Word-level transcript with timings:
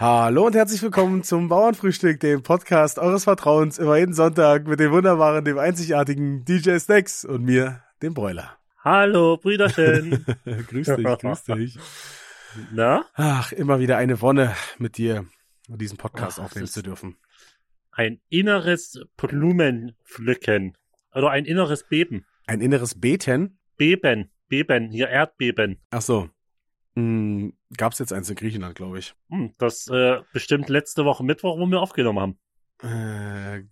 Hallo 0.00 0.46
und 0.46 0.54
herzlich 0.54 0.80
willkommen 0.80 1.22
zum 1.24 1.50
Bauernfrühstück, 1.50 2.20
dem 2.20 2.42
Podcast 2.42 2.98
eures 2.98 3.24
Vertrauens, 3.24 3.78
immer 3.78 3.98
jeden 3.98 4.14
Sonntag 4.14 4.66
mit 4.66 4.80
dem 4.80 4.92
wunderbaren, 4.92 5.44
dem 5.44 5.58
einzigartigen 5.58 6.42
DJ 6.46 6.78
Snacks 6.78 7.26
und 7.26 7.44
mir, 7.44 7.82
dem 8.00 8.14
Bräuler. 8.14 8.56
Hallo, 8.82 9.36
Brüderchen. 9.36 10.24
grüß 10.46 10.86
dich, 10.96 11.04
grüß 11.04 11.42
dich. 11.44 11.78
Na? 12.72 13.04
Ach, 13.12 13.52
immer 13.52 13.78
wieder 13.78 13.98
eine 13.98 14.22
Wonne 14.22 14.56
mit 14.78 14.96
dir, 14.96 15.26
diesen 15.68 15.98
Podcast 15.98 16.40
Ach, 16.40 16.44
aufnehmen 16.44 16.68
zu 16.68 16.82
dürfen. 16.82 17.18
Ein 17.92 18.22
inneres 18.30 19.04
Blumenpflücken. 19.18 20.78
Oder 21.14 21.28
ein 21.28 21.44
inneres 21.44 21.86
Beben. 21.86 22.24
Ein 22.46 22.62
inneres 22.62 22.98
Beten? 22.98 23.58
Beben. 23.76 24.30
Beben. 24.48 24.92
Hier 24.92 25.10
Erdbeben. 25.10 25.78
Ach 25.90 26.00
so. 26.00 26.30
Hm, 26.94 27.52
gab's 27.76 27.98
jetzt 27.98 28.12
eins 28.12 28.28
in 28.28 28.36
Griechenland, 28.36 28.74
glaube 28.74 28.98
ich. 28.98 29.14
Hm, 29.30 29.52
das 29.58 29.86
äh, 29.88 30.20
bestimmt 30.32 30.68
letzte 30.68 31.04
Woche 31.04 31.24
Mittwoch, 31.24 31.58
wo 31.58 31.66
wir 31.66 31.80
aufgenommen 31.80 32.20
haben. 32.20 32.38
Äh, 32.82 33.64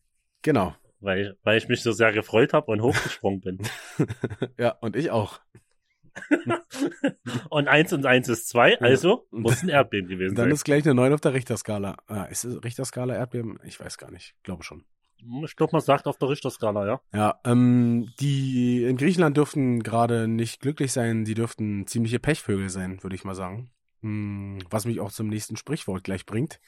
genau. 0.42 0.74
Weil, 1.00 1.36
weil 1.42 1.58
ich 1.58 1.68
mich 1.68 1.82
so 1.82 1.92
sehr 1.92 2.12
gefreut 2.12 2.52
habe 2.52 2.70
und 2.70 2.82
hochgesprungen 2.82 3.41
bin. 3.41 3.58
ja, 4.58 4.70
und 4.80 4.96
ich 4.96 5.10
auch. 5.10 5.41
und 7.50 7.68
eins 7.68 7.92
und 7.92 8.04
eins 8.04 8.28
ist 8.28 8.48
zwei, 8.48 8.80
also 8.80 9.27
muss 9.30 9.62
ein 9.62 9.69
Erdbeben 9.69 10.08
gewesen 10.08 10.34
Dann 10.34 10.46
sein. 10.46 10.52
ist 10.52 10.64
gleich 10.64 10.84
eine 10.84 10.94
9 10.94 11.12
auf 11.12 11.20
der 11.20 11.34
Richterskala. 11.34 11.96
Ah, 12.06 12.24
ist 12.24 12.44
es 12.44 12.62
Richterskala 12.64 13.14
Erdbeben? 13.14 13.58
Ich 13.64 13.78
weiß 13.78 13.98
gar 13.98 14.10
nicht. 14.10 14.34
Glaube 14.42 14.64
schon. 14.64 14.84
Hm, 15.20 15.45
Ich 15.45 15.56
glaube, 15.56 15.72
man 15.72 15.80
sagt 15.80 16.06
auf 16.06 16.18
der 16.18 16.28
Richterskala, 16.28 16.86
ja. 16.86 17.00
Ja, 17.12 17.40
ähm, 17.45 18.12
die 18.20 18.84
in 18.84 18.96
Griechenland 18.96 19.36
dürften 19.36 19.82
gerade 19.82 20.28
nicht 20.28 20.60
glücklich 20.60 20.92
sein, 20.92 21.24
die 21.24 21.34
dürften 21.34 21.86
ziemliche 21.86 22.18
Pechvögel 22.18 22.68
sein, 22.70 23.02
würde 23.02 23.16
ich 23.16 23.24
mal 23.24 23.34
sagen. 23.34 23.70
Hm, 24.02 24.58
was 24.70 24.84
mich 24.86 25.00
auch 25.00 25.10
zum 25.10 25.28
nächsten 25.28 25.56
Sprichwort 25.56 26.04
gleich 26.04 26.24
bringt. 26.27 26.60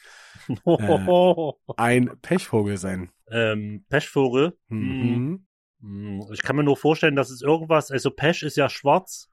Ein 1.77 2.19
Pechvogel 2.23 2.77
sein. 2.77 3.11
ähm, 3.31 3.85
Pechvogel. 3.89 4.59
Hm, 4.69 4.89
Mhm. 5.01 5.47
hm, 5.81 6.21
Ich 6.33 6.43
kann 6.43 6.57
mir 6.57 6.65
nur 6.65 6.77
vorstellen, 6.77 7.17
dass 7.17 7.31
es 7.31 7.43
irgendwas, 7.43 7.91
also 7.91 8.11
Pech 8.11 8.43
ist 8.43 8.57
ja 8.57 8.69
schwarz. 8.69 9.31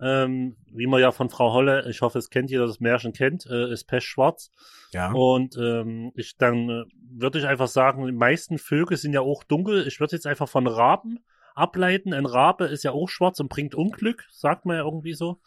Ähm, 0.00 0.56
wie 0.72 0.86
man 0.86 1.00
ja 1.00 1.10
von 1.10 1.28
Frau 1.28 1.52
Holle, 1.52 1.88
ich 1.90 2.02
hoffe, 2.02 2.18
es 2.18 2.30
kennt 2.30 2.50
jeder, 2.50 2.66
das 2.66 2.78
Märchen 2.80 3.12
kennt, 3.12 3.46
äh, 3.46 3.72
ist 3.72 3.84
Pech 3.84 4.04
schwarz. 4.04 4.52
Ja. 4.92 5.10
Und 5.12 5.56
ähm, 5.56 6.12
ich 6.14 6.36
dann 6.36 6.68
äh, 6.68 6.84
würde 7.10 7.38
ich 7.38 7.46
einfach 7.46 7.68
sagen, 7.68 8.06
die 8.06 8.12
meisten 8.12 8.58
Vögel 8.58 8.96
sind 8.96 9.12
ja 9.12 9.20
auch 9.20 9.42
dunkel. 9.44 9.86
Ich 9.86 9.98
würde 9.98 10.14
jetzt 10.14 10.26
einfach 10.26 10.48
von 10.48 10.66
Raben 10.66 11.18
ableiten. 11.54 12.14
Ein 12.14 12.26
Rabe 12.26 12.66
ist 12.66 12.84
ja 12.84 12.92
auch 12.92 13.08
schwarz 13.08 13.40
und 13.40 13.48
bringt 13.48 13.74
Unglück, 13.74 14.26
sagt 14.30 14.66
man 14.66 14.76
ja 14.76 14.84
irgendwie 14.84 15.14
so. 15.14 15.40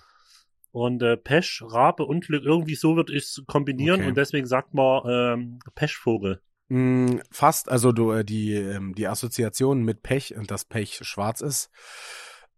Und 0.72 1.02
äh, 1.02 1.18
Pech, 1.18 1.62
Rabe, 1.66 2.06
Unglück, 2.06 2.44
irgendwie 2.44 2.76
so 2.76 2.96
würde 2.96 3.14
ich 3.14 3.24
es 3.24 3.44
kombinieren 3.48 4.02
Okay. 4.02 4.10
und 4.10 4.18
deswegen 4.18 4.48
sagt 4.48 4.74
man 4.74 5.02
ähm, 5.06 5.60
Pechvogel. 5.76 6.42
Hm, 6.70 7.22
fast, 7.32 7.70
also 7.70 7.92
du, 7.92 8.12
äh, 8.12 8.24
die, 8.24 8.54
ähm, 8.54 8.96
die 8.96 9.08
Assoziation 9.08 9.84
mit 9.84 10.04
Pech 10.04 10.36
und 10.38 10.52
dass 10.52 10.64
Pech 10.64 11.00
schwarz 11.02 11.42
ist, 11.42 11.70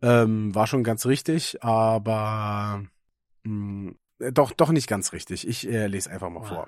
ähm, 0.04 0.54
war 0.54 0.68
schon 0.68 0.84
ganz 0.84 1.06
richtig, 1.08 1.64
aber 1.64 2.84
mh, 3.44 3.94
äh, 4.20 4.32
doch, 4.32 4.52
doch 4.52 4.70
nicht 4.72 4.88
ganz 4.88 5.14
richtig. 5.14 5.48
Ich 5.48 5.68
äh, 5.68 5.88
lese 5.88 6.12
einfach 6.12 6.30
mal 6.30 6.42
Ah. 6.42 6.48
vor. 6.48 6.68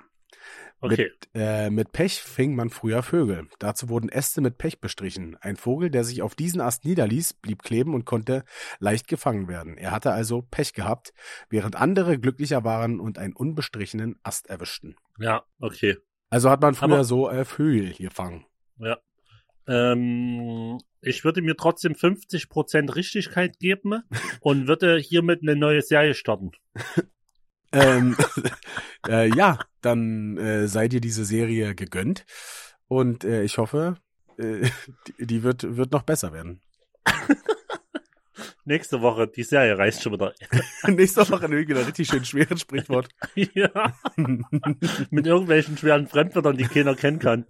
Okay. 0.80 1.10
Mit, 1.10 1.28
äh, 1.34 1.70
mit 1.70 1.92
Pech 1.92 2.20
fing 2.20 2.54
man 2.54 2.68
früher 2.68 3.02
Vögel. 3.02 3.48
Dazu 3.58 3.88
wurden 3.88 4.10
Äste 4.10 4.42
mit 4.42 4.58
Pech 4.58 4.78
bestrichen. 4.80 5.34
Ein 5.40 5.56
Vogel, 5.56 5.88
der 5.90 6.04
sich 6.04 6.20
auf 6.20 6.34
diesen 6.34 6.60
Ast 6.60 6.84
niederließ, 6.84 7.32
blieb 7.34 7.62
kleben 7.62 7.94
und 7.94 8.04
konnte 8.04 8.44
leicht 8.78 9.08
gefangen 9.08 9.48
werden. 9.48 9.78
Er 9.78 9.90
hatte 9.92 10.12
also 10.12 10.42
Pech 10.42 10.74
gehabt, 10.74 11.14
während 11.48 11.76
andere 11.76 12.18
glücklicher 12.18 12.62
waren 12.62 13.00
und 13.00 13.16
einen 13.18 13.32
unbestrichenen 13.32 14.16
Ast 14.22 14.48
erwischten. 14.50 14.96
Ja, 15.18 15.44
okay. 15.60 15.96
Also 16.28 16.50
hat 16.50 16.60
man 16.60 16.74
früher 16.74 16.94
Aber- 16.96 17.04
so 17.04 17.30
äh, 17.30 17.46
Vögel 17.46 17.94
gefangen. 17.94 18.44
Ja. 18.78 18.98
Ähm, 19.68 20.78
ich 21.00 21.24
würde 21.24 21.42
mir 21.42 21.56
trotzdem 21.56 21.92
50% 21.92 22.94
Richtigkeit 22.94 23.58
geben 23.58 24.02
und 24.40 24.68
würde 24.68 24.98
hiermit 24.98 25.42
eine 25.42 25.56
neue 25.56 25.82
Serie 25.82 26.14
starten. 26.14 26.52
ähm, 27.72 28.16
äh, 29.08 29.28
ja, 29.34 29.58
dann 29.80 30.36
äh, 30.36 30.68
sei 30.68 30.88
dir 30.88 31.00
diese 31.00 31.24
Serie 31.24 31.74
gegönnt 31.74 32.24
und 32.88 33.24
äh, 33.24 33.42
ich 33.42 33.58
hoffe, 33.58 33.96
äh, 34.38 34.68
die, 35.18 35.26
die 35.26 35.42
wird, 35.42 35.76
wird 35.76 35.92
noch 35.92 36.02
besser 36.02 36.32
werden. 36.32 36.60
Nächste 38.64 39.00
Woche, 39.00 39.28
die 39.28 39.44
Serie 39.44 39.78
reißt 39.78 40.02
schon 40.02 40.12
wieder. 40.12 40.34
Nächste 40.88 41.28
Woche 41.30 41.48
nämlich 41.48 41.68
wieder 41.68 41.86
richtig 41.86 42.08
schön 42.08 42.24
schweres 42.24 42.62
Sprichwort. 42.62 43.08
ja. 43.54 43.96
Mit 45.10 45.24
irgendwelchen 45.24 45.78
schweren 45.78 46.08
Fremdwörtern, 46.08 46.56
die 46.56 46.64
keiner 46.64 46.96
kennen 46.96 47.20
kann. 47.20 47.46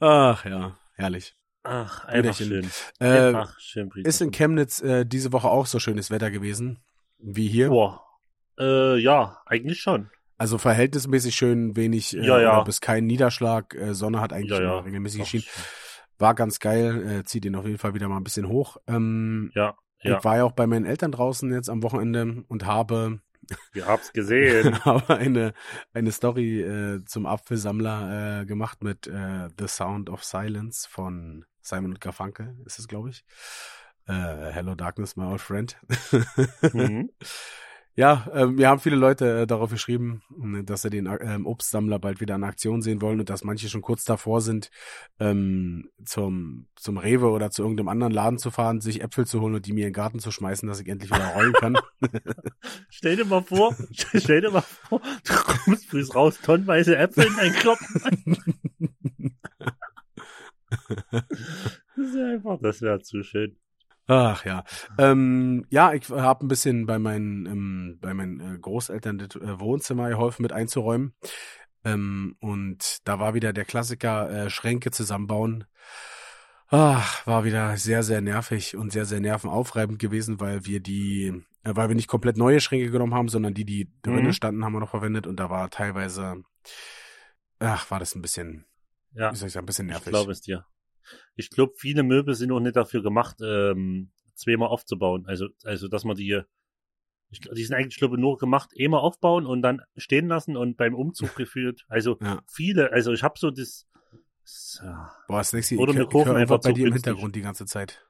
Ach 0.00 0.44
ja, 0.44 0.76
herrlich. 0.94 1.34
Ach, 1.62 2.06
einfach 2.06 2.34
schön. 2.34 2.70
Äh, 3.00 3.06
Einfach 3.28 3.58
schön, 3.60 3.88
Brüderchen. 3.90 4.08
ist 4.08 4.20
in 4.22 4.30
Chemnitz 4.30 4.80
äh, 4.80 5.04
diese 5.04 5.32
Woche 5.32 5.48
auch 5.48 5.66
so 5.66 5.78
schönes 5.78 6.10
Wetter 6.10 6.30
gewesen 6.30 6.78
wie 7.18 7.48
hier? 7.48 7.68
Boah. 7.68 8.02
Äh, 8.58 8.96
ja, 8.96 9.42
eigentlich 9.44 9.80
schon. 9.80 10.08
Also 10.38 10.56
verhältnismäßig 10.56 11.34
schön, 11.36 11.76
wenig 11.76 12.16
äh, 12.16 12.24
Ja, 12.24 12.40
ja. 12.40 12.62
bis 12.62 12.80
kein 12.80 13.04
Niederschlag. 13.06 13.74
Äh, 13.74 13.92
Sonne 13.94 14.20
hat 14.22 14.32
eigentlich 14.32 14.58
Ja, 14.58 14.62
ja. 14.62 14.78
regelmäßig 14.78 15.20
geschienen. 15.20 15.44
War 16.18 16.34
ganz 16.34 16.60
geil, 16.60 17.06
äh, 17.20 17.24
zieht 17.24 17.44
ihn 17.44 17.54
auf 17.56 17.66
jeden 17.66 17.76
Fall 17.78 17.92
wieder 17.92 18.08
mal 18.08 18.16
ein 18.16 18.24
bisschen 18.24 18.48
hoch. 18.48 18.78
Ähm, 18.86 19.50
Ja, 19.54 19.74
ja. 20.02 20.16
Ich 20.16 20.24
war 20.24 20.38
ja 20.38 20.44
auch 20.44 20.52
bei 20.52 20.66
meinen 20.66 20.86
Eltern 20.86 21.12
draußen 21.12 21.52
jetzt 21.52 21.68
am 21.68 21.82
Wochenende 21.82 22.42
und 22.48 22.64
habe, 22.64 23.20
ihr 23.74 23.86
habt's 23.86 24.12
gesehen. 24.12 24.78
habe 24.84 25.16
eine, 25.16 25.52
eine 25.92 26.12
Story 26.12 26.60
äh, 26.60 27.04
zum 27.04 27.26
Apfelsammler 27.26 28.42
äh, 28.42 28.46
gemacht 28.46 28.82
mit 28.82 29.06
äh, 29.06 29.48
The 29.58 29.68
Sound 29.68 30.10
of 30.10 30.24
Silence 30.24 30.88
von 30.88 31.44
Simon 31.60 31.92
und 31.92 32.00
Garfunkel, 32.00 32.56
ist 32.64 32.78
es, 32.78 32.88
glaube 32.88 33.10
ich. 33.10 33.24
Äh, 34.06 34.12
Hello 34.12 34.74
Darkness, 34.74 35.16
my 35.16 35.24
old 35.24 35.40
friend. 35.40 35.76
mhm. 36.72 37.10
Ja, 37.96 38.28
ähm, 38.32 38.56
wir 38.56 38.68
haben 38.68 38.80
viele 38.80 38.96
Leute 38.96 39.40
äh, 39.40 39.46
darauf 39.46 39.70
geschrieben, 39.70 40.22
mh, 40.30 40.62
dass 40.62 40.82
sie 40.82 40.90
den 40.90 41.06
ähm, 41.06 41.44
Obstsammler 41.46 41.98
bald 41.98 42.20
wieder 42.20 42.36
in 42.36 42.44
Aktion 42.44 42.82
sehen 42.82 43.02
wollen 43.02 43.20
und 43.20 43.28
dass 43.28 43.44
manche 43.44 43.68
schon 43.68 43.82
kurz 43.82 44.04
davor 44.04 44.40
sind, 44.40 44.70
ähm, 45.18 45.90
zum, 46.04 46.68
zum 46.76 46.98
Rewe 46.98 47.30
oder 47.30 47.50
zu 47.50 47.62
irgendeinem 47.62 47.88
anderen 47.88 48.12
Laden 48.12 48.38
zu 48.38 48.50
fahren, 48.50 48.80
sich 48.80 49.02
Äpfel 49.02 49.26
zu 49.26 49.40
holen 49.40 49.56
und 49.56 49.66
die 49.66 49.72
mir 49.72 49.86
in 49.86 49.92
den 49.92 49.94
Garten 49.94 50.20
zu 50.20 50.30
schmeißen, 50.30 50.68
dass 50.68 50.80
ich 50.80 50.88
endlich 50.88 51.10
wieder 51.10 51.34
rollen 51.34 51.52
kann. 51.52 51.78
Stell 52.90 53.16
dir 53.16 53.24
mal 53.24 53.42
vor, 53.42 53.74
stell 53.92 54.40
dir 54.40 54.50
mal 54.50 54.62
vor, 54.62 55.00
du 55.24 55.34
kommst 55.34 55.86
früh 55.86 56.04
raus, 56.04 56.38
tonnenweise 56.42 56.96
Äpfel 56.96 57.26
in 57.26 57.36
deinen 57.36 57.54
Kloppen. 57.54 58.36
Das 61.96 62.08
ist 62.08 62.16
einfach, 62.16 62.58
das 62.60 62.80
wäre 62.80 63.00
zu 63.00 63.22
schön. 63.22 63.56
Ach 64.12 64.44
ja. 64.44 64.64
Ähm, 64.98 65.64
ja, 65.70 65.92
ich 65.92 66.10
habe 66.10 66.44
ein 66.44 66.48
bisschen 66.48 66.84
bei 66.86 66.98
meinen, 66.98 67.46
ähm, 67.46 67.98
bei 68.00 68.12
meinen 68.12 68.40
äh, 68.56 68.58
Großeltern 68.58 69.18
das 69.18 69.36
äh, 69.36 69.60
Wohnzimmer 69.60 70.08
geholfen 70.08 70.42
mit 70.42 70.52
einzuräumen. 70.52 71.14
Ähm, 71.84 72.34
und 72.40 72.98
da 73.06 73.20
war 73.20 73.34
wieder 73.34 73.52
der 73.52 73.64
Klassiker 73.64 74.28
äh, 74.46 74.50
Schränke 74.50 74.90
zusammenbauen. 74.90 75.64
Ach, 76.72 77.26
war 77.26 77.44
wieder 77.44 77.76
sehr, 77.76 78.02
sehr 78.02 78.20
nervig 78.20 78.76
und 78.76 78.92
sehr, 78.92 79.04
sehr 79.04 79.20
nervenaufreibend 79.20 79.98
gewesen, 79.98 80.40
weil 80.40 80.66
wir 80.66 80.80
die, 80.80 81.26
äh, 81.64 81.72
weil 81.76 81.88
wir 81.88 81.94
nicht 81.96 82.08
komplett 82.08 82.36
neue 82.36 82.60
Schränke 82.60 82.90
genommen 82.90 83.14
haben, 83.14 83.28
sondern 83.28 83.54
die, 83.54 83.64
die 83.64 83.92
drinnen 84.02 84.26
Mhm. 84.26 84.32
standen, 84.32 84.64
haben 84.64 84.72
wir 84.72 84.80
noch 84.80 84.90
verwendet 84.90 85.26
und 85.28 85.38
da 85.38 85.50
war 85.50 85.70
teilweise, 85.70 86.42
ach, 87.60 87.90
war 87.90 87.98
das 88.00 88.14
ein 88.14 88.22
bisschen, 88.22 88.66
Ja, 89.12 89.30
wie 89.30 89.36
soll 89.36 89.46
ich 89.48 89.52
sagen, 89.52 89.64
ein 89.64 89.66
bisschen 89.66 89.86
ich 89.86 89.92
nervig. 89.92 90.10
glaube 90.10 90.32
es 90.32 90.40
dir. 90.40 90.64
Ich 91.36 91.50
glaube, 91.50 91.72
viele 91.76 92.02
Möbel 92.02 92.34
sind 92.34 92.52
auch 92.52 92.60
nicht 92.60 92.76
dafür 92.76 93.02
gemacht, 93.02 93.36
ähm, 93.42 94.10
zweimal 94.34 94.68
aufzubauen. 94.68 95.24
Also, 95.26 95.48
also, 95.64 95.88
dass 95.88 96.04
man 96.04 96.16
die, 96.16 96.42
ich, 97.30 97.40
die 97.40 97.64
sind 97.64 97.76
eigentlich, 97.76 97.98
glaube 97.98 98.18
nur 98.18 98.38
gemacht, 98.38 98.72
einmal 98.78 99.00
aufbauen 99.00 99.46
und 99.46 99.62
dann 99.62 99.82
stehen 99.96 100.28
lassen 100.28 100.56
und 100.56 100.76
beim 100.76 100.94
Umzug 100.94 101.34
geführt. 101.36 101.84
Also, 101.88 102.18
Ja. 102.20 102.42
viele, 102.50 102.92
also 102.92 103.12
ich 103.12 103.22
habe 103.22 103.38
so 103.38 103.50
das, 103.50 103.86
das, 104.42 104.80
ja, 104.82 105.12
Boah, 105.28 105.44
Snexy, 105.44 105.74
ich, 105.74 105.80
Oder 105.80 105.92
ich, 105.92 105.98
wir 105.98 106.08
ich 106.08 106.26
höre 106.26 106.36
einfach 106.36 106.60
bei 106.60 106.72
dir 106.72 106.86
im. 106.86 106.92
Hintergrund 106.92 107.36
die 107.36 107.42
ganze 107.42 107.66
Zeit. 107.66 108.06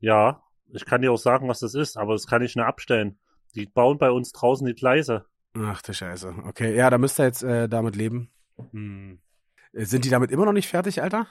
Ja, 0.00 0.42
ich 0.72 0.84
kann 0.84 1.02
dir 1.02 1.12
auch 1.12 1.18
sagen, 1.18 1.48
was 1.48 1.60
das 1.60 1.74
ist, 1.74 1.96
aber 1.96 2.12
das 2.12 2.26
kann 2.26 2.42
ich 2.42 2.54
nicht 2.54 2.64
abstellen. 2.64 3.18
Die 3.54 3.66
bauen 3.66 3.98
bei 3.98 4.10
uns 4.10 4.32
draußen 4.32 4.66
die 4.66 4.74
Gleise. 4.74 5.24
Ach 5.54 5.82
du 5.82 5.92
Scheiße. 5.92 6.34
Okay, 6.44 6.76
ja, 6.76 6.90
da 6.90 6.98
müsst 6.98 7.18
ihr 7.18 7.24
jetzt 7.24 7.42
äh, 7.42 7.68
damit 7.68 7.96
leben. 7.96 8.30
Hm. 8.70 9.18
Äh, 9.72 9.84
Sind 9.84 10.04
die 10.04 10.10
damit 10.10 10.30
immer 10.30 10.44
noch 10.44 10.52
nicht 10.52 10.68
fertig, 10.68 11.02
Alter? 11.02 11.26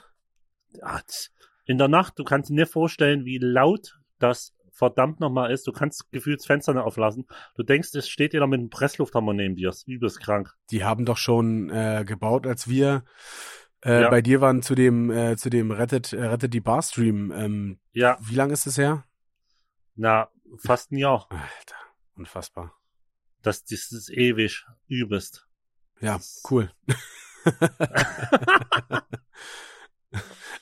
In 1.64 1.78
der 1.78 1.88
Nacht, 1.88 2.18
du 2.18 2.24
kannst 2.24 2.50
dir 2.50 2.54
nicht 2.54 2.72
vorstellen, 2.72 3.24
wie 3.24 3.38
laut 3.38 3.98
das 4.18 4.54
verdammt 4.72 5.20
nochmal 5.20 5.50
ist. 5.50 5.66
Du 5.66 5.72
kannst 5.72 6.10
gefühlt 6.12 6.38
das 6.40 6.46
Fenster 6.46 6.72
nicht 6.72 6.82
auflassen. 6.82 7.26
Du 7.56 7.62
denkst, 7.64 7.94
es 7.94 8.08
steht 8.08 8.32
jeder 8.32 8.46
mit 8.46 8.60
einem 8.60 8.70
Presslufthammer 8.70 9.34
neben 9.34 9.56
dir. 9.56 9.68
Das 9.68 9.78
ist 9.78 9.88
übelst 9.88 10.20
krank. 10.20 10.54
Die 10.70 10.84
haben 10.84 11.04
doch 11.04 11.16
schon 11.16 11.68
äh, 11.70 12.04
gebaut, 12.06 12.46
als 12.46 12.68
wir 12.68 13.04
äh, 13.84 14.02
Ja. 14.02 14.10
bei 14.10 14.22
dir 14.22 14.40
waren 14.40 14.62
zu 14.62 14.74
dem 14.74 15.10
äh, 15.10 15.36
zu 15.36 15.50
dem 15.50 15.70
rettet 15.72 16.12
äh, 16.12 16.24
rettet 16.26 16.54
die 16.54 16.60
Barstream. 16.60 17.32
Ähm, 17.32 17.78
Ja, 17.92 18.16
wie 18.20 18.34
lange 18.36 18.52
ist 18.52 18.66
es 18.66 18.78
her? 18.78 19.04
na, 19.96 20.28
fast 20.58 20.92
ein 20.92 20.96
Jahr. 20.98 21.26
Alter, 21.30 21.76
unfassbar. 22.14 22.72
Das, 23.42 23.64
das 23.64 23.90
ist 23.92 24.10
ewig. 24.10 24.64
Übelst. 24.86 25.46
Ja, 26.00 26.20
cool. 26.50 26.70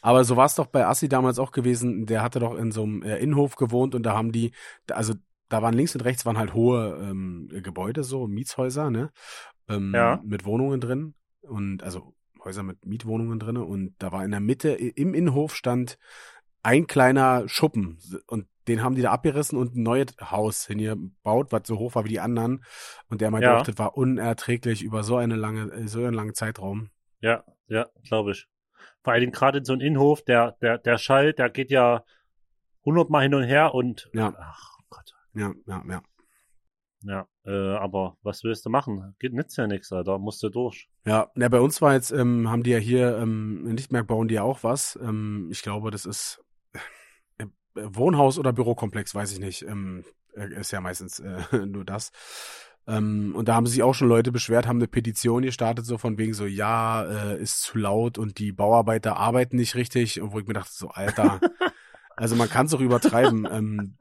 Aber 0.02 0.24
so 0.24 0.36
war 0.36 0.46
es 0.46 0.54
doch 0.54 0.66
bei 0.66 0.86
Assi 0.86 1.08
damals 1.08 1.38
auch 1.38 1.52
gewesen. 1.52 2.06
Der 2.06 2.22
hatte 2.22 2.40
doch 2.40 2.56
in 2.56 2.72
so 2.72 2.82
einem 2.82 3.02
äh, 3.02 3.18
Innenhof 3.18 3.56
gewohnt 3.56 3.94
und 3.94 4.02
da 4.04 4.14
haben 4.14 4.32
die, 4.32 4.52
also 4.90 5.14
da 5.48 5.62
waren 5.62 5.74
links 5.74 5.94
und 5.94 6.02
rechts 6.02 6.26
waren 6.26 6.38
halt 6.38 6.54
hohe 6.54 6.98
ähm, 7.00 7.48
Gebäude, 7.62 8.02
so 8.04 8.26
Mietshäuser, 8.26 8.90
ne? 8.90 9.10
Ähm, 9.68 9.92
Ja. 9.94 10.20
Mit 10.24 10.44
Wohnungen 10.44 10.80
drin 10.80 11.14
und 11.42 11.82
also 11.82 12.14
Häuser 12.44 12.62
mit 12.62 12.84
Mietwohnungen 12.86 13.38
drin 13.38 13.56
und 13.56 13.94
da 13.98 14.12
war 14.12 14.24
in 14.24 14.30
der 14.30 14.40
Mitte 14.40 14.70
im 14.70 15.14
Innenhof 15.14 15.54
stand 15.54 15.98
ein 16.62 16.86
kleiner 16.86 17.48
Schuppen 17.48 17.98
und 18.26 18.46
den 18.66 18.82
haben 18.82 18.96
die 18.96 19.02
da 19.02 19.12
abgerissen 19.12 19.56
und 19.56 19.76
ein 19.76 19.82
neues 19.84 20.08
Haus 20.20 20.66
hingebaut, 20.66 21.52
was 21.52 21.62
so 21.66 21.78
hoch 21.78 21.94
war 21.94 22.04
wie 22.04 22.08
die 22.08 22.20
anderen. 22.20 22.64
Und 23.08 23.20
der 23.20 23.30
meinte 23.30 23.48
Ja. 23.48 23.62
das 23.62 23.78
war 23.78 23.96
unerträglich 23.96 24.82
über 24.82 25.04
so 25.04 25.16
eine 25.16 25.36
lange, 25.36 25.86
so 25.86 26.00
einen 26.00 26.14
langen 26.14 26.34
Zeitraum. 26.34 26.90
Ja, 27.20 27.44
ja, 27.68 27.86
glaube 28.02 28.32
ich. 28.32 28.48
Vor 29.06 29.12
allen 29.12 29.20
Dingen 29.20 29.32
gerade 29.32 29.58
in 29.58 29.64
so 29.64 29.72
einem 29.72 29.82
Innenhof, 29.82 30.24
der, 30.24 30.56
der, 30.60 30.78
der 30.78 30.98
Schall, 30.98 31.32
der 31.32 31.48
geht 31.48 31.70
ja 31.70 32.02
hundertmal 32.84 33.22
hin 33.22 33.34
und 33.34 33.44
her 33.44 33.72
und 33.72 34.10
Ja. 34.12 34.34
ach 34.36 34.80
Gott. 34.90 35.14
Ja, 35.32 35.52
ja, 35.64 35.84
ja. 35.88 36.02
Ja, 37.02 37.28
äh, 37.44 37.76
aber 37.76 38.16
was 38.22 38.42
willst 38.42 38.66
du 38.66 38.68
machen? 38.70 39.14
Geht 39.20 39.32
nützt 39.32 39.56
ja 39.58 39.68
nichts, 39.68 39.92
Alter. 39.92 40.18
Musst 40.18 40.42
du 40.42 40.48
durch. 40.48 40.88
Ja, 41.04 41.30
na, 41.36 41.48
bei 41.48 41.60
uns 41.60 41.80
war 41.80 41.92
jetzt, 41.94 42.10
ähm, 42.10 42.50
haben 42.50 42.64
die 42.64 42.70
ja 42.72 42.78
hier, 42.78 43.16
ähm, 43.18 43.64
in 43.68 43.76
Lichtmerk 43.76 44.08
bauen 44.08 44.26
die 44.26 44.34
ja 44.34 44.42
auch 44.42 44.64
was. 44.64 44.98
Ähm, 45.00 45.46
ich 45.52 45.62
glaube, 45.62 45.92
das 45.92 46.04
ist 46.04 46.42
äh, 47.38 47.46
Wohnhaus 47.76 48.40
oder 48.40 48.52
Bürokomplex, 48.52 49.14
weiß 49.14 49.30
ich 49.30 49.38
nicht. 49.38 49.62
Ähm, 49.62 50.04
äh, 50.34 50.52
ist 50.52 50.72
ja 50.72 50.80
meistens 50.80 51.20
äh, 51.20 51.42
nur 51.64 51.84
das. 51.84 52.10
Ähm, 52.88 53.34
und 53.34 53.48
da 53.48 53.54
haben 53.54 53.66
sich 53.66 53.82
auch 53.82 53.94
schon 53.94 54.08
Leute 54.08 54.30
beschwert, 54.32 54.66
haben 54.66 54.78
eine 54.78 54.86
Petition 54.88 55.42
gestartet, 55.42 55.86
so 55.86 55.98
von 55.98 56.18
wegen 56.18 56.34
so, 56.34 56.46
ja, 56.46 57.04
äh, 57.32 57.40
ist 57.42 57.62
zu 57.62 57.78
laut 57.78 58.16
und 58.18 58.38
die 58.38 58.52
Bauarbeiter 58.52 59.16
arbeiten 59.16 59.56
nicht 59.56 59.74
richtig. 59.74 60.20
Und 60.20 60.32
wo 60.32 60.38
ich 60.38 60.46
mir 60.46 60.54
dachte, 60.54 60.72
so, 60.72 60.88
Alter, 60.90 61.40
also 62.16 62.36
man 62.36 62.48
kann 62.48 62.66
es 62.66 62.72
doch 62.72 62.80
übertreiben. 62.80 63.48
ähm, 63.50 63.96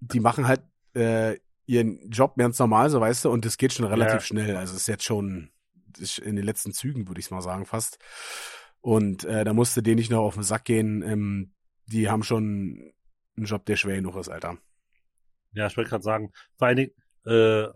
die 0.00 0.20
machen 0.20 0.48
halt 0.48 0.62
äh, 0.94 1.36
ihren 1.66 2.10
Job 2.10 2.36
ganz 2.36 2.58
normal, 2.58 2.88
so 2.90 3.00
weißt 3.00 3.26
du, 3.26 3.30
und 3.30 3.44
das 3.44 3.58
geht 3.58 3.72
schon 3.72 3.86
relativ 3.86 4.14
Ja. 4.14 4.20
schnell. 4.20 4.56
Also 4.56 4.74
es 4.74 4.82
ist 4.82 4.86
jetzt 4.88 5.04
schon 5.04 5.50
in 6.22 6.36
den 6.36 6.44
letzten 6.44 6.72
Zügen, 6.72 7.08
würde 7.08 7.20
ich 7.20 7.30
mal 7.30 7.42
sagen, 7.42 7.66
fast. 7.66 7.98
Und 8.80 9.24
äh, 9.24 9.44
da 9.44 9.52
musste 9.52 9.82
denen 9.82 9.96
nicht 9.96 10.10
noch 10.10 10.22
auf 10.22 10.34
den 10.34 10.42
Sack 10.42 10.64
gehen. 10.64 11.02
Ähm, 11.02 11.52
die 11.86 12.08
haben 12.08 12.22
schon 12.22 12.92
einen 13.36 13.46
Job, 13.46 13.66
der 13.66 13.76
schwer 13.76 13.96
genug 13.96 14.16
ist, 14.16 14.28
Alter. 14.30 14.56
Ja, 15.52 15.66
ich 15.66 15.76
wollte 15.76 15.90
gerade 15.90 16.04
sagen, 16.04 16.32
vor 16.56 16.68
allen 16.68 16.76
Dingen, 16.76 16.90
äh, 17.26 17.66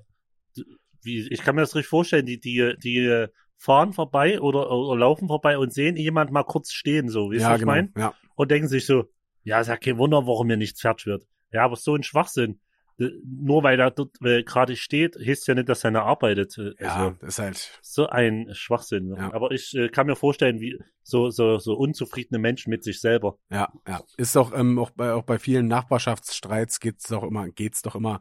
wie, 1.02 1.28
ich 1.30 1.40
kann 1.42 1.54
mir 1.54 1.62
das 1.62 1.74
richtig 1.74 1.88
vorstellen, 1.88 2.26
die, 2.26 2.40
die, 2.40 2.74
die 2.82 3.26
fahren 3.56 3.92
vorbei 3.92 4.40
oder, 4.40 4.70
oder 4.70 4.98
laufen 4.98 5.28
vorbei 5.28 5.58
und 5.58 5.72
sehen 5.72 5.96
jemand 5.96 6.30
mal 6.30 6.42
kurz 6.44 6.72
stehen, 6.72 7.08
so, 7.08 7.30
wie 7.30 7.36
ja, 7.36 7.48
ja, 7.50 7.54
ich 7.54 7.60
genau. 7.60 7.72
mein? 7.72 7.92
Ja, 7.96 8.14
Und 8.36 8.50
denken 8.50 8.68
sich 8.68 8.86
so, 8.86 9.04
ja, 9.42 9.60
ist 9.60 9.68
ja 9.68 9.76
kein 9.76 9.98
Wunder, 9.98 10.26
warum 10.26 10.46
mir 10.46 10.56
nichts 10.56 10.80
fertig 10.80 11.06
wird. 11.06 11.24
Ja, 11.52 11.64
aber 11.64 11.76
so 11.76 11.94
ein 11.94 12.02
Schwachsinn. 12.02 12.60
D- 12.98 13.10
Nur 13.24 13.62
weil 13.62 13.78
er 13.80 13.90
dort 13.90 14.16
äh, 14.22 14.42
gerade 14.44 14.76
steht, 14.76 15.16
heißt 15.16 15.46
ja 15.48 15.54
nicht, 15.54 15.68
dass 15.68 15.84
er 15.84 15.94
arbeitet. 16.00 16.56
Äh, 16.58 16.74
ja, 16.80 16.94
Also, 16.94 17.16
das 17.20 17.28
ist 17.30 17.38
halt. 17.40 17.78
so 17.82 18.06
ein 18.06 18.48
Schwachsinn. 18.52 19.14
Ja. 19.16 19.32
Aber 19.32 19.50
ich 19.50 19.74
äh, 19.74 19.88
kann 19.88 20.06
mir 20.06 20.16
vorstellen, 20.16 20.60
wie 20.60 20.78
so, 21.02 21.30
so, 21.30 21.58
so 21.58 21.74
unzufriedene 21.74 22.38
Menschen 22.38 22.70
mit 22.70 22.84
sich 22.84 23.00
selber. 23.00 23.36
Ja, 23.50 23.72
ja. 23.86 24.00
Ist 24.16 24.36
doch 24.36 24.56
ähm, 24.56 24.78
auch 24.78 24.90
bei 24.90 25.12
auch 25.12 25.24
bei 25.24 25.38
vielen 25.38 25.66
Nachbarschaftsstreits 25.66 26.80
geht's 26.80 27.08
doch 27.08 27.24
immer 27.24 27.48
geht's 27.48 27.82
doch 27.82 27.94
immer 27.96 28.20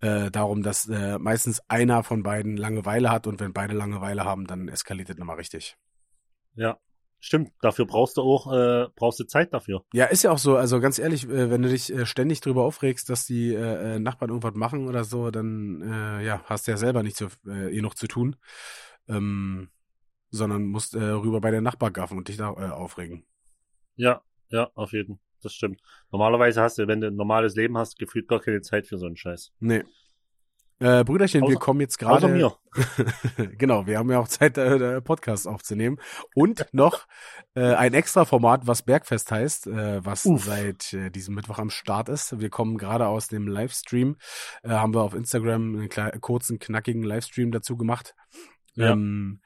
äh, 0.00 0.30
darum, 0.30 0.62
dass 0.62 0.88
äh, 0.88 1.18
meistens 1.18 1.60
einer 1.68 2.02
von 2.02 2.22
beiden 2.22 2.56
Langeweile 2.56 3.10
hat 3.10 3.26
und 3.26 3.40
wenn 3.40 3.52
beide 3.52 3.74
Langeweile 3.74 4.24
haben, 4.24 4.46
dann 4.46 4.68
eskaliert 4.68 5.08
das 5.08 5.16
nochmal 5.16 5.36
richtig. 5.36 5.76
Ja. 6.54 6.78
Stimmt, 7.22 7.52
dafür 7.60 7.84
brauchst 7.84 8.16
du 8.16 8.22
auch, 8.22 8.50
äh, 8.50 8.88
brauchst 8.96 9.20
du 9.20 9.24
Zeit 9.24 9.52
dafür. 9.52 9.84
Ja, 9.92 10.06
ist 10.06 10.22
ja 10.22 10.30
auch 10.30 10.38
so. 10.38 10.56
Also 10.56 10.80
ganz 10.80 10.98
ehrlich, 10.98 11.28
äh, 11.28 11.50
wenn 11.50 11.60
du 11.60 11.68
dich 11.68 11.92
äh, 11.92 12.06
ständig 12.06 12.40
drüber 12.40 12.64
aufregst, 12.64 13.10
dass 13.10 13.26
die 13.26 13.52
äh, 13.52 13.96
äh, 13.96 13.98
Nachbarn 13.98 14.30
irgendwas 14.30 14.54
machen 14.54 14.88
oder 14.88 15.04
so, 15.04 15.30
dann 15.30 15.82
äh, 15.82 16.24
ja, 16.24 16.42
hast 16.46 16.66
du 16.66 16.70
ja 16.70 16.78
selber 16.78 17.02
nicht 17.02 17.18
so 17.18 17.28
äh, 17.46 17.76
eh 17.76 17.82
noch 17.82 17.92
zu 17.92 18.06
tun, 18.06 18.36
ähm, 19.06 19.68
sondern 20.30 20.64
musst 20.64 20.94
äh, 20.94 21.02
rüber 21.02 21.42
bei 21.42 21.50
der 21.50 21.60
Nachbar 21.60 21.90
gaffen 21.90 22.16
und 22.16 22.28
dich 22.28 22.38
da 22.38 22.52
äh, 22.52 22.70
aufregen. 22.70 23.26
Ja, 23.96 24.22
ja, 24.48 24.70
auf 24.74 24.92
jeden. 24.92 25.20
Das 25.40 25.52
stimmt. 25.54 25.80
Normalerweise 26.10 26.62
hast 26.62 26.78
du, 26.78 26.86
wenn 26.88 27.00
du 27.00 27.08
ein 27.08 27.16
normales 27.16 27.54
Leben 27.54 27.76
hast, 27.78 27.98
gefühlt 27.98 28.28
gar 28.28 28.40
keine 28.40 28.60
Zeit 28.62 28.86
für 28.86 28.98
so 28.98 29.06
einen 29.06 29.16
Scheiß. 29.16 29.52
Nee. 29.60 29.84
Äh, 30.82 31.04
Brüderchen, 31.04 31.42
wir 31.42 31.48
Außer- 31.56 31.58
kommen 31.58 31.80
jetzt 31.82 32.02
Außer 32.02 32.26
gerade. 32.28 32.32
mir. 32.32 32.56
genau, 33.58 33.86
wir 33.86 33.98
haben 33.98 34.10
ja 34.10 34.18
auch 34.18 34.28
Zeit, 34.28 34.56
äh, 34.56 34.96
äh, 34.96 35.00
Podcast 35.02 35.46
aufzunehmen. 35.46 35.98
Und 36.34 36.66
noch 36.72 37.06
äh, 37.54 37.74
ein 37.74 37.92
extra 37.92 38.24
Format, 38.24 38.66
was 38.66 38.80
Bergfest 38.82 39.30
heißt, 39.30 39.66
äh, 39.66 40.02
was 40.02 40.24
Uff. 40.24 40.44
seit 40.46 40.94
äh, 40.94 41.10
diesem 41.10 41.34
Mittwoch 41.34 41.58
am 41.58 41.68
Start 41.68 42.08
ist. 42.08 42.40
Wir 42.40 42.48
kommen 42.48 42.78
gerade 42.78 43.08
aus 43.08 43.28
dem 43.28 43.46
Livestream, 43.46 44.16
äh, 44.62 44.70
haben 44.70 44.94
wir 44.94 45.02
auf 45.02 45.12
Instagram 45.12 45.88
einen 45.90 46.20
kurzen, 46.22 46.58
knackigen 46.58 47.02
Livestream 47.02 47.52
dazu 47.52 47.76
gemacht. 47.76 48.14
Ja. 48.74 48.92
Ähm, 48.92 49.42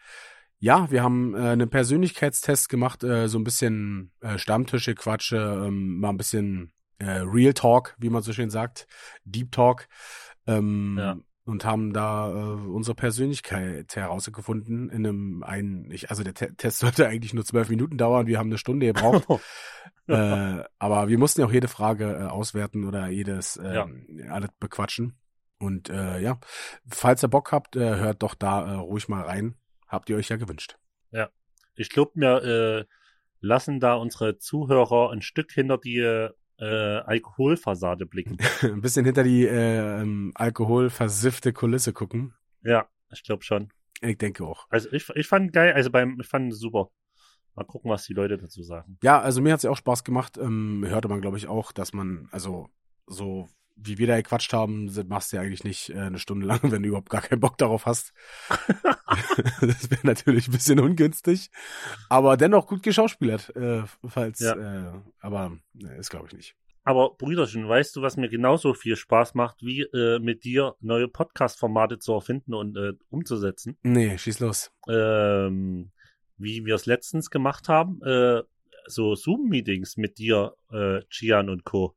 ja, 0.64 0.90
wir 0.90 1.02
haben 1.02 1.34
äh, 1.34 1.50
einen 1.50 1.68
Persönlichkeitstest 1.68 2.70
gemacht, 2.70 3.04
äh, 3.04 3.28
so 3.28 3.38
ein 3.38 3.44
bisschen 3.44 4.12
äh, 4.20 4.38
Stammtische, 4.38 4.94
Quatsche, 4.94 5.36
ähm, 5.66 6.00
mal 6.00 6.08
ein 6.08 6.16
bisschen 6.16 6.72
äh, 6.98 7.20
Real 7.22 7.52
Talk, 7.52 7.94
wie 7.98 8.08
man 8.08 8.22
so 8.22 8.32
schön 8.32 8.48
sagt, 8.48 8.86
Deep 9.26 9.52
Talk. 9.52 9.88
Ähm, 10.46 10.96
Ja. 10.98 11.16
Und 11.46 11.66
haben 11.66 11.92
da 11.92 12.30
äh, 12.30 12.66
unsere 12.66 12.94
Persönlichkeit 12.94 13.94
herausgefunden 13.94 14.88
in 14.88 15.06
einem 15.06 15.42
einen, 15.42 15.90
ich, 15.90 16.08
also 16.08 16.22
der 16.22 16.32
Te 16.32 16.54
Test 16.56 16.78
sollte 16.84 17.06
eigentlich 17.06 17.34
nur 17.34 17.44
zwölf 17.44 17.68
Minuten 17.68 17.98
dauern, 17.98 18.26
wir 18.26 18.38
haben 18.38 18.48
eine 18.48 18.56
Stunde 18.56 18.86
gebraucht. 18.86 19.26
äh, 20.06 20.64
aber 20.78 21.08
wir 21.08 21.18
mussten 21.18 21.42
ja 21.42 21.46
auch 21.46 21.52
jede 21.52 21.68
Frage 21.68 22.06
äh, 22.06 22.22
auswerten 22.22 22.84
oder 22.84 23.08
jedes 23.08 23.58
äh, 23.58 23.74
Ja. 23.74 23.86
alles 24.30 24.48
bequatschen. 24.58 25.18
Und 25.58 25.90
äh, 25.90 26.20
ja, 26.20 26.38
falls 26.88 27.22
ihr 27.22 27.28
Bock 27.28 27.52
habt, 27.52 27.76
äh, 27.76 27.96
hört 27.96 28.22
doch 28.22 28.34
da 28.34 28.66
äh, 28.66 28.76
ruhig 28.76 29.08
mal 29.08 29.22
rein. 29.22 29.56
Habt 29.94 30.10
ihr 30.10 30.16
euch 30.16 30.28
ja 30.28 30.36
gewünscht. 30.36 30.76
Ich 31.76 31.90
glaube, 31.90 32.12
wir 32.14 32.42
äh, 32.42 32.84
lassen 33.40 33.80
da 33.80 33.94
unsere 33.94 34.38
Zuhörer 34.38 35.10
ein 35.10 35.22
Stück 35.22 35.52
hinter 35.52 35.78
die 35.78 35.98
äh, 35.98 36.30
Alkoholfassade 36.58 38.06
blicken. 38.06 38.38
Ein 38.62 38.80
bisschen 38.80 39.04
hinter 39.04 39.24
die 39.24 39.46
äh, 39.46 40.00
ähm, 40.00 40.32
alkoholversiffte 40.34 41.52
Kulisse 41.52 41.92
gucken. 41.92 42.34
ja, 42.62 42.88
ich 43.12 43.22
glaube 43.24 43.42
schon. 43.42 43.70
Ich 44.00 44.18
denke 44.18 44.44
auch. 44.44 44.66
Also 44.70 44.90
ich, 44.92 45.08
ich 45.10 45.26
fand 45.26 45.52
geil, 45.52 45.72
also 45.72 45.90
beim, 45.90 46.18
ich 46.20 46.26
fand 46.26 46.54
super. 46.54 46.90
Mal 47.54 47.64
gucken, 47.64 47.90
was 47.90 48.04
die 48.04 48.14
Leute 48.14 48.36
dazu 48.36 48.62
sagen. 48.64 48.98
Ja, 49.02 49.20
also 49.20 49.40
mir 49.40 49.52
hat's 49.52 49.62
ja 49.62 49.70
auch 49.70 49.76
Spaß 49.76 50.02
gemacht. 50.02 50.36
Ähm, 50.38 50.84
hörte 50.86 51.08
man, 51.08 51.20
glaube 51.20 51.36
ich, 51.36 51.46
auch, 51.46 51.70
dass 51.70 51.92
man, 51.92 52.28
also 52.32 52.68
so 53.06 53.48
wie 53.76 53.98
wir 53.98 54.06
da 54.06 54.16
gequatscht 54.16 54.52
haben, 54.52 54.90
machst 55.08 55.32
du 55.32 55.36
ja 55.36 55.42
eigentlich 55.42 55.64
nicht 55.64 55.90
äh, 55.90 55.98
eine 55.98 56.18
Stunde 56.18 56.46
lang, 56.46 56.60
wenn 56.70 56.82
du 56.82 56.88
überhaupt 56.88 57.10
gar 57.10 57.22
keinen 57.22 57.40
Bock 57.40 57.58
darauf 57.58 57.86
hast. 57.86 58.12
das 59.60 59.90
wäre 59.90 60.06
natürlich 60.06 60.48
ein 60.48 60.52
bisschen 60.52 60.80
ungünstig, 60.80 61.50
aber 62.08 62.36
dennoch 62.36 62.66
gut 62.66 62.82
geschauspielert, 62.82 63.54
äh, 63.56 63.82
falls, 64.06 64.40
Ja. 64.40 64.54
äh, 64.54 64.92
aber 65.20 65.58
äh, 65.82 65.98
ist 65.98 66.10
glaube 66.10 66.26
ich 66.28 66.34
nicht. 66.34 66.56
Aber 66.86 67.14
Brüderchen, 67.16 67.66
weißt 67.66 67.96
du, 67.96 68.02
was 68.02 68.18
mir 68.18 68.28
genauso 68.28 68.74
viel 68.74 68.96
Spaß 68.96 69.34
macht, 69.34 69.62
wie 69.62 69.80
äh, 69.82 70.18
mit 70.18 70.44
dir 70.44 70.74
neue 70.80 71.08
Podcast-Formate 71.08 71.98
zu 71.98 72.12
erfinden 72.12 72.52
und 72.52 72.76
äh, 72.76 72.92
umzusetzen? 73.08 73.78
Nee, 73.82 74.18
schieß 74.18 74.40
los. 74.40 74.70
Ähm, 74.86 75.90
wie 76.36 76.66
wir 76.66 76.74
es 76.74 76.84
letztens 76.84 77.30
gemacht 77.30 77.68
haben, 77.70 78.02
äh, 78.02 78.42
so 78.86 79.14
Zoom-Meetings 79.14 79.96
mit 79.96 80.18
dir, 80.18 80.56
äh, 80.70 81.00
Gian 81.08 81.48
und 81.48 81.64
Co. 81.64 81.96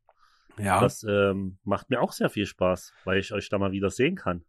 Ja, 0.59 0.79
Das 0.81 1.03
ähm, 1.03 1.57
macht 1.63 1.89
mir 1.89 2.01
auch 2.01 2.11
sehr 2.11 2.29
viel 2.29 2.45
Spaß, 2.45 2.93
weil 3.05 3.19
ich 3.19 3.33
euch 3.33 3.49
da 3.49 3.57
mal 3.57 3.71
wieder 3.71 3.89
sehen 3.89 4.15
kann. 4.15 4.43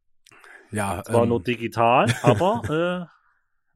ja, 0.71 1.03
Zwar 1.05 1.23
ähm, 1.25 1.29
nur 1.31 1.43
digital, 1.43 2.07
aber 2.23 3.09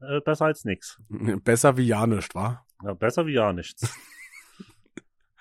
äh, 0.01 0.15
äh, 0.17 0.21
besser 0.21 0.45
als 0.45 0.65
nix. 0.65 0.99
besser 1.43 1.77
wie 1.77 1.85
ja 1.87 2.05
nicht, 2.07 2.33
wa? 2.35 2.65
Ja, 2.83 2.93
besser 2.93 3.25
wie 3.25 3.33
ja 3.33 3.53
nichts. 3.53 3.95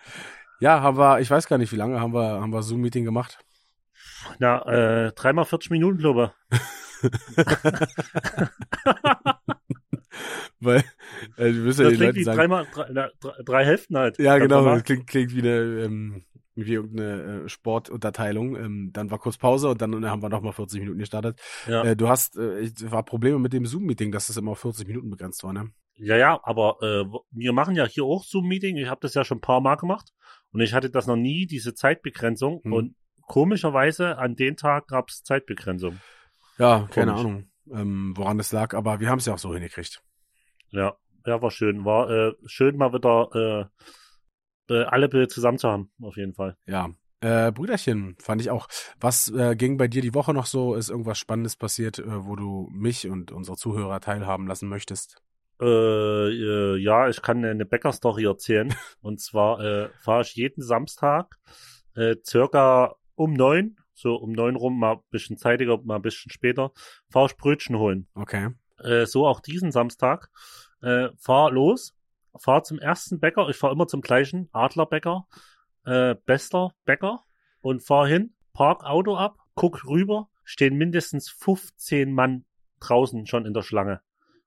Ja, 0.60 0.80
haben 0.80 0.96
wir, 0.96 1.18
ich 1.18 1.28
weiß 1.28 1.48
gar 1.48 1.58
nicht, 1.58 1.72
wie 1.72 1.76
lange 1.76 1.98
haben 2.00 2.14
wir, 2.14 2.40
haben 2.40 2.52
wir 2.52 2.62
Zoom-Meeting 2.62 3.04
gemacht? 3.04 3.38
Na, 4.38 4.62
äh, 4.66 5.12
dreimal 5.12 5.44
40 5.44 5.70
Minuten, 5.72 5.98
glaube 5.98 6.32
Weil, 10.60 10.84
äh, 11.36 11.50
du 11.50 11.64
wirst 11.64 11.80
ja 11.80 11.86
Das 11.86 11.94
den 11.94 11.96
klingt 11.96 12.00
Leuten 12.00 12.16
wie 12.16 12.22
sagen, 12.24 12.38
dreimal, 12.38 12.66
drei, 12.72 12.86
na, 12.92 13.08
drei, 13.18 13.42
drei 13.44 13.64
Hälften 13.64 13.98
halt. 13.98 14.18
Ja, 14.20 14.38
genau. 14.38 14.58
normal. 14.58 14.74
Das 14.76 14.84
klingt, 14.84 15.08
klingt 15.08 15.34
wie 15.34 15.40
eine, 15.40 15.84
ähm, 15.84 16.24
wie 16.54 16.72
irgendeine 16.74 17.44
äh, 17.44 17.48
Sportunterteilung. 17.48 18.56
Ähm, 18.56 18.90
dann 18.92 19.10
war 19.10 19.18
kurz 19.18 19.36
Pause 19.38 19.68
und 19.70 19.80
dann 19.82 20.08
haben 20.08 20.22
wir 20.22 20.28
nochmal 20.28 20.52
40 20.52 20.80
Minuten 20.80 20.98
gestartet. 20.98 21.40
Ja. 21.66 21.82
Äh, 21.84 21.96
du 21.96 22.08
hast, 22.08 22.36
äh, 22.36 22.60
ich- 22.60 22.90
war 22.90 23.02
Probleme 23.04 23.38
mit 23.38 23.52
dem 23.52 23.66
Zoom-Meeting, 23.66 24.12
dass 24.12 24.28
es 24.28 24.36
immer 24.36 24.52
auf 24.52 24.58
40 24.60 24.86
Minuten 24.86 25.10
begrenzt 25.10 25.42
war, 25.44 25.52
ne? 25.52 25.70
Ja, 25.96 26.16
ja, 26.16 26.40
aber 26.42 26.78
äh, 26.82 27.04
wir 27.30 27.52
machen 27.52 27.74
ja 27.76 27.86
hier 27.86 28.04
auch 28.04 28.24
Zoom-Meeting. 28.24 28.76
Ich 28.78 28.88
habe 28.88 29.00
das 29.02 29.14
ja 29.14 29.24
schon 29.24 29.38
ein 29.38 29.42
paar 29.42 29.60
Mal 29.60 29.76
gemacht 29.76 30.12
und 30.52 30.60
ich 30.60 30.72
hatte 30.74 30.90
das 30.90 31.06
noch 31.06 31.16
nie, 31.16 31.46
diese 31.46 31.74
Zeitbegrenzung. 31.74 32.60
Hm. 32.64 32.72
Und 32.72 32.94
komischerweise 33.26 34.18
an 34.18 34.34
den 34.36 34.56
Tag 34.56 34.88
gab's 34.88 35.22
Zeitbegrenzung. 35.22 36.00
Ja, 36.58 36.88
keine 36.90 37.12
Komisch. 37.12 37.24
Ahnung. 37.26 37.50
ähm, 37.72 38.12
woran 38.16 38.38
es 38.40 38.52
lag, 38.52 38.74
aber 38.74 39.00
wir 39.00 39.08
haben 39.08 39.18
es 39.18 39.26
ja 39.26 39.34
auch 39.34 39.38
so 39.38 39.52
hingekriegt. 39.54 40.02
Ja, 40.70 40.96
ja, 41.26 41.40
war 41.40 41.50
schön. 41.50 41.84
War 41.84 42.10
äh, 42.10 42.32
schön 42.46 42.76
mal 42.76 42.92
wieder 42.92 43.30
äh, 43.70 43.84
alle 44.68 45.08
Bilder 45.08 45.28
zusammen 45.28 45.58
zu 45.58 45.68
haben, 45.68 45.90
auf 46.00 46.16
jeden 46.16 46.34
Fall. 46.34 46.56
Ja. 46.66 46.90
Äh, 47.22 47.52
Brüderchen, 47.52 48.16
fand 48.18 48.40
ich 48.40 48.50
auch. 48.50 48.66
Was 48.98 49.30
äh, 49.30 49.54
ging 49.54 49.76
bei 49.76 49.86
dir 49.86 50.02
die 50.02 50.12
Woche 50.12 50.34
noch 50.34 50.46
so? 50.46 50.74
Ist 50.74 50.90
irgendwas 50.90 51.18
Spannendes 51.18 51.54
passiert, 51.54 52.00
äh, 52.00 52.26
wo 52.26 52.34
du 52.34 52.68
mich 52.72 53.08
und 53.08 53.30
unsere 53.30 53.56
Zuhörer 53.56 54.00
teilhaben 54.00 54.48
lassen 54.48 54.68
möchtest? 54.68 55.22
Äh, 55.60 55.64
äh, 55.66 56.76
ja, 56.78 57.08
ich 57.08 57.22
kann 57.22 57.44
eine 57.44 57.64
Bäckerstory 57.64 58.24
erzählen. 58.24 58.74
und 59.02 59.20
zwar 59.20 59.60
äh, 59.60 59.88
fahre 60.00 60.22
ich 60.22 60.34
jeden 60.34 60.62
Samstag 60.62 61.36
circa 62.26 62.96
um 63.14 63.34
neun, 63.34 63.76
so 63.92 64.16
um 64.16 64.32
neun 64.32 64.56
rum, 64.56 64.78
mal 64.78 64.94
ein 64.94 65.00
bisschen 65.10 65.36
zeitiger, 65.36 65.78
mal 65.84 65.96
ein 65.96 66.02
bisschen 66.02 66.32
später, 66.32 66.72
fahre 67.10 67.26
ich 67.26 67.36
Brötchen 67.36 67.76
holen. 67.76 68.08
Okay. 68.14 68.48
So 69.04 69.26
auch 69.26 69.40
diesen 69.40 69.72
Samstag. 69.72 70.30
Fahr 70.80 71.50
los, 71.50 71.94
fahr 72.36 72.62
zum 72.62 72.78
ersten 72.78 73.20
Bäcker. 73.20 73.48
Ich 73.48 73.56
fahr 73.56 73.72
immer 73.72 73.86
zum 73.86 74.00
gleichen 74.00 74.48
Adlerbäcker, 74.52 75.26
äh, 75.84 76.14
bester 76.26 76.74
Bäcker 76.84 77.24
und 77.60 77.82
fahr 77.84 78.06
hin, 78.06 78.34
park 78.52 78.84
Auto 78.84 79.16
ab, 79.16 79.36
guck 79.54 79.84
rüber, 79.86 80.28
stehen 80.44 80.76
mindestens 80.76 81.28
15 81.30 82.12
Mann 82.12 82.44
draußen 82.80 83.26
schon 83.26 83.46
in 83.46 83.54
der 83.54 83.62
Schlange. 83.62 84.00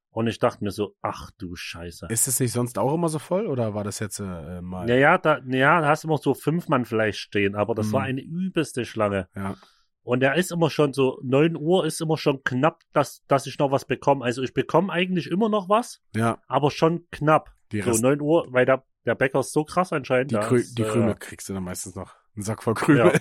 Und 0.09 0.27
ich 0.27 0.39
dachte 0.39 0.63
mir 0.63 0.71
so, 0.71 0.95
ach 1.01 1.29
du 1.37 1.55
Scheiße. 1.57 2.07
Ist 2.09 2.27
es 2.29 2.39
nicht 2.39 2.53
sonst 2.53 2.77
auch 2.79 2.93
immer 2.93 3.09
so 3.09 3.19
voll 3.19 3.47
oder 3.47 3.73
war 3.73 3.83
das 3.83 3.99
jetzt 3.99 4.19
äh, 4.19 4.61
mal? 4.61 4.85
Naja, 4.85 5.17
da, 5.17 5.41
naja, 5.43 5.81
da 5.81 5.87
hast 5.89 6.03
du 6.05 6.07
immer 6.07 6.17
so 6.17 6.33
fünf 6.33 6.69
Mann 6.69 6.85
vielleicht 6.85 7.19
stehen, 7.19 7.55
aber 7.55 7.75
das 7.75 7.87
Mhm. 7.87 7.91
war 7.93 8.01
eine 8.03 8.21
übelste 8.21 8.85
Schlange. 8.85 9.27
Ja. 9.35 9.55
Und 10.03 10.23
er 10.23 10.35
ist 10.35 10.51
immer 10.51 10.69
schon 10.69 10.93
so, 10.93 11.19
neun 11.23 11.57
Uhr 11.57 11.85
ist 11.85 11.99
immer 11.99 12.15
schon 12.15 12.43
knapp, 12.43 12.83
dass, 12.93 13.25
dass 13.27 13.45
ich 13.47 13.57
noch 13.59 13.71
was 13.71 13.83
bekomme. 13.85 14.23
Also 14.23 14.41
ich 14.43 14.53
bekomme 14.53 14.93
eigentlich 14.93 15.27
immer 15.29 15.49
noch 15.49 15.67
was, 15.67 16.01
Ja, 16.15 16.37
aber 16.47 16.71
schon 16.71 17.07
knapp. 17.11 17.51
Die, 17.71 17.81
So 17.81 17.91
Rest, 17.91 18.03
neun 18.03 18.21
Uhr, 18.21 18.47
weil 18.49 18.65
der, 18.65 18.83
der 19.05 19.15
Bäcker 19.15 19.39
ist 19.39 19.53
so 19.53 19.63
krass 19.63 19.91
anscheinend. 19.93 20.31
die, 20.31 20.37
Krü 20.37 20.57
ist, 20.57 20.77
die 20.77 20.83
äh, 20.83 20.89
Krümel 20.89 21.15
kriegst 21.15 21.49
du 21.49 21.53
dann 21.53 21.63
meistens 21.63 21.95
noch. 21.95 22.15
Ein 22.35 22.41
Sack 22.41 22.63
voll 22.63 22.73
Krümel. 22.73 23.19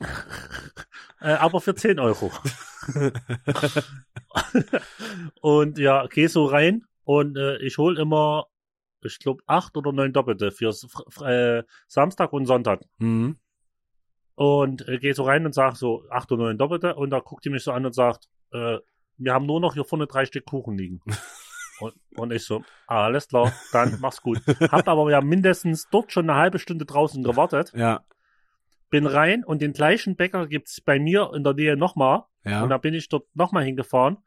äh, 1.20 1.32
aber 1.32 1.60
für 1.60 1.74
10 1.74 1.98
Euro. 1.98 2.30
und 5.40 5.78
ja, 5.78 6.06
geh 6.06 6.26
so 6.26 6.44
rein 6.44 6.84
und 7.04 7.36
äh, 7.36 7.58
ich 7.58 7.78
hol 7.78 7.98
immer, 7.98 8.46
ich 9.02 9.18
glaube, 9.18 9.42
acht 9.46 9.76
oder 9.76 9.92
neun 9.92 10.12
Doppelte 10.12 10.50
für 10.50 10.74
äh, 11.22 11.62
Samstag 11.86 12.32
und 12.32 12.46
Sonntag. 12.46 12.82
mhm. 12.98 13.38
Und 14.36 14.88
äh, 14.88 14.98
geh 14.98 15.12
so 15.12 15.22
rein 15.22 15.46
und 15.46 15.54
sag 15.54 15.76
so 15.76 16.04
acht 16.10 16.32
oder 16.32 16.44
neun 16.44 16.58
Doppelte 16.58 16.96
und 16.96 17.10
da 17.10 17.20
guckt 17.20 17.44
die 17.44 17.50
mich 17.50 17.62
so 17.62 17.70
an 17.70 17.86
und 17.86 17.94
sagt, 17.94 18.28
äh, 18.52 18.78
wir 19.16 19.32
haben 19.32 19.46
nur 19.46 19.60
noch 19.60 19.74
hier 19.74 19.84
vorne 19.84 20.08
drei 20.08 20.24
Stück 20.26 20.46
Kuchen 20.46 20.76
liegen. 20.76 21.00
und, 21.80 21.94
und 22.16 22.32
ich 22.32 22.44
so, 22.44 22.62
alles 22.86 23.28
klar, 23.28 23.52
dann 23.72 23.98
mach's 24.00 24.20
gut. 24.22 24.40
Hab 24.70 24.88
aber 24.88 25.10
ja 25.10 25.20
mindestens 25.20 25.88
dort 25.90 26.12
schon 26.12 26.28
eine 26.30 26.38
halbe 26.38 26.58
Stunde 26.58 26.84
draußen 26.84 27.22
gewartet, 27.22 27.72
Ja, 27.74 28.04
bin 28.90 29.06
rein 29.06 29.42
und 29.44 29.60
den 29.60 29.72
gleichen 29.72 30.14
Bäcker 30.16 30.46
gibt's 30.46 30.80
bei 30.80 30.98
mir 31.00 31.32
in 31.34 31.42
der 31.42 31.54
Nähe 31.54 31.76
nochmal. 31.76 32.24
ja. 32.44 32.62
Und 32.62 32.68
da 32.70 32.78
bin 32.78 32.94
ich 32.94 33.08
dort 33.08 33.26
nochmal 33.34 33.64
hingefahren. 33.64 34.18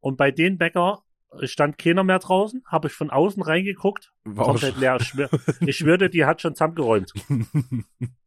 Und 0.00 0.16
bei 0.16 0.30
den 0.30 0.56
Bäcker 0.58 1.02
stand 1.42 1.78
keiner 1.78 2.04
mehr 2.04 2.20
draußen, 2.20 2.62
habe 2.66 2.86
ich 2.88 2.94
von 2.94 3.10
außen 3.10 3.42
reingeguckt, 3.42 4.12
War 4.24 4.44
komplett 4.44 4.76
leer. 4.76 4.98
Ich, 5.00 5.08
schwör, 5.08 5.28
ich 5.60 5.76
schwörte, 5.76 6.08
die 6.10 6.24
hat 6.26 6.40
schon 6.42 6.54
zusammengeräumt. 6.54 7.12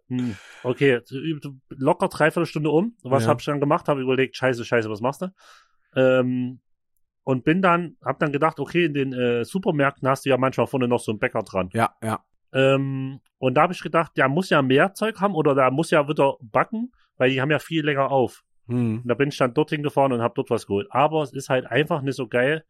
Hm. 0.10 0.38
Okay, 0.64 1.02
locker 1.68 2.08
dreiviertel 2.08 2.46
Stunde 2.46 2.70
um. 2.70 2.96
Was 3.04 3.24
Ja. 3.24 3.30
hab 3.30 3.42
ich 3.42 3.46
dann 3.46 3.60
gemacht? 3.60 3.90
Habe 3.90 4.02
überlegt, 4.02 4.38
scheiße, 4.38 4.64
scheiße, 4.64 4.90
was 4.90 5.02
machst 5.02 5.22
du? 5.22 5.34
Ähm, 5.98 6.62
und 7.28 7.44
bin 7.44 7.62
dann, 7.62 7.98
hab 8.02 8.20
dann 8.20 8.32
gedacht, 8.32 8.58
okay, 8.58 8.86
in 8.86 8.94
den 8.94 9.12
äh, 9.12 9.44
Supermärkten 9.44 10.08
hast 10.08 10.26
du 10.26 10.30
ja 10.30 10.38
manchmal 10.38 10.66
vorne 10.66 10.88
noch 10.88 11.02
so 11.02 11.12
einen 11.12 11.20
Bäcker 11.20 11.44
dran. 11.44 11.70
ja, 11.74 11.94
ja. 12.02 12.24
Ähm, 12.54 13.20
und 13.38 13.56
da 13.56 13.64
habe 13.64 13.74
ich 13.74 13.84
gedacht, 13.84 14.14
der 14.16 14.30
muss 14.30 14.50
ja 14.50 14.62
mehr 14.62 14.94
Zeug 14.94 15.20
haben 15.20 15.36
oder 15.36 15.54
der 15.54 15.70
muss 15.70 15.92
ja 15.92 16.08
wieder 16.08 16.38
backen, 16.40 16.94
weil 17.18 17.32
die 17.32 17.42
haben 17.42 17.52
ja 17.52 17.60
viel 17.60 17.84
länger 17.84 18.12
auf. 18.12 18.46
Hm. 18.68 19.02
Und 19.02 19.08
da 19.10 19.14
bin 19.14 19.28
ich 19.28 19.38
dann 19.38 19.54
dorthin 19.54 19.84
gefahren 19.84 20.14
und 20.14 20.22
habe 20.22 20.36
dort 20.36 20.50
was 20.50 20.68
geholt. 20.68 20.88
Aber 20.90 21.22
es 21.22 21.34
ist 21.34 21.50
halt 21.50 21.66
einfach 21.66 22.02
nicht 22.02 22.16
so 22.16 22.30
geil, 22.30 22.64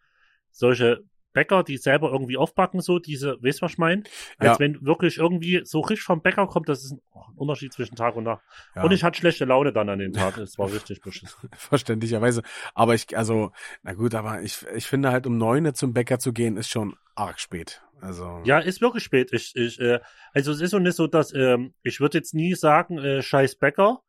solche 0.49 1.03
Bäcker, 1.37 1.63
die 1.63 1.77
selber 1.77 2.11
irgendwie 2.11 2.35
aufbacken, 2.35 2.81
so 2.81 2.97
diese, 2.97 3.37
weißt 3.43 3.61
du, 3.61 3.65
was 3.65 3.73
ich 3.73 3.77
meine? 3.77 4.01
Als 4.39 4.53
Ja. 4.53 4.59
wenn 4.59 4.83
wirklich 4.83 5.17
irgendwie 5.19 5.61
so 5.65 5.81
richtig 5.81 6.03
vom 6.03 6.23
Bäcker 6.23 6.47
kommt, 6.47 6.67
das 6.67 6.83
ist 6.83 6.93
ein, 6.93 7.01
oh, 7.13 7.19
ein 7.19 7.37
Unterschied 7.37 7.71
zwischen 7.73 7.95
Tag 7.95 8.15
und 8.15 8.23
Nacht. 8.23 8.41
ja. 8.75 8.81
Und 8.81 8.91
ich 8.91 9.03
hatte 9.03 9.19
schlechte 9.19 9.45
Laune 9.45 9.71
dann 9.71 9.87
an 9.87 9.99
dem 9.99 10.13
Tag. 10.13 10.39
Es 10.39 10.57
war 10.57 10.65
richtig 10.73 11.01
beschissen. 11.01 11.47
Verständlicherweise. 11.55 12.41
Aber 12.73 12.95
ich, 12.95 13.15
also, 13.15 13.51
na 13.83 13.93
gut, 13.93 14.15
aber 14.15 14.41
ich, 14.41 14.65
ich 14.75 14.87
finde 14.87 15.11
halt 15.11 15.27
um 15.27 15.37
neun 15.37 15.71
zum 15.75 15.93
Bäcker 15.93 16.17
zu 16.17 16.33
gehen, 16.33 16.57
ist 16.57 16.69
schon 16.69 16.95
arg 17.13 17.39
spät. 17.39 17.83
Also. 18.01 18.41
Ja, 18.43 18.57
ist 18.57 18.81
wirklich 18.81 19.03
spät. 19.03 19.31
Ich, 19.31 19.55
ich, 19.55 19.79
äh, 19.79 19.99
also 20.33 20.51
es 20.51 20.59
ist 20.61 20.71
so 20.71 20.79
nicht 20.79 20.95
so, 20.95 21.05
dass 21.05 21.31
ähm, 21.35 21.75
ich 21.83 21.99
würde 21.99 22.17
jetzt 22.17 22.33
nie 22.33 22.55
sagen, 22.55 22.97
äh, 22.97 23.21
scheiß 23.21 23.57
Bäcker 23.57 24.01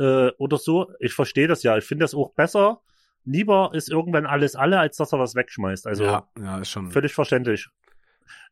äh, 0.00 0.30
oder 0.38 0.58
so. 0.58 0.90
Ich 0.98 1.12
verstehe 1.12 1.46
das 1.46 1.62
ja. 1.62 1.78
Ich 1.78 1.84
finde 1.84 2.02
das 2.02 2.14
auch 2.14 2.32
besser. 2.34 2.80
Lieber 3.24 3.70
ist 3.74 3.88
irgendwann 3.88 4.26
alles 4.26 4.56
alle, 4.56 4.78
als 4.78 4.96
dass 4.96 5.12
er 5.12 5.18
was 5.18 5.34
wegschmeißt. 5.34 5.86
Also 5.86 6.04
ja, 6.04 6.28
ja, 6.38 6.58
ist 6.58 6.70
schon. 6.70 6.90
völlig 6.90 7.14
verständlich. 7.14 7.68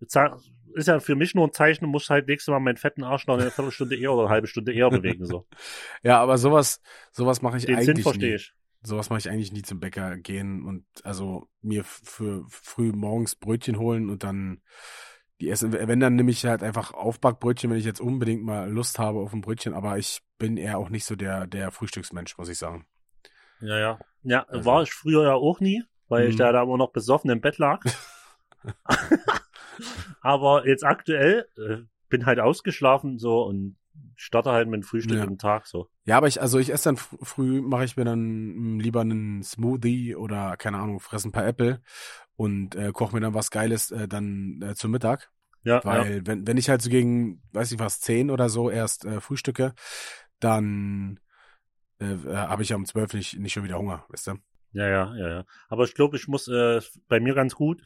Ist 0.01 0.87
ja 0.87 1.01
für 1.01 1.17
mich 1.17 1.35
nur 1.35 1.49
ein 1.49 1.53
Zeichen, 1.53 1.87
muss 1.87 2.11
halt 2.11 2.29
nächstes 2.29 2.53
Mal 2.53 2.61
meinen 2.61 2.77
fetten 2.77 3.03
Arsch 3.03 3.27
noch 3.27 3.39
eine 3.39 3.51
Viertelstunde 3.51 3.97
eher 3.97 4.13
oder 4.13 4.23
eine 4.23 4.31
halbe 4.31 4.47
Stunde 4.47 4.73
eher 4.73 4.91
bewegen. 4.91 5.27
So. 5.27 5.47
Ja, 6.03 6.21
aber 6.21 6.39
sowas, 6.39 6.81
sowas 7.11 7.43
mache 7.43 7.57
ich 7.57 7.67
Den 7.67 7.81
Sinn 7.81 7.91
eigentlich 7.91 8.03
verstehe 8.05 8.31
nie. 8.31 8.37
ich. 8.37 8.55
Sowas 8.83 9.11
mache 9.11 9.19
ich 9.19 9.29
eigentlich 9.29 9.53
nie 9.53 9.63
zum 9.63 9.79
Bäcker 9.79 10.17
gehen 10.17 10.65
und 10.65 10.85
also 11.05 11.49
mir 11.61 11.85
für 11.85 12.47
früh 12.49 12.93
morgens 12.93 13.35
Brötchen 13.35 13.79
holen 13.79 14.09
und 14.09 14.25
dann 14.25 14.63
die 15.41 15.51
essen. 15.51 15.73
Wenn 15.73 16.01
dann 16.01 16.17
nehme 16.17 16.31
ich 16.31 16.45
halt 16.47 16.63
einfach 16.63 16.95
Aufbackbrötchen, 16.95 17.71
wenn 17.71 17.79
ich 17.79 17.85
jetzt 17.85 18.01
unbedingt 18.01 18.43
mal 18.43 18.71
Lust 18.71 18.99
habe 18.99 19.19
auf 19.19 19.33
ein 19.35 19.43
Brötchen, 19.43 19.75
aber 19.75 19.99
ich 19.99 20.23
bin 20.39 20.57
eher 20.57 20.79
auch 20.79 20.89
nicht 20.89 21.05
so 21.05 21.17
der, 21.17 21.47
der 21.47 21.71
Frühstücksmensch, 21.73 22.39
muss 22.39 22.49
ich 22.49 22.59
sagen. 22.59 22.87
Ja, 23.61 23.79
ja. 23.79 23.99
Ja, 24.23 24.43
Also- 24.49 24.65
war 24.65 24.83
ich 24.83 24.93
früher 24.93 25.23
ja 25.25 25.35
auch 25.35 25.61
nie, 25.61 25.83
weil 26.09 26.29
ich 26.29 26.35
Mhm. 26.35 26.39
da, 26.39 26.53
da 26.53 26.63
immer 26.63 26.77
noch 26.77 26.93
besoffen 26.93 27.31
im 27.31 27.41
Bett 27.41 27.59
lag. 27.59 27.81
Aber 30.21 30.67
jetzt 30.67 30.85
aktuell 30.85 31.47
äh, 31.57 31.79
bin 32.09 32.27
halt 32.27 32.41
ausgeschlafen 32.41 33.19
so 33.19 33.43
und 33.45 33.77
starte 34.17 34.51
halt 34.53 34.69
mit 34.69 34.83
dem 34.83 34.83
Frühstück 34.83 35.17
Ja. 35.19 35.25
im 35.25 35.39
Tag 35.39 35.67
so. 35.67 35.89
Ja, 36.05 36.19
aber 36.19 36.27
ich, 36.29 36.41
also 36.43 36.59
ich 36.59 36.71
esse 36.73 36.85
dann 36.85 36.97
fr- 36.97 37.25
früh, 37.25 37.63
mache 37.63 37.85
ich 37.85 37.97
mir 37.97 38.05
dann 38.05 38.75
mm, 38.77 38.81
lieber 38.81 39.01
einen 39.01 39.43
Smoothie 39.43 40.15
oder 40.15 40.57
keine 40.59 40.79
Ahnung, 40.79 41.01
fresse 41.01 41.29
ein 41.29 41.33
paar 41.33 41.47
Äpfel 41.47 41.81
und 42.37 42.75
äh, 42.75 42.91
koche 42.93 43.15
mir 43.15 43.21
dann 43.21 43.33
was 43.35 43.51
Geiles 43.51 43.91
äh, 43.91 44.07
dann 44.09 44.61
äh, 44.63 44.75
zum 44.75 44.91
Mittag. 44.91 45.31
Ja, 45.63 45.77
ja. 45.77 45.85
Weil 45.85 46.27
wenn, 46.27 46.47
wenn 46.47 46.57
ich 46.59 46.69
halt 46.69 46.83
so 46.83 46.91
gegen, 46.91 47.43
weiß 47.53 47.73
ich 47.73 47.79
was, 47.79 48.01
zehn 48.01 48.31
oder 48.31 48.49
so 48.51 48.71
erst 48.71 49.05
äh, 49.07 49.21
frühstücke, 49.21 49.75
dann 50.41 51.19
äh, 52.01 52.13
äh, 52.13 52.35
habe 52.37 52.63
ich 52.63 52.71
ja 52.71 52.77
um 52.77 52.85
zwölf 52.87 53.13
nicht, 53.15 53.39
nicht 53.39 53.53
schon 53.53 53.65
wieder 53.65 53.79
Hunger, 53.79 54.05
weißt 54.09 54.29
du? 54.29 54.33
Ja, 54.73 54.89
ja, 54.89 55.15
ja, 55.17 55.29
ja. 55.29 55.45
Aber 55.69 55.85
ich 55.85 55.95
glaube, 55.95 56.17
ich 56.17 56.29
muss 56.29 56.47
äh, 56.49 56.81
bei 57.09 57.21
mir 57.21 57.35
ganz 57.35 57.55
gut. 57.55 57.83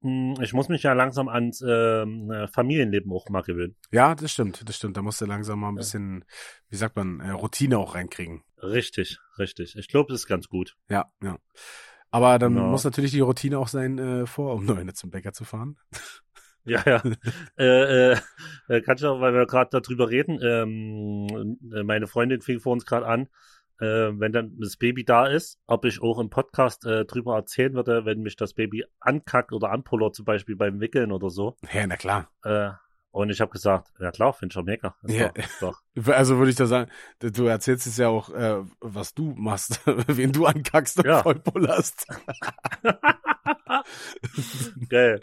mh, 0.00 0.42
Ich 0.42 0.52
muss 0.52 0.68
mich 0.68 0.82
ja 0.82 0.92
langsam 0.92 1.28
ans 1.28 1.62
ähm, 1.66 2.30
äh, 2.30 2.48
Familienleben 2.48 3.12
auch 3.12 3.28
mal 3.28 3.42
gewöhnen. 3.42 3.76
Ja, 3.92 4.14
das 4.14 4.32
stimmt, 4.32 4.68
das 4.68 4.76
stimmt. 4.76 4.96
Da 4.96 5.02
musst 5.02 5.20
du 5.20 5.26
langsam 5.26 5.60
mal 5.60 5.68
ein 5.68 5.76
Ja. 5.76 5.78
bisschen, 5.78 6.24
wie 6.68 6.76
sagt 6.76 6.96
man, 6.96 7.20
äh, 7.20 7.30
Routine 7.30 7.78
auch 7.78 7.94
reinkriegen. 7.94 8.42
Richtig, 8.62 9.18
richtig. 9.38 9.76
Ich 9.76 9.88
glaube, 9.88 10.12
das 10.12 10.20
ist 10.22 10.26
ganz 10.26 10.48
gut. 10.48 10.74
Ja, 10.88 11.06
ja. 11.22 11.38
Aber 12.10 12.38
dann 12.38 12.54
Genau. 12.54 12.70
muss 12.70 12.84
natürlich 12.84 13.10
die 13.12 13.20
Routine 13.20 13.58
auch 13.58 13.68
sein, 13.68 13.98
äh, 13.98 14.26
vor 14.26 14.54
um 14.54 14.64
neun 14.88 14.92
zum 14.94 15.10
Bäcker 15.10 15.32
zu 15.32 15.44
fahren. 15.44 15.76
Ja, 16.64 16.82
ja. 16.86 17.02
äh, 17.58 18.12
äh, 18.12 18.80
kann 18.82 18.96
ich 18.96 19.04
auch, 19.04 19.20
weil 19.20 19.34
wir 19.34 19.46
gerade 19.46 19.78
darüber 19.80 20.08
reden, 20.08 20.38
ähm, 20.42 21.58
äh, 21.74 21.82
meine 21.82 22.06
Freundin 22.06 22.40
fing 22.40 22.58
vor 22.60 22.72
uns 22.72 22.86
gerade 22.86 23.06
an, 23.06 23.28
äh, 23.80 24.18
wenn 24.18 24.32
dann 24.32 24.56
das 24.58 24.76
Baby 24.76 25.04
da 25.04 25.26
ist, 25.26 25.58
ob 25.66 25.84
ich 25.84 26.02
auch 26.02 26.18
im 26.18 26.30
Podcast 26.30 26.84
äh, 26.86 27.04
drüber 27.04 27.36
erzählen 27.36 27.74
würde, 27.74 28.04
wenn 28.04 28.20
mich 28.20 28.36
das 28.36 28.54
Baby 28.54 28.84
ankackt 29.00 29.52
oder 29.52 29.70
anpullert, 29.70 30.14
zum 30.14 30.24
Beispiel 30.24 30.56
beim 30.56 30.80
Wickeln 30.80 31.12
oder 31.12 31.30
so. 31.30 31.56
Ja, 31.72 31.86
na 31.86 31.96
klar. 31.96 32.28
Äh, 32.44 32.70
und 33.10 33.30
ich 33.30 33.40
habe 33.40 33.52
gesagt, 33.52 33.92
ja 34.00 34.10
klar, 34.10 34.32
finde 34.32 34.50
ich 34.50 34.54
schon 34.54 34.64
mega. 34.64 34.96
Ja. 35.06 35.30
doch, 35.60 35.80
doch. 35.94 35.94
Also 36.14 36.38
würde 36.38 36.50
ich 36.50 36.56
da 36.56 36.66
sagen, 36.66 36.90
du 37.20 37.46
erzählst 37.46 37.86
es 37.86 37.96
ja 37.96 38.08
auch, 38.08 38.30
äh, 38.30 38.62
was 38.80 39.14
du 39.14 39.34
machst, 39.36 39.80
wen 39.86 40.32
du 40.32 40.46
ankackst 40.46 40.98
und 40.98 41.06
Ja. 41.06 41.22
vollpullerst. 41.22 42.06
Geil. 44.88 45.20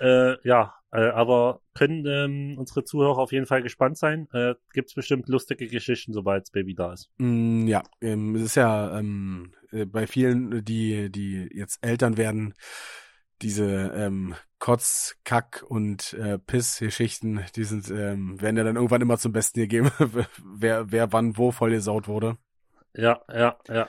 Äh, 0.00 0.48
ja, 0.48 0.74
äh, 0.94 1.08
aber 1.08 1.60
können 1.74 2.06
ähm, 2.06 2.56
unsere 2.56 2.84
Zuhörer 2.84 3.18
auf 3.18 3.32
jeden 3.32 3.46
Fall 3.46 3.62
gespannt 3.62 3.98
sein. 3.98 4.28
Äh, 4.32 4.54
gibt's 4.72 4.94
bestimmt 4.94 5.28
lustige 5.28 5.66
Geschichten, 5.66 6.12
sobald 6.12 6.42
das 6.42 6.50
Baby 6.52 6.74
da 6.74 6.92
ist. 6.92 7.10
Mm, 7.18 7.66
ja, 7.66 7.82
ähm, 8.00 8.36
es 8.36 8.42
ist 8.42 8.54
ja 8.54 8.96
ähm, 8.96 9.52
äh, 9.72 9.86
bei 9.86 10.06
vielen, 10.06 10.64
die, 10.64 11.10
die 11.10 11.48
jetzt 11.52 11.84
Eltern 11.84 12.16
werden, 12.16 12.54
diese 13.42 13.92
ähm, 13.96 14.36
Kotz, 14.60 15.16
Kack 15.24 15.64
und 15.66 16.12
äh, 16.14 16.38
Piss-Geschichten, 16.38 17.44
die 17.56 17.64
sind, 17.64 17.90
ähm, 17.90 18.40
werden 18.40 18.56
ja 18.56 18.62
dann 18.62 18.76
irgendwann 18.76 19.02
immer 19.02 19.18
zum 19.18 19.32
Besten 19.32 19.60
gegeben, 19.60 19.90
wer, 20.44 20.92
wer 20.92 21.12
wann 21.12 21.36
wo 21.36 21.50
voll 21.50 21.70
gesaut 21.70 22.06
wurde. 22.06 22.38
Ja, 22.94 23.20
ja, 23.28 23.58
ja. 23.68 23.88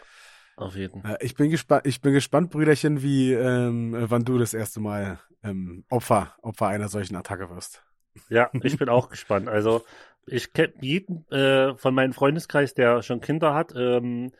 Auf 0.55 0.75
jeden. 0.75 1.03
Äh, 1.03 1.17
ich 1.21 1.35
bin 1.35 1.50
gespannt, 1.50 1.85
ich 1.85 2.01
bin 2.01 2.13
gespannt, 2.13 2.51
Brüderchen, 2.51 3.01
wie, 3.01 3.33
ähm, 3.33 3.95
wann 3.97 4.24
du 4.24 4.38
das 4.38 4.53
erste 4.53 4.79
Mal 4.79 5.19
ähm, 5.43 5.83
Opfer, 5.89 6.35
Opfer 6.41 6.67
einer 6.67 6.88
solchen 6.88 7.15
Attacke 7.15 7.50
wirst. 7.50 7.83
Ja, 8.29 8.50
ich 8.63 8.77
bin 8.77 8.89
auch 8.89 9.09
gespannt. 9.09 9.50
Also 9.50 9.83
ich 10.25 10.53
kenne 10.53 10.74
jeden 10.81 11.29
äh, 11.31 11.75
von 11.75 11.93
meinem 11.93 12.13
Freundeskreis, 12.13 12.74
der 12.74 13.01
schon 13.01 13.21
Kinder 13.21 13.53
hat, 13.53 13.74
ähm, 13.75 14.31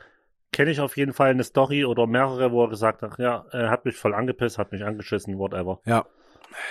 kenne 0.52 0.72
ich 0.72 0.80
auf 0.80 0.96
jeden 0.96 1.14
Fall 1.14 1.32
eine 1.32 1.44
Story 1.44 1.84
oder 1.84 2.08
mehrere, 2.08 2.52
wo 2.52 2.64
er 2.64 2.70
gesagt 2.70 3.02
hat, 3.02 3.20
ja, 3.20 3.46
er 3.52 3.70
hat 3.70 3.84
mich 3.84 3.98
voll 3.98 4.14
angepisst, 4.14 4.58
hat 4.58 4.72
mich 4.72 4.86
angeschissen, 4.86 5.38
whatever. 5.38 5.82
Ja. 5.86 6.06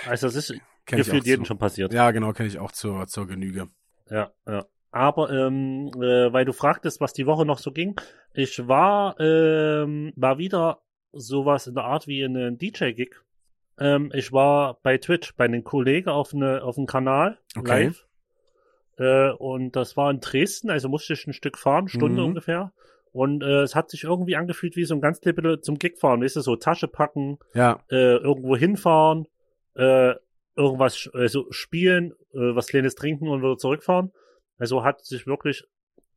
Also 0.07 0.27
das 0.27 0.35
ist 0.35 0.55
Kenn 0.85 0.97
gefühlt 0.97 1.25
jedem 1.25 1.45
schon 1.45 1.59
passiert. 1.59 1.93
Ja, 1.93 2.09
genau, 2.11 2.33
kenne 2.33 2.49
ich 2.49 2.59
auch 2.59 2.71
zur, 2.71 3.07
zur 3.07 3.27
Genüge. 3.27 3.67
Ja, 4.09 4.31
ja. 4.47 4.65
Aber 4.95 5.29
ähm, 5.29 5.91
äh, 5.95 6.31
weil 6.31 6.45
du 6.45 6.53
fragtest, 6.53 7.01
was 7.01 7.11
die 7.11 7.25
Woche 7.25 7.45
noch 7.45 7.59
so 7.59 7.73
ging, 7.73 7.99
ich 8.33 8.65
war 8.65 9.19
ähm, 9.19 10.13
war 10.15 10.37
wieder 10.37 10.79
sowas 11.11 11.67
in 11.67 11.75
der 11.75 11.83
Art 11.83 12.07
wie 12.07 12.23
ein 12.23 12.57
DJ-Gig. 12.57 13.13
Ähm, 13.77 14.09
ich 14.13 14.31
war 14.31 14.79
bei 14.83 14.97
Twitch 14.97 15.35
bei 15.35 15.49
den 15.49 15.65
Kollegen 15.65 16.07
auf 16.07 16.33
eine 16.33 16.63
auf 16.63 16.77
einem 16.77 16.87
Kanal 16.87 17.37
Okay. 17.57 17.87
live. 17.87 18.07
Äh, 18.97 19.31
und 19.31 19.75
das 19.75 19.97
war 19.97 20.09
in 20.11 20.21
Dresden, 20.21 20.69
also 20.69 20.87
musste 20.87 21.11
ich 21.11 21.27
ein 21.27 21.33
Stück 21.33 21.57
fahren, 21.57 21.89
Stunde 21.89 22.21
Mhm. 22.21 22.27
ungefähr. 22.29 22.71
Und 23.11 23.43
äh, 23.43 23.63
es 23.63 23.75
hat 23.75 23.89
sich 23.89 24.05
irgendwie 24.05 24.37
angefühlt 24.37 24.77
wie 24.77 24.85
so 24.85 24.95
ein 24.95 25.01
ganz 25.01 25.19
bisschen 25.19 25.61
zum 25.61 25.77
Gig 25.77 25.97
fahren, 25.97 26.21
weißt 26.21 26.37
du, 26.37 26.41
so 26.41 26.55
Tasche 26.55 26.87
packen, 26.87 27.37
Ja, 27.53 27.83
äh, 27.89 28.15
irgendwo 28.15 28.55
hinfahren, 28.55 29.27
äh, 29.75 30.13
irgendwas 30.55 31.09
also 31.13 31.47
spielen, 31.49 32.13
äh, 32.33 32.55
was 32.55 32.67
Kleines 32.67 32.95
trinken 32.95 33.27
und 33.27 33.41
wieder 33.41 33.57
zurückfahren. 33.57 34.13
Also 34.57 34.83
hat 34.83 35.05
sich 35.05 35.27
wirklich 35.27 35.63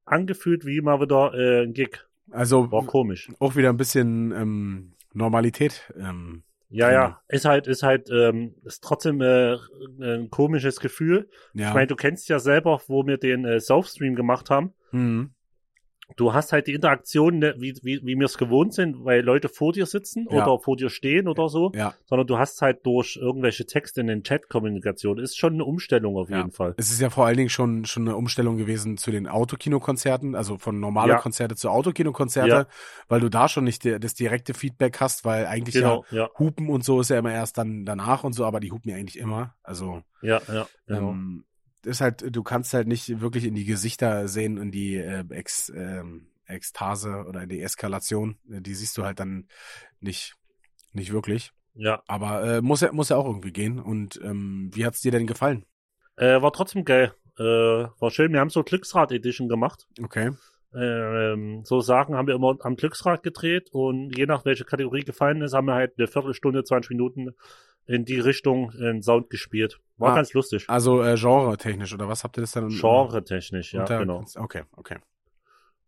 angefühlt 0.04 0.64
wie 0.64 0.80
mal 0.80 1.00
wieder 1.00 1.34
äh, 1.34 1.64
ein 1.64 1.72
Gig. 1.74 1.98
also 2.30 2.70
War 2.70 2.86
komisch. 2.86 3.30
auch 3.38 3.56
wieder 3.56 3.70
ein 3.70 3.76
bisschen 3.76 4.32
ähm, 4.32 4.92
Normalität. 5.12 5.92
Ähm, 5.98 6.42
Ja, 6.70 6.90
ja, 6.92 7.20
ist 7.28 7.44
halt, 7.44 7.66
ist 7.66 7.82
halt, 7.82 8.10
ähm, 8.10 8.54
ist 8.64 8.84
trotzdem 8.84 9.20
äh, 9.20 9.56
ein 10.00 10.30
komisches 10.30 10.80
Gefühl. 10.80 11.28
ja. 11.54 11.68
Ich 11.68 11.74
meine, 11.74 11.86
du 11.86 11.96
kennst 11.96 12.28
ja 12.28 12.38
selber, 12.38 12.80
wo 12.88 13.06
wir 13.06 13.16
den 13.18 13.44
äh, 13.44 13.60
Southstream 13.60 14.14
gemacht 14.14 14.50
haben. 14.50 14.74
mhm. 14.92 15.30
Du 16.16 16.32
hast 16.32 16.52
halt 16.52 16.66
die 16.66 16.72
Interaktion, 16.72 17.38
ne, 17.38 17.54
wie, 17.58 17.74
wie, 17.82 18.00
wie 18.02 18.16
wir 18.16 18.24
es 18.24 18.38
gewohnt 18.38 18.72
sind, 18.74 19.04
weil 19.04 19.20
Leute 19.22 19.48
vor 19.48 19.72
dir 19.72 19.86
sitzen 19.86 20.26
Ja. 20.30 20.42
oder 20.42 20.58
vor 20.58 20.76
dir 20.76 20.88
stehen 20.90 21.28
oder 21.28 21.48
so, 21.48 21.70
Ja, 21.74 21.94
sondern 22.06 22.26
du 22.26 22.38
hast 22.38 22.62
halt 22.62 22.84
durch 22.86 23.16
irgendwelche 23.20 23.66
Texte 23.66 24.00
in 24.00 24.06
den 24.06 24.22
Chat-Kommunikation. 24.24 25.18
Ist 25.18 25.36
schon 25.36 25.54
eine 25.54 25.64
Umstellung 25.64 26.16
auf 26.16 26.30
Ja. 26.30 26.38
jeden 26.38 26.50
Fall. 26.50 26.74
es 26.78 26.90
ist 26.90 27.00
ja 27.00 27.10
vor 27.10 27.26
allen 27.26 27.36
Dingen 27.36 27.50
schon, 27.50 27.84
schon 27.84 28.08
eine 28.08 28.16
Umstellung 28.16 28.56
gewesen 28.56 28.96
zu 28.96 29.10
den 29.10 29.28
Autokinokonzerten, 29.28 30.34
also 30.34 30.58
von 30.58 30.80
normale. 30.80 31.16
Konzerte 31.16 31.56
zu 31.56 31.68
Autokinokonzerte, 31.70 32.66
weil 33.08 33.20
du 33.20 33.28
da 33.28 33.48
schon 33.48 33.64
nicht 33.64 33.84
das 33.84 34.14
direkte 34.14 34.54
Feedback 34.54 35.00
hast, 35.00 35.24
weil 35.24 35.46
eigentlich 35.46 35.74
Genau, 35.74 36.04
ja, 36.10 36.16
ja 36.24 36.30
Hupen 36.38 36.68
und 36.70 36.84
so 36.84 37.00
ist 37.00 37.10
ja 37.10 37.18
immer 37.18 37.32
erst 37.32 37.58
dann 37.58 37.84
danach 37.84 38.24
und 38.24 38.32
so, 38.32 38.44
aber 38.44 38.60
die 38.60 38.72
hupen 38.72 38.90
ja 38.90 38.96
eigentlich 38.96 39.18
immer. 39.18 39.54
Also 39.62 40.02
ja, 40.22 40.40
ja, 40.48 40.66
genau. 40.86 41.10
ähm, 41.10 41.44
ist 41.88 42.00
halt, 42.00 42.24
du 42.34 42.42
kannst 42.42 42.72
halt 42.74 42.86
nicht 42.86 43.20
wirklich 43.20 43.44
in 43.44 43.54
die 43.54 43.64
Gesichter 43.64 44.28
sehen, 44.28 44.56
in 44.58 44.70
die 44.70 44.96
äh, 44.96 45.24
Ex, 45.30 45.70
ähm, 45.74 46.28
Ekstase 46.46 47.24
oder 47.28 47.42
in 47.42 47.48
die 47.48 47.60
Eskalation. 47.62 48.38
Äh, 48.50 48.60
Die 48.60 48.74
siehst 48.74 48.96
du 48.96 49.04
halt 49.04 49.18
dann 49.20 49.48
nicht, 50.00 50.34
nicht 50.92 51.12
wirklich. 51.12 51.52
ja. 51.74 52.02
Aber 52.06 52.44
äh, 52.44 52.60
muss 52.62 52.80
ja, 52.82 52.92
muss 52.92 53.08
ja 53.08 53.16
auch 53.16 53.26
irgendwie 53.26 53.52
gehen. 53.52 53.78
Und 53.80 54.20
ähm, 54.22 54.70
wie 54.72 54.86
hat's 54.86 55.00
dir 55.00 55.10
denn 55.12 55.26
gefallen? 55.26 55.64
Äh, 56.16 56.40
war 56.42 56.52
trotzdem 56.52 56.84
geil. 56.84 57.12
Äh, 57.38 57.42
war 57.42 58.10
schön. 58.10 58.32
Wir 58.32 58.40
haben 58.40 58.50
so 58.50 58.62
Glücksrad 58.64 59.12
Edition 59.12 59.48
gemacht. 59.48 59.86
Okay. 60.02 60.32
Ähm, 60.74 61.62
so 61.64 61.80
Sachen 61.80 62.14
haben 62.14 62.26
wir 62.26 62.34
immer 62.34 62.56
am 62.60 62.76
Glücksrad 62.76 63.22
gedreht 63.22 63.70
und 63.72 64.16
je 64.16 64.26
nach 64.26 64.44
welche 64.44 64.64
Kategorie 64.64 65.02
gefallen 65.02 65.40
ist, 65.40 65.54
haben 65.54 65.66
wir 65.66 65.74
halt 65.74 65.94
eine 65.96 66.06
Viertelstunde, 66.08 66.62
20 66.62 66.90
Minuten 66.90 67.34
in 67.88 68.04
die 68.04 68.20
Richtung 68.20 68.70
in 68.72 69.02
Sound 69.02 69.30
gespielt. 69.30 69.80
War 69.96 70.12
Ah, 70.12 70.14
ganz 70.16 70.32
lustig. 70.34 70.66
Also 70.68 71.02
äh, 71.02 71.16
genre-technisch 71.16 71.92
oder 71.94 72.06
was 72.06 72.22
habt 72.22 72.36
ihr 72.38 72.42
das 72.42 72.52
dann? 72.52 72.68
Genre-technisch, 72.68 73.72
ja, 73.72 73.84
genau. 73.84 74.24
Okay, 74.36 74.62
okay. 74.76 74.98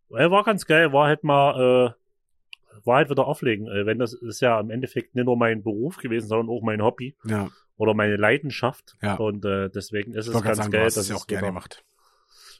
Äh, 0.09 0.29
war 0.29 0.43
ganz 0.43 0.65
geil, 0.65 0.91
war 0.91 1.07
halt 1.07 1.23
mal, 1.23 1.95
äh, 1.95 2.81
war 2.85 2.97
halt 2.97 3.09
wieder 3.09 3.25
auflegen. 3.27 3.67
Äh, 3.67 3.85
wenn 3.85 3.99
das 3.99 4.13
ist 4.13 4.41
ja 4.41 4.59
im 4.59 4.71
Endeffekt 4.71 5.15
nicht 5.15 5.25
nur 5.25 5.37
mein 5.37 5.63
Beruf 5.63 5.97
gewesen, 5.97 6.27
sondern 6.27 6.49
auch 6.49 6.61
mein 6.63 6.81
Hobby 6.81 7.15
Ja, 7.23 7.49
oder 7.77 7.93
meine 7.93 8.17
Leidenschaft. 8.17 8.97
Ja. 9.01 9.15
Und 9.15 9.45
äh, 9.45 9.69
deswegen 9.69 10.13
ist 10.13 10.27
es 10.27 10.41
ganz 10.41 10.57
sagen, 10.57 10.71
geil. 10.71 10.83
dass 10.83 10.97
es 10.97 11.07
ja 11.07 11.15
auch 11.15 11.27
gerne 11.27 11.47
gemacht. 11.47 11.85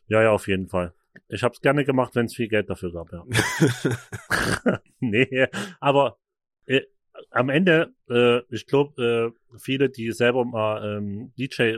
Ja, 0.07 0.21
ja, 0.21 0.31
auf 0.31 0.47
jeden 0.47 0.67
Fall. 0.67 0.93
Ich 1.27 1.43
habe 1.43 1.53
es 1.53 1.61
gerne 1.61 1.83
gemacht, 1.83 2.15
wenn 2.15 2.27
es 2.27 2.35
viel 2.35 2.47
Geld 2.47 2.69
dafür 2.69 2.93
gab, 2.93 3.11
ja. 3.11 3.25
nee, 4.99 5.47
aber 5.79 6.17
äh, 6.65 6.81
am 7.29 7.49
Ende, 7.49 7.93
äh, 8.09 8.39
ich 8.53 8.67
glaube, 8.67 9.33
äh, 9.53 9.57
viele, 9.57 9.89
die 9.89 10.11
selber 10.11 10.45
mal 10.45 10.97
ähm, 10.97 11.33
DJ 11.37 11.77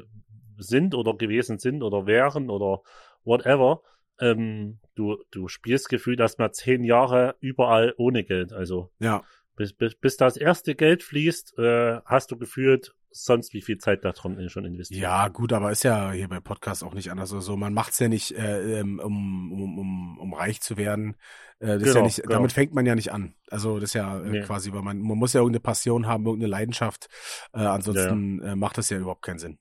sind 0.57 0.95
oder 0.95 1.15
gewesen 1.15 1.59
sind 1.59 1.83
oder 1.83 2.05
wären 2.05 2.49
oder 2.49 2.81
whatever, 3.23 3.81
ähm, 4.19 4.79
du, 4.95 5.17
du 5.31 5.47
spielst 5.47 5.89
gefühlt 5.89 6.19
erstmal 6.19 6.51
zehn 6.51 6.83
Jahre 6.83 7.35
überall 7.39 7.93
ohne 7.97 8.23
Geld. 8.23 8.53
Also 8.53 8.91
ja, 8.99 9.23
bis, 9.55 9.73
bis, 9.73 9.95
bis 9.95 10.17
das 10.17 10.37
erste 10.37 10.75
Geld 10.75 11.03
fließt, 11.03 11.57
äh, 11.59 11.99
hast 12.05 12.31
du 12.31 12.37
gefühlt 12.37 12.95
sonst 13.15 13.53
wie 13.53 13.61
viel 13.61 13.77
Zeit 13.77 14.03
da 14.03 14.11
drin 14.11 14.49
schon 14.49 14.65
investiert. 14.65 14.99
ja, 14.99 15.27
gut, 15.27 15.53
aber 15.53 15.71
ist 15.71 15.83
ja 15.83 16.11
hier 16.13 16.27
bei 16.27 16.39
Podcasts 16.39 16.81
auch 16.81 16.95
nicht 16.95 17.11
anders. 17.11 17.31
Also 17.31 17.55
man 17.55 17.71
macht's 17.71 17.99
ja 17.99 18.07
nicht, 18.07 18.31
äh, 18.31 18.79
ähm, 18.79 18.99
um, 18.99 19.51
um, 19.51 19.77
um, 19.79 20.17
um 20.19 20.33
reich 20.33 20.61
zu 20.61 20.77
werden. 20.77 21.15
Äh, 21.59 21.77
das 21.77 21.81
ist 21.83 21.87
ja 21.89 21.93
Genau, 21.93 22.05
nicht, 22.05 22.17
genau. 22.23 22.29
damit 22.33 22.51
fängt 22.53 22.73
man 22.73 22.87
ja 22.87 22.95
nicht 22.95 23.11
an. 23.11 23.35
Also 23.51 23.75
das 23.79 23.91
ist 23.91 23.93
ja 23.93 24.19
äh, 24.19 24.29
Nee. 24.29 24.41
quasi, 24.41 24.73
weil 24.73 24.81
man, 24.81 24.97
man 24.99 25.15
muss 25.17 25.33
ja 25.33 25.41
irgendeine 25.41 25.59
Passion 25.61 26.07
haben, 26.07 26.25
irgendeine 26.25 26.49
Leidenschaft. 26.49 27.07
Äh, 27.53 27.59
ansonsten 27.59 28.41
Äh, 28.41 28.55
macht 28.55 28.79
das 28.79 28.89
ja 28.89 28.97
überhaupt 28.97 29.21
keinen 29.21 29.37
Sinn. 29.37 29.59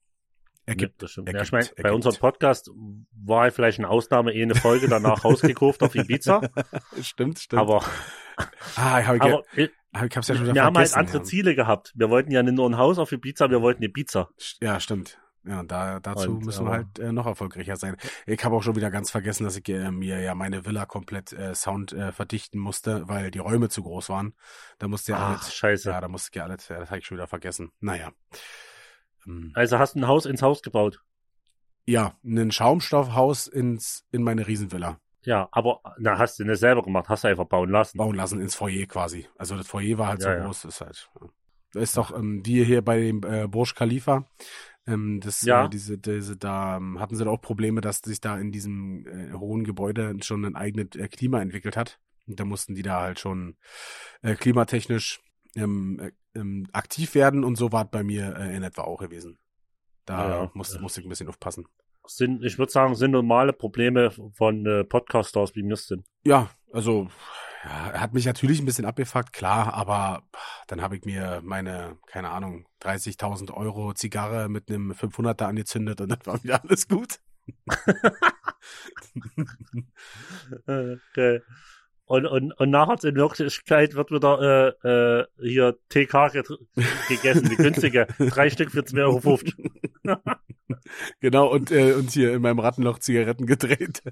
Ergibt. 0.64 0.92
Nee, 1.02 1.06
das 1.06 1.16
ergibt, 1.18 1.34
ja, 1.36 1.42
ich 1.42 1.52
meine, 1.52 1.66
bei 1.66 1.72
ergibt. 1.82 1.94
unserem 1.94 2.16
Podcast 2.16 2.70
war 3.22 3.50
vielleicht 3.50 3.80
eine 3.80 3.88
Ausnahme, 3.90 4.32
eh 4.32 4.42
eine 4.42 4.54
Folge 4.54 4.88
danach 4.88 5.24
rausgekauft 5.24 5.82
auf 5.82 5.94
Ibiza. 5.94 6.40
stimmt, 7.02 7.38
stimmt. 7.40 7.60
Aber, 7.60 7.84
ah, 8.76 9.04
hab 9.04 9.16
ich, 9.16 9.20
aber 9.22 9.32
hab, 9.32 9.44
ich 9.94 10.16
hab's 10.16 10.28
ja 10.28 10.34
schon 10.34 10.54
wir 10.54 10.64
haben 10.64 10.76
halt 10.76 10.94
andere 10.94 11.18
ja. 11.18 11.24
Ziele 11.24 11.54
gehabt. 11.54 11.92
Wir 11.94 12.08
wollten 12.10 12.30
ja 12.30 12.42
nicht 12.42 12.54
nur 12.54 12.68
ein 12.68 12.76
Haus 12.78 12.98
auf 12.98 13.12
Ibiza, 13.12 13.50
wir 13.50 13.60
wollten 13.62 13.82
Ibiza. 13.82 14.30
Ja, 14.60 14.80
stimmt. 14.80 15.18
Ja, 15.44 15.64
da, 15.64 15.98
dazu 15.98 16.30
Und, 16.36 16.44
müssen 16.44 16.64
wir 16.66 16.70
halt 16.70 16.98
äh, 17.00 17.10
noch 17.10 17.26
erfolgreicher 17.26 17.74
sein. 17.76 17.96
Ich 18.26 18.44
habe 18.44 18.54
auch 18.54 18.62
schon 18.62 18.76
wieder 18.76 18.92
ganz 18.92 19.10
vergessen, 19.10 19.42
dass 19.42 19.56
ich 19.56 19.68
äh, 19.68 19.90
mir 19.90 20.20
ja 20.20 20.36
meine 20.36 20.64
Villa 20.64 20.86
komplett 20.86 21.32
äh, 21.32 21.54
Sound 21.56 21.92
äh, 21.92 22.12
verdichten 22.12 22.60
musste, 22.60 23.08
weil 23.08 23.32
die 23.32 23.40
Räume 23.40 23.68
zu 23.68 23.82
groß 23.82 24.08
waren. 24.08 24.34
Da 24.78 24.86
musste 24.86 25.12
ja 25.12 25.18
Ach, 25.18 25.30
alles. 25.30 25.52
scheiße. 25.52 25.90
Ja, 25.90 26.00
da 26.00 26.06
musste 26.06 26.28
ich 26.30 26.36
ja 26.36 26.44
alles, 26.44 26.68
ja, 26.68 26.78
das 26.78 26.90
habe 26.90 27.00
ich 27.00 27.06
schon 27.06 27.16
wieder 27.16 27.26
vergessen. 27.26 27.72
Naja. 27.80 28.12
Ähm, 29.26 29.50
Also 29.54 29.78
hast 29.80 29.94
du 29.96 29.98
ein 30.00 30.06
Haus 30.06 30.26
ins 30.26 30.42
Haus 30.42 30.62
gebaut. 30.62 31.00
ja, 31.86 32.16
ein 32.24 32.52
Schaumstoffhaus 32.52 33.48
ins, 33.48 34.04
in 34.12 34.22
meine 34.22 34.46
Riesenvilla. 34.46 35.00
Ja, 35.24 35.48
aber 35.52 35.80
na, 35.98 36.18
hast 36.18 36.38
du 36.38 36.44
nicht 36.44 36.58
selber 36.58 36.82
gemacht, 36.82 37.08
hast 37.08 37.24
du 37.24 37.28
einfach 37.28 37.44
bauen 37.44 37.70
lassen. 37.70 37.98
Bauen 37.98 38.14
lassen 38.16 38.40
ins 38.40 38.54
Foyer 38.54 38.86
quasi. 38.86 39.26
Also 39.38 39.56
das 39.56 39.66
Foyer 39.68 39.98
war 39.98 40.08
halt 40.08 40.22
Ja, 40.22 40.32
so 40.32 40.38
ja. 40.38 40.44
groß, 40.44 40.64
ist 40.64 40.80
halt. 40.80 41.10
Da 41.72 41.80
ist 41.80 41.96
doch 41.96 42.16
ähm, 42.16 42.42
die 42.42 42.64
hier 42.64 42.82
bei 42.82 42.98
dem 43.00 43.22
äh, 43.24 43.46
Burj 43.46 43.74
Khalifa. 43.74 44.26
Ähm, 44.86 45.20
das, 45.20 45.42
Ja. 45.42 45.66
äh, 45.66 45.68
diese, 45.68 45.96
diese, 45.96 46.36
da 46.36 46.76
ähm, 46.76 46.98
hatten 46.98 47.14
sie 47.16 47.24
doch 47.24 47.32
auch 47.32 47.40
Probleme, 47.40 47.80
dass 47.80 47.98
sich 47.98 48.20
da 48.20 48.36
in 48.36 48.50
diesem 48.50 49.06
äh, 49.06 49.32
hohen 49.32 49.64
Gebäude 49.64 50.16
schon 50.22 50.44
ein 50.44 50.56
eigenes 50.56 50.96
äh, 50.96 51.08
Klima 51.08 51.40
entwickelt 51.40 51.76
hat. 51.76 51.98
Und 52.26 52.40
da 52.40 52.44
mussten 52.44 52.74
die 52.74 52.82
da 52.82 53.00
halt 53.00 53.20
schon 53.20 53.56
äh, 54.22 54.34
klimatechnisch 54.34 55.20
ähm, 55.54 56.00
äh, 56.00 56.10
ähm, 56.38 56.66
aktiv 56.72 57.14
werden 57.14 57.44
und 57.44 57.56
so 57.56 57.72
war 57.72 57.84
es 57.84 57.90
bei 57.90 58.02
mir 58.02 58.36
äh, 58.36 58.56
in 58.56 58.62
etwa 58.62 58.82
auch 58.82 58.98
gewesen. 58.98 59.38
Da 60.04 60.28
ja. 60.42 60.50
musste, 60.54 60.80
musste 60.80 61.00
ich 61.00 61.06
ein 61.06 61.10
bisschen 61.10 61.28
aufpassen. 61.28 61.66
Sind, 62.06 62.44
ich 62.44 62.58
würde 62.58 62.72
sagen, 62.72 62.94
sind 62.94 63.12
normale 63.12 63.52
Probleme 63.52 64.10
von 64.34 64.66
äh, 64.66 64.84
Podcasters 64.84 65.54
wie 65.54 65.62
mir 65.62 65.76
sind. 65.76 66.04
Ja, 66.24 66.50
also 66.72 67.08
ja, 67.64 67.92
hat 68.00 68.12
mich 68.12 68.26
natürlich 68.26 68.60
ein 68.60 68.64
bisschen 68.64 68.86
abgefuckt, 68.86 69.32
klar, 69.32 69.72
aber 69.74 70.24
dann 70.66 70.82
habe 70.82 70.96
ich 70.96 71.04
mir 71.04 71.40
meine, 71.44 71.96
keine 72.06 72.30
Ahnung, 72.30 72.66
30.000 72.82 73.52
Euro 73.52 73.92
Zigarre 73.94 74.48
mit 74.48 74.68
einem 74.68 74.92
500er 74.92 75.44
angezündet 75.44 76.00
und 76.00 76.08
dann 76.08 76.18
war 76.24 76.42
wieder 76.42 76.62
alles 76.62 76.88
gut. 76.88 77.20
Okay. 80.66 81.40
Und, 82.12 82.26
und, 82.26 82.52
und 82.52 82.68
nachher 82.68 83.02
in 83.08 83.16
Wirklichkeit 83.16 83.94
wird 83.94 84.10
wieder 84.10 84.76
äh, 84.84 85.20
äh, 85.20 85.26
hier 85.40 85.78
TK 85.88 86.30
gegessen, 87.08 87.48
die 87.48 87.56
günstige. 87.56 88.06
Drei 88.18 88.50
Stück 88.50 88.70
für 88.70 88.80
2,50 88.80 90.04
Euro. 90.04 90.20
Genau, 91.20 91.50
und, 91.50 91.70
äh, 91.70 91.94
und 91.94 92.10
hier 92.10 92.34
in 92.34 92.42
meinem 92.42 92.58
Rattenloch 92.58 92.98
Zigaretten 92.98 93.46
gedreht. 93.46 94.02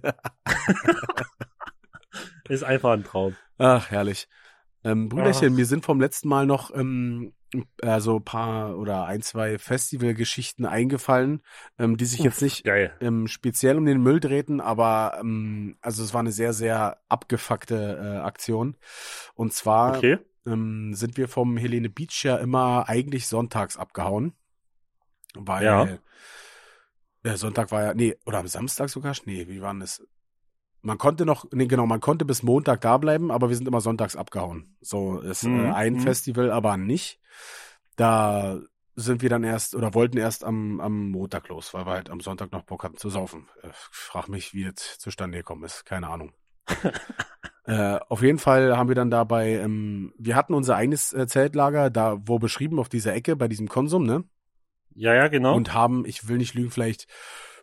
Ist 2.48 2.64
einfach 2.64 2.92
ein 2.92 3.04
Traum. 3.04 3.36
Ach, 3.58 3.90
herrlich. 3.90 4.28
Ähm, 4.82 5.10
Brüderchen, 5.10 5.52
Ach. 5.52 5.56
mir 5.56 5.66
sind 5.66 5.84
vom 5.84 6.00
letzten 6.00 6.28
Mal 6.28 6.46
noch 6.46 6.74
ähm, 6.74 7.34
also 7.82 8.16
ein 8.16 8.24
paar 8.24 8.78
oder 8.78 9.06
ein, 9.06 9.22
zwei 9.22 9.58
Festivalgeschichten 9.58 10.66
eingefallen, 10.66 11.42
ähm, 11.78 11.96
die 11.96 12.04
sich 12.04 12.20
jetzt 12.20 12.42
nicht 12.42 12.66
ähm, 13.00 13.26
speziell 13.26 13.76
um 13.76 13.86
den 13.86 14.02
Müll 14.02 14.20
drehten, 14.20 14.60
aber 14.60 15.18
ähm, 15.20 15.76
also 15.80 16.02
es 16.02 16.12
war 16.14 16.20
eine 16.20 16.32
sehr, 16.32 16.52
sehr 16.52 16.98
abgefuckte 17.08 17.98
äh, 18.02 18.18
Aktion. 18.18 18.76
Und 19.34 19.52
zwar 19.52 19.96
Okay. 19.96 20.18
ähm, 20.46 20.94
sind 20.94 21.16
wir 21.16 21.28
vom 21.28 21.56
Helene 21.56 21.90
Beach 21.90 22.24
ja 22.24 22.36
immer 22.36 22.88
eigentlich 22.88 23.26
sonntags 23.26 23.76
abgehauen. 23.76 24.34
Weil 25.34 26.00
Ja. 27.24 27.36
Sonntag 27.36 27.70
war 27.70 27.82
ja, 27.84 27.94
nee, 27.94 28.16
oder 28.24 28.38
am 28.38 28.48
Samstag 28.48 28.88
sogar? 28.88 29.14
Nee, 29.24 29.46
wie 29.48 29.60
war 29.60 29.72
denn 29.72 29.80
das? 29.80 30.02
Man 30.82 30.98
konnte 30.98 31.26
noch, 31.26 31.46
nee, 31.52 31.66
genau, 31.66 31.86
man 31.86 32.00
konnte 32.00 32.24
bis 32.24 32.42
Montag 32.42 32.80
da 32.80 32.96
bleiben, 32.96 33.30
aber 33.30 33.48
wir 33.48 33.56
sind 33.56 33.68
immer 33.68 33.80
sonntags 33.80 34.16
abgehauen. 34.16 34.76
So 34.80 35.20
ist 35.20 35.44
Mhm, 35.44 35.66
äh, 35.66 35.70
ein 35.72 35.92
mhm. 35.94 36.00
Festival, 36.00 36.50
aber 36.50 36.76
nicht. 36.76 37.20
Da 37.96 38.60
sind 38.96 39.22
wir 39.22 39.28
dann 39.28 39.44
erst 39.44 39.74
oder 39.74 39.94
wollten 39.94 40.16
erst 40.16 40.44
am, 40.44 40.80
am 40.80 41.10
Montag 41.10 41.48
los, 41.48 41.74
weil 41.74 41.86
wir 41.86 41.92
halt 41.92 42.10
am 42.10 42.20
Sonntag 42.20 42.52
noch 42.52 42.62
Bock 42.62 42.84
hatten 42.84 42.96
zu 42.96 43.10
saufen. 43.10 43.48
Äh, 43.62 43.68
frag 43.72 44.28
mich, 44.28 44.54
wie 44.54 44.64
das 44.64 44.98
zustande 44.98 45.38
gekommen 45.38 45.64
ist. 45.64 45.84
Keine 45.84 46.08
Ahnung. 46.08 46.32
äh, 47.64 47.98
auf 48.08 48.22
jeden 48.22 48.38
Fall 48.38 48.76
haben 48.76 48.88
wir 48.88 48.94
dann 48.94 49.10
dabei, 49.10 49.56
ähm, 49.56 50.12
wir 50.18 50.36
hatten 50.36 50.54
unser 50.54 50.76
eigenes 50.76 51.12
äh, 51.12 51.26
Zeltlager, 51.26 51.90
da 51.90 52.18
wo 52.24 52.38
beschrieben 52.38 52.78
auf 52.78 52.88
dieser 52.88 53.14
Ecke 53.14 53.36
bei 53.36 53.48
diesem 53.48 53.68
Konsum, 53.68 54.04
ne? 54.04 54.24
Ja, 54.94 55.14
ja, 55.14 55.28
genau. 55.28 55.54
Und 55.54 55.72
haben, 55.72 56.04
ich 56.04 56.28
will 56.28 56.38
nicht 56.38 56.54
lügen, 56.54 56.70
vielleicht 56.70 57.06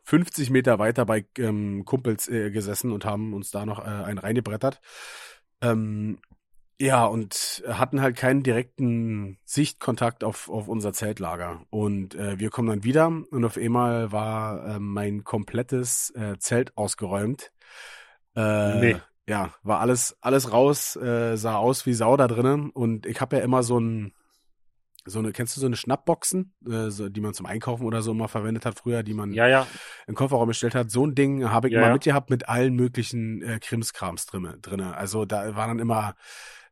50 0.08 0.52
Meter 0.52 0.80
weiter 0.80 1.06
bei 1.06 1.26
ähm, 1.38 1.84
Kumpels 1.84 2.30
äh, 2.30 2.50
gesessen 2.50 2.94
und 2.94 3.04
haben 3.04 3.34
uns 3.34 3.52
da 3.52 3.66
noch 3.66 3.80
äh, 3.80 3.90
einen 3.90 4.20
reingebrettert. 4.20 4.80
Ähm, 5.62 6.20
ja, 6.80 7.06
und 7.06 7.62
hatten 7.68 8.00
halt 8.00 8.16
keinen 8.16 8.42
direkten 8.42 9.38
Sichtkontakt 9.44 10.24
auf, 10.24 10.48
auf 10.48 10.70
unser 10.70 10.94
Zeltlager. 10.94 11.66
Und 11.72 12.16
äh, 12.16 12.40
wir 12.40 12.52
kommen 12.52 12.70
dann 12.70 12.84
wieder 12.86 13.08
und 13.08 13.44
auf 13.44 13.58
einmal 13.58 14.14
war 14.14 14.76
äh, 14.76 14.80
mein 14.80 15.26
komplettes 15.26 16.12
äh, 16.16 16.38
Zelt 16.40 16.78
ausgeräumt. 16.78 17.52
Äh, 18.36 18.80
Nee. 18.80 18.96
Ja, 19.30 19.54
war 19.62 19.82
alles, 19.82 20.16
alles 20.22 20.54
raus, 20.54 20.96
äh, 20.96 21.36
sah 21.36 21.58
aus 21.58 21.86
wie 21.86 21.94
Sau 21.94 22.16
da 22.16 22.30
drinnen. 22.30 22.70
Und 22.70 23.06
ich 23.06 23.20
habe 23.20 23.36
ja 23.36 23.44
immer 23.44 23.62
so 23.62 23.78
ein, 23.78 24.14
so 25.08 25.20
eine, 25.20 25.32
kennst 25.32 25.56
du 25.56 25.62
so 25.62 25.66
eine 25.66 25.76
Schnappboxen, 25.76 26.54
äh, 26.68 26.90
so, 26.90 27.10
die 27.10 27.22
man 27.22 27.34
zum 27.34 27.46
Einkaufen 27.46 27.86
oder 27.86 28.02
so 28.02 28.12
immer 28.12 28.28
verwendet 28.28 28.66
hat 28.66 28.78
früher, 28.78 29.04
die 29.04 29.14
man 29.14 29.32
ja, 29.34 29.48
ja. 29.48 29.68
im 30.06 30.16
Kofferraum 30.16 30.48
gestellt 30.48 30.76
hat. 30.76 30.92
So 30.92 31.06
ein 31.06 31.16
Ding 31.16 31.50
habe 31.50 31.68
ich 31.68 31.74
Ja, 31.74 31.80
immer 31.80 31.88
ja. 31.88 31.94
mitgehabt 31.94 32.30
mit 32.30 32.50
allen 32.50 32.76
möglichen 32.76 33.42
äh, 33.42 33.60
Krimskrams 33.60 34.26
drinne, 34.26 34.58
drinne. 34.62 34.96
Also 34.96 35.26
da 35.26 35.56
waren 35.56 35.70
dann 35.70 35.80
immer, 35.80 36.16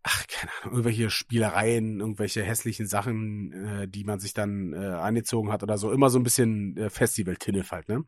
ach, 0.03 0.27
keine 0.27 0.51
Ahnung, 0.61 0.73
irgendwelche 0.73 1.09
Spielereien, 1.09 1.99
irgendwelche 1.99 2.43
hässlichen 2.43 2.87
Sachen, 2.87 3.53
äh, 3.53 3.87
die 3.87 4.03
man 4.03 4.19
sich 4.19 4.33
dann 4.33 4.73
äh, 4.73 4.77
angezogen 4.77 5.51
hat 5.51 5.63
oder 5.63 5.77
so. 5.77 5.91
Immer 5.91 6.09
so 6.09 6.19
ein 6.19 6.23
bisschen 6.23 6.77
äh, 6.77 6.89
Festival-Tinnef 6.89 7.71
halt, 7.71 7.89
ne? 7.89 8.03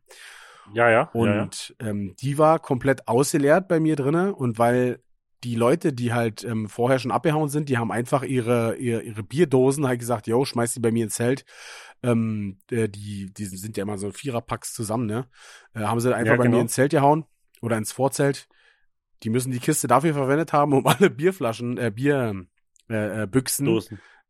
Ja, 0.74 0.90
ja. 0.90 1.08
Und 1.12 1.74
ja, 1.80 1.86
ja. 1.86 1.90
Ähm, 1.90 2.14
die 2.20 2.38
war 2.38 2.58
komplett 2.58 3.08
ausgeleert 3.08 3.68
bei 3.68 3.80
mir 3.80 3.96
drinne 3.96 4.34
und 4.34 4.58
weil 4.58 5.00
die 5.44 5.54
Leute, 5.54 5.92
die 5.92 6.12
halt 6.12 6.44
ähm, 6.44 6.68
vorher 6.68 6.98
schon 6.98 7.10
abgehauen 7.12 7.48
sind, 7.48 7.68
die 7.68 7.78
haben 7.78 7.92
einfach 7.92 8.22
ihre, 8.22 8.76
ihre, 8.76 9.02
ihre 9.02 9.22
Bierdosen 9.22 9.86
halt 9.86 10.00
gesagt, 10.00 10.26
yo, 10.26 10.44
schmeiß 10.44 10.74
die 10.74 10.80
bei 10.80 10.90
mir 10.90 11.04
ins 11.04 11.14
Zelt. 11.14 11.44
Ähm, 12.02 12.58
äh, 12.70 12.88
die, 12.88 13.32
die 13.32 13.44
sind 13.44 13.76
ja 13.76 13.82
immer 13.82 13.98
so 13.98 14.10
Viererpacks 14.10 14.72
zusammen, 14.72 15.06
ne? 15.06 15.28
Äh, 15.74 15.80
haben 15.80 16.00
sie 16.00 16.14
einfach 16.14 16.32
Ja, 16.32 16.36
bei 16.36 16.44
genau. 16.44 16.56
mir 16.56 16.62
ins 16.62 16.72
Zelt 16.74 16.90
gehauen 16.90 17.24
oder 17.60 17.76
ins 17.76 17.92
Vorzelt. 17.92 18.48
Die 19.22 19.30
müssen 19.30 19.50
die 19.50 19.58
Kiste 19.58 19.88
dafür 19.88 20.14
verwendet 20.14 20.52
haben, 20.52 20.72
um 20.72 20.86
alle 20.86 21.10
Bierflaschen, 21.10 21.78
äh, 21.78 21.90
Bier, 21.94 22.46
äh, 22.88 23.22
äh, 23.22 23.28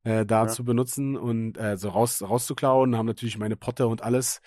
äh, 0.04 0.24
da 0.26 0.46
Ja. 0.46 0.48
zu 0.48 0.64
benutzen 0.64 1.16
und 1.16 1.58
äh, 1.58 1.76
so 1.76 1.90
raus, 1.90 2.22
rauszuklauen. 2.22 2.96
Haben 2.96 3.06
natürlich 3.06 3.38
meine 3.38 3.56
Potte 3.56 3.86
und 3.86 4.02
alles 4.02 4.40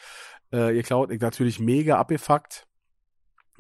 äh, 0.51 0.73
geklaut. 0.73 1.11
Ich 1.11 1.21
natürlich 1.21 1.59
mega 1.59 1.97
abgefuckt. 1.97 2.67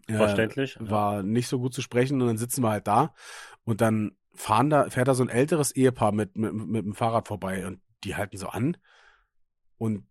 Äh, 0.07 0.15
Verständlich. 0.15 0.77
ja. 0.79 0.89
war 0.89 1.23
nicht 1.23 1.47
so 1.47 1.59
gut 1.59 1.73
zu 1.73 1.81
sprechen 1.81 2.21
und 2.21 2.27
dann 2.27 2.37
sitzen 2.37 2.63
wir 2.63 2.69
halt 2.71 2.87
da 2.87 3.13
und 3.63 3.81
dann 3.81 4.15
fahren 4.33 4.69
da, 4.69 4.89
fährt 4.89 5.07
da 5.07 5.13
so 5.13 5.23
ein 5.23 5.29
älteres 5.29 5.71
Ehepaar 5.75 6.11
mit, 6.11 6.37
mit, 6.37 6.53
mit 6.53 6.85
dem 6.85 6.93
Fahrrad 6.93 7.27
vorbei 7.27 7.65
und 7.67 7.81
die 8.03 8.15
halten 8.15 8.37
so 8.37 8.47
an 8.47 8.77
und 9.77 10.05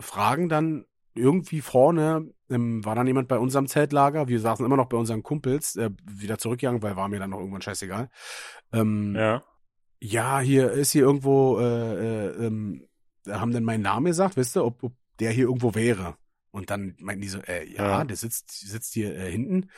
fragen 0.00 0.48
dann 0.48 0.86
irgendwie 1.14 1.60
vorne, 1.60 2.32
ähm, 2.50 2.84
war 2.84 2.94
dann 2.94 3.06
jemand 3.06 3.28
bei 3.28 3.38
unserem 3.38 3.66
Zeltlager, 3.66 4.28
wir 4.28 4.40
saßen 4.40 4.64
immer 4.64 4.76
noch 4.76 4.88
bei 4.88 4.96
unseren 4.96 5.22
Kumpels, 5.22 5.76
äh, 5.76 5.90
wieder 6.04 6.38
zurückgegangen, 6.38 6.82
weil 6.82 6.96
war 6.96 7.08
mir 7.08 7.18
dann 7.18 7.30
noch 7.30 7.38
irgendwann 7.38 7.62
scheißegal. 7.62 8.08
Ähm, 8.72 9.14
Ja. 9.14 9.42
ja, 10.00 10.40
hier 10.40 10.70
ist 10.72 10.92
hier 10.92 11.02
irgendwo, 11.02 11.58
äh, 11.58 12.26
äh, 12.26 12.46
ähm, 12.46 12.86
haben 13.28 13.52
dann 13.52 13.64
meinen 13.64 13.82
Namen 13.82 14.06
gesagt, 14.06 14.36
wisst 14.36 14.56
ihr, 14.56 14.64
ob, 14.64 14.82
ob 14.82 14.92
der 15.20 15.30
hier 15.30 15.44
irgendwo 15.44 15.74
wäre. 15.74 16.16
Und 16.52 16.70
dann 16.70 16.94
meinten 17.00 17.22
die 17.22 17.28
so, 17.28 17.40
äh, 17.40 17.66
ja, 17.68 17.98
Ja. 18.00 18.04
der 18.04 18.16
sitzt, 18.16 18.50
sitzt 18.52 18.92
hier 18.94 19.16
äh, 19.16 19.30
hinten. 19.30 19.70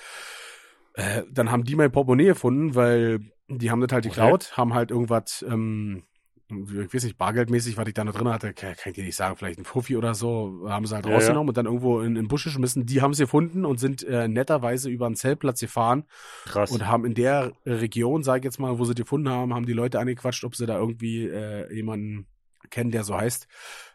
Äh, 0.94 1.22
dann 1.30 1.50
haben 1.50 1.64
die 1.64 1.74
mein 1.76 1.90
Portemonnaie 1.92 2.26
gefunden, 2.26 2.74
weil 2.74 3.20
die 3.48 3.70
haben 3.70 3.80
das 3.80 3.92
halt 3.92 4.04
Okay. 4.06 4.14
geklaut, 4.14 4.56
haben 4.56 4.74
halt 4.74 4.90
irgendwas, 4.90 5.44
ähm, 5.48 6.04
ich 6.50 6.94
weiß 6.94 7.04
nicht, 7.04 7.16
bargeldmäßig, 7.18 7.76
was 7.76 7.88
ich 7.88 7.94
da 7.94 8.04
noch 8.04 8.14
drin 8.14 8.28
hatte, 8.28 8.52
kann, 8.52 8.74
kann 8.76 8.90
ich 8.90 8.94
dir 8.96 9.04
nicht 9.04 9.16
sagen, 9.16 9.36
vielleicht 9.36 9.58
ein 9.58 9.64
Fuffi 9.64 9.96
oder 9.96 10.14
so, 10.14 10.66
haben 10.68 10.86
sie 10.86 10.94
halt 10.94 11.04
Ja, 11.06 11.10
ja. 11.12 11.16
rausgenommen 11.16 11.48
und 11.48 11.56
dann 11.56 11.66
irgendwo 11.66 12.00
in, 12.00 12.08
in 12.08 12.14
den 12.16 12.28
Busch 12.28 12.44
geschmissen. 12.44 12.86
Die 12.86 13.00
haben 13.02 13.14
sie 13.14 13.24
gefunden 13.24 13.64
und 13.64 13.78
sind 13.80 14.02
äh, 14.04 14.28
netterweise 14.28 14.88
über 14.90 15.06
einen 15.06 15.16
Zeltplatz 15.16 15.60
gefahren 15.60 16.04
Krass. 16.44 16.70
und 16.70 16.86
haben 16.86 17.04
in 17.06 17.14
der 17.14 17.52
Region, 17.66 18.22
sag 18.22 18.38
ich 18.38 18.44
jetzt 18.44 18.60
mal, 18.60 18.78
wo 18.78 18.84
sie 18.84 18.94
die 18.94 19.02
gefunden 19.02 19.28
haben, 19.28 19.54
haben 19.54 19.66
die 19.66 19.72
Leute 19.72 19.98
angequatscht, 19.98 20.44
ob 20.44 20.54
sie 20.54 20.66
da 20.66 20.78
irgendwie 20.78 21.26
äh, 21.26 21.72
jemanden 21.74 22.26
kennen, 22.70 22.90
der 22.90 23.04
so 23.04 23.16
heißt. 23.16 23.46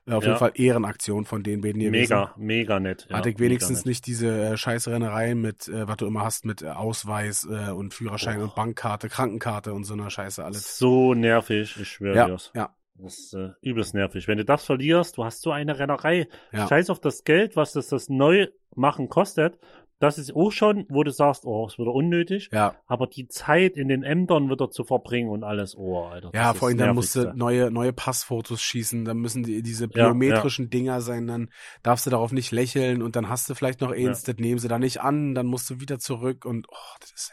Auf 0.07 0.23
Ja. 0.23 0.29
jeden 0.29 0.39
Fall 0.39 0.51
Ehrenaktion 0.55 1.25
von 1.25 1.43
den 1.43 1.61
beiden 1.61 1.79
gewesen. 1.81 1.91
mega, 1.91 2.33
mega 2.37 2.79
nett. 2.79 3.07
Ja, 3.09 3.17
Hatte 3.17 3.29
ich 3.29 3.39
wenigstens 3.39 3.85
nicht 3.85 4.05
diese 4.07 4.27
äh, 4.53 4.57
Scheißrennerei 4.57 5.35
mit, 5.35 5.67
äh, 5.67 5.87
was 5.87 5.97
du 5.97 6.07
immer 6.07 6.23
hast, 6.23 6.45
mit 6.45 6.61
äh, 6.61 6.67
Ausweis 6.69 7.45
äh, 7.49 7.71
und 7.71 7.93
Führerschein 7.93 8.37
Boah. 8.37 8.43
und 8.45 8.55
Bankkarte, 8.55 9.09
Krankenkarte 9.09 9.73
und 9.73 9.83
so 9.83 9.93
einer 9.93 10.09
Scheiße 10.09 10.43
alles. 10.43 10.77
So 10.77 11.13
nervig, 11.13 11.77
ich 11.79 11.87
schwöre 11.87 12.15
Ja, 12.15 12.25
dir's. 12.25 12.51
ja, 12.55 12.75
Das 12.95 13.17
ist 13.19 13.33
äh, 13.33 13.49
übelst 13.61 13.93
nervig. 13.93 14.27
Wenn 14.27 14.37
du 14.37 14.45
das 14.45 14.65
verlierst, 14.65 15.17
du 15.17 15.25
hast 15.25 15.41
so 15.41 15.51
eine 15.51 15.77
Rennerei. 15.79 16.27
ja. 16.51 16.67
Scheiß 16.67 16.89
auf 16.89 16.99
das 16.99 17.23
Geld, 17.23 17.55
was 17.55 17.73
das, 17.73 17.87
das 17.87 18.09
Neumachen 18.09 19.09
kostet. 19.09 19.57
Das 19.99 20.17
ist 20.17 20.33
auch 20.33 20.51
schon, 20.51 20.85
wo 20.89 21.03
du 21.03 21.11
sagst, 21.11 21.45
oh, 21.45 21.67
ist 21.67 21.77
wieder 21.77 21.93
unnötig. 21.93 22.49
Ja, 22.53 22.75
Aber 22.87 23.05
die 23.07 23.27
Zeit 23.27 23.75
in 23.75 23.89
den 23.89 24.03
Ämtern 24.03 24.49
wieder 24.49 24.71
zu 24.71 24.85
verbringen 24.85 25.29
und 25.29 25.43
alles, 25.43 25.75
oh, 25.77 26.03
Alter. 26.05 26.31
ja, 26.33 26.53
vor 26.53 26.69
allem 26.69 26.77
dann 26.77 26.95
musst 26.95 27.15
du 27.15 27.33
neue, 27.35 27.69
neue 27.69 27.91
Passfotos 27.91 28.61
schießen, 28.61 29.03
dann 29.03 29.17
müssen 29.17 29.43
die 29.43 29.61
diese 29.61 29.85
Ja, 29.93 30.07
biometrischen 30.07 30.69
Dinger 30.69 31.01
sein, 31.01 31.27
dann 31.27 31.49
darfst 31.83 32.05
du 32.05 32.09
darauf 32.09 32.31
nicht 32.31 32.51
lächeln 32.51 33.01
und 33.01 33.15
dann 33.17 33.27
hast 33.27 33.49
du 33.49 33.55
vielleicht 33.55 33.81
noch 33.81 33.91
eins, 33.91 34.23
das 34.23 34.37
nehmen 34.37 34.59
sie 34.59 34.69
da 34.69 34.79
nicht 34.79 35.01
an, 35.01 35.35
dann 35.35 35.47
musst 35.47 35.69
du 35.69 35.81
wieder 35.81 35.99
zurück 35.99 36.45
und 36.45 36.67
oh, 36.69 36.95
das 37.01 37.11
ist. 37.11 37.31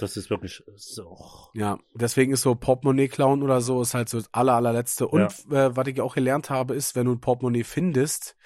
Das 0.00 0.16
ist 0.16 0.30
wirklich 0.30 0.62
so. 0.76 1.16
Ja, 1.54 1.78
deswegen 1.94 2.32
ist 2.32 2.42
so 2.42 2.54
Portemonnaie 2.54 3.08
klauen 3.08 3.42
oder 3.42 3.60
so 3.60 3.80
ist 3.82 3.94
halt 3.94 4.08
so 4.08 4.18
das 4.18 4.28
aller, 4.32 4.54
allerletzte. 4.54 5.06
Und 5.06 5.30
äh, 5.50 5.76
was 5.76 5.86
ich 5.86 6.00
auch 6.00 6.14
gelernt 6.14 6.50
habe, 6.50 6.74
ist, 6.74 6.96
wenn 6.96 7.06
du 7.06 7.12
ein 7.12 7.20
Portemonnaie 7.20 7.64
findest, 7.64 8.36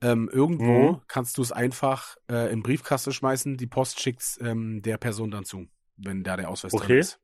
ähm, 0.00 0.28
irgendwo 0.32 0.92
Mhm. 0.92 1.00
kannst 1.08 1.38
du 1.38 1.42
es 1.42 1.50
einfach 1.50 2.16
äh, 2.30 2.52
in 2.52 2.62
Briefkasten 2.62 3.12
schmeißen, 3.12 3.56
die 3.56 3.66
Post 3.66 4.00
schickt 4.00 4.22
ähm, 4.40 4.82
der 4.82 4.98
Person 4.98 5.30
dann 5.30 5.44
zu, 5.44 5.66
wenn 5.96 6.22
da 6.22 6.36
der 6.36 6.50
Ausweis 6.50 6.72
Okay. 6.74 6.86
drin 6.86 6.98
ist. 6.98 7.20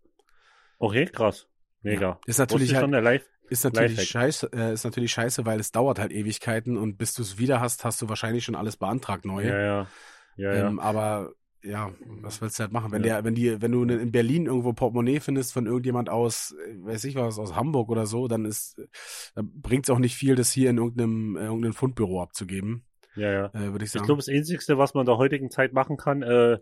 Okay, 0.78 1.04
krass. 1.06 1.46
Mega. 1.82 2.18
Ist 2.26 2.38
natürlich 2.38 2.74
halt- 2.74 2.90
Live. 2.90 3.24
Ist 3.50 3.62
natürlich 3.64 3.90
Lifehack. 3.90 4.06
scheiße, 4.08 4.50
äh, 4.54 4.72
ist 4.72 4.84
natürlich 4.84 5.12
scheiße, 5.12 5.44
weil 5.44 5.60
es 5.60 5.70
dauert 5.70 5.98
halt 5.98 6.12
Ewigkeiten 6.12 6.78
und 6.78 6.96
bis 6.96 7.12
du 7.12 7.20
es 7.20 7.36
wieder 7.36 7.60
hast, 7.60 7.84
hast 7.84 8.00
du 8.00 8.08
wahrscheinlich 8.08 8.42
schon 8.44 8.54
alles 8.54 8.78
beantragt 8.78 9.26
neu. 9.26 9.44
Ja, 9.46 9.58
ja. 9.60 9.86
Ja, 10.36 10.54
ja. 10.54 10.66
Ähm, 10.68 10.80
aber 10.80 11.32
ja, 11.64 11.90
was 12.22 12.40
willst 12.40 12.58
du 12.58 12.62
halt 12.64 12.72
machen? 12.72 12.92
Wenn 12.92 13.02
Ja. 13.02 13.16
der, 13.16 13.24
wenn 13.24 13.34
die, 13.34 13.60
wenn 13.62 13.72
du 13.72 13.82
in 13.84 14.12
Berlin 14.12 14.46
irgendwo 14.46 14.72
Portemonnaie 14.72 15.20
findest 15.20 15.52
von 15.52 15.66
irgendjemand 15.66 16.08
aus, 16.10 16.54
äh, 16.66 16.84
weiß 16.84 17.04
ich 17.04 17.14
was, 17.14 17.38
aus 17.38 17.56
Hamburg 17.56 17.88
oder 17.90 18.06
so, 18.06 18.28
dann 18.28 18.44
ist, 18.44 18.80
dann 19.34 19.50
bringt's 19.60 19.90
auch 19.90 19.98
nicht 19.98 20.14
viel, 20.16 20.34
das 20.34 20.52
hier 20.52 20.70
in 20.70 20.78
irgendeinem, 20.78 21.36
äh, 21.36 21.44
irgendeinem 21.44 21.72
Fundbüro 21.74 22.22
abzugeben, 22.22 22.84
ja, 23.16 23.30
ja. 23.32 23.46
äh, 23.54 23.72
würde 23.72 23.78
ich 23.78 23.88
Ich 23.88 23.92
sagen. 23.92 24.06
glaube, 24.06 24.20
das 24.20 24.28
Einzige, 24.28 24.78
was 24.78 24.94
man 24.94 25.02
in 25.02 25.06
der 25.06 25.18
heutigen 25.18 25.50
Zeit 25.50 25.72
machen 25.72 25.96
kann, 25.96 26.22
äh, 26.22 26.58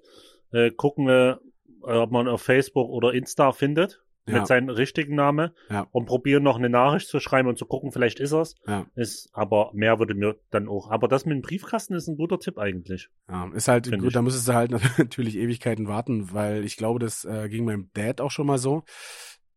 äh, 0.53 0.71
gucken, 0.71 1.09
äh, 1.09 1.37
ob 1.83 2.11
man 2.13 2.29
auf 2.29 2.43
Facebook 2.43 2.89
oder 2.89 3.13
Insta 3.13 3.53
findet 3.53 4.03
Ja. 4.27 4.39
mit 4.39 4.47
seinem 4.47 4.69
richtigen 4.69 5.17
Namen 5.17 5.51
Ja. 5.69 5.87
und 5.91 6.07
probieren 6.07 6.43
noch 6.45 6.57
eine 6.57 6.69
Nachricht 6.69 7.09
zu 7.09 7.19
schreiben 7.19 7.49
und 7.49 7.59
zu 7.59 7.67
gucken, 7.67 7.91
vielleicht 7.91 8.21
ist 8.21 8.33
er's. 8.33 8.55
Ja. 8.67 8.87
Ist, 8.95 9.29
aber 9.33 9.71
mehr 9.75 9.99
würde 9.99 10.15
mir 10.15 10.37
dann 10.51 10.69
auch. 10.69 10.91
Aber 10.91 11.09
das 11.09 11.25
mit 11.27 11.35
dem 11.35 11.43
Briefkasten 11.43 11.95
ist 11.95 12.07
ein 12.07 12.17
guter 12.17 12.39
Tipp 12.39 12.57
eigentlich. 12.59 13.09
Ja, 13.29 13.51
ist 13.53 13.67
halt 13.69 13.91
gut, 13.91 14.05
ich. 14.05 14.13
da 14.13 14.23
müsstest 14.23 14.47
du 14.49 14.55
halt 14.55 14.71
natürlich 14.99 15.37
Ewigkeiten 15.37 15.89
warten, 15.89 16.33
weil 16.33 16.65
ich 16.65 16.77
glaube, 16.77 17.01
das 17.01 17.25
äh, 17.25 17.49
ging 17.49 17.65
meinem 17.65 17.91
Dad 17.95 18.21
auch 18.21 18.31
schon 18.31 18.47
mal 18.47 18.59
so, 18.59 18.85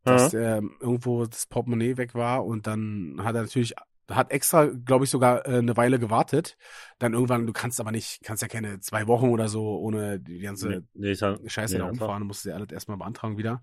dass 0.04 0.34
äh, 0.34 0.60
irgendwo 0.80 1.26
das 1.26 1.46
Portemonnaie 1.46 1.96
weg 1.96 2.14
war 2.14 2.44
und 2.44 2.66
dann 2.66 3.20
hat 3.22 3.34
er 3.34 3.42
natürlich 3.42 3.74
hat 4.08 4.30
extra, 4.30 4.66
glaube 4.66 5.04
ich, 5.04 5.10
sogar 5.10 5.46
äh, 5.46 5.58
eine 5.58 5.76
Weile 5.76 5.98
gewartet. 5.98 6.56
Dann 7.00 7.12
irgendwann, 7.12 7.44
du 7.46 7.52
kannst 7.52 7.80
aber 7.80 7.90
nicht, 7.90 8.20
kannst 8.22 8.40
ja 8.40 8.46
keine 8.48 8.78
zwei 8.78 9.08
Wochen 9.08 9.30
oder 9.30 9.48
so 9.48 9.78
ohne 9.80 10.20
die 10.20 10.38
ganze 10.38 10.68
Nee, 10.68 10.80
nee, 10.94 11.14
Scheiße 11.16 11.74
nee, 11.74 11.80
da 11.80 11.88
umfahren, 11.88 12.22
musste 12.24 12.50
ja 12.50 12.54
alles 12.56 12.70
erstmal 12.70 12.98
beantragen 12.98 13.36
wieder. 13.36 13.62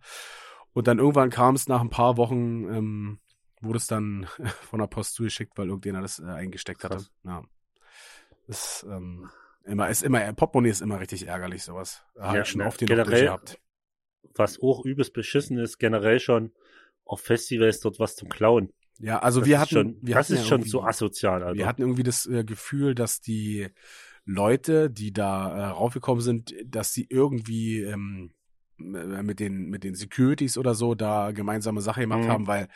Und 0.74 0.88
dann 0.88 1.00
irgendwann 1.00 1.30
kam 1.30 1.56
es 1.56 1.68
nach 1.68 1.82
ein 1.82 1.90
paar 1.90 2.18
Wochen, 2.18 2.68
ähm, 2.74 3.20
wurde 3.62 3.78
es 3.78 3.88
dann 3.88 4.28
von 4.70 4.80
der 4.80 4.88
Post 4.88 5.14
zugeschickt, 5.16 5.58
weil 5.58 5.68
irgendjemand 5.68 6.04
das 6.04 6.20
äh, 6.20 6.24
eingesteckt 6.26 6.84
hatte. 6.84 6.96
Krass. 6.98 7.12
Ja. 7.24 7.44
Ist, 8.48 8.86
ähm, 8.90 9.30
immer, 9.66 9.90
ist 9.90 10.04
immer, 10.04 10.32
Portemonnaie 10.34 10.70
ist 10.72 10.82
immer 10.82 11.00
richtig 11.00 11.28
ärgerlich, 11.28 11.64
sowas. 11.64 12.04
Da 12.16 12.24
habe 12.28 12.38
Ja, 12.38 12.44
ich 12.44 12.50
schon 12.50 12.62
ne, 12.62 12.68
oft 12.68 12.82
den 12.82 12.88
generell- 12.88 13.26
gehabt. 13.26 13.60
Was 14.36 14.60
auch 14.62 14.84
übelst 14.84 15.14
beschissen 15.14 15.60
ist, 15.60 15.78
generell 15.78 16.20
schon 16.20 16.52
auf 17.06 17.22
Festivals 17.22 17.80
dort 17.82 18.00
was 18.00 18.16
zum 18.16 18.30
Klauen. 18.30 18.74
Ja, 19.00 19.20
also 19.20 19.42
Das 19.42 19.50
wir 19.50 19.60
hatten, 19.60 19.70
schon, 19.70 19.98
wir 20.02 20.16
das 20.16 20.26
hatten 20.26 20.34
ist 20.34 20.40
ja 20.44 20.48
schon 20.48 20.64
so 20.64 20.84
asozial, 20.84 21.44
Alter. 21.44 21.56
Wir 21.58 21.68
hatten 21.68 21.82
irgendwie 21.84 22.04
das 22.04 22.26
äh, 22.26 22.44
Gefühl, 22.44 22.96
dass 22.96 23.22
die 23.22 23.68
Leute, 24.26 24.90
die 24.90 25.14
da 25.14 25.56
äh, 25.56 25.66
raufgekommen 25.66 26.22
sind, 26.22 26.56
dass 26.66 26.92
die 26.94 27.06
irgendwie 27.10 27.82
ähm, 27.82 28.32
äh, 28.32 28.43
mit 28.84 29.40
den 29.40 29.70
mit 29.70 29.84
den 29.84 29.96
Securities 29.96 30.58
oder 30.58 30.76
so 30.76 30.96
da 30.96 31.32
gemeinsame 31.32 31.82
Sache 31.82 32.02
gemacht 32.02 32.24
Mhm. 32.24 32.30
haben, 32.30 32.48
weil 32.48 32.68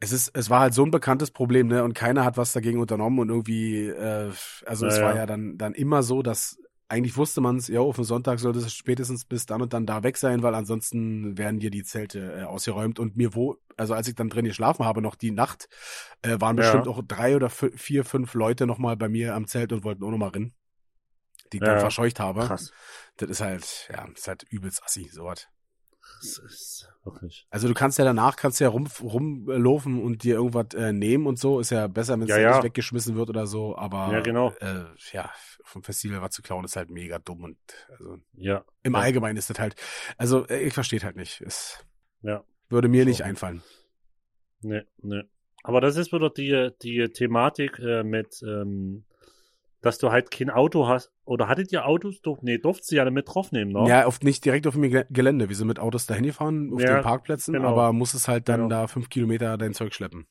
es 0.00 0.12
ist 0.12 0.30
es 0.34 0.48
war 0.50 0.60
halt 0.60 0.74
so 0.74 0.84
ein 0.84 0.90
bekanntes 0.90 1.30
Problem, 1.30 1.66
ne, 1.68 1.82
und 1.84 1.94
keiner 1.94 2.24
hat 2.24 2.36
was 2.36 2.52
dagegen 2.52 2.78
unternommen 2.80 3.18
und 3.18 3.28
irgendwie 3.30 3.86
äh, 3.88 4.30
also 4.66 4.86
es 4.86 4.96
Ja, 4.96 5.02
war 5.02 5.12
ja. 5.12 5.16
ja 5.20 5.26
dann 5.26 5.58
dann 5.58 5.74
immer 5.74 6.02
so, 6.02 6.22
dass 6.22 6.58
eigentlich 6.90 7.16
wusste 7.18 7.42
man 7.42 7.56
es, 7.58 7.68
ja, 7.68 7.80
auf 7.80 7.96
den 7.96 8.04
Sonntag 8.06 8.38
sollte 8.38 8.60
es 8.60 8.72
spätestens 8.72 9.26
bis 9.26 9.44
dann 9.44 9.60
und 9.60 9.74
dann 9.74 9.84
da 9.84 10.02
weg 10.04 10.16
sein, 10.16 10.42
weil 10.42 10.54
ansonsten 10.54 11.36
werden 11.36 11.60
dir 11.60 11.68
die 11.70 11.82
Zelte 11.82 12.32
äh, 12.40 12.44
ausgeräumt. 12.44 12.98
Und 12.98 13.14
mir 13.14 13.34
wo, 13.34 13.56
also 13.76 13.92
als 13.92 14.08
ich 14.08 14.14
dann 14.14 14.30
drin 14.30 14.46
geschlafen 14.46 14.86
habe, 14.86 15.02
noch 15.02 15.14
die 15.14 15.30
Nacht, 15.30 15.68
äh, 16.22 16.40
waren 16.40 16.56
Ja. 16.56 16.62
bestimmt 16.62 16.88
auch 16.88 17.02
drei 17.06 17.36
oder 17.36 17.50
vier, 17.50 18.04
fünf 18.06 18.32
Leute 18.32 18.66
nochmal 18.66 18.96
bei 18.96 19.10
mir 19.10 19.34
am 19.34 19.46
Zelt 19.46 19.74
und 19.74 19.84
wollten 19.84 20.02
auch 20.02 20.10
nochmal 20.10 20.30
rein. 20.30 20.54
Die 21.52 21.56
ich 21.58 21.62
dann 21.62 21.74
Ja. 21.76 21.80
verscheucht 21.80 22.20
habe. 22.20 22.40
Krass. 22.46 22.72
Das 23.16 23.30
ist 23.30 23.40
halt, 23.40 23.88
ja, 23.92 24.06
das 24.06 24.20
ist 24.20 24.28
halt 24.28 24.42
übelst 24.44 24.82
assi, 24.84 25.08
sowas. 25.12 25.46
Das 26.20 26.38
ist 26.38 26.88
wirklich. 27.04 27.46
Also 27.50 27.68
du 27.68 27.74
kannst 27.74 27.98
ja 27.98 28.04
danach, 28.04 28.36
kannst 28.36 28.60
ja 28.60 28.68
rum, 28.68 28.88
rumlaufen 29.02 30.02
und 30.02 30.22
dir 30.24 30.36
irgendwas 30.36 30.68
äh, 30.74 30.92
nehmen 30.92 31.26
und 31.26 31.38
so. 31.38 31.60
Ist 31.60 31.70
ja 31.70 31.86
besser, 31.86 32.14
wenn 32.14 32.22
es 32.22 32.30
Ja, 32.30 32.38
ja, 32.38 32.54
nicht 32.56 32.64
weggeschmissen 32.64 33.14
wird 33.14 33.28
oder 33.28 33.46
so. 33.46 33.76
Aber 33.76 34.10
Ja, 34.12 34.20
genau. 34.20 34.52
äh, 34.60 34.84
ja, 35.12 35.30
vom 35.64 35.82
Festival 35.82 36.22
was 36.22 36.30
zu 36.30 36.42
klauen 36.42 36.64
ist 36.64 36.76
halt 36.76 36.90
mega 36.90 37.18
dumm 37.18 37.44
und 37.44 37.58
also 37.90 38.18
Ja. 38.34 38.64
im 38.82 38.94
Ja. 38.94 39.00
Allgemeinen 39.00 39.36
ist 39.36 39.50
das 39.50 39.58
halt, 39.58 39.76
also 40.16 40.46
äh, 40.48 40.60
ich 40.60 40.72
verstehe 40.74 41.00
halt 41.00 41.16
nicht. 41.16 41.40
Es 41.42 41.84
Ja. 42.22 42.42
würde 42.68 42.88
mir 42.88 43.02
So. 43.04 43.08
nicht 43.10 43.22
einfallen. 43.22 43.62
Ne, 44.62 44.86
ne. 45.02 45.28
Aber 45.62 45.80
das 45.80 45.96
ist 45.96 46.12
wieder 46.12 46.30
die, 46.30 46.70
die 46.82 47.06
Thematik 47.12 47.78
äh, 47.80 48.02
mit, 48.02 48.42
ähm, 48.42 49.04
dass 49.80 49.98
du 49.98 50.10
halt 50.10 50.30
kein 50.30 50.50
Auto 50.50 50.86
hast. 50.88 51.12
Oder 51.24 51.48
hattet 51.48 51.70
ihr 51.72 51.86
Autos? 51.86 52.20
Doch, 52.22 52.38
nee, 52.42 52.58
durftet 52.58 52.90
ihr 52.92 53.04
ja 53.04 53.10
mit 53.10 53.28
draufnehmen, 53.28 53.72
ne? 53.72 53.88
Ja, 53.88 54.06
oft 54.06 54.24
nicht 54.24 54.44
direkt 54.44 54.66
auf 54.66 54.74
dem 54.74 54.82
Ge- 54.82 55.04
Gelände. 55.10 55.48
Wir 55.48 55.56
sind 55.56 55.66
mit 55.68 55.78
Autos 55.78 56.06
dahin 56.06 56.24
gefahren, 56.24 56.70
auf 56.74 56.80
Ja, 56.80 56.94
den 56.96 57.02
Parkplätzen, 57.02 57.54
genau. 57.54 57.68
aber 57.68 57.92
muss 57.92 58.14
es 58.14 58.28
halt 58.28 58.48
dann 58.48 58.62
Genau. 58.62 58.68
da 58.70 58.86
fünf 58.86 59.08
Kilometer 59.08 59.56
dein 59.58 59.74
Zeug 59.74 59.94
schleppen. 59.94 60.26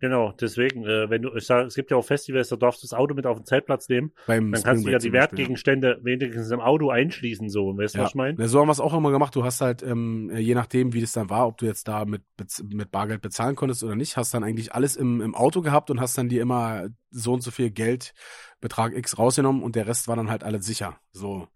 Genau, 0.00 0.32
deswegen, 0.32 0.84
äh, 0.86 1.10
wenn 1.10 1.20
du, 1.20 1.34
ich 1.36 1.44
sag, 1.44 1.66
es 1.66 1.74
gibt 1.74 1.90
ja 1.90 1.98
auch 1.98 2.04
Festivals, 2.04 2.48
da 2.48 2.56
darfst 2.56 2.82
du 2.82 2.86
das 2.86 2.94
Auto 2.94 3.14
mit 3.14 3.26
auf 3.26 3.36
den 3.38 3.44
Zeltplatz 3.44 3.86
nehmen. 3.90 4.12
Beim 4.26 4.50
Dann 4.50 4.62
kannst 4.62 4.86
du 4.86 4.90
ja 4.90 4.98
die 4.98 5.12
Wertgegenstände 5.12 6.00
wenigstens 6.02 6.50
im 6.50 6.60
Auto 6.60 6.88
einschließen, 6.88 7.50
so. 7.50 7.76
Weißt 7.76 7.94
du, 7.94 7.98
Ja. 7.98 8.04
was 8.04 8.10
ich 8.12 8.14
meine? 8.14 8.40
Ja, 8.40 8.48
so 8.48 8.60
haben 8.60 8.68
wir 8.68 8.72
es 8.72 8.80
auch 8.80 8.94
immer 8.94 9.10
gemacht. 9.10 9.36
Du 9.36 9.44
hast 9.44 9.60
halt, 9.60 9.82
ähm, 9.82 10.30
je 10.34 10.54
nachdem, 10.54 10.94
wie 10.94 11.02
das 11.02 11.12
dann 11.12 11.28
war, 11.28 11.46
ob 11.46 11.58
du 11.58 11.66
jetzt 11.66 11.86
da 11.86 12.06
mit, 12.06 12.22
mit 12.64 12.90
Bargeld 12.90 13.20
bezahlen 13.20 13.56
konntest 13.56 13.84
oder 13.84 13.94
nicht, 13.94 14.16
hast 14.16 14.32
dann 14.32 14.42
eigentlich 14.42 14.74
alles 14.74 14.96
im, 14.96 15.20
im 15.20 15.34
Auto 15.34 15.60
gehabt 15.60 15.90
und 15.90 16.00
hast 16.00 16.16
dann 16.16 16.30
dir 16.30 16.40
immer 16.40 16.88
so 17.10 17.34
und 17.34 17.42
so 17.42 17.50
viel 17.50 17.70
Geld, 17.70 18.14
Betrag 18.62 18.96
X 18.96 19.18
rausgenommen 19.18 19.62
und 19.62 19.76
der 19.76 19.86
Rest 19.86 20.08
war 20.08 20.16
dann 20.16 20.30
halt 20.30 20.44
alles 20.44 20.64
sicher. 20.64 20.98
So, 21.12 21.46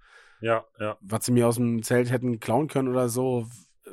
Ja, 0.43 0.67
ja. 0.79 0.99
was 1.01 1.25
sie 1.25 1.33
mir 1.33 1.49
aus 1.49 1.57
dem 1.57 1.83
Zelt 1.83 2.11
hätten 2.11 2.41
klauen 2.41 2.69
können 2.69 2.89
oder 2.89 3.09
so, 3.09 3.47
äh, 3.87 3.91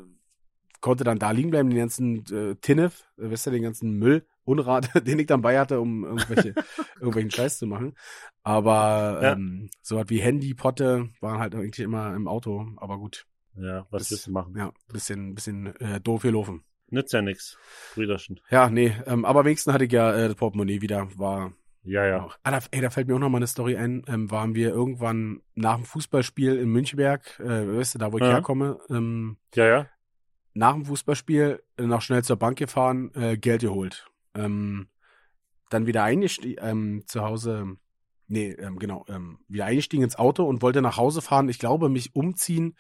konnte 0.82 1.06
dann 1.06 1.20
da 1.20 1.32
liegen 1.32 1.52
bleiben, 1.52 1.70
den 1.70 1.80
ganzen 1.80 2.26
äh, 2.34 2.56
Tinnef, 2.56 3.06
äh, 3.18 3.32
weißt 3.32 3.48
du, 3.48 3.52
den 3.52 3.64
ganzen 3.64 3.92
Müll, 3.98 4.26
Unrat, 4.44 4.90
den 5.08 5.20
ich 5.20 5.28
dann 5.28 5.42
bei 5.42 5.60
hatte, 5.60 5.80
um 5.80 6.04
irgendwelche, 6.04 6.54
irgendwelchen 7.00 7.32
Scheiß 7.32 7.58
zu 7.60 7.68
machen. 7.68 7.96
Aber 8.44 9.20
Ja. 9.22 9.34
ähm, 9.34 9.70
so 9.82 9.98
was 9.98 10.10
wie 10.10 10.20
Handy, 10.20 10.54
Potte 10.54 11.10
waren 11.20 11.40
halt 11.40 11.56
eigentlich 11.56 11.80
immer 11.80 12.16
im 12.16 12.28
Auto, 12.28 12.68
aber 12.78 12.98
gut. 12.98 13.26
Ja, 13.56 13.86
was 13.92 14.10
willst 14.10 14.28
du 14.28 14.32
machen? 14.32 14.56
Ja, 14.58 14.72
bisschen, 14.92 15.36
bisschen 15.36 15.76
äh, 15.80 16.00
doof 16.00 16.22
gelaufen. 16.24 16.64
Nützt 16.90 17.14
ja 17.14 17.22
nix, 17.22 17.58
Brüderchen. 17.94 18.40
Ja, 18.50 18.70
nee, 18.70 18.96
ähm, 19.06 19.26
aber 19.26 19.46
wenigstens 19.46 19.74
hatte 19.74 19.86
ich 19.86 19.92
ja 19.92 20.14
äh, 20.14 20.28
das 20.28 20.36
Portemonnaie 20.36 20.82
wieder, 20.82 21.08
war 21.18 21.54
Ja, 21.84 22.06
ja. 22.06 22.24
auch. 22.24 22.38
Ah, 22.44 22.52
da, 22.52 22.60
ey, 22.72 22.82
da 22.82 22.90
fällt 22.90 23.08
mir 23.08 23.16
auch 23.16 23.20
noch 23.20 23.30
mal 23.30 23.38
eine 23.38 23.48
Story 23.48 23.76
ein. 23.78 24.04
Ähm, 24.08 24.30
waren 24.32 24.56
wir 24.56 24.70
irgendwann 24.70 25.42
nach 25.56 25.76
dem 25.76 25.86
Fußballspiel 25.86 26.56
in 26.58 26.70
Münchberg, 26.70 27.40
äh, 27.40 27.78
weißt 27.78 27.96
du, 27.96 28.00
da 28.00 28.12
wo 28.12 28.18
ich 28.18 28.24
Ja. 28.24 28.32
herkomme, 28.32 28.80
ähm, 28.90 29.38
Ja, 29.56 29.66
ja. 29.66 29.88
nach 30.54 30.74
dem 30.74 30.86
Fußballspiel 30.86 31.62
äh, 31.78 31.84
noch 31.84 32.02
schnell 32.02 32.24
zur 32.24 32.36
Bank 32.38 32.58
gefahren, 32.58 33.12
äh, 33.16 33.38
Geld 33.38 33.62
geholt. 33.62 34.08
Ähm, 34.36 34.88
dann 35.70 35.86
wieder 35.86 36.04
eingestiegen, 36.04 36.58
ähm, 36.62 37.04
zu 37.08 37.22
Hause, 37.22 37.78
nee, 38.28 38.52
ähm, 38.52 38.78
genau, 38.78 39.06
ähm, 39.08 39.40
wieder 39.48 39.66
eingestiegen 39.66 40.04
ins 40.04 40.18
Auto 40.18 40.46
und 40.46 40.62
wollte 40.62 40.82
nach 40.82 40.98
Hause 40.98 41.22
fahren. 41.22 41.50
Ich 41.50 41.60
glaube, 41.60 41.90
mich 41.90 42.16
umziehen 42.16 42.76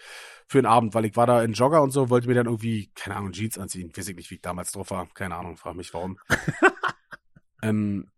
für 0.47 0.61
den 0.61 0.65
Abend, 0.65 0.93
weil 0.93 1.05
ich 1.05 1.15
war 1.15 1.27
da 1.27 1.43
in 1.43 1.53
Jogger 1.53 1.81
und 1.81 1.91
so, 1.91 2.09
wollte 2.09 2.27
mir 2.27 2.35
dann 2.35 2.47
irgendwie, 2.47 2.91
keine 2.95 3.15
Ahnung, 3.15 3.31
Jeans 3.31 3.57
anziehen. 3.57 3.91
Weiß 3.95 4.07
ich 4.07 4.15
nicht, 4.15 4.29
wie 4.29 4.35
ich 4.35 4.41
damals 4.41 4.71
drauf 4.71 4.91
war. 4.91 5.07
Keine 5.13 5.35
Ahnung, 5.35 5.57
frag 5.57 5.75
mich 5.75 5.93
warum. 5.93 6.19
ähm, 7.61 8.09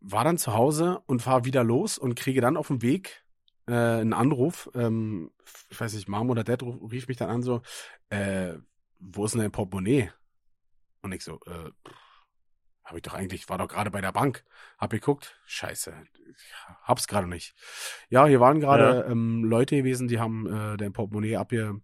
war 0.00 0.24
dann 0.24 0.38
zu 0.38 0.54
Hause 0.54 1.00
und 1.06 1.22
fahr 1.22 1.44
wieder 1.44 1.64
los 1.64 1.98
und 1.98 2.16
kriege 2.16 2.40
dann 2.40 2.56
auf 2.56 2.68
dem 2.68 2.82
Weg 2.82 3.24
äh, 3.66 3.72
einen 3.72 4.12
Anruf. 4.12 4.70
Ähm, 4.74 5.30
ich 5.70 5.80
weiß 5.80 5.94
nicht, 5.94 6.08
Mom 6.08 6.30
oder 6.30 6.44
Dad 6.44 6.62
rief 6.62 7.08
mich 7.08 7.16
dann 7.16 7.30
an 7.30 7.42
so, 7.42 7.62
äh, 8.10 8.54
wo 8.98 9.24
ist 9.24 9.32
denn 9.32 9.40
dein 9.40 9.52
Portemonnaie? 9.52 10.10
Und 11.02 11.12
ich 11.12 11.24
so, 11.24 11.40
äh, 11.46 11.70
habe 12.92 12.98
ich 12.98 13.02
doch 13.02 13.14
eigentlich, 13.14 13.48
war 13.48 13.56
doch 13.56 13.68
gerade 13.68 13.90
bei 13.90 14.02
der 14.02 14.12
Bank. 14.12 14.44
Hab 14.76 14.90
geguckt, 14.90 15.40
scheiße, 15.46 15.94
ich 16.36 16.54
hab's 16.82 17.08
gerade 17.08 17.26
nicht. 17.26 17.54
Ja, 18.10 18.26
hier 18.26 18.38
waren 18.38 18.60
gerade 18.60 19.06
ähm, 19.10 19.44
Leute 19.44 19.76
gewesen, 19.76 20.08
die 20.08 20.20
haben 20.20 20.46
äh, 20.46 20.76
dein 20.76 20.92
Portemonnaie 20.92 21.36
abge, 21.36 21.80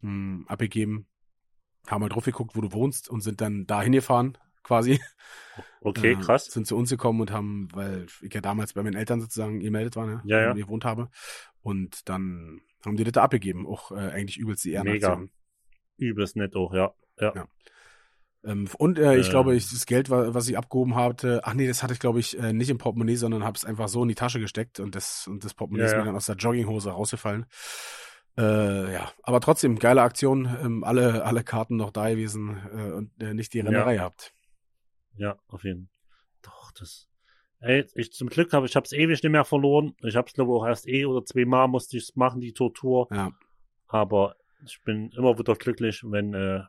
mh, 0.00 0.46
abgegeben, 0.48 1.06
haben 1.86 2.00
mal 2.00 2.08
drauf 2.08 2.24
geguckt, 2.24 2.56
wo 2.56 2.60
du 2.60 2.72
wohnst 2.72 3.08
und 3.08 3.20
sind 3.20 3.40
dann 3.40 3.66
dahin 3.66 3.92
gefahren, 3.92 4.36
quasi. 4.64 5.00
Okay, 5.82 6.12
Äh, 6.12 6.16
krass. 6.16 6.46
Sind 6.46 6.66
zu 6.66 6.76
uns 6.76 6.90
gekommen 6.90 7.20
und 7.20 7.30
haben, 7.30 7.68
weil 7.72 8.06
ich 8.22 8.34
ja 8.34 8.40
damals 8.40 8.72
bei 8.72 8.82
meinen 8.82 8.96
Eltern 8.96 9.20
sozusagen 9.20 9.60
gemeldet 9.60 9.94
war, 9.94 10.06
ne? 10.06 10.20
Ja, 10.24 10.40
ja. 10.40 10.52
wo 10.52 10.58
ich 10.58 10.64
gewohnt 10.64 10.84
habe. 10.84 11.10
Und 11.62 12.08
dann 12.08 12.60
haben 12.84 12.96
die 12.96 13.04
das 13.04 13.12
da 13.12 13.22
abgegeben. 13.22 13.66
Auch 13.66 13.92
äh, 13.92 14.10
eigentlich 14.10 14.36
übelst 14.38 14.64
die 14.64 14.72
Ehrenaktion. 14.72 15.30
Übelst 15.96 16.34
nett 16.34 16.56
auch, 16.56 16.74
ja. 16.74 16.92
Ja. 17.20 17.34
Ja. 17.34 17.46
Ähm, 18.44 18.68
und 18.78 18.98
äh, 18.98 19.16
ich 19.16 19.26
Ähm. 19.26 19.30
glaube, 19.30 19.54
ich, 19.54 19.68
das 19.70 19.84
Geld, 19.86 20.08
wa- 20.10 20.32
was 20.34 20.48
ich 20.48 20.56
abgehoben 20.56 20.94
hatte, 20.94 21.42
ach 21.44 21.54
nee, 21.54 21.66
das 21.66 21.82
hatte 21.82 21.92
ich, 21.92 22.00
glaube 22.00 22.20
ich, 22.20 22.38
äh, 22.38 22.52
nicht 22.52 22.70
im 22.70 22.78
Portemonnaie, 22.78 23.16
sondern 23.16 23.44
habe 23.44 23.56
es 23.56 23.64
einfach 23.64 23.88
so 23.88 24.02
in 24.02 24.08
die 24.08 24.14
Tasche 24.14 24.40
gesteckt 24.40 24.80
und 24.80 24.94
das, 24.94 25.26
und 25.26 25.44
das 25.44 25.54
Portemonnaie 25.54 25.82
Ja, 25.82 25.86
ist 25.86 25.92
ja. 25.92 25.98
mir 25.98 26.04
dann 26.06 26.16
aus 26.16 26.26
der 26.26 26.36
Jogginghose 26.36 26.90
rausgefallen. 26.90 27.46
Äh, 28.38 28.92
ja, 28.92 29.10
aber 29.22 29.40
trotzdem, 29.40 29.78
geile 29.78 30.02
Aktion, 30.02 30.46
ähm, 30.62 30.84
alle, 30.84 31.24
alle 31.24 31.42
Karten 31.42 31.76
noch 31.76 31.90
da 31.90 32.08
gewesen 32.08 32.56
äh, 32.72 32.92
und 32.92 33.10
äh, 33.20 33.34
nicht 33.34 33.52
die 33.52 33.60
Rennerei 33.60 33.96
gehabt. 33.96 34.32
Ja, 35.16 35.36
auf 35.48 35.64
jeden 35.64 35.88
Fall. 35.88 35.96
Doch, 36.42 36.72
das. 36.72 37.08
Ey, 37.58 37.84
ich 37.94 38.12
zum 38.12 38.28
Glück 38.28 38.54
habe 38.54 38.64
ich 38.64 38.76
hab's 38.76 38.92
ewig 38.92 39.22
nicht 39.22 39.32
mehr 39.32 39.44
verloren. 39.44 39.94
Ich 40.02 40.16
hab's 40.16 40.32
glaube 40.32 40.52
auch 40.52 40.64
erst 40.64 40.88
eh 40.88 41.04
oder 41.04 41.24
zweimal 41.26 41.68
musste 41.68 41.98
ich's 41.98 42.16
machen, 42.16 42.40
die 42.40 42.54
Tortur. 42.54 43.08
Ja. 43.10 43.32
Aber 43.88 44.36
ich 44.64 44.80
bin 44.82 45.10
immer 45.10 45.38
wieder 45.38 45.54
glücklich, 45.56 46.02
wenn, 46.06 46.32
äh, 46.32 46.60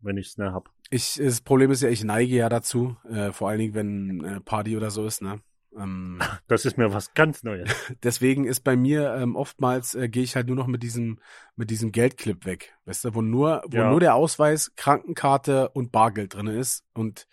wenn 0.00 0.16
ich's 0.16 0.38
ne 0.38 0.52
hab. 0.52 0.70
Ich, 0.90 1.20
das 1.22 1.40
Problem 1.40 1.70
ist 1.70 1.82
ja, 1.82 1.88
ich 1.88 2.02
neige 2.04 2.34
ja 2.34 2.48
dazu, 2.48 2.96
äh, 3.08 3.32
vor 3.32 3.48
allen 3.48 3.58
Dingen, 3.60 3.74
wenn 3.74 4.24
äh, 4.24 4.40
Party 4.40 4.76
oder 4.76 4.90
so 4.90 5.06
ist, 5.06 5.22
ne? 5.22 5.40
Ähm, 5.76 6.18
Das 6.48 6.64
ist 6.64 6.76
mir 6.78 6.92
was 6.92 7.14
ganz 7.14 7.42
Neues. 7.44 7.70
deswegen 8.02 8.44
ist 8.44 8.60
bei 8.60 8.76
mir 8.76 9.14
ähm, 9.14 9.36
oftmals 9.36 9.94
äh, 9.94 10.08
gehe 10.08 10.24
ich 10.24 10.34
halt 10.34 10.48
nur 10.48 10.56
noch 10.56 10.66
mit 10.66 10.82
diesem 10.82 11.18
mit 11.54 11.70
diesem 11.70 11.92
Geldclip 11.92 12.44
weg, 12.44 12.74
weißt 12.86 13.04
du, 13.04 13.14
wo 13.14 13.22
nur 13.22 13.62
wo 13.68 13.76
Ja. 13.76 13.90
nur 13.90 14.00
der 14.00 14.14
Ausweis, 14.16 14.72
Krankenkarte 14.76 15.68
und 15.68 15.92
Bargeld 15.92 16.34
drin 16.34 16.48
ist 16.48 16.84
und 16.92 17.28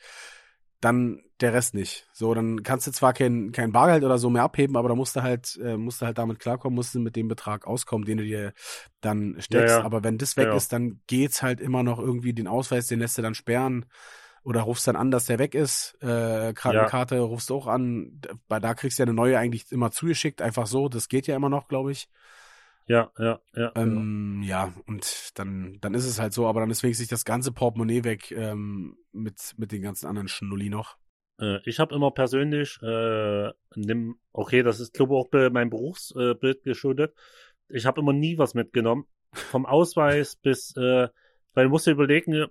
dann 0.81 1.21
der 1.41 1.53
Rest 1.53 1.73
nicht. 1.73 2.07
So, 2.13 2.33
dann 2.33 2.63
kannst 2.63 2.87
du 2.87 2.91
zwar 2.91 3.13
kein 3.13 3.51
kein 3.51 3.71
Bargeld 3.71 4.03
oder 4.03 4.17
so 4.17 4.29
mehr 4.29 4.43
abheben, 4.43 4.75
aber 4.77 4.89
da 4.89 4.95
musst 4.95 5.15
du 5.15 5.21
halt 5.23 5.57
äh, 5.63 5.77
musst 5.77 6.01
du 6.01 6.05
halt 6.05 6.17
damit 6.17 6.39
klarkommen, 6.39 6.75
musst 6.75 6.95
du 6.95 6.99
mit 6.99 7.15
dem 7.15 7.27
Betrag 7.27 7.67
auskommen, 7.67 8.05
den 8.05 8.17
du 8.19 8.23
dir 8.23 8.53
dann 9.01 9.35
steckst. 9.39 9.75
Ja, 9.75 9.79
ja. 9.79 9.85
Aber 9.85 10.03
wenn 10.03 10.17
das 10.17 10.37
weg 10.37 10.47
Ja, 10.47 10.55
ist, 10.55 10.73
dann 10.73 11.01
geht's 11.07 11.41
halt 11.43 11.61
immer 11.61 11.83
noch 11.83 11.99
irgendwie 11.99 12.33
den 12.33 12.47
Ausweis, 12.47 12.87
den 12.87 12.99
lässt 12.99 13.17
du 13.17 13.21
dann 13.21 13.35
sperren 13.35 13.85
oder 14.43 14.61
rufst 14.61 14.87
dann 14.87 14.95
an, 14.95 15.11
dass 15.11 15.25
der 15.25 15.39
weg 15.39 15.55
ist. 15.55 15.95
Äh, 16.01 16.53
Krankenkarte 16.53 17.19
rufst 17.19 17.49
du 17.49 17.55
auch 17.55 17.67
an. 17.67 18.21
Bei 18.47 18.59
da 18.59 18.73
kriegst 18.73 18.97
du 18.97 19.03
ja 19.03 19.05
eine 19.05 19.13
neue 19.13 19.37
eigentlich 19.37 19.71
immer 19.71 19.91
zugeschickt, 19.91 20.41
einfach 20.41 20.67
so. 20.67 20.89
Das 20.89 21.09
geht 21.09 21.27
ja 21.27 21.35
immer 21.35 21.49
noch, 21.49 21.67
glaube 21.67 21.91
ich. 21.91 22.09
Ja, 22.87 23.11
ja, 23.19 23.41
ja. 23.53 23.71
Ähm, 23.75 24.41
ja, 24.43 24.73
und 24.85 25.31
dann, 25.35 25.77
dann 25.81 25.93
ist 25.93 26.05
es 26.05 26.19
halt 26.19 26.33
so, 26.33 26.47
aber 26.47 26.61
dann 26.61 26.69
ist 26.71 26.83
wenigstens 26.83 27.09
das 27.09 27.25
ganze 27.25 27.51
Portemonnaie 27.51 28.05
weg 28.05 28.31
ähm, 28.31 28.97
mit, 29.11 29.55
mit 29.57 29.73
den 29.73 29.81
ganzen 29.81 30.07
anderen 30.07 30.29
Schnulli 30.29 30.69
noch. 30.69 30.95
Äh, 31.39 31.59
ich 31.65 31.79
habe 31.79 31.95
immer 31.95 32.11
persönlich, 32.11 32.77
äh, 32.81 33.51
nimm, 33.75 34.19
okay, 34.33 34.63
das 34.63 34.79
ist 34.79 34.93
glaube 34.93 35.15
auch 35.15 35.29
meinem 35.31 35.69
Berufsbild 35.69 36.63
geschuldet. 36.63 37.13
Ich 37.69 37.85
habe 37.85 38.01
immer 38.01 38.13
nie 38.13 38.37
was 38.37 38.53
mitgenommen. 38.53 39.05
Vom 39.33 39.65
Ausweis 39.65 40.35
bis, 40.35 40.75
äh, 40.77 41.09
weil 41.53 41.65
du 41.65 41.69
musst 41.69 41.87
dir 41.87 41.91
überlegen, 41.91 42.45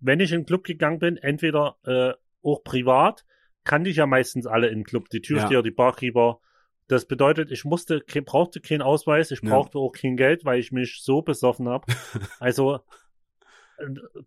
wenn 0.00 0.20
ich 0.20 0.32
in 0.32 0.40
den 0.40 0.46
Club 0.46 0.64
gegangen 0.64 0.98
bin, 0.98 1.16
entweder 1.16 1.76
äh, 1.84 2.12
auch 2.42 2.62
privat, 2.64 3.24
kannte 3.64 3.90
ich 3.90 3.96
ja 3.96 4.06
meistens 4.06 4.46
alle 4.46 4.68
im 4.68 4.84
Club, 4.84 5.08
die 5.10 5.20
Türsteher, 5.20 5.58
Ja. 5.58 5.62
die 5.62 5.70
Barkeeper. 5.70 6.40
Das 6.88 7.06
bedeutet, 7.06 7.50
ich 7.50 7.64
musste, 7.64 8.00
brauchte 8.24 8.60
keinen 8.60 8.82
Ausweis, 8.82 9.30
ich 9.30 9.42
Ja. 9.42 9.50
brauchte 9.50 9.78
auch 9.78 9.90
kein 9.92 10.16
Geld, 10.16 10.44
weil 10.44 10.60
ich 10.60 10.70
mich 10.72 11.00
so 11.02 11.22
besoffen 11.22 11.68
habe. 11.68 11.86
also 12.40 12.80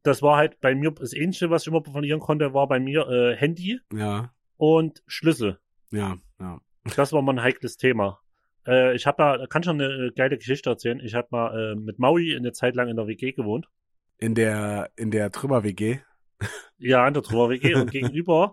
das 0.03 0.21
war 0.21 0.37
halt 0.37 0.59
bei 0.61 0.75
mir 0.75 0.91
das 0.91 1.13
Ähnliche, 1.13 1.49
was 1.49 1.63
ich 1.63 1.67
immer 1.67 1.83
verlieren 1.83 2.19
konnte, 2.19 2.53
war 2.53 2.67
bei 2.67 2.79
mir 2.79 3.07
äh, 3.09 3.35
Handy 3.35 3.79
Ja, 3.93 4.31
und 4.57 5.03
Schlüssel. 5.07 5.59
ja, 5.91 6.17
ja. 6.39 6.59
Das 6.95 7.11
war 7.13 7.21
mal 7.21 7.33
ein 7.33 7.41
heikles 7.41 7.77
Thema. 7.77 8.19
Äh, 8.65 8.95
ich 8.95 9.05
habe 9.05 9.17
da, 9.17 9.47
kann 9.47 9.63
schon 9.63 9.79
eine 9.81 10.07
äh, 10.07 10.11
geile 10.11 10.37
Geschichte 10.37 10.69
erzählen. 10.69 10.99
Ich 11.01 11.13
habe 11.13 11.27
mal 11.31 11.73
äh, 11.73 11.75
mit 11.75 11.99
Maui 11.99 12.35
eine 12.35 12.51
Zeit 12.51 12.75
lang 12.75 12.87
in 12.87 12.95
der 12.95 13.05
WG 13.07 13.31
gewohnt. 13.33 13.67
In 14.17 14.33
der, 14.33 14.89
in 14.95 15.11
der 15.11 15.31
Trümmer-WG. 15.31 15.99
Ja, 16.77 17.07
in 17.07 17.13
der 17.13 17.23
Trauer 17.23 17.49
WG 17.49 17.75
und 17.75 17.91
gegenüber 17.91 18.51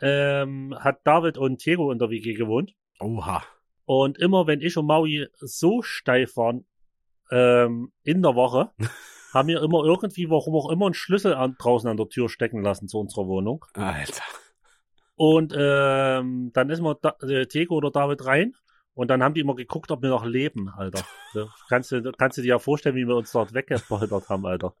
ähm, 0.00 0.74
hat 0.78 1.00
David 1.04 1.38
und 1.38 1.64
Diego 1.64 1.92
in 1.92 1.98
der 1.98 2.10
WG 2.10 2.34
gewohnt. 2.34 2.74
Oha. 3.00 3.42
Und 3.84 4.18
immer 4.18 4.46
wenn 4.46 4.60
ich 4.60 4.76
und 4.76 4.86
Maui 4.86 5.28
so 5.38 5.82
steif 5.82 6.36
waren 6.36 6.66
ähm, 7.30 7.92
in 8.02 8.22
der 8.22 8.34
Woche, 8.34 8.70
haben 9.32 9.48
wir 9.48 9.62
immer 9.62 9.84
irgendwie, 9.84 10.30
warum 10.30 10.54
auch 10.56 10.70
immer, 10.70 10.86
einen 10.86 10.94
Schlüssel 10.94 11.34
an, 11.34 11.56
draußen 11.58 11.88
an 11.88 11.96
der 11.96 12.08
Tür 12.08 12.28
stecken 12.28 12.62
lassen 12.62 12.88
zu 12.88 12.98
unserer 12.98 13.26
Wohnung. 13.26 13.64
Alter. 13.74 14.22
Und 15.16 15.52
ähm, 15.56 16.50
dann 16.54 16.70
ist 16.70 16.80
mal 16.80 16.96
da, 17.02 17.16
äh, 17.22 17.46
Diego 17.46 17.74
oder 17.74 17.90
David 17.90 18.24
rein 18.24 18.54
und 18.94 19.08
dann 19.08 19.22
haben 19.22 19.34
die 19.34 19.40
immer 19.40 19.56
geguckt, 19.56 19.90
ob 19.90 20.02
wir 20.02 20.10
noch 20.10 20.24
leben, 20.24 20.68
Alter. 20.68 21.04
So, 21.32 21.48
kannst, 21.68 21.90
du, 21.92 22.12
kannst 22.16 22.38
du 22.38 22.42
dir 22.42 22.48
ja 22.48 22.58
vorstellen, 22.58 22.94
wie 22.96 23.06
wir 23.06 23.16
uns 23.16 23.32
dort 23.32 23.52
weggepoltert 23.52 24.28
haben, 24.28 24.46
Alter. 24.46 24.74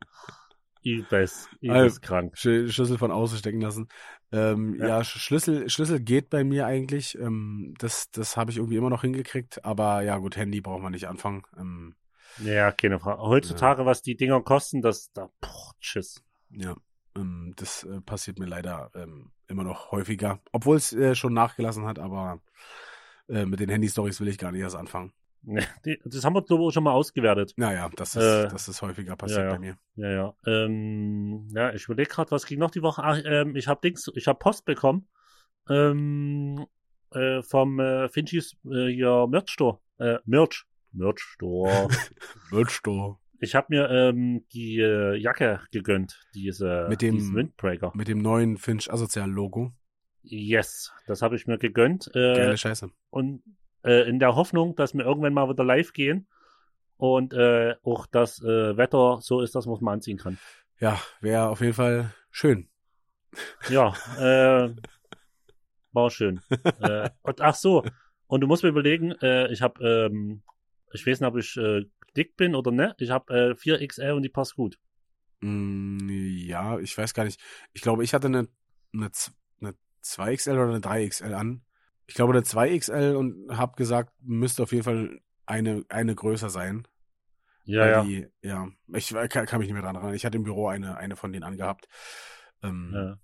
Übelst, 0.84 1.48
übelst 1.60 1.98
Also, 1.98 2.00
krank. 2.00 2.38
Sch 2.38 2.72
Schlüssel 2.72 2.98
von 2.98 3.10
außen 3.10 3.36
stecken 3.38 3.60
lassen. 3.60 3.88
Ähm, 4.30 4.76
ja, 4.78 4.86
Ja. 4.86 4.98
Sch- 5.00 5.18
Schlüssel, 5.18 5.68
Schlüssel 5.68 5.98
geht 6.00 6.30
bei 6.30 6.44
mir 6.44 6.66
eigentlich. 6.66 7.18
Ähm, 7.18 7.74
das 7.78 8.10
das 8.12 8.36
habe 8.36 8.52
ich 8.52 8.58
irgendwie 8.58 8.76
immer 8.76 8.88
noch 8.90 9.02
hingekriegt. 9.02 9.64
Aber 9.64 10.02
ja, 10.02 10.16
gut, 10.18 10.36
Handy 10.36 10.60
braucht 10.60 10.82
man 10.82 10.92
nicht 10.92 11.08
anfangen. 11.08 11.42
Ähm, 11.58 11.96
Ja, 12.42 12.70
keine 12.72 12.98
Frage. 13.00 13.22
Heutzutage, 13.22 13.86
was 13.86 14.02
die 14.02 14.16
Dinger 14.16 14.40
kosten, 14.42 14.82
das, 14.82 15.12
da, 15.12 15.30
boah, 15.40 15.74
tschüss. 15.80 16.22
ja, 16.50 16.76
ähm, 17.16 17.54
das 17.56 17.84
äh, 17.84 18.00
passiert 18.00 18.38
mir 18.38 18.46
leider 18.46 18.90
ähm, 18.94 19.32
immer 19.48 19.64
noch 19.64 19.90
häufiger. 19.90 20.40
Obwohl 20.52 20.76
es 20.76 20.92
äh, 20.92 21.14
schon 21.14 21.32
nachgelassen 21.32 21.86
hat, 21.86 21.98
aber 21.98 22.40
äh, 23.28 23.44
mit 23.44 23.60
den 23.60 23.70
Handy-Stories 23.70 24.20
will 24.20 24.28
ich 24.28 24.38
gar 24.38 24.52
nicht 24.52 24.62
erst 24.62 24.76
anfangen. 24.76 25.12
Das 26.04 26.24
haben 26.24 26.34
wir, 26.34 26.42
glaube 26.42 26.64
ich, 26.66 26.74
schon 26.74 26.84
mal 26.84 26.92
ausgewertet. 26.92 27.54
Naja, 27.56 27.88
das 27.96 28.16
ist, 28.16 28.22
Äh, 28.22 28.48
das 28.48 28.68
ist 28.68 28.82
häufiger 28.82 29.16
passiert 29.16 29.44
ja. 29.44 29.50
bei 29.52 29.58
mir. 29.58 29.78
Ja, 29.94 30.10
ja. 30.10 30.34
Ähm, 30.46 31.48
ja, 31.54 31.72
ich 31.72 31.84
überlege 31.84 32.10
gerade, 32.10 32.30
was 32.32 32.44
ging 32.44 32.58
noch 32.58 32.70
die 32.70 32.82
Woche. 32.82 33.02
Ach, 33.04 33.18
ähm, 33.24 33.54
ich 33.56 33.68
habe 33.68 33.80
Dings, 33.82 34.10
ich 34.14 34.26
habe 34.26 34.38
Post 34.38 34.64
bekommen 34.64 35.08
ähm, 35.68 36.66
äh, 37.12 37.42
vom 37.42 37.78
äh, 37.78 38.08
Finchis 38.08 38.56
äh, 38.64 38.88
hier 38.88 39.26
Merch 39.28 39.50
Store. 39.50 39.78
Äh, 39.98 40.18
Merch. 40.24 40.66
Merch 40.98 41.20
Store. 41.20 41.88
Merch 42.50 42.80
du. 42.82 43.18
ich 43.40 43.54
habe 43.54 43.66
mir 43.70 43.88
ähm, 43.90 44.44
die 44.52 44.78
äh, 44.80 45.14
Jacke 45.16 45.60
gegönnt, 45.72 46.20
diese 46.34 46.86
Mit 46.88 47.00
dem- 47.02 47.14
diesen 47.14 47.34
Windbreaker. 47.34 47.92
Mit 47.94 48.08
dem 48.08 48.18
neuen 48.18 48.56
Finch 48.58 48.92
Asozial 48.92 49.30
Logo. 49.30 49.72
Yes, 50.22 50.92
das 51.06 51.22
habe 51.22 51.36
ich 51.36 51.46
mir 51.46 51.56
gegönnt. 51.58 52.08
Äh, 52.14 52.34
Geile 52.34 52.56
Scheiße. 52.58 52.90
und 53.10 53.42
äh, 53.84 54.08
in 54.08 54.18
der 54.18 54.34
Hoffnung, 54.34 54.74
dass 54.76 54.92
wir 54.94 55.04
irgendwann 55.04 55.32
mal 55.32 55.48
wieder 55.48 55.64
live 55.64 55.92
gehen 55.92 56.26
und 56.96 57.32
äh, 57.32 57.76
auch 57.84 58.06
das 58.06 58.42
äh, 58.42 58.76
Wetter 58.76 59.18
so 59.22 59.40
ist, 59.40 59.54
dass 59.54 59.66
man 59.66 59.76
es 59.76 59.80
mal 59.80 59.92
anziehen 59.92 60.18
kann. 60.18 60.36
Ja, 60.80 61.00
wäre 61.20 61.48
auf 61.48 61.60
jeden 61.60 61.72
Fall 61.74 62.12
schön. 62.30 62.68
Ja, 63.70 63.94
äh, 64.18 64.74
war 65.92 66.10
schön. 66.10 66.40
äh, 66.80 67.08
und, 67.22 67.40
ach 67.40 67.54
so, 67.54 67.84
und 68.26 68.40
du 68.40 68.46
musst 68.46 68.62
mir 68.64 68.68
überlegen, 68.70 69.12
äh, 69.22 69.50
ich 69.52 69.62
habe, 69.62 69.82
ähm, 70.12 70.42
ich 70.92 71.06
weiß 71.06 71.20
nicht, 71.20 71.28
ob 71.28 71.36
ich 71.36 71.56
äh, 71.56 71.84
dick 72.16 72.36
bin 72.36 72.54
oder 72.54 72.70
ne, 72.70 72.94
ich 72.98 73.10
habe 73.10 73.32
äh, 73.32 73.52
4XL 73.52 74.12
und 74.12 74.22
die 74.22 74.28
passt 74.28 74.56
gut. 74.56 74.78
Mm, 75.40 76.08
ja, 76.08 76.78
ich 76.78 76.96
weiß 76.96 77.14
gar 77.14 77.24
nicht. 77.24 77.40
Ich 77.72 77.82
glaube, 77.82 78.04
ich 78.04 78.14
hatte 78.14 78.26
eine, 78.26 78.48
eine, 78.92 79.10
eine 79.60 79.74
2XL 80.04 80.52
oder 80.52 80.68
eine 80.68 80.80
3XL 80.80 81.32
an. 81.32 81.62
Ich 82.06 82.14
glaube, 82.14 82.32
eine 82.32 82.42
2XL 82.42 83.14
und 83.14 83.56
habe 83.56 83.76
gesagt, 83.76 84.12
müsste 84.20 84.62
auf 84.62 84.72
jeden 84.72 84.84
Fall 84.84 85.20
eine, 85.46 85.84
eine 85.88 86.14
größer 86.14 86.50
sein. 86.50 86.86
Ja, 87.64 87.80
Weil 87.82 87.90
ja. 87.90 88.02
Die, 88.02 88.26
ja, 88.40 88.68
ich 88.94 89.10
kann, 89.28 89.46
kann 89.46 89.58
mich 89.58 89.68
nicht 89.68 89.74
mehr 89.74 89.82
dran 89.82 89.94
erinnern. 89.94 90.14
Ich 90.14 90.24
hatte 90.24 90.38
im 90.38 90.44
Büro 90.44 90.68
eine, 90.68 90.96
eine 90.96 91.16
von 91.16 91.32
denen 91.32 91.44
angehabt. 91.44 91.86
Ähm, 92.62 92.92
ja. 92.94 93.18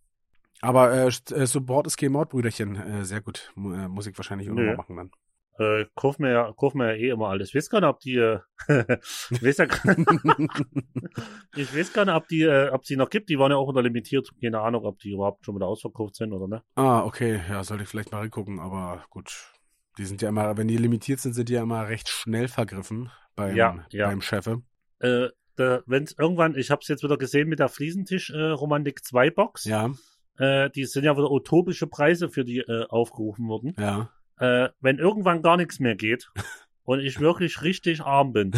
Aber 0.60 0.92
äh, 0.92 1.06
äh, 1.06 1.46
Support 1.46 1.86
ist 1.86 1.96
Game 1.96 2.16
Out, 2.16 2.30
Brüderchen. 2.30 2.76
Äh, 2.76 3.04
sehr 3.04 3.20
gut. 3.20 3.52
Mu 3.54 3.72
äh, 3.72 3.88
muss 3.88 4.06
ich 4.06 4.16
wahrscheinlich 4.16 4.50
auch 4.50 4.54
nochmal 4.54 4.76
machen 4.76 4.96
dann. 4.96 5.10
Äh, 5.58 5.86
kauf 5.94 6.18
mir 6.18 6.32
ja, 6.32 6.52
kauf 6.56 6.74
mir 6.74 6.94
ja 6.94 7.00
eh 7.00 7.08
immer 7.10 7.28
alles. 7.28 7.50
Ich 7.50 7.54
weiß 7.54 7.70
gar 7.70 7.80
nicht, 7.80 7.88
ob 7.88 8.00
die, 8.00 8.16
äh, 8.16 8.40
weiß 8.68 9.58
ja, 9.58 9.66
ich 11.56 11.76
weiß 11.76 11.92
gar 11.92 12.04
nicht, 12.04 12.14
ob 12.14 12.26
die, 12.28 12.42
äh, 12.42 12.70
ob 12.70 12.84
sie 12.84 12.96
noch 12.96 13.10
gibt. 13.10 13.28
Die 13.28 13.38
waren 13.38 13.52
ja 13.52 13.56
auch 13.56 13.68
unter 13.68 13.82
limitiert. 13.82 14.28
Keine 14.40 14.60
Ahnung, 14.60 14.84
ob 14.84 14.98
die 14.98 15.10
überhaupt 15.12 15.44
schon 15.44 15.54
wieder 15.54 15.66
ausverkauft 15.66 16.16
sind 16.16 16.32
oder 16.32 16.48
ne. 16.48 16.62
ah, 16.74 17.04
okay. 17.04 17.40
Ja, 17.48 17.62
sollte 17.62 17.84
ich 17.84 17.88
vielleicht 17.88 18.10
mal 18.12 18.18
reingucken, 18.18 18.58
aber 18.58 19.04
gut. 19.10 19.52
Die 19.96 20.04
sind 20.06 20.22
ja 20.22 20.28
immer, 20.28 20.56
wenn 20.56 20.66
die 20.66 20.76
limitiert 20.76 21.20
sind, 21.20 21.34
sind 21.34 21.48
die 21.48 21.52
ja 21.52 21.62
immer 21.62 21.86
recht 21.86 22.08
schnell 22.08 22.48
vergriffen 22.48 23.12
beim, 23.36 23.54
Ja, 23.54 23.86
ja. 23.90 24.08
beim 24.08 24.20
Chefe. 24.20 24.62
Äh, 24.98 25.28
wenn 25.56 26.02
es 26.02 26.18
irgendwann, 26.18 26.56
ich 26.56 26.72
habe 26.72 26.80
es 26.82 26.88
jetzt 26.88 27.04
wieder 27.04 27.16
gesehen 27.16 27.48
mit 27.48 27.60
der 27.60 27.68
Fliesentisch 27.68 28.30
äh, 28.30 28.50
Romantik 28.50 29.04
2 29.04 29.30
Box. 29.30 29.64
Ja, 29.64 29.90
Äh, 30.36 30.68
die 30.70 30.84
sind 30.84 31.04
ja 31.04 31.16
wieder 31.16 31.30
utopische 31.30 31.86
Preise 31.86 32.28
für 32.28 32.44
die 32.44 32.58
äh, 32.58 32.86
aufgerufen 32.88 33.46
worden. 33.46 33.72
ja. 33.78 34.10
Äh, 34.38 34.68
wenn 34.80 34.98
irgendwann 34.98 35.42
gar 35.42 35.56
nichts 35.56 35.78
mehr 35.80 35.94
geht 35.96 36.30
und 36.84 37.00
ich 37.00 37.20
wirklich 37.20 37.62
richtig 37.62 38.02
arm 38.02 38.32
bin, 38.32 38.52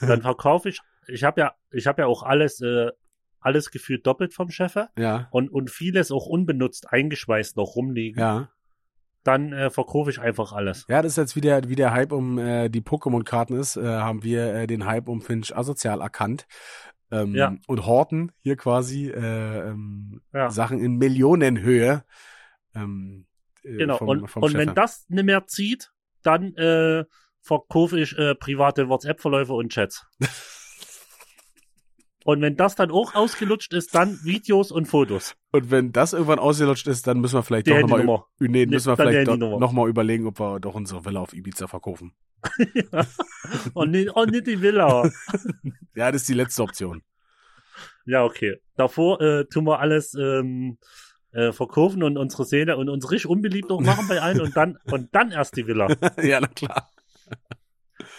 dann 0.00 0.22
verkaufe 0.22 0.68
ich. 0.68 0.80
Ich 1.06 1.24
habe 1.24 1.40
ja, 1.40 1.54
ich 1.70 1.86
habe 1.86 2.02
ja 2.02 2.08
auch 2.08 2.22
alles, 2.22 2.60
äh, 2.60 2.90
alles 3.40 3.70
gefühlt 3.70 4.06
doppelt 4.06 4.32
vom 4.34 4.50
Chefe 4.50 4.88
Ja, 4.98 5.28
und 5.30 5.50
und 5.50 5.70
vieles 5.70 6.10
auch 6.10 6.26
unbenutzt 6.26 6.90
eingeschweißt 6.92 7.56
noch 7.56 7.76
rumliegen. 7.76 8.20
ja. 8.20 8.48
Dann 9.22 9.54
äh, 9.54 9.70
verkaufe 9.70 10.10
ich 10.10 10.20
einfach 10.20 10.52
alles. 10.52 10.84
Ja, 10.86 11.00
das 11.00 11.12
ist 11.12 11.16
jetzt 11.16 11.34
wieder, 11.36 11.66
wie 11.70 11.76
der 11.76 11.92
Hype 11.92 12.12
um 12.12 12.36
äh, 12.38 12.68
die 12.68 12.82
Pokémon-Karten 12.82 13.56
ist, 13.58 13.76
äh, 13.76 13.82
haben 13.82 14.22
wir 14.22 14.52
äh, 14.54 14.66
den 14.66 14.84
Hype 14.84 15.08
um 15.08 15.22
Finch 15.22 15.56
asozial 15.56 16.02
erkannt. 16.02 16.46
Ähm, 17.10 17.34
Ja. 17.34 17.56
Und 17.66 17.86
horten 17.86 18.32
hier 18.40 18.56
quasi 18.56 19.08
äh, 19.08 19.70
ähm, 19.70 20.20
Ja. 20.34 20.50
Sachen 20.50 20.78
in 20.78 20.96
Millionenhöhe. 20.98 22.04
Ähm, 22.74 23.24
äh, 23.64 23.76
Genau. 23.76 23.98
vom, 23.98 24.08
und 24.08 24.28
vom 24.28 24.42
und 24.42 24.54
wenn 24.54 24.74
das 24.74 25.06
nicht 25.08 25.24
mehr 25.24 25.46
zieht, 25.46 25.90
dann 26.22 26.54
äh, 26.54 27.04
verkaufe 27.40 28.00
ich 28.00 28.16
äh, 28.18 28.34
private 28.34 28.88
WhatsApp-Verläufe 28.88 29.52
und 29.52 29.72
Chats. 29.72 30.06
Und 32.24 32.40
wenn 32.40 32.56
das 32.56 32.74
dann 32.74 32.90
auch 32.90 33.14
ausgelutscht 33.14 33.74
ist, 33.74 33.94
dann 33.94 34.18
Videos 34.24 34.72
und 34.72 34.86
Fotos. 34.86 35.36
Und 35.52 35.70
wenn 35.70 35.92
das 35.92 36.14
irgendwann 36.14 36.38
ausgelutscht 36.38 36.86
ist, 36.86 37.06
dann 37.06 37.20
müssen 37.20 37.34
wir 37.34 37.42
vielleicht 37.42 37.66
Die 37.66 37.72
doch 37.72 37.86
nochmal 37.86 38.22
nee, 38.38 38.64
müssen 38.64 38.88
wir 38.88 38.96
vielleicht 38.96 39.30
noch 39.30 39.72
mal 39.72 39.90
überlegen, 39.90 40.26
ob 40.26 40.40
wir 40.40 40.58
doch 40.58 40.74
unsere 40.74 41.04
Villa 41.04 41.20
auf 41.20 41.34
Ibiza 41.34 41.66
verkaufen. 41.66 42.14
Und 43.74 43.90
nicht, 43.90 44.10
und 44.10 44.30
nicht 44.30 44.46
die 44.46 44.60
Villa. 44.60 45.10
Ja, 45.94 46.10
das 46.10 46.22
ist 46.22 46.28
die 46.28 46.34
letzte 46.34 46.62
Option. 46.62 47.02
Ja, 48.04 48.24
okay. 48.24 48.56
Davor 48.76 49.20
äh, 49.20 49.44
tun 49.46 49.64
wir 49.64 49.78
alles 49.78 50.14
ähm, 50.14 50.78
äh, 51.34 51.52
verkaufen 51.52 52.02
und 52.02 52.16
unsere 52.16 52.44
Seele 52.44 52.76
und 52.76 52.88
uns 52.88 53.10
richtig 53.10 53.28
unbeliebt 53.28 53.70
auch 53.70 53.80
machen 53.80 54.06
bei 54.08 54.20
allen 54.20 54.40
und 54.40 54.56
dann 54.56 54.78
und 54.84 55.14
dann 55.14 55.30
erst 55.32 55.56
die 55.56 55.66
Villa. 55.66 55.88
ja, 56.22 56.40
na 56.40 56.46
klar. 56.46 56.88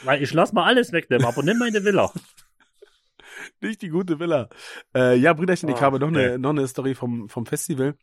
Weil 0.03 0.21
ich 0.21 0.33
lass 0.33 0.53
mal 0.53 0.65
alles 0.65 0.91
wegnehmen, 0.91 1.25
aber 1.25 1.41
nimm 1.43 1.57
meine 1.57 1.83
Villa. 1.83 2.11
Nicht 3.61 3.81
die 3.81 3.89
gute 3.89 4.19
Villa. 4.19 4.49
Äh, 4.95 5.17
ja, 5.17 5.33
Brüderchen, 5.33 5.69
ich 5.69 5.75
Ach, 5.77 5.81
habe 5.81 5.99
noch 5.99 6.07
eine, 6.07 6.37
noch 6.39 6.49
eine 6.51 6.67
Story 6.67 6.95
vom, 6.95 7.29
vom 7.29 7.45
Festival. 7.45 7.95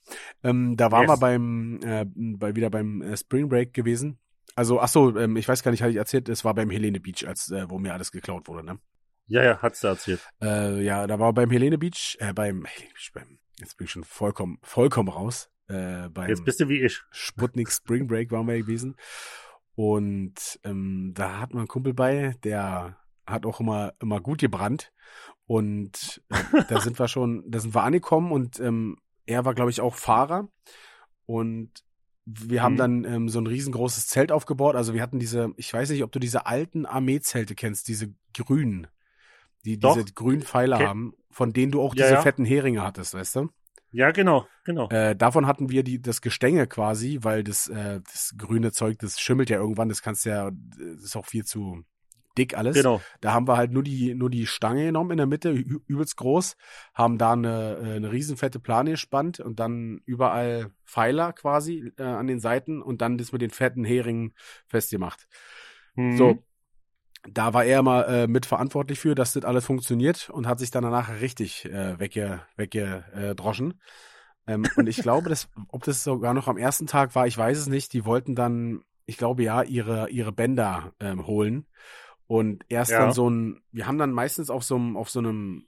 Ähm, 0.42 0.76
da 0.76 0.90
waren 0.90 1.02
Yes. 1.02 1.10
wir 1.10 1.16
beim, 1.18 1.80
äh, 1.82 2.04
bei, 2.14 2.54
wieder 2.56 2.70
beim 2.70 3.02
äh, 3.02 3.16
Spring 3.16 3.48
Break 3.48 3.72
gewesen. 3.74 4.18
Also, 4.54 4.80
ach 4.80 4.88
so, 4.88 5.16
ähm, 5.16 5.36
ich 5.36 5.48
weiß 5.48 5.62
gar 5.62 5.70
nicht, 5.70 5.82
hatte 5.82 5.92
ich 5.92 5.96
erzählt, 5.96 6.28
es 6.28 6.44
war 6.44 6.54
beim 6.54 6.70
Helene 6.70 7.00
Beach, 7.00 7.26
als, 7.26 7.50
äh, 7.50 7.68
wo 7.68 7.78
mir 7.78 7.94
alles 7.94 8.12
geklaut 8.12 8.48
wurde, 8.48 8.64
ne? 8.64 8.78
Ja, 9.26 9.42
ja, 9.42 9.62
hat's 9.62 9.80
dir 9.80 9.88
erzählt. 9.88 10.20
Äh, 10.42 10.82
ja, 10.82 11.06
da 11.06 11.18
war 11.18 11.32
beim 11.32 11.50
Helene 11.50 11.78
Beach, 11.78 12.16
äh, 12.20 12.32
beim, 12.32 12.64
Helene 12.64 12.92
Beach, 12.92 13.10
beim, 13.14 13.38
jetzt 13.62 13.76
bin 13.76 13.86
ich 13.86 13.90
schon 13.92 14.04
vollkommen, 14.04 14.58
vollkommen 14.62 15.08
raus. 15.08 15.48
Äh, 15.68 16.08
Jetzt 16.28 16.44
bist 16.44 16.60
du 16.60 16.68
wie 16.68 16.80
ich. 16.82 17.00
Sputnik 17.10 17.70
Spring 17.72 18.06
Break 18.06 18.30
waren 18.30 18.46
wir 18.46 18.58
gewesen. 18.58 18.96
Und 19.74 20.60
ähm, 20.64 21.12
da 21.14 21.38
hat 21.40 21.50
man 21.54 21.60
einen 21.62 21.68
Kumpel 21.68 21.94
bei, 21.94 22.34
der 22.44 22.98
hat 23.26 23.46
auch 23.46 23.60
immer, 23.60 23.94
immer 24.00 24.20
gut 24.20 24.38
gebrannt. 24.40 24.92
Und 25.46 26.22
äh, 26.28 26.62
da 26.68 26.80
sind 26.80 26.98
wir 26.98 27.08
schon, 27.08 27.44
da 27.50 27.58
sind 27.58 27.74
wir 27.74 27.82
angekommen 27.82 28.32
und 28.32 28.60
ähm, 28.60 28.98
er 29.26 29.44
war, 29.44 29.54
glaube 29.54 29.70
ich, 29.70 29.80
auch 29.80 29.94
Fahrer. 29.94 30.48
Und 31.26 31.70
wir 32.24 32.62
haben 32.62 32.74
Mhm. 32.74 32.78
dann 32.78 33.04
ähm, 33.04 33.28
so 33.28 33.40
ein 33.40 33.46
riesengroßes 33.46 34.06
Zelt 34.08 34.30
aufgebaut. 34.30 34.76
Also 34.76 34.94
wir 34.94 35.02
hatten 35.02 35.18
diese, 35.18 35.52
ich 35.56 35.72
weiß 35.72 35.90
nicht, 35.90 36.02
ob 36.04 36.12
du 36.12 36.18
diese 36.18 36.46
alten 36.46 36.86
Armeezelte 36.86 37.54
kennst, 37.54 37.88
diese 37.88 38.14
grünen, 38.34 38.86
die 39.64 39.78
Doch. 39.78 39.94
diese 39.94 40.12
grünen 40.12 40.42
Pfeiler 40.42 40.78
Ke- 40.78 40.86
haben. 40.88 41.14
Von 41.32 41.52
denen 41.52 41.72
du 41.72 41.80
auch 41.82 41.94
Ja, 41.94 42.04
diese 42.04 42.14
ja. 42.14 42.22
fetten 42.22 42.44
Heringe 42.44 42.82
hattest, 42.82 43.14
weißt 43.14 43.36
du? 43.36 43.48
Ja, 43.90 44.10
genau, 44.10 44.46
genau. 44.64 44.88
Äh, 44.88 45.14
davon 45.14 45.46
hatten 45.46 45.68
wir 45.68 45.82
die, 45.82 46.00
das 46.00 46.22
Gestänge 46.22 46.66
quasi, 46.66 47.18
weil 47.22 47.44
das, 47.44 47.68
äh, 47.68 48.00
das 48.00 48.34
grüne 48.38 48.72
Zeug, 48.72 48.98
das 48.98 49.20
schimmelt 49.20 49.50
ja 49.50 49.58
irgendwann, 49.58 49.90
das 49.90 50.00
kannst 50.00 50.24
ja, 50.24 50.50
das 50.50 51.04
ist 51.04 51.16
auch 51.16 51.26
viel 51.26 51.44
zu 51.44 51.84
dick 52.38 52.56
alles. 52.56 52.74
genau. 52.74 53.02
Da 53.20 53.34
haben 53.34 53.46
wir 53.46 53.58
halt 53.58 53.72
nur 53.72 53.82
die, 53.82 54.14
nur 54.14 54.30
die 54.30 54.46
Stange 54.46 54.86
genommen 54.86 55.10
in 55.10 55.16
der 55.18 55.26
Mitte, 55.26 55.50
übelst 55.50 56.16
groß, 56.16 56.56
haben 56.94 57.18
da 57.18 57.32
eine, 57.32 57.78
äh, 57.82 57.96
eine 57.96 58.10
riesenfette 58.10 58.60
Plane 58.60 58.92
gespannt 58.92 59.40
und 59.40 59.60
dann 59.60 60.00
überall 60.06 60.70
Pfeiler 60.86 61.34
quasi 61.34 61.92
äh, 61.98 62.02
an 62.02 62.26
den 62.26 62.40
Seiten 62.40 62.80
und 62.80 63.02
dann 63.02 63.18
das 63.18 63.32
mit 63.32 63.42
den 63.42 63.50
fetten 63.50 63.84
Heringen 63.84 64.32
festgemacht. 64.66 65.26
Mhm. 65.94 66.16
So, 66.16 66.42
da 67.28 67.54
war 67.54 67.64
er 67.64 67.82
mal 67.82 68.02
äh, 68.02 68.26
mitverantwortlich 68.26 68.98
für, 68.98 69.14
dass 69.14 69.34
das 69.34 69.44
alles 69.44 69.64
funktioniert 69.66 70.30
und 70.30 70.46
hat 70.46 70.58
sich 70.58 70.70
dann 70.70 70.82
danach 70.82 71.20
richtig 71.20 71.64
äh, 71.66 71.98
wegge, 71.98 72.42
weggedroschen. 72.56 73.80
Ähm, 74.46 74.64
und 74.76 74.88
ich 74.88 75.00
glaube, 75.00 75.28
dass, 75.28 75.48
ob 75.68 75.84
das 75.84 76.02
sogar 76.02 76.34
noch 76.34 76.48
am 76.48 76.56
ersten 76.56 76.86
Tag 76.86 77.14
war, 77.14 77.26
ich 77.26 77.38
weiß 77.38 77.58
es 77.58 77.68
nicht. 77.68 77.92
Die 77.92 78.04
wollten 78.04 78.34
dann, 78.34 78.82
ich 79.06 79.16
glaube 79.16 79.42
ja, 79.44 79.62
ihre, 79.62 80.10
ihre 80.10 80.32
Bänder 80.32 80.92
ähm, 81.00 81.26
holen. 81.26 81.66
Und 82.26 82.64
erst 82.68 82.92
Ja. 82.92 83.00
dann 83.00 83.12
so 83.12 83.28
ein, 83.28 83.62
wir 83.70 83.86
haben 83.86 83.98
dann 83.98 84.10
meistens 84.12 84.50
auf 84.50 84.64
so 84.64 84.74
einem, 84.76 84.96
auf 84.96 85.10
so 85.10 85.20
einem 85.20 85.66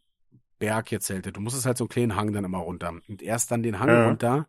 Berg 0.58 0.86
gezeltet. 0.86 1.36
Du 1.36 1.40
musstest 1.40 1.66
halt 1.66 1.76
so 1.76 1.84
einen 1.84 1.90
kleinen 1.90 2.16
Hang 2.16 2.32
dann 2.32 2.44
immer 2.44 2.58
runter. 2.58 2.94
Und 3.08 3.22
erst 3.22 3.50
dann 3.50 3.62
den 3.62 3.78
Hang 3.78 3.90
Ja. 3.90 4.06
runter 4.06 4.48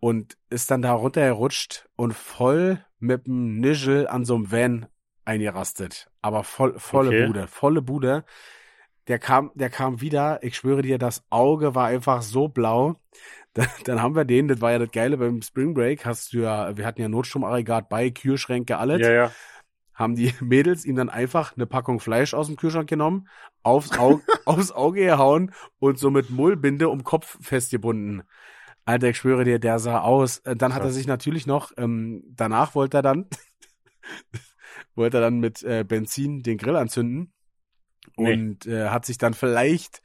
und 0.00 0.36
ist 0.50 0.70
dann 0.70 0.82
da 0.82 0.92
runtergerutscht 0.92 1.88
und 1.96 2.14
voll 2.14 2.84
mit 2.98 3.26
dem 3.26 3.58
Nischel 3.58 4.06
an 4.06 4.24
so 4.24 4.34
einem 4.36 4.50
Van 4.50 4.86
eingerastet. 5.26 6.10
Aber 6.22 6.44
voll, 6.44 6.78
volle 6.78 7.10
Okay. 7.10 7.26
Bude, 7.26 7.46
volle 7.48 7.82
Bude. 7.82 8.24
Der 9.08 9.18
kam, 9.18 9.52
der 9.54 9.70
kam 9.70 10.00
wieder. 10.00 10.42
Ich 10.42 10.56
schwöre 10.56 10.82
dir, 10.82 10.98
das 10.98 11.24
Auge 11.30 11.74
war 11.74 11.86
einfach 11.88 12.22
so 12.22 12.48
blau. 12.48 13.00
Dann, 13.54 13.68
dann 13.84 14.02
haben 14.02 14.14
wir 14.14 14.26
den, 14.26 14.48
das 14.48 14.60
war 14.60 14.72
ja 14.72 14.78
das 14.78 14.90
Geile 14.90 15.16
beim 15.16 15.40
Spring 15.40 15.72
Break, 15.72 16.04
hast 16.04 16.34
du 16.34 16.40
ja, 16.40 16.76
wir 16.76 16.84
hatten 16.84 17.00
ja 17.00 17.08
Notstromaggregat 17.08 17.88
bei, 17.88 18.10
Kühlschränke, 18.10 18.76
alles 18.76 19.00
Ja, 19.00 19.10
ja. 19.12 19.36
haben 19.94 20.14
die 20.14 20.32
Mädels 20.40 20.84
ihm 20.84 20.96
dann 20.96 21.08
einfach 21.08 21.56
eine 21.56 21.66
Packung 21.66 22.00
Fleisch 22.00 22.34
aus 22.34 22.48
dem 22.48 22.56
Kühlschrank 22.56 22.88
genommen, 22.88 23.28
aufs 23.62 23.92
Auge, 23.98 24.22
aufs 24.44 24.72
Auge 24.72 25.00
gehauen 25.06 25.52
und 25.78 25.98
so 25.98 26.10
mit 26.10 26.30
Mullbinde 26.30 26.88
um 26.90 27.02
Kopf 27.04 27.38
festgebunden. 27.40 28.22
Alter, 28.84 29.08
ich 29.08 29.16
schwöre 29.18 29.44
dir, 29.44 29.58
der 29.58 29.78
sah 29.78 30.00
aus. 30.00 30.38
Äh, 30.40 30.56
Dann 30.56 30.74
hat 30.74 30.84
er 30.84 30.90
sich 30.92 31.06
natürlich 31.06 31.46
noch, 31.46 31.72
ähm, 31.78 32.22
danach 32.28 32.74
wollte 32.74 32.98
er 32.98 33.02
dann, 33.02 33.26
wollte 34.96 35.18
er 35.18 35.20
dann 35.22 35.38
mit 35.40 35.62
äh, 35.62 35.84
Benzin 35.84 36.42
den 36.42 36.58
Grill 36.58 36.76
anzünden 36.76 37.32
Nee. 38.16 38.32
und 38.32 38.66
äh, 38.66 38.88
hat 38.88 39.04
sich 39.04 39.18
dann 39.18 39.34
vielleicht 39.34 40.02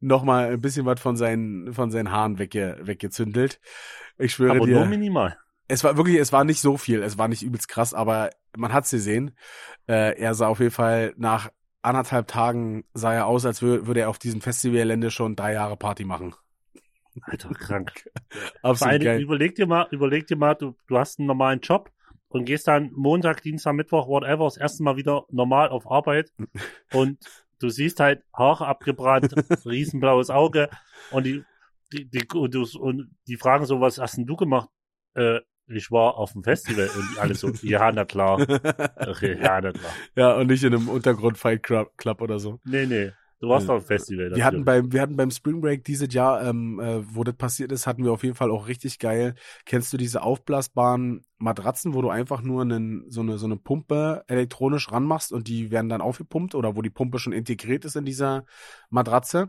noch 0.00 0.24
mal 0.24 0.52
ein 0.52 0.60
bisschen 0.60 0.86
was 0.86 1.00
von 1.00 1.16
seinen, 1.16 1.72
von 1.74 1.90
seinen 1.90 2.10
Haaren 2.10 2.38
wegge, 2.38 2.78
weggezündelt. 2.82 3.60
Ich 4.18 4.32
schwöre 4.34 4.56
Aber 4.56 4.66
dir. 4.66 4.76
nur 4.78 4.86
minimal. 4.86 5.36
Es 5.68 5.84
war 5.84 5.96
wirklich, 5.96 6.16
es 6.16 6.32
war 6.32 6.44
nicht 6.44 6.60
so 6.60 6.76
viel, 6.76 7.02
es 7.02 7.18
war 7.18 7.28
nicht 7.28 7.42
übelst 7.42 7.68
krass, 7.68 7.94
aber 7.94 8.30
man 8.56 8.72
hat's 8.72 8.90
gesehen. 8.90 9.36
Äh, 9.86 10.18
er 10.18 10.34
sah 10.34 10.48
auf 10.48 10.58
jeden 10.58 10.72
Fall 10.72 11.14
nach 11.16 11.50
anderthalb 11.82 12.26
Tagen 12.28 12.84
sah 12.94 13.12
er 13.14 13.26
aus, 13.26 13.44
als 13.46 13.62
wür 13.62 13.86
würde 13.86 14.00
er 14.00 14.08
auf 14.10 14.18
diesem 14.18 14.40
Festivalgelände 14.40 15.10
schon 15.10 15.36
drei 15.36 15.52
Jahre 15.52 15.76
Party 15.76 16.04
machen. 16.04 16.34
Alter, 17.22 17.50
krank. 17.50 18.04
Vor 18.62 18.70
Absolut 18.70 18.92
allem, 18.94 19.02
geil. 19.02 19.20
überleg 19.20 19.54
dir 19.54 19.66
mal, 19.66 19.86
überleg 19.90 20.26
dir 20.26 20.36
mal, 20.36 20.54
du, 20.54 20.74
du 20.88 20.98
hast 20.98 21.18
einen 21.18 21.26
normalen 21.26 21.60
Job 21.60 21.90
und 22.32 22.44
gehst 22.44 22.68
dann 22.68 22.90
Montag, 22.94 23.42
Dienstag, 23.42 23.74
Mittwoch, 23.74 24.08
whatever, 24.08 24.44
das 24.44 24.56
erste 24.56 24.82
Mal 24.82 24.96
wieder 24.96 25.24
normal 25.30 25.68
auf 25.68 25.90
Arbeit 25.90 26.32
und 26.92 27.18
du 27.60 27.68
siehst 27.68 28.00
halt 28.00 28.22
Haare 28.34 28.66
abgebrannt, 28.66 29.34
riesenblaues 29.64 30.30
Auge 30.30 30.68
und 31.10 31.24
die, 31.24 31.44
die, 31.92 32.08
die, 32.08 32.26
und, 32.34 32.54
du, 32.54 32.66
und 32.78 33.14
die 33.26 33.36
fragen 33.36 33.66
so, 33.66 33.80
was 33.80 33.98
hast 33.98 34.16
denn 34.16 34.26
du 34.26 34.36
gemacht? 34.36 34.68
Äh, 35.14 35.40
ich 35.66 35.90
war 35.90 36.16
auf 36.16 36.32
dem 36.32 36.42
Festival 36.42 36.90
und 36.96 37.14
die 37.14 37.18
alle 37.20 37.34
so, 37.34 37.50
ja, 37.62 37.92
na 37.92 38.04
klar. 38.04 38.40
Okay, 38.40 39.38
ja, 39.40 39.60
na 39.60 39.72
klar. 39.72 39.92
ja, 40.16 40.32
und 40.34 40.48
nicht 40.48 40.64
in 40.64 40.74
einem 40.74 40.88
Untergrund 40.88 41.38
Fight 41.38 41.62
Club 41.62 42.20
oder 42.20 42.38
so. 42.38 42.60
Nee, 42.64 42.86
nee, 42.86 43.12
du 43.42 43.48
warst 43.48 43.68
Ja. 43.68 43.74
auf 43.74 43.82
dem 43.82 43.86
Festival. 43.88 44.30
Wir 44.34 44.44
hatten 44.44 44.64
beim, 44.64 44.92
wir 44.92 45.02
hatten 45.02 45.16
beim 45.16 45.30
Spring 45.30 45.60
Break 45.60 45.84
dieses 45.84 46.14
Jahr, 46.14 46.42
ähm, 46.42 46.80
äh, 46.80 47.02
wo 47.14 47.24
das 47.24 47.34
passiert 47.34 47.72
ist, 47.72 47.86
hatten 47.86 48.04
wir 48.04 48.12
auf 48.12 48.22
jeden 48.22 48.34
Fall 48.36 48.50
auch 48.50 48.68
richtig 48.68 48.98
geil. 48.98 49.34
Kennst 49.66 49.92
du 49.92 49.96
diese 49.98 50.22
aufblasbaren 50.22 51.24
Matratzen, 51.38 51.92
wo 51.92 52.00
du 52.02 52.08
einfach 52.08 52.40
nur 52.40 52.62
einen, 52.62 53.04
so 53.10 53.20
eine, 53.20 53.36
so 53.38 53.46
eine 53.46 53.56
Pumpe 53.56 54.24
elektronisch 54.28 54.90
ranmachst 54.90 55.32
und 55.32 55.48
die 55.48 55.70
werden 55.70 55.88
dann 55.90 56.00
aufgepumpt 56.00 56.54
oder 56.54 56.76
wo 56.76 56.82
die 56.82 56.90
Pumpe 56.90 57.18
schon 57.18 57.32
integriert 57.32 57.84
ist 57.84 57.96
in 57.96 58.04
dieser 58.04 58.44
Matratze? 58.90 59.48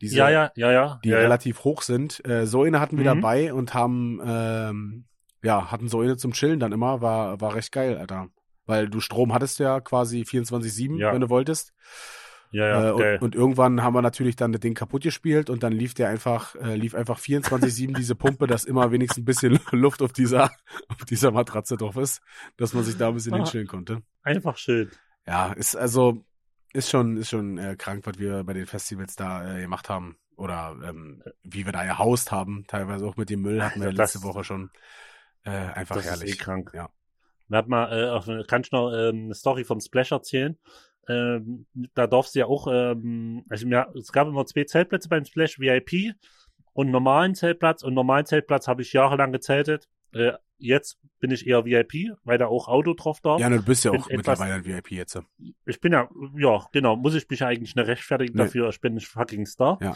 Diese, 0.00 0.16
ja, 0.18 0.28
ja, 0.30 0.52
ja, 0.56 0.70
ja. 0.72 1.00
die 1.04 1.08
ja, 1.08 1.16
ja. 1.16 1.22
relativ 1.22 1.64
hoch 1.64 1.82
sind. 1.82 2.24
Äh, 2.26 2.46
so 2.46 2.62
eine 2.62 2.80
hatten 2.80 2.96
wir 2.98 3.02
Mhm. 3.14 3.20
dabei 3.20 3.52
und 3.54 3.74
haben, 3.74 4.20
ähm, 4.24 5.04
ja, 5.42 5.70
hatten 5.70 5.88
so 5.88 6.00
eine 6.00 6.16
zum 6.16 6.32
Chillen 6.32 6.60
dann 6.60 6.72
immer, 6.72 7.00
war, 7.00 7.40
war 7.40 7.54
recht 7.54 7.72
geil, 7.72 7.96
Alter. 7.98 8.28
Weil 8.66 8.88
du 8.88 9.00
Strom 9.00 9.32
hattest 9.32 9.58
ja 9.58 9.80
quasi 9.80 10.24
24-7, 10.24 10.98
Ja. 10.98 11.12
wenn 11.12 11.20
du 11.22 11.28
wolltest. 11.30 11.72
Ja, 12.52 12.66
ja, 12.66 12.94
äh, 12.94 12.98
geil. 12.98 13.14
und, 13.16 13.22
und 13.22 13.34
irgendwann 13.34 13.82
haben 13.82 13.94
wir 13.94 14.02
natürlich 14.02 14.36
dann 14.36 14.52
das 14.52 14.60
Ding 14.60 14.74
kaputt 14.74 15.02
gespielt 15.02 15.50
und 15.50 15.62
dann 15.62 15.72
lief 15.72 15.94
der 15.94 16.08
einfach, 16.08 16.54
äh, 16.56 16.76
lief 16.76 16.94
einfach 16.94 17.18
24-7 17.18 17.94
diese 17.96 18.14
Pumpe, 18.14 18.46
dass 18.46 18.64
immer 18.64 18.90
wenigstens 18.92 19.22
ein 19.22 19.24
bisschen 19.24 19.58
Luft 19.72 20.00
auf 20.02 20.12
dieser, 20.12 20.50
auf 20.88 21.04
dieser 21.08 21.30
Matratze 21.32 21.76
drauf 21.76 21.96
ist, 21.96 22.20
dass 22.56 22.72
man 22.72 22.84
sich 22.84 22.96
da 22.96 23.08
ein 23.08 23.14
bisschen 23.14 23.34
Ah. 23.34 23.38
hinchillen 23.38 23.66
konnte. 23.66 24.02
Einfach 24.22 24.56
schön. 24.56 24.90
Ja, 25.26 25.52
ist 25.52 25.74
also, 25.76 26.24
ist 26.72 26.90
schon, 26.90 27.16
ist 27.16 27.30
schon 27.30 27.58
äh, 27.58 27.74
krank, 27.76 28.06
was 28.06 28.18
wir 28.18 28.44
bei 28.44 28.52
den 28.52 28.66
Festivals 28.66 29.16
da 29.16 29.56
äh, 29.56 29.60
gemacht 29.62 29.88
haben. 29.88 30.16
Oder 30.36 30.76
ähm, 30.84 31.22
wie 31.42 31.64
wir 31.64 31.72
da 31.72 31.84
gehaust 31.84 32.30
haben, 32.30 32.64
teilweise 32.68 33.06
auch 33.06 33.16
mit 33.16 33.30
dem 33.30 33.40
Müll 33.40 33.62
hatten 33.62 33.80
wir 33.80 33.88
Das- 33.92 34.12
letzte 34.14 34.22
Woche 34.28 34.44
schon. 34.44 34.70
Äh, 35.44 35.50
einfach 35.50 35.96
Das 35.96 36.04
ist 36.04 36.10
herrlich. 36.10 36.34
eh 36.34 36.36
krank. 36.36 36.70
Ja. 36.74 36.90
Wir 37.48 37.58
hatten 37.58 37.70
mal, 37.70 37.90
äh, 38.40 38.44
kann 38.44 38.62
ich 38.62 38.72
noch 38.72 38.92
ähm, 38.92 39.24
eine 39.26 39.34
Story 39.34 39.64
vom 39.64 39.80
Splash 39.80 40.12
erzählen? 40.12 40.58
Ähm, 41.08 41.66
da 41.94 42.06
darfst 42.06 42.34
du 42.34 42.40
ja 42.40 42.46
auch, 42.46 42.66
ähm, 42.70 43.44
also 43.48 43.66
ja, 43.68 43.86
es 43.98 44.12
gab 44.12 44.26
immer 44.28 44.44
zwei 44.46 44.64
Zeltplätze 44.64 45.08
beim 45.08 45.24
Splash, 45.24 45.58
VIP 45.60 46.14
und 46.72 46.90
normalen 46.90 47.34
Zeltplatz. 47.34 47.82
Und 47.82 47.94
normalen 47.94 48.26
Zeltplatz 48.26 48.66
habe 48.68 48.82
ich 48.82 48.92
jahrelang 48.92 49.32
gezeltet. 49.32 49.88
Äh, 50.12 50.32
jetzt 50.58 50.98
bin 51.20 51.30
ich 51.30 51.46
eher 51.46 51.64
VIP, 51.64 52.16
weil 52.24 52.38
da 52.38 52.46
auch 52.46 52.68
Auto 52.68 52.94
drauf 52.94 53.20
darf. 53.20 53.40
Ja, 53.40 53.48
du 53.50 53.62
bist 53.62 53.84
ja 53.84 53.90
bin 53.92 54.00
auch 54.00 54.08
etwas- 54.08 54.16
mittlerweile 54.38 54.54
ein 54.54 54.64
VIP 54.64 54.92
jetzt. 54.92 55.18
Ich 55.66 55.80
bin 55.80 55.92
ja, 55.92 56.08
ja, 56.36 56.66
genau, 56.72 56.96
muss 56.96 57.14
ich 57.14 57.28
mich 57.28 57.42
eigentlich 57.44 57.74
nicht 57.76 57.86
rechtfertigen 57.86 58.36
Nee. 58.36 58.44
dafür, 58.44 58.68
ich 58.70 58.80
bin 58.80 58.94
nicht 58.94 59.06
fucking 59.08 59.46
Star. 59.46 59.78
Ja. 59.82 59.94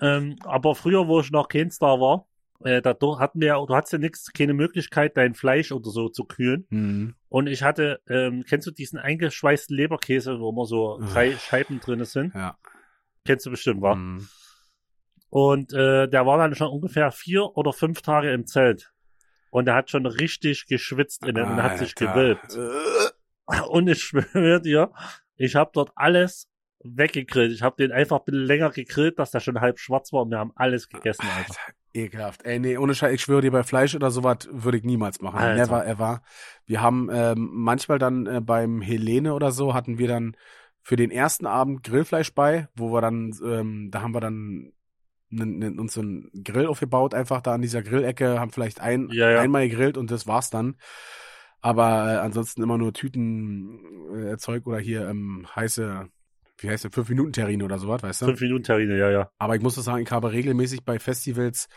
Ähm, 0.00 0.36
aber 0.44 0.74
früher, 0.74 1.08
wo 1.08 1.20
ich 1.20 1.30
noch 1.30 1.48
kein 1.48 1.70
Star 1.70 2.00
war, 2.00 2.26
äh, 2.62 2.80
da 2.82 2.94
do- 2.94 3.18
hatten 3.18 3.40
wir, 3.40 3.48
ja- 3.48 3.64
du 3.66 3.74
hattest 3.74 3.92
ja 3.94 3.98
nichts, 3.98 4.32
keine 4.32 4.54
Möglichkeit, 4.54 5.16
dein 5.16 5.34
Fleisch 5.34 5.72
oder 5.72 5.90
so 5.90 6.08
zu 6.08 6.24
kühlen. 6.24 6.66
Mhm. 6.70 7.14
Und 7.28 7.46
ich 7.48 7.62
hatte, 7.62 8.00
ähm, 8.08 8.44
kennst 8.48 8.66
du 8.66 8.70
diesen 8.70 8.98
eingeschweißten 8.98 9.74
Leberkäse, 9.76 10.38
wo 10.40 10.50
immer 10.50 10.66
so 10.66 10.98
drei 11.12 11.32
Scheiben 11.36 11.80
drin 11.80 12.04
sind? 12.04 12.34
Ja. 12.34 12.56
Kennst 13.24 13.46
du 13.46 13.50
bestimmt, 13.50 13.82
wa? 13.82 13.94
Mhm. 13.94 14.28
Und 15.30 15.72
äh, 15.72 16.08
der 16.08 16.26
war 16.26 16.38
dann 16.38 16.54
schon 16.54 16.68
ungefähr 16.68 17.10
vier 17.10 17.56
oder 17.56 17.72
fünf 17.72 18.02
Tage 18.02 18.32
im 18.32 18.46
Zelt. 18.46 18.92
Und 19.50 19.66
er 19.68 19.74
hat 19.74 19.90
schon 19.90 20.06
richtig 20.06 20.66
geschwitzt 20.66 21.24
in 21.26 21.38
und 21.38 21.62
hat 21.62 21.78
sich 21.78 21.94
gewölbt. 21.94 22.56
Und 23.68 23.88
ich 23.88 24.02
schwöre 24.02 24.60
dir, 24.60 24.90
ich 25.36 25.54
habe 25.54 25.70
dort 25.74 25.92
alles 25.96 26.48
weggegrillt. 26.82 27.52
Ich 27.52 27.62
habe 27.62 27.76
den 27.76 27.92
einfach 27.92 28.18
ein 28.20 28.24
bisschen 28.24 28.44
länger 28.46 28.70
gegrillt, 28.70 29.18
dass 29.18 29.32
der 29.32 29.40
schon 29.40 29.60
halb 29.60 29.78
schwarz 29.78 30.12
war 30.12 30.22
und 30.22 30.30
wir 30.30 30.38
haben 30.38 30.52
alles 30.54 30.88
gegessen, 30.88 31.26
Alter. 31.26 31.50
Alter, 31.50 31.60
ekelhaft. 31.94 32.44
Ey, 32.44 32.58
nee, 32.58 32.76
ohne 32.76 32.94
Scheiß, 32.94 33.14
ich 33.14 33.22
schwöre 33.22 33.42
dir, 33.42 33.50
bei 33.50 33.62
Fleisch 33.62 33.94
oder 33.94 34.10
sowas 34.10 34.48
würde 34.50 34.78
ich 34.78 34.84
niemals 34.84 35.20
machen. 35.20 35.38
Alter. 35.38 35.60
Never 35.60 35.86
ever. 35.86 36.22
Wir 36.66 36.82
haben 36.82 37.08
ähm, 37.12 37.50
manchmal 37.52 37.98
dann 37.98 38.26
äh, 38.26 38.40
beim 38.40 38.80
Helene 38.80 39.34
oder 39.34 39.52
so 39.52 39.74
hatten 39.74 39.98
wir 39.98 40.08
dann 40.08 40.36
für 40.82 40.96
den 40.96 41.10
ersten 41.10 41.46
Abend 41.46 41.82
Grillfleisch 41.82 42.34
bei, 42.34 42.68
wo 42.74 42.92
wir 42.92 43.00
dann, 43.00 43.32
ähm, 43.44 43.90
da 43.90 44.02
haben 44.02 44.12
wir 44.12 44.20
dann 44.20 44.72
uns 45.30 45.94
so 45.94 46.00
einen 46.00 46.30
Grill 46.44 46.66
aufgebaut, 46.66 47.14
einfach 47.14 47.40
da 47.40 47.54
an 47.54 47.62
dieser 47.62 47.82
Grillecke, 47.82 48.38
haben 48.38 48.52
vielleicht 48.52 48.80
ein, 48.80 49.08
Ja, 49.10 49.30
ja. 49.30 49.40
einmal 49.40 49.68
gegrillt 49.68 49.96
und 49.96 50.10
das 50.10 50.26
war's 50.26 50.50
dann. 50.50 50.76
Aber 51.60 52.12
äh, 52.12 52.16
ansonsten 52.18 52.62
immer 52.62 52.76
nur 52.76 52.92
Tüten 52.92 53.80
äh, 54.14 54.36
Zeug 54.36 54.66
oder 54.66 54.78
hier 54.78 55.08
ähm, 55.08 55.46
heiße, 55.56 56.08
wie 56.58 56.70
heißt 56.70 56.84
der, 56.84 56.90
5-Minuten-Terrine 56.90 57.64
oder 57.64 57.78
sowas, 57.78 58.02
weißt 58.02 58.22
du? 58.22 58.26
Fünf 58.26 58.40
Minuten 58.40 58.64
Terrine, 58.64 58.96
ja, 58.98 59.10
ja. 59.10 59.30
Aber 59.38 59.56
ich 59.56 59.62
muss 59.62 59.74
das 59.74 59.84
sagen, 59.84 60.02
ich 60.02 60.10
habe 60.10 60.32
regelmäßig 60.32 60.84
bei 60.84 60.98
Festivals 60.98 61.68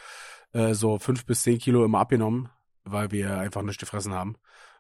äh, 0.54 0.74
so 0.74 1.00
fünf 1.00 1.26
bis 1.26 1.44
zehn 1.44 1.58
Kilo 1.60 1.84
immer 1.84 2.00
abgenommen, 2.00 2.50
weil 2.84 3.12
wir 3.12 3.38
einfach 3.38 3.62
nichts 3.64 3.80
gefressen 3.80 4.14
haben, 4.14 4.36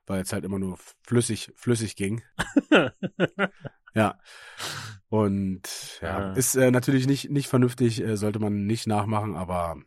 weil 0.06 0.22
es 0.22 0.32
halt 0.32 0.46
immer 0.46 0.60
nur 0.60 0.78
flüssig, 1.06 1.52
flüssig 1.56 1.96
ging. 1.96 2.22
ja. 3.94 4.20
Und 5.10 6.00
ja, 6.02 6.20
Ja. 6.20 6.34
ist 6.34 6.56
äh, 6.56 6.72
natürlich 6.72 7.08
nicht, 7.08 7.30
nicht 7.30 7.48
vernünftig, 7.48 8.02
äh, 8.02 8.18
sollte 8.18 8.40
man 8.40 8.66
nicht 8.66 8.88
nachmachen, 8.88 9.36
aber 9.36 9.78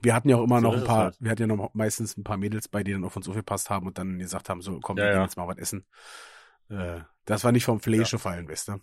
wir 0.00 0.14
hatten 0.14 0.28
ja 0.28 0.36
auch 0.36 0.44
immer 0.44 0.60
So 0.60 0.68
noch 0.68 0.76
ein 0.78 0.84
paar, 0.84 1.04
halt. 1.04 1.16
wir 1.20 1.30
hatten 1.30 1.42
ja 1.42 1.46
noch 1.48 1.74
meistens 1.74 2.16
ein 2.16 2.24
paar 2.24 2.36
Mädels 2.36 2.68
bei, 2.68 2.82
die 2.82 2.92
dann 2.92 3.04
auf 3.04 3.16
uns 3.16 3.28
aufgepasst 3.28 3.70
haben 3.70 3.86
und 3.86 3.98
dann 3.98 4.18
gesagt 4.18 4.48
haben, 4.48 4.62
so 4.62 4.80
komm, 4.80 4.96
wir 4.96 5.04
Ja, 5.04 5.10
gehen 5.10 5.20
ja. 5.20 5.22
jetzt 5.22 5.36
mal 5.36 5.46
was 5.48 5.58
essen. 5.58 5.86
Äh, 6.70 7.00
das 7.24 7.44
war 7.44 7.52
nicht 7.52 7.64
vom 7.64 7.80
Fleisch 7.80 8.10
fallen, 8.16 8.48
weißt 8.48 8.68
du? 8.68 8.80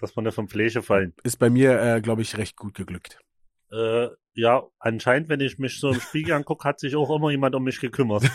Dass 0.00 0.16
wir 0.16 0.22
nicht 0.22 0.34
vom 0.34 0.48
Fläche 0.48 0.82
fallen. 0.82 1.14
Ist 1.22 1.38
bei 1.38 1.50
mir, 1.50 1.80
äh, 1.80 2.00
glaube 2.00 2.22
ich, 2.22 2.36
recht 2.38 2.56
gut 2.56 2.74
geglückt. 2.74 3.18
Äh, 3.72 4.08
ja, 4.34 4.62
anscheinend, 4.78 5.28
wenn 5.28 5.40
ich 5.40 5.58
mich 5.58 5.78
so 5.78 5.90
im 5.90 6.00
Spiegel 6.00 6.34
angucke, 6.34 6.68
hat 6.68 6.80
sich 6.80 6.96
auch 6.96 7.14
immer 7.14 7.30
jemand 7.30 7.54
um 7.54 7.64
mich 7.64 7.80
gekümmert. 7.80 8.24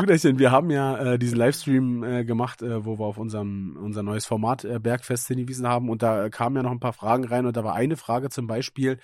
Brüderchen, 0.00 0.38
wir 0.38 0.50
haben 0.50 0.70
ja 0.70 0.96
äh, 1.12 1.18
diesen 1.18 1.36
Livestream 1.36 2.02
äh, 2.04 2.24
gemacht, 2.24 2.62
äh, 2.62 2.84
wo 2.86 2.98
wir 2.98 3.04
auf 3.04 3.18
unserem 3.18 3.76
unser 3.76 4.02
neues 4.02 4.24
Format 4.24 4.64
äh, 4.64 4.78
Bergfest 4.78 5.28
hingewiesen 5.28 5.66
haben 5.68 5.90
und 5.90 6.02
da 6.02 6.24
äh, 6.24 6.30
kamen 6.30 6.56
ja 6.56 6.62
noch 6.62 6.70
ein 6.70 6.80
paar 6.80 6.92
Fragen 6.92 7.24
rein 7.24 7.44
und 7.44 7.56
da 7.56 7.64
war 7.64 7.74
eine 7.74 7.96
Frage 7.96 8.30
zum 8.30 8.46
Beispiel, 8.46 8.98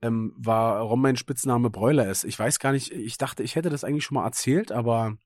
ähm, 0.00 0.34
warum 0.36 1.00
mein 1.00 1.16
Spitzname 1.16 1.70
Bräuler 1.70 2.08
ist. 2.08 2.24
Ich 2.24 2.38
weiß 2.38 2.58
gar 2.58 2.72
nicht, 2.72 2.90
ich 2.90 3.18
dachte, 3.18 3.42
ich 3.42 3.54
hätte 3.54 3.70
das 3.70 3.84
eigentlich 3.84 4.04
schon 4.04 4.16
mal 4.16 4.24
erzählt, 4.24 4.72
aber 4.72 5.16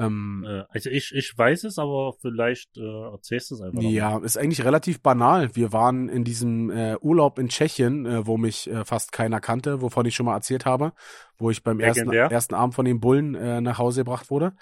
ähm, 0.00 0.44
Äh, 0.46 0.64
also 0.68 0.90
ich, 0.90 1.12
ich 1.14 1.36
weiß 1.36 1.64
es, 1.64 1.78
aber 1.78 2.14
vielleicht 2.20 2.76
äh, 2.76 3.12
erzählst 3.12 3.50
du 3.50 3.56
es 3.56 3.60
einfach. 3.60 3.82
Ja, 3.82 4.18
ist 4.18 4.38
eigentlich 4.38 4.64
relativ 4.64 5.00
banal. 5.02 5.54
Wir 5.54 5.72
waren 5.72 6.08
in 6.08 6.24
diesem 6.24 6.70
äh, 6.70 6.96
Urlaub 7.00 7.38
in 7.38 7.48
Tschechien, 7.48 8.06
äh, 8.06 8.26
wo 8.26 8.36
mich 8.36 8.70
äh, 8.70 8.84
fast 8.84 9.12
keiner 9.12 9.40
kannte, 9.40 9.82
wovon 9.82 10.06
ich 10.06 10.14
schon 10.14 10.26
mal 10.26 10.34
erzählt 10.34 10.66
habe, 10.66 10.92
wo 11.38 11.50
ich 11.50 11.62
beim 11.62 11.80
ersten, 11.80 12.10
ersten 12.12 12.54
Abend 12.54 12.74
von 12.74 12.84
den 12.84 13.00
Bullen 13.00 13.34
äh, 13.34 13.60
nach 13.60 13.78
Hause 13.78 14.00
gebracht 14.00 14.30
wurde. 14.30 14.54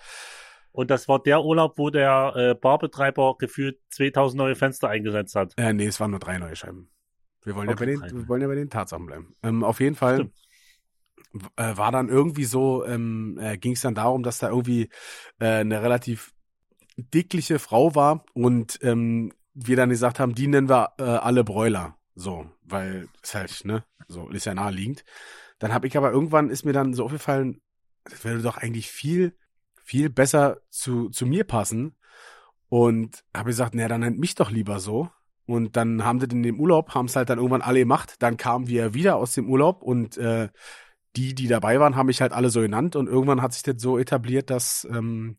Und 0.73 0.91
das 0.91 1.09
war 1.09 1.21
der 1.21 1.43
Urlaub, 1.43 1.79
wo 1.79 1.91
der 1.91 2.55
Barbetreiber 2.61 3.37
gefühlt 3.39 3.79
2000 3.91 4.39
neue 4.39 4.55
Fenster 4.55 4.89
eingesetzt 4.89 5.35
hat. 5.35 5.55
Äh, 5.57 5.73
nee, 5.73 5.87
es 5.87 5.99
waren 5.99 6.11
nur 6.11 6.21
drei 6.21 6.39
neue 6.39 6.55
Scheiben. 6.55 6.91
Wir 7.43 7.57
wollen, 7.57 7.69
Okay, 7.69 7.95
ja, 7.95 8.01
bei 8.01 8.09
den, 8.09 8.19
wir 8.19 8.29
wollen 8.29 8.43
ja 8.43 8.49
bei 8.49 8.55
den 8.55 8.71
Tatsachen 8.71 9.07
bleiben. 9.07 9.35
Ähm, 9.43 9.65
auf 9.65 9.81
jeden 9.81 9.97
Fall 9.97 10.17
Stimmt. 10.17 10.35
Äh, 11.57 11.77
war 11.77 11.93
dann 11.93 12.09
irgendwie 12.09 12.45
so, 12.45 12.85
ähm, 12.85 13.39
äh, 13.41 13.59
ging 13.59 13.73
es 13.73 13.83
dann 13.83 13.95
darum, 13.95 14.23
dass 14.23 14.39
da 14.39 14.49
irgendwie 14.49 14.89
äh, 15.39 15.61
eine 15.61 15.83
relativ 15.83 16.33
dickliche 16.97 17.59
Frau 17.59 17.95
war 17.95 18.25
und 18.35 18.79
ähm, 18.83 19.33
wir 19.55 19.77
dann 19.77 19.91
gesagt 19.91 20.21
haben, 20.21 20.35
die 20.35 20.47
nennen 20.47 20.69
wir 20.69 20.93
äh, 20.99 21.03
alle 21.03 21.45
Bräuler. 21.45 21.97
So, 22.15 22.47
weil 22.63 23.09
ist 23.23 23.35
halt, 23.35 23.65
ne, 23.65 23.85
so 24.09 24.29
ist 24.29 24.45
ja 24.45 24.55
naheliegend. 24.55 25.05
Dann 25.59 25.73
habe 25.73 25.87
ich 25.87 25.97
aber 25.97 26.11
irgendwann 26.11 26.51
ist 26.51 26.65
mir 26.65 26.73
dann 26.73 26.95
so 26.95 27.05
aufgefallen, 27.05 27.61
das 28.05 28.25
würde 28.25 28.43
doch 28.43 28.57
eigentlich 28.57 28.91
viel, 28.91 29.37
viel 29.85 30.11
besser 30.11 30.61
zu, 30.71 31.11
zu 31.11 31.27
mir 31.27 31.45
passen. 31.45 31.95
Und 32.69 33.25
habe 33.35 33.49
gesagt, 33.49 33.75
naja, 33.75 33.89
dann 33.89 34.01
nennt 34.01 34.19
mich 34.19 34.35
doch 34.35 34.51
lieber 34.51 34.79
so. 34.79 35.11
Und 35.47 35.77
dann 35.77 36.05
haben 36.05 36.21
sie 36.21 36.27
in 36.31 36.43
dem 36.43 36.61
Urlaub, 36.61 36.95
haben 36.95 37.07
es 37.07 37.17
halt 37.17 37.31
dann 37.31 37.39
irgendwann 37.39 37.63
alle 37.63 37.79
gemacht. 37.79 38.17
Dann 38.19 38.37
kamen 38.37 38.67
wir 38.69 38.93
wieder 38.93 39.17
aus 39.17 39.33
dem 39.33 39.49
Urlaub 39.49 39.83
und 39.83 40.19
äh, 40.19 40.51
die, 41.17 41.35
die 41.35 41.49
dabei 41.49 41.81
waren, 41.81 41.97
haben 41.97 42.07
mich 42.07 42.21
halt 42.21 42.33
alle 42.33 42.51
so 42.51 42.61
genannt. 42.61 42.97
Und 42.97 43.09
irgendwann 43.09 43.43
hat 43.43 43.53
sich 43.53 43.63
das 43.63 43.81
so 43.81 43.99
etabliert, 43.99 44.51
dass 44.51 44.87
ähm, 44.91 45.39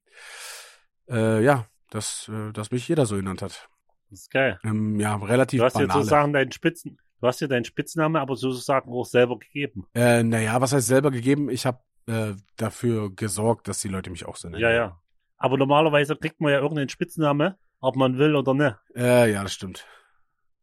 äh, 1.10 1.44
ja, 1.44 1.66
dass, 1.90 2.30
äh, 2.30 2.52
dass 2.54 2.72
mich 2.72 2.88
jeder 2.88 3.06
so 3.06 3.16
genannt 3.16 3.42
hat. 3.42 3.70
Das 4.10 4.22
ist 4.22 4.32
geil. 4.32 4.60
Ähm, 4.64 5.00
ja, 5.00 5.16
relativ 5.16 5.60
Du 5.60 5.66
hast 5.66 5.76
dir 5.76 5.82
banale. 5.88 6.00
sozusagen 6.02 6.34
deinen 6.34 6.52
Spitzen, 6.52 6.98
du 7.22 7.28
hast 7.28 7.42
dir 7.42 7.48
deinen 7.48 7.66
Spitzname 7.66 8.20
aber 8.20 8.36
sozusagen 8.36 8.92
auch 8.92 9.06
selber 9.06 9.38
gegeben. 9.40 9.86
Äh, 9.94 10.24
naja, 10.24 10.60
was 10.62 10.74
heißt 10.74 10.88
selber 10.88 11.12
gegeben? 11.12 11.50
Ich 11.50 11.66
habe 11.66 11.80
äh, 12.08 12.34
dafür 12.58 13.14
gesorgt, 13.16 13.68
dass 13.68 13.80
die 13.80 13.88
Leute 13.88 14.10
mich 14.10 14.26
auch 14.26 14.36
so 14.36 14.50
nennen. 14.50 14.62
Ja, 14.62 14.72
ja. 14.72 15.00
Aber 15.38 15.58
normalerweise 15.58 16.16
kriegt 16.16 16.42
man 16.42 16.52
ja 16.52 16.60
irgendeinen 16.60 16.90
Spitzname, 16.90 17.58
ob 17.80 17.96
man 17.96 18.18
will 18.18 18.36
oder 18.36 18.54
nicht. 18.54 18.76
Äh, 18.96 19.32
ja, 19.32 19.44
das 19.44 19.54
stimmt. 19.54 19.86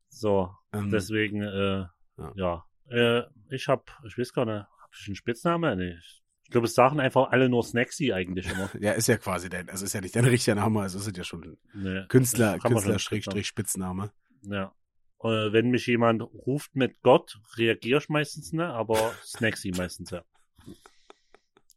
So, 0.09 0.51
Ähm, 0.73 0.91
deswegen, 0.91 1.43
äh, 1.43 1.87
Ja. 2.19 2.33
ja. 2.35 2.65
Äh, 2.89 3.23
ich 3.51 3.69
hab, 3.69 3.91
ich 4.07 4.17
weiß 4.19 4.33
gar 4.33 4.45
nicht, 4.45 4.65
einen 5.07 5.17
Spitznamen? 5.17 5.79
Nee. 5.79 5.97
Ich, 6.45 6.51
glaube, 6.51 6.67
es 6.67 6.75
sagen 6.75 7.01
einfach 7.01 7.31
alle 7.31 7.49
nur 7.49 7.65
Snacksy 7.65 8.13
eigentlich 8.13 8.49
immer. 8.49 8.71
ja, 8.81 8.93
ist 8.93 9.09
ja 9.09 9.17
quasi 9.17 9.49
dein, 9.49 9.69
also 9.69 9.85
ist 9.85 9.95
ja 9.95 10.01
nicht 10.01 10.15
dein 10.15 10.25
richtiger 10.25 10.55
Name, 10.55 10.83
also 10.83 10.99
ist 10.99 11.17
ja 11.17 11.25
schon 11.25 11.57
Nee. 11.75 12.05
Künstler, 12.09 12.59
Kann 12.59 12.73
man 12.73 12.83
Künstler 12.83 12.93
schon 12.99 12.99
Schrägstrich 13.01 13.47
Spitzname. 13.47 14.13
Ja. 14.43 14.73
Äh, 15.21 15.53
wenn 15.53 15.71
mich 15.71 15.87
jemand 15.87 16.23
ruft 16.23 16.77
mit 16.77 17.03
Gott, 17.03 17.41
reagiere 17.57 18.01
ich 18.01 18.09
meistens 18.09 18.53
nicht, 18.53 18.63
aber 18.63 19.13
Snacksy 19.25 19.73
meistens, 19.77 20.11
ja. 20.11 20.25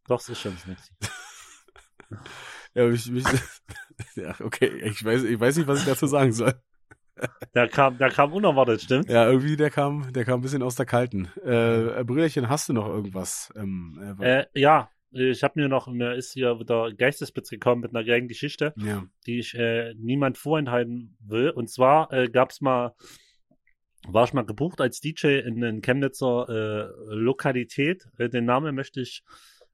Doch, 0.06 0.20
es 0.20 0.28
ist 0.28 0.40
schon 0.40 0.56
Snacksy. 0.58 0.92
Ja, 2.74 2.88
ich, 2.88 3.12
ich, 3.12 3.24
ja, 4.14 4.34
okay, 4.40 4.68
ich 4.84 5.04
weiß, 5.04 5.24
ich 5.24 5.40
weiß 5.40 5.56
nicht, 5.56 5.66
was 5.66 5.80
ich 5.80 5.86
dazu 5.86 6.06
sagen 6.06 6.32
soll. 6.32 6.54
Der 7.54 7.68
kam, 7.68 7.98
der 7.98 8.10
kam 8.10 8.32
unerwartet, 8.32 8.82
stimmt? 8.82 9.08
Ja, 9.08 9.28
irgendwie, 9.28 9.56
der 9.56 9.70
kam, 9.70 10.12
der 10.12 10.24
kam 10.24 10.38
ein 10.38 10.42
bisschen 10.42 10.62
aus 10.62 10.76
der 10.76 10.86
Kalten. 10.86 11.26
Äh, 11.44 12.04
Brüderchen, 12.04 12.48
hast 12.48 12.68
du 12.68 12.72
noch 12.72 12.86
irgendwas? 12.86 13.52
Ähm, 13.56 14.16
äh, 14.20 14.40
Äh, 14.40 14.46
ja, 14.54 14.88
ich 15.12 15.42
habe 15.42 15.60
mir 15.60 15.68
noch, 15.68 15.88
mir 15.88 16.14
ist 16.14 16.32
hier 16.32 16.60
wieder 16.60 16.92
Geistesblitz 16.92 17.50
gekommen 17.50 17.80
mit 17.80 17.90
einer 17.90 18.04
geilen 18.04 18.28
Geschichte, 18.28 18.72
ja. 18.76 19.04
die 19.26 19.40
ich 19.40 19.54
äh, 19.54 19.94
niemand 19.94 20.38
vorenthalten 20.38 21.16
will. 21.20 21.50
Und 21.50 21.68
zwar 21.68 22.12
äh, 22.12 22.28
gab's 22.28 22.60
mal, 22.60 22.94
war 24.06 24.24
ich 24.24 24.32
mal 24.32 24.44
gebucht 24.44 24.80
als 24.80 25.00
DJ 25.00 25.38
in 25.38 25.62
einer 25.62 25.80
Chemnitzer 25.80 26.48
äh, 26.48 27.14
Lokalität. 27.14 28.08
Äh, 28.18 28.28
den 28.28 28.44
Namen 28.44 28.74
möchte 28.76 29.00
ich 29.00 29.24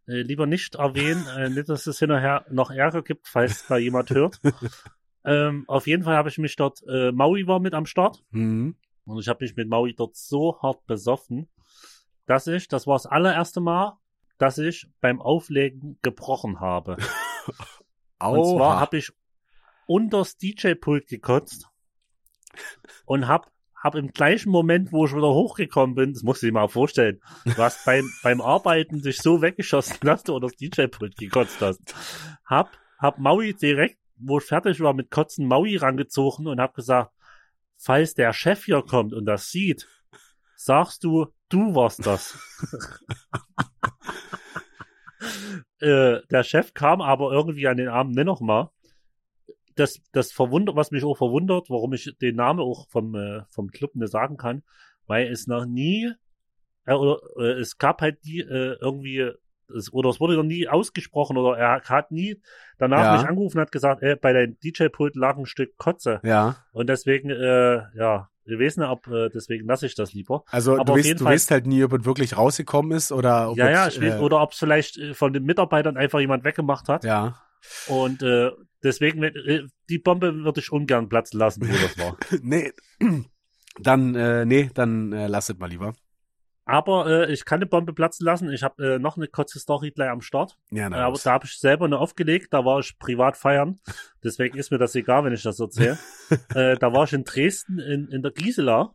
äh, 0.09 0.23
lieber 0.23 0.47
nicht 0.47 0.77
erwähnen, 0.77 1.27
äh, 1.37 1.51
nicht, 1.51 1.69
dass 1.69 1.87
es 1.87 1.99
hinterher 1.99 2.47
noch 2.51 2.71
Ärger 2.71 3.03
gibt, 3.03 3.29
falls 3.29 3.67
da 3.67 3.77
jemand 3.77 4.11
hört. 4.11 4.41
ähm, 5.27 5.65
auf 5.67 5.87
jeden 5.87 6.05
Fall 6.05 6.17
habe 6.17 6.29
ich 6.29 6.39
mich 6.39 6.55
dort, 6.57 6.83
äh, 6.89 7.11
Maui 7.11 7.47
war 7.47 7.59
mit 7.59 7.75
am 7.75 7.85
Start. 7.85 8.25
Mhm. 8.31 8.77
Und 9.05 9.21
ich 9.21 9.29
habe 9.29 9.45
mich 9.45 9.57
mit 9.57 9.69
Maui 9.69 9.95
dort 9.95 10.17
so 10.17 10.61
hart 10.63 10.87
besoffen, 10.87 11.49
dass 12.27 12.47
ich, 12.47 12.69
das 12.69 12.87
war 12.87 12.95
das 12.95 13.07
allererste 13.07 13.61
Mal, 13.61 13.99
dass 14.39 14.59
ich 14.59 14.87
beim 15.01 15.21
Auflegen 15.21 15.99
gebrochen 16.03 16.61
habe. 16.61 16.97
Und 18.19 18.45
zwar 18.45 18.81
habe 18.81 18.99
ich 18.99 19.13
unters 19.87 20.37
DJ-Pult 20.37 21.07
gekotzt 21.07 21.69
und 23.05 23.29
hab, 23.29 23.53
hab 23.75 23.95
im 23.95 24.09
gleichen 24.09 24.51
Moment, 24.51 24.91
wo 24.91 25.05
ich 25.05 25.15
wieder 25.15 25.29
hochgekommen 25.29 25.95
bin, 25.95 26.13
das 26.13 26.23
musst 26.23 26.43
du 26.43 26.47
dir 26.47 26.53
mal 26.53 26.69
vorstellen, 26.69 27.21
du 27.45 27.57
hast 27.59 27.85
beim, 27.85 28.11
beim 28.23 28.41
Arbeiten 28.41 29.03
dich 29.03 29.19
so 29.19 29.43
weggeschossen, 29.43 29.99
dass 30.01 30.25
du 30.25 30.35
unter 30.35 30.49
das 30.49 30.57
DJ-Pult 30.57 31.17
gekotzt 31.17 31.61
hast. 31.61 31.95
Hab, 32.47 32.71
hab 32.99 33.19
Maui 33.19 33.55
direkt, 33.55 33.99
wo 34.17 34.39
ich 34.39 34.45
fertig 34.45 34.81
war 34.81 34.95
mit 34.95 35.11
Kotzen, 35.11 35.47
Maui 35.47 35.77
rangezogen 35.77 36.47
und 36.47 36.61
hab 36.61 36.75
gesagt, 36.75 37.13
falls 37.77 38.15
der 38.15 38.33
Chef 38.33 38.65
hier 38.65 38.83
kommt 38.83 39.13
und 39.13 39.27
das 39.27 39.51
sieht, 39.51 39.87
sagst 40.57 41.05
du, 41.05 41.27
du 41.49 41.75
warst 41.75 42.07
das. 42.07 42.39
äh, 45.81 46.21
der 46.31 46.43
Chef 46.43 46.75
kam 46.75 47.01
aber 47.01 47.33
irgendwie 47.33 47.69
an 47.69 47.77
den 47.77 47.89
Abend 47.89 48.17
nicht 48.17 48.25
noch 48.25 48.41
mal. 48.41 48.71
Das, 49.75 50.01
das 50.13 50.33
verwundert, 50.33 50.75
was 50.75 50.91
mich 50.91 51.05
auch 51.05 51.19
verwundert, 51.19 51.69
warum 51.69 51.93
ich 51.93 52.17
den 52.21 52.37
Namen 52.37 52.61
auch 52.61 52.89
vom, 52.89 53.15
äh, 53.15 53.43
vom 53.51 53.71
Club 53.71 53.95
nicht 53.95 54.11
sagen 54.11 54.39
kann, 54.39 54.63
weil 55.07 55.31
es 55.31 55.47
noch 55.47 55.67
nie, 55.67 56.13
äh, 56.87 56.95
oder, 56.95 57.21
äh, 57.39 57.61
es 57.61 57.77
gab 57.77 58.01
halt 58.01 58.25
die 58.25 58.41
äh, 58.41 58.79
irgendwie, 58.81 59.33
es, 59.75 59.93
oder 59.93 60.11
es 60.11 60.21
wurde 60.21 60.37
noch 60.37 60.43
nie 60.43 60.69
ausgesprochen 60.69 61.37
oder 61.37 61.57
er 61.59 61.81
hat 61.83 62.11
nie 62.11 62.41
danach 62.79 63.03
Ja. 63.05 63.17
mich 63.19 63.29
angerufen 63.29 63.59
und 63.59 63.63
hat 63.63 63.73
gesagt, 63.73 64.03
äh, 64.03 64.17
bei 64.17 64.33
deinem 64.33 64.57
DJ-Pult 64.61 65.17
lag 65.17 65.37
ein 65.37 65.47
Stück 65.47 65.77
Kotze. 65.79 66.21
Ja, 66.25 66.57
Und 66.73 66.89
deswegen, 66.89 67.31
äh, 67.31 67.83
ja, 67.97 68.29
wir 68.45 68.59
wissen 68.61 68.83
ob, 68.85 69.09
äh, 69.09 69.29
deswegen 69.29 69.67
lasse 69.67 69.87
ich 69.87 69.95
das 69.97 70.13
lieber. 70.13 70.45
also 70.51 70.75
Aber 70.75 70.85
du 70.85 70.93
weißt, 70.95 71.21
du 71.21 71.25
Fall- 71.25 71.33
weißt 71.35 71.51
halt 71.51 71.67
nie, 71.67 71.83
ob 71.83 71.93
es 71.93 72.05
wirklich 72.05 72.37
rausgekommen 72.37 72.93
ist 72.97 73.11
oder 73.11 73.51
ob 73.51 73.57
ja, 73.57 73.71
ja, 73.71 73.89
ich 73.89 74.01
weiß, 74.01 74.15
äh, 74.15 74.19
oder 74.19 74.41
ob 74.41 74.53
es 74.53 74.59
vielleicht 74.59 74.99
äh, 74.99 75.15
von 75.15 75.33
den 75.33 75.43
Mitarbeitern 75.45 75.97
einfach 75.97 76.21
jemand 76.21 76.45
weggemacht 76.45 76.89
hat. 76.89 77.03
Ja. 77.05 77.37
Und 77.89 78.23
äh, 78.23 78.53
deswegen, 78.85 79.23
äh, 79.25 79.63
die 79.89 79.99
Bombe 79.99 80.33
würde 80.45 80.61
ich 80.61 80.71
ungern 80.71 81.09
platzen 81.09 81.41
lassen, 81.41 81.63
wo 81.69 81.73
das 81.73 81.99
war. 81.99 82.17
nee. 82.43 82.73
Dann, 83.79 84.15
äh, 84.15 84.47
nee, 84.47 84.71
dann 84.73 85.13
äh, 85.13 85.27
lass 85.27 85.51
es 85.51 85.59
mal 85.59 85.69
lieber. 85.69 85.93
Aber 86.69 87.07
äh, 87.29 87.33
ich 87.33 87.45
kann 87.45 87.59
eine 87.59 87.67
Bombe 87.67 87.93
platzen 87.93 88.27
lassen. 88.27 88.53
Ich 88.53 88.65
habe 88.65 88.95
äh, 88.95 88.99
noch 88.99 89.17
eine 89.17 89.29
kurze 89.29 89.61
Story 89.61 89.93
gleich 89.93 90.11
am 90.11 90.21
Start. 90.21 90.59
Ja, 90.73 90.87
Äh, 90.87 90.91
na, 90.91 91.07
aber 91.07 91.17
da 91.23 91.31
habe 91.33 91.47
ich 91.47 91.59
selber 91.61 91.85
eine 91.85 91.99
aufgelegt. 91.99 92.53
Da 92.53 92.65
war 92.65 92.81
ich 92.81 92.99
privat 92.99 93.37
feiern. 93.37 93.79
Deswegen 94.25 94.59
ist 94.59 94.73
mir 94.73 94.79
das 94.79 94.95
egal, 94.97 95.25
wenn 95.25 95.33
ich 95.33 95.45
das 95.45 95.61
erzähle. 95.61 95.97
äh, 96.55 96.77
da 96.77 96.93
war 96.93 97.05
ich 97.05 97.13
in 97.13 97.23
Dresden 97.23 97.79
in, 97.79 98.09
in 98.09 98.21
der 98.23 98.33
Gisela. 98.33 98.95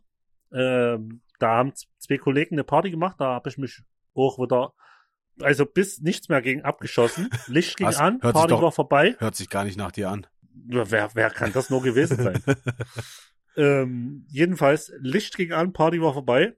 Ähm, 0.52 1.22
da 1.38 1.56
haben 1.56 1.72
zwei 1.98 2.18
Kollegen 2.18 2.56
eine 2.56 2.64
Party 2.64 2.90
gemacht. 2.90 3.16
Da 3.18 3.28
habe 3.34 3.48
ich 3.48 3.56
mich 3.56 3.82
auch 4.14 4.38
wieder, 4.38 4.74
also 5.40 5.64
bis 5.64 6.02
nichts 6.02 6.28
mehr 6.28 6.42
gegen 6.42 6.60
abgeschossen. 6.62 7.30
Licht 7.46 7.78
ging 7.78 7.86
Was? 7.86 7.96
an, 7.96 8.18
Hört 8.20 8.34
Party 8.34 8.48
doch- 8.50 8.60
war 8.62 8.72
vorbei. 8.72 9.16
Hört 9.18 9.34
sich 9.34 9.48
gar 9.48 9.64
nicht 9.64 9.78
nach 9.78 9.92
dir 9.92 10.10
an. 10.10 10.26
Wer, 10.54 11.08
wer 11.14 11.30
kann 11.30 11.54
das 11.54 11.70
nur 11.70 11.80
gewesen 11.82 12.18
sein? 12.22 12.42
ähm, 13.56 14.26
jedenfalls, 14.28 14.92
Licht 15.00 15.36
ging 15.38 15.52
an, 15.52 15.72
Party 15.72 16.00
war 16.02 16.12
vorbei. 16.12 16.54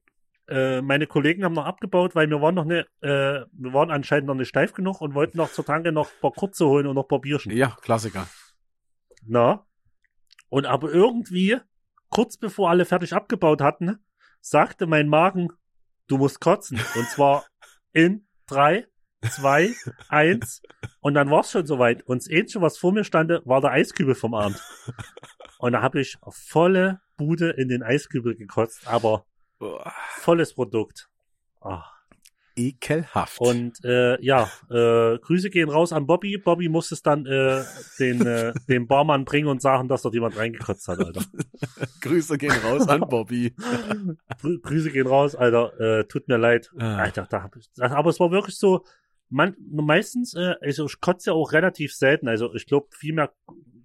Äh, 0.49 0.83
meine 0.83 1.07
Kollegen 1.07 1.45
haben 1.45 1.55
noch 1.55 1.65
abgebaut, 1.65 2.15
weil 2.15 2.29
wir 2.29 2.41
waren 2.41 2.55
noch 2.55 2.65
ne, 2.65 2.87
äh, 3.01 3.47
wir 3.53 3.73
waren 3.73 3.91
anscheinend 3.91 4.27
noch 4.27 4.35
nicht 4.35 4.49
steif 4.49 4.73
genug 4.73 5.01
und 5.01 5.15
wollten 5.15 5.39
noch 5.39 5.51
zur 5.51 5.65
Tanke 5.65 5.93
noch 5.93 6.09
ein 6.09 6.21
paar 6.21 6.33
Kurze 6.33 6.67
holen 6.67 6.87
und 6.87 6.95
noch 6.95 7.05
ein 7.05 7.09
paar 7.09 7.21
Bierchen. 7.21 7.53
Ja, 7.53 7.77
Klassiker. 7.81 8.29
Na? 9.27 9.67
Und 10.51 10.67
aber 10.67 10.93
irgendwie, 10.93 11.59
kurz 12.11 12.37
bevor 12.37 12.71
alle 12.71 12.85
fertig 12.85 13.15
abgebaut 13.15 13.61
hatten, 13.61 13.99
sagte 14.41 14.87
mein 14.87 15.09
Magen, 15.09 15.49
du 16.07 16.19
musst 16.19 16.41
kotzen. 16.41 16.79
Und 16.95 17.09
zwar 17.09 17.47
in 17.93 18.27
drei, 18.47 18.87
zwei, 19.23 19.73
eins 20.09 20.63
und 21.01 21.15
dann 21.15 21.31
war 21.31 21.41
es 21.41 21.51
schon 21.51 21.67
soweit. 21.67 22.03
Und 22.03 22.23
das 22.23 22.31
Einzige, 22.31 22.61
was 22.61 22.77
vor 22.77 22.93
mir 22.93 23.05
stand, 23.05 23.31
war 23.45 23.61
der 23.61 23.73
Eiskübel 23.73 24.15
vom 24.15 24.35
Abend. 24.35 24.61
Und 25.59 25.73
da 25.73 25.81
habe 25.81 26.01
ich 26.01 26.19
volle 26.29 27.01
Bude 27.17 27.51
in 27.51 27.69
den 27.69 27.83
Eiskübel 27.83 28.37
gekotzt, 28.37 28.87
aber 28.87 29.25
volles 30.19 30.55
Produkt. 30.55 31.09
Ach. 31.61 31.91
ekelhaft. 32.57 33.41
Und 33.41 33.85
äh, 33.85 34.21
ja, 34.23 34.49
äh, 34.71 35.19
Grüße 35.19 35.51
gehen 35.51 35.69
raus 35.71 35.93
an 35.93 36.07
Bobby. 36.07 36.37
Bobby 36.39 36.69
muss 36.69 36.93
es 36.93 37.03
dann 37.03 37.27
äh, 37.27 37.65
den, 37.99 38.25
äh, 38.25 38.53
den 38.69 38.87
Barmann 38.87 39.25
bringen 39.25 39.49
und 39.49 39.61
sagen, 39.63 39.89
dass 39.89 40.03
dort 40.03 40.15
jemand 40.15 40.37
reingekotzt 40.37 40.87
hat, 40.89 41.01
Alter. 41.01 41.25
Grüße 42.03 42.39
gehen 42.39 42.53
raus 42.65 42.87
an 42.89 43.01
Bobby. 43.01 43.55
Grü- 44.43 44.61
Grüße 44.63 44.91
gehen 44.93 45.07
raus, 45.07 45.35
Alter. 45.35 45.81
Äh, 45.81 46.05
tut 46.05 46.29
mir 46.29 46.37
leid. 46.39 46.71
Ah. 46.79 46.97
Alter, 46.99 47.27
da 47.29 47.43
hab 47.43 47.57
ich. 47.57 47.69
Aber 47.81 48.11
es 48.11 48.21
war 48.21 48.31
wirklich 48.31 48.57
so, 48.59 48.85
man, 49.31 49.57
meistens, 49.73 50.35
äh, 50.35 50.55
also 50.61 50.87
ich 50.87 51.01
kotze 51.01 51.31
ja 51.31 51.35
auch 51.35 51.53
relativ 51.53 51.93
selten. 51.95 52.29
Also 52.29 52.55
ich 52.55 52.67
glaube, 52.67 52.87
viel 52.91 53.15
mehr, 53.15 53.33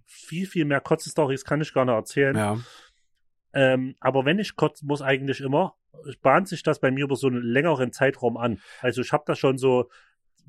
viel, 0.06 0.46
viel 0.46 0.66
mehr 0.66 0.82
Kotze-Stories 0.82 1.44
kann 1.46 1.62
ich 1.62 1.74
gar 1.74 1.86
nicht 1.86 1.96
erzählen. 1.96 2.36
Ja. 2.36 2.58
Ähm, 3.54 3.96
aber 4.00 4.26
wenn 4.26 4.40
ich 4.40 4.56
kotzen 4.56 4.88
muss, 4.88 5.02
eigentlich 5.02 5.42
immer, 5.42 5.76
bahnt 6.22 6.48
sich 6.48 6.64
das 6.64 6.80
bei 6.80 6.92
mir 6.92 7.06
über 7.06 7.16
so 7.16 7.28
einen 7.28 7.42
längeren 7.42 7.92
Zeitraum 7.92 8.38
an. 8.38 8.60
Also 8.82 9.02
ich 9.02 9.12
habe 9.12 9.24
das 9.26 9.40
schon 9.40 9.58
so 9.58 9.90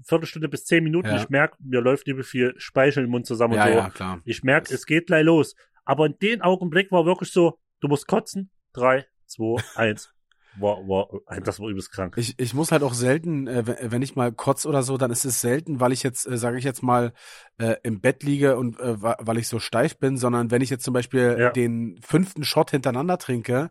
Viertelstunde 0.04 0.48
bis 0.48 0.64
zehn 0.64 0.84
Minuten. 0.84 1.08
Ja. 1.08 1.16
Ich 1.16 1.28
merke, 1.28 1.56
mir 1.60 1.80
läuft 1.80 2.06
übel 2.06 2.24
viel 2.24 2.54
Speichel 2.58 3.04
im 3.04 3.10
Mund 3.10 3.26
zusammen 3.26 3.54
Ja, 3.54 3.66
so. 3.66 3.72
ja, 3.72 3.90
klar. 3.90 4.20
Ich 4.24 4.42
merke, 4.42 4.72
es 4.72 4.86
geht 4.86 5.06
gleich 5.06 5.24
los. 5.24 5.54
Aber 5.84 6.06
in 6.06 6.16
dem 6.20 6.42
Augenblick 6.42 6.90
war 6.92 7.04
wirklich 7.06 7.32
so, 7.32 7.58
du 7.80 7.88
musst 7.88 8.06
kotzen. 8.06 8.50
Drei, 8.72 9.06
zwei, 9.26 9.62
eins. 9.74 10.12
War, 10.58 10.78
war, 10.88 11.40
das 11.40 11.60
war 11.60 11.68
übelst 11.68 11.92
krank. 11.92 12.16
Ich, 12.18 12.34
ich 12.38 12.54
muss 12.54 12.72
halt 12.72 12.82
auch 12.82 12.92
selten, 12.94 13.46
äh, 13.46 13.62
wenn- 13.90 14.02
ich 14.02 14.16
mal 14.16 14.32
kotz 14.32 14.66
oder 14.66 14.82
so, 14.82 14.96
dann 14.98 15.10
ist 15.12 15.24
es 15.24 15.40
selten, 15.40 15.78
weil 15.80 15.92
ich 15.92 16.02
jetzt, 16.02 16.26
äh, 16.26 16.36
sage 16.36 16.58
ich 16.58 16.64
jetzt 16.64 16.82
mal, 16.82 17.12
äh, 17.58 17.76
im 17.84 18.00
Bett 18.00 18.22
liege 18.24 18.56
und 18.56 18.78
äh, 18.80 19.00
weil 19.00 19.38
ich 19.38 19.46
so 19.48 19.60
steif 19.60 19.98
bin, 19.98 20.16
sondern 20.16 20.50
wenn 20.50 20.60
ich 20.62 20.70
jetzt 20.70 20.84
zum 20.84 20.92
Beispiel 20.94 21.36
Ja. 21.38 21.50
den 21.50 22.00
fünften 22.02 22.42
Shot 22.44 22.72
hintereinander 22.72 23.16
trinke, 23.18 23.70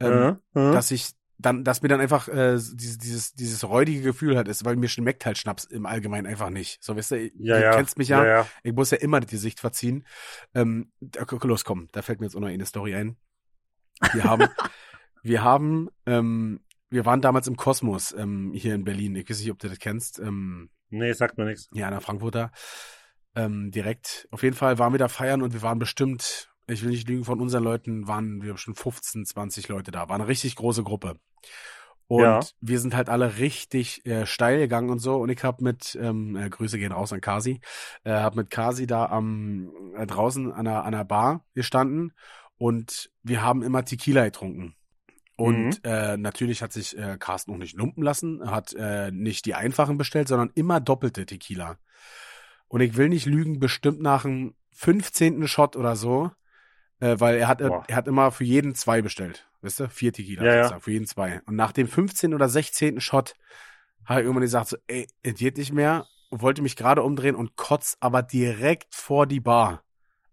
ähm, 0.00 0.38
Äh, 0.54 0.60
äh. 0.60 0.72
dass 0.72 0.90
ich 0.92 1.10
dann, 1.38 1.64
dass 1.64 1.82
mir 1.82 1.88
dann 1.88 2.00
einfach 2.00 2.28
äh, 2.28 2.52
dieses, 2.54 2.98
dieses, 2.98 3.32
dieses 3.34 3.64
räudige 3.68 4.02
Gefühl 4.02 4.36
halt 4.36 4.46
ist, 4.46 4.64
weil 4.64 4.76
mir 4.76 4.88
schmeckt 4.88 5.26
halt 5.26 5.38
Schnaps 5.38 5.64
im 5.64 5.86
Allgemeinen 5.86 6.28
einfach 6.28 6.50
nicht. 6.50 6.84
So, 6.84 6.96
weißt 6.96 7.10
du, 7.10 7.16
ja, 7.16 7.56
du 7.56 7.62
ja. 7.64 7.74
kennst 7.74 7.98
mich 7.98 8.08
ja, 8.08 8.24
ja, 8.24 8.30
ja. 8.42 8.46
ich 8.62 8.72
muss 8.72 8.92
ja 8.92 8.98
immer 8.98 9.18
die 9.18 9.36
Sicht 9.36 9.58
verziehen. 9.58 10.06
Ähm, 10.54 10.92
los, 11.42 11.64
komm, 11.64 11.88
da 11.90 12.02
fällt 12.02 12.20
mir 12.20 12.26
jetzt 12.26 12.36
auch 12.36 12.40
noch 12.40 12.46
eine 12.48 12.64
Story 12.66 12.94
ein. 12.94 13.16
Wir 14.12 14.22
haben, 14.22 14.46
wir 15.22 15.42
haben, 15.42 15.88
ähm, 16.06 16.60
wir 16.90 17.06
waren 17.06 17.20
damals 17.20 17.46
im 17.46 17.56
Kosmos 17.56 18.12
ähm, 18.16 18.52
hier 18.54 18.74
in 18.74 18.84
Berlin. 18.84 19.16
Ich 19.16 19.28
weiß 19.28 19.40
nicht, 19.40 19.50
ob 19.50 19.58
du 19.58 19.68
das 19.68 19.78
kennst. 19.78 20.18
Ähm, 20.18 20.70
Nee, 20.90 21.12
sagt 21.12 21.38
mir 21.38 21.46
nichts. 21.46 21.68
ja, 21.72 21.86
in 21.86 21.92
der 21.92 22.00
Frankfurter. 22.02 22.50
Ähm, 23.34 23.70
direkt. 23.70 24.28
Auf 24.30 24.42
jeden 24.42 24.56
Fall 24.56 24.78
waren 24.78 24.92
wir 24.92 24.98
da 24.98 25.08
feiern 25.08 25.40
und 25.40 25.54
wir 25.54 25.62
waren 25.62 25.78
bestimmt, 25.78 26.50
ich 26.66 26.82
will 26.82 26.90
nicht 26.90 27.08
lügen, 27.08 27.24
von 27.24 27.40
unseren 27.40 27.64
Leuten 27.64 28.06
waren 28.06 28.42
wir 28.42 28.52
bestimmt 28.52 28.78
15, 28.78 29.24
20 29.24 29.68
Leute 29.68 29.90
da. 29.90 30.08
War 30.10 30.16
eine 30.16 30.28
richtig 30.28 30.54
große 30.56 30.82
Gruppe. 30.82 31.16
Und 32.08 32.20
Ja. 32.24 32.40
wir 32.60 32.78
sind 32.78 32.94
halt 32.94 33.08
alle 33.08 33.38
richtig 33.38 34.04
äh, 34.04 34.26
steil 34.26 34.58
gegangen 34.58 34.90
und 34.90 34.98
so. 34.98 35.16
Und 35.16 35.30
ich 35.30 35.42
habe 35.44 35.64
mit, 35.64 35.96
ähm, 35.98 36.36
äh, 36.36 36.50
Grüße 36.50 36.78
gehen 36.78 36.92
raus 36.92 37.10
an 37.14 37.22
Kasi, 37.22 37.60
äh, 38.04 38.10
habe 38.12 38.36
mit 38.36 38.50
Kasi 38.50 38.86
da 38.86 39.06
am 39.06 39.72
äh, 39.96 40.06
draußen 40.06 40.52
an 40.52 40.66
einer, 40.66 40.80
an 40.84 40.94
einer 40.94 41.04
Bar 41.06 41.46
gestanden 41.54 42.12
und 42.58 43.10
wir 43.22 43.42
haben 43.42 43.62
immer 43.62 43.82
Tequila 43.86 44.24
getrunken. 44.26 44.74
Und 45.44 45.80
äh, 45.84 46.16
natürlich 46.16 46.62
hat 46.62 46.72
sich 46.72 46.96
äh, 46.96 47.16
Carsten 47.18 47.52
auch 47.52 47.58
nicht 47.58 47.76
lumpen 47.76 48.02
lassen, 48.02 48.50
hat 48.50 48.74
äh, 48.74 49.10
nicht 49.10 49.44
die 49.46 49.54
einfachen 49.54 49.98
bestellt, 49.98 50.28
sondern 50.28 50.50
immer 50.54 50.80
doppelte 50.80 51.26
Tequila. 51.26 51.78
Und 52.68 52.80
ich 52.80 52.96
will 52.96 53.08
nicht 53.08 53.26
lügen, 53.26 53.58
bestimmt 53.60 54.00
nach 54.00 54.22
dem 54.22 54.54
15. 54.72 55.46
Shot 55.48 55.76
oder 55.76 55.96
so, 55.96 56.30
äh, 57.00 57.16
weil 57.18 57.36
er 57.36 57.48
hat, 57.48 57.58
Boah. 57.58 57.84
er 57.86 57.96
hat 57.96 58.08
immer 58.08 58.30
für 58.30 58.44
jeden 58.44 58.74
zwei 58.74 59.02
bestellt. 59.02 59.46
Weißt 59.60 59.80
du? 59.80 59.88
Vier 59.88 60.12
Tequila 60.12 60.44
Ja, 60.44 60.54
ja. 60.54 60.80
für 60.80 60.90
jeden 60.90 61.06
zwei. 61.06 61.40
Und 61.46 61.56
nach 61.56 61.72
dem 61.72 61.86
15. 61.86 62.34
oder 62.34 62.48
16. 62.48 63.00
Shot 63.00 63.34
hat 64.04 64.16
er 64.16 64.22
irgendwann 64.22 64.42
gesagt, 64.42 64.68
so, 64.68 64.76
ey, 64.86 65.06
es 65.22 65.34
geht 65.34 65.56
nicht 65.58 65.72
mehr, 65.72 66.06
wollte 66.30 66.62
mich 66.62 66.76
gerade 66.76 67.02
umdrehen 67.02 67.36
und 67.36 67.56
kotzt 67.56 67.96
aber 68.00 68.22
direkt 68.22 68.94
vor 68.94 69.26
die 69.26 69.40
Bar. 69.40 69.82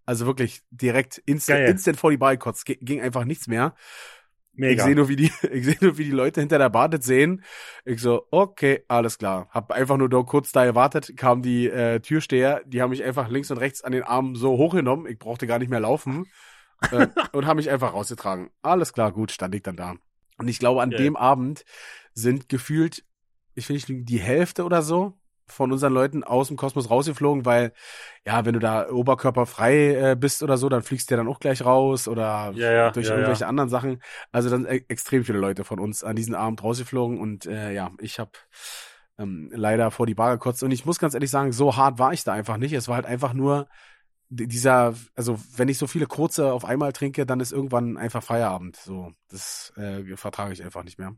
Also 0.05 0.25
wirklich 0.25 0.61
direkt 0.71 1.19
instant, 1.25 1.59
instant 1.69 1.97
vor 1.97 2.09
die 2.09 2.17
Bar 2.17 2.31
gekotzt. 2.31 2.65
Ge- 2.65 2.79
Ging 2.81 3.01
einfach 3.01 3.25
nichts 3.25 3.45
mehr. 3.47 3.75
Mega. 4.59 4.81
Ich 4.81 4.85
sehe 4.87 4.95
nur, 4.95 5.07
wie 5.07 5.15
die, 5.15 5.31
ich 5.51 5.65
sehe 5.65 5.77
nur, 5.79 5.97
wie 5.97 6.03
die 6.03 6.11
Leute 6.11 6.41
hinter 6.41 6.57
der 6.57 6.69
Bar 6.69 6.89
das 6.89 7.05
sehen. 7.05 7.43
Ich 7.85 8.01
so, 8.01 8.27
okay, 8.29 8.83
alles 8.87 9.17
klar. 9.17 9.47
Hab 9.51 9.71
einfach 9.71 9.97
nur 9.97 10.09
da 10.09 10.21
kurz 10.21 10.51
da 10.51 10.65
gewartet, 10.65 11.15
kam 11.15 11.41
die 11.41 11.67
äh, 11.69 11.99
Türsteher, 12.01 12.61
die 12.65 12.81
haben 12.81 12.89
mich 12.89 13.03
einfach 13.03 13.29
links 13.29 13.49
und 13.51 13.57
rechts 13.57 13.83
an 13.83 13.93
den 13.93 14.03
Armen 14.03 14.35
so 14.35 14.57
hochgenommen, 14.57 15.07
ich 15.07 15.17
brauchte 15.17 15.47
gar 15.47 15.59
nicht 15.59 15.69
mehr 15.69 15.79
laufen 15.79 16.25
äh, 16.91 17.07
und 17.31 17.45
haben 17.45 17.57
mich 17.57 17.69
einfach 17.69 17.93
rausgetragen. 17.93 18.49
Alles 18.61 18.93
klar, 18.93 19.11
gut, 19.11 19.31
stand 19.31 19.55
ich 19.55 19.63
dann 19.63 19.77
da. 19.77 19.95
Und 20.37 20.47
ich 20.47 20.59
glaube, 20.59 20.81
an 20.81 20.91
Ja. 20.91 20.97
dem 20.97 21.15
Abend 21.15 21.63
sind 22.13 22.49
gefühlt, 22.49 23.03
ich 23.55 23.67
will 23.69 23.75
nicht 23.75 23.87
lügen, 23.87 24.05
die 24.05 24.19
Hälfte 24.19 24.63
oder 24.65 24.81
so 24.81 25.18
von 25.51 25.71
unseren 25.71 25.93
Leuten 25.93 26.23
aus 26.23 26.47
dem 26.47 26.57
Kosmos 26.57 26.89
rausgeflogen, 26.89 27.45
weil, 27.45 27.73
ja, 28.25 28.45
wenn 28.45 28.53
du 28.53 28.59
da 28.59 28.89
oberkörperfrei 28.89 30.11
äh, 30.11 30.15
bist 30.15 30.43
oder 30.43 30.57
so, 30.57 30.69
dann 30.69 30.83
fliegst 30.83 31.09
du 31.09 31.13
ja 31.13 31.17
dann 31.17 31.27
auch 31.27 31.39
gleich 31.39 31.63
raus 31.63 32.07
oder 32.07 32.51
Ja, 32.55 32.71
ja, 32.71 32.91
durch 32.91 33.07
ja, 33.07 33.13
irgendwelche 33.13 33.41
ja. 33.41 33.47
anderen 33.47 33.69
Sachen. 33.69 34.01
Also 34.31 34.49
dann 34.49 34.65
e 34.65 34.83
extrem 34.87 35.23
viele 35.23 35.39
Leute 35.39 35.63
von 35.63 35.79
uns 35.79 36.03
an 36.03 36.15
diesen 36.15 36.35
Abend 36.35 36.63
rausgeflogen 36.63 37.19
und 37.19 37.45
äh, 37.45 37.71
ja, 37.73 37.91
ich 37.99 38.19
habe 38.19 38.31
ähm, 39.17 39.51
leider 39.53 39.91
vor 39.91 40.05
die 40.05 40.15
Bar 40.15 40.31
gekotzt 40.31 40.63
und 40.63 40.71
ich 40.71 40.85
muss 40.85 40.99
ganz 40.99 41.13
ehrlich 41.13 41.29
sagen, 41.29 41.51
so 41.51 41.75
hart 41.75 41.99
war 41.99 42.13
ich 42.13 42.23
da 42.23 42.33
einfach 42.33 42.57
nicht. 42.57 42.73
Es 42.73 42.87
war 42.87 42.95
halt 42.95 43.05
einfach 43.05 43.33
nur 43.33 43.67
dieser, 44.29 44.93
also 45.15 45.39
wenn 45.55 45.69
ich 45.69 45.77
so 45.77 45.87
viele 45.87 46.05
kurze 46.05 46.53
auf 46.53 46.63
einmal 46.63 46.93
trinke, 46.93 47.25
dann 47.25 47.39
ist 47.39 47.51
irgendwann 47.51 47.97
einfach 47.97 48.23
Feierabend. 48.23 48.75
So, 48.75 49.11
das 49.29 49.73
äh, 49.75 50.15
vertrage 50.15 50.53
ich 50.53 50.63
einfach 50.63 50.83
nicht 50.83 50.99
mehr. 50.99 51.15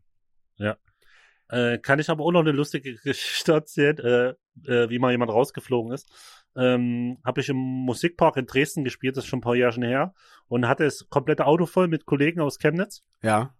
Äh, 1.51 1.77
kann 1.79 1.99
ich 1.99 2.09
aber 2.09 2.23
auch 2.23 2.31
noch 2.31 2.39
eine 2.39 2.53
lustige 2.53 2.95
Geschichte 3.03 3.51
erzählen, 3.51 3.97
äh, 3.99 4.29
äh, 4.71 4.89
wie 4.89 4.99
mal 4.99 5.11
jemand 5.11 5.31
rausgeflogen 5.31 5.91
ist. 5.91 6.09
Ähm, 6.55 7.17
habe 7.23 7.41
ich 7.41 7.49
im 7.49 7.57
Musikpark 7.57 8.37
in 8.37 8.45
Dresden 8.45 8.83
gespielt, 8.83 9.15
das 9.15 9.25
ist 9.25 9.29
schon 9.29 9.39
ein 9.39 9.43
paar 9.43 9.55
Jahre 9.55 9.73
schon 9.73 9.83
her, 9.83 10.13
und 10.47 10.67
hatte 10.67 10.83
das 10.85 11.07
komplette 11.09 11.45
Auto 11.45 11.65
voll 11.65 11.87
mit 11.87 12.05
Kollegen 12.05 12.41
aus 12.41 12.57
Chemnitz. 12.57 13.03
Ja, 13.21 13.53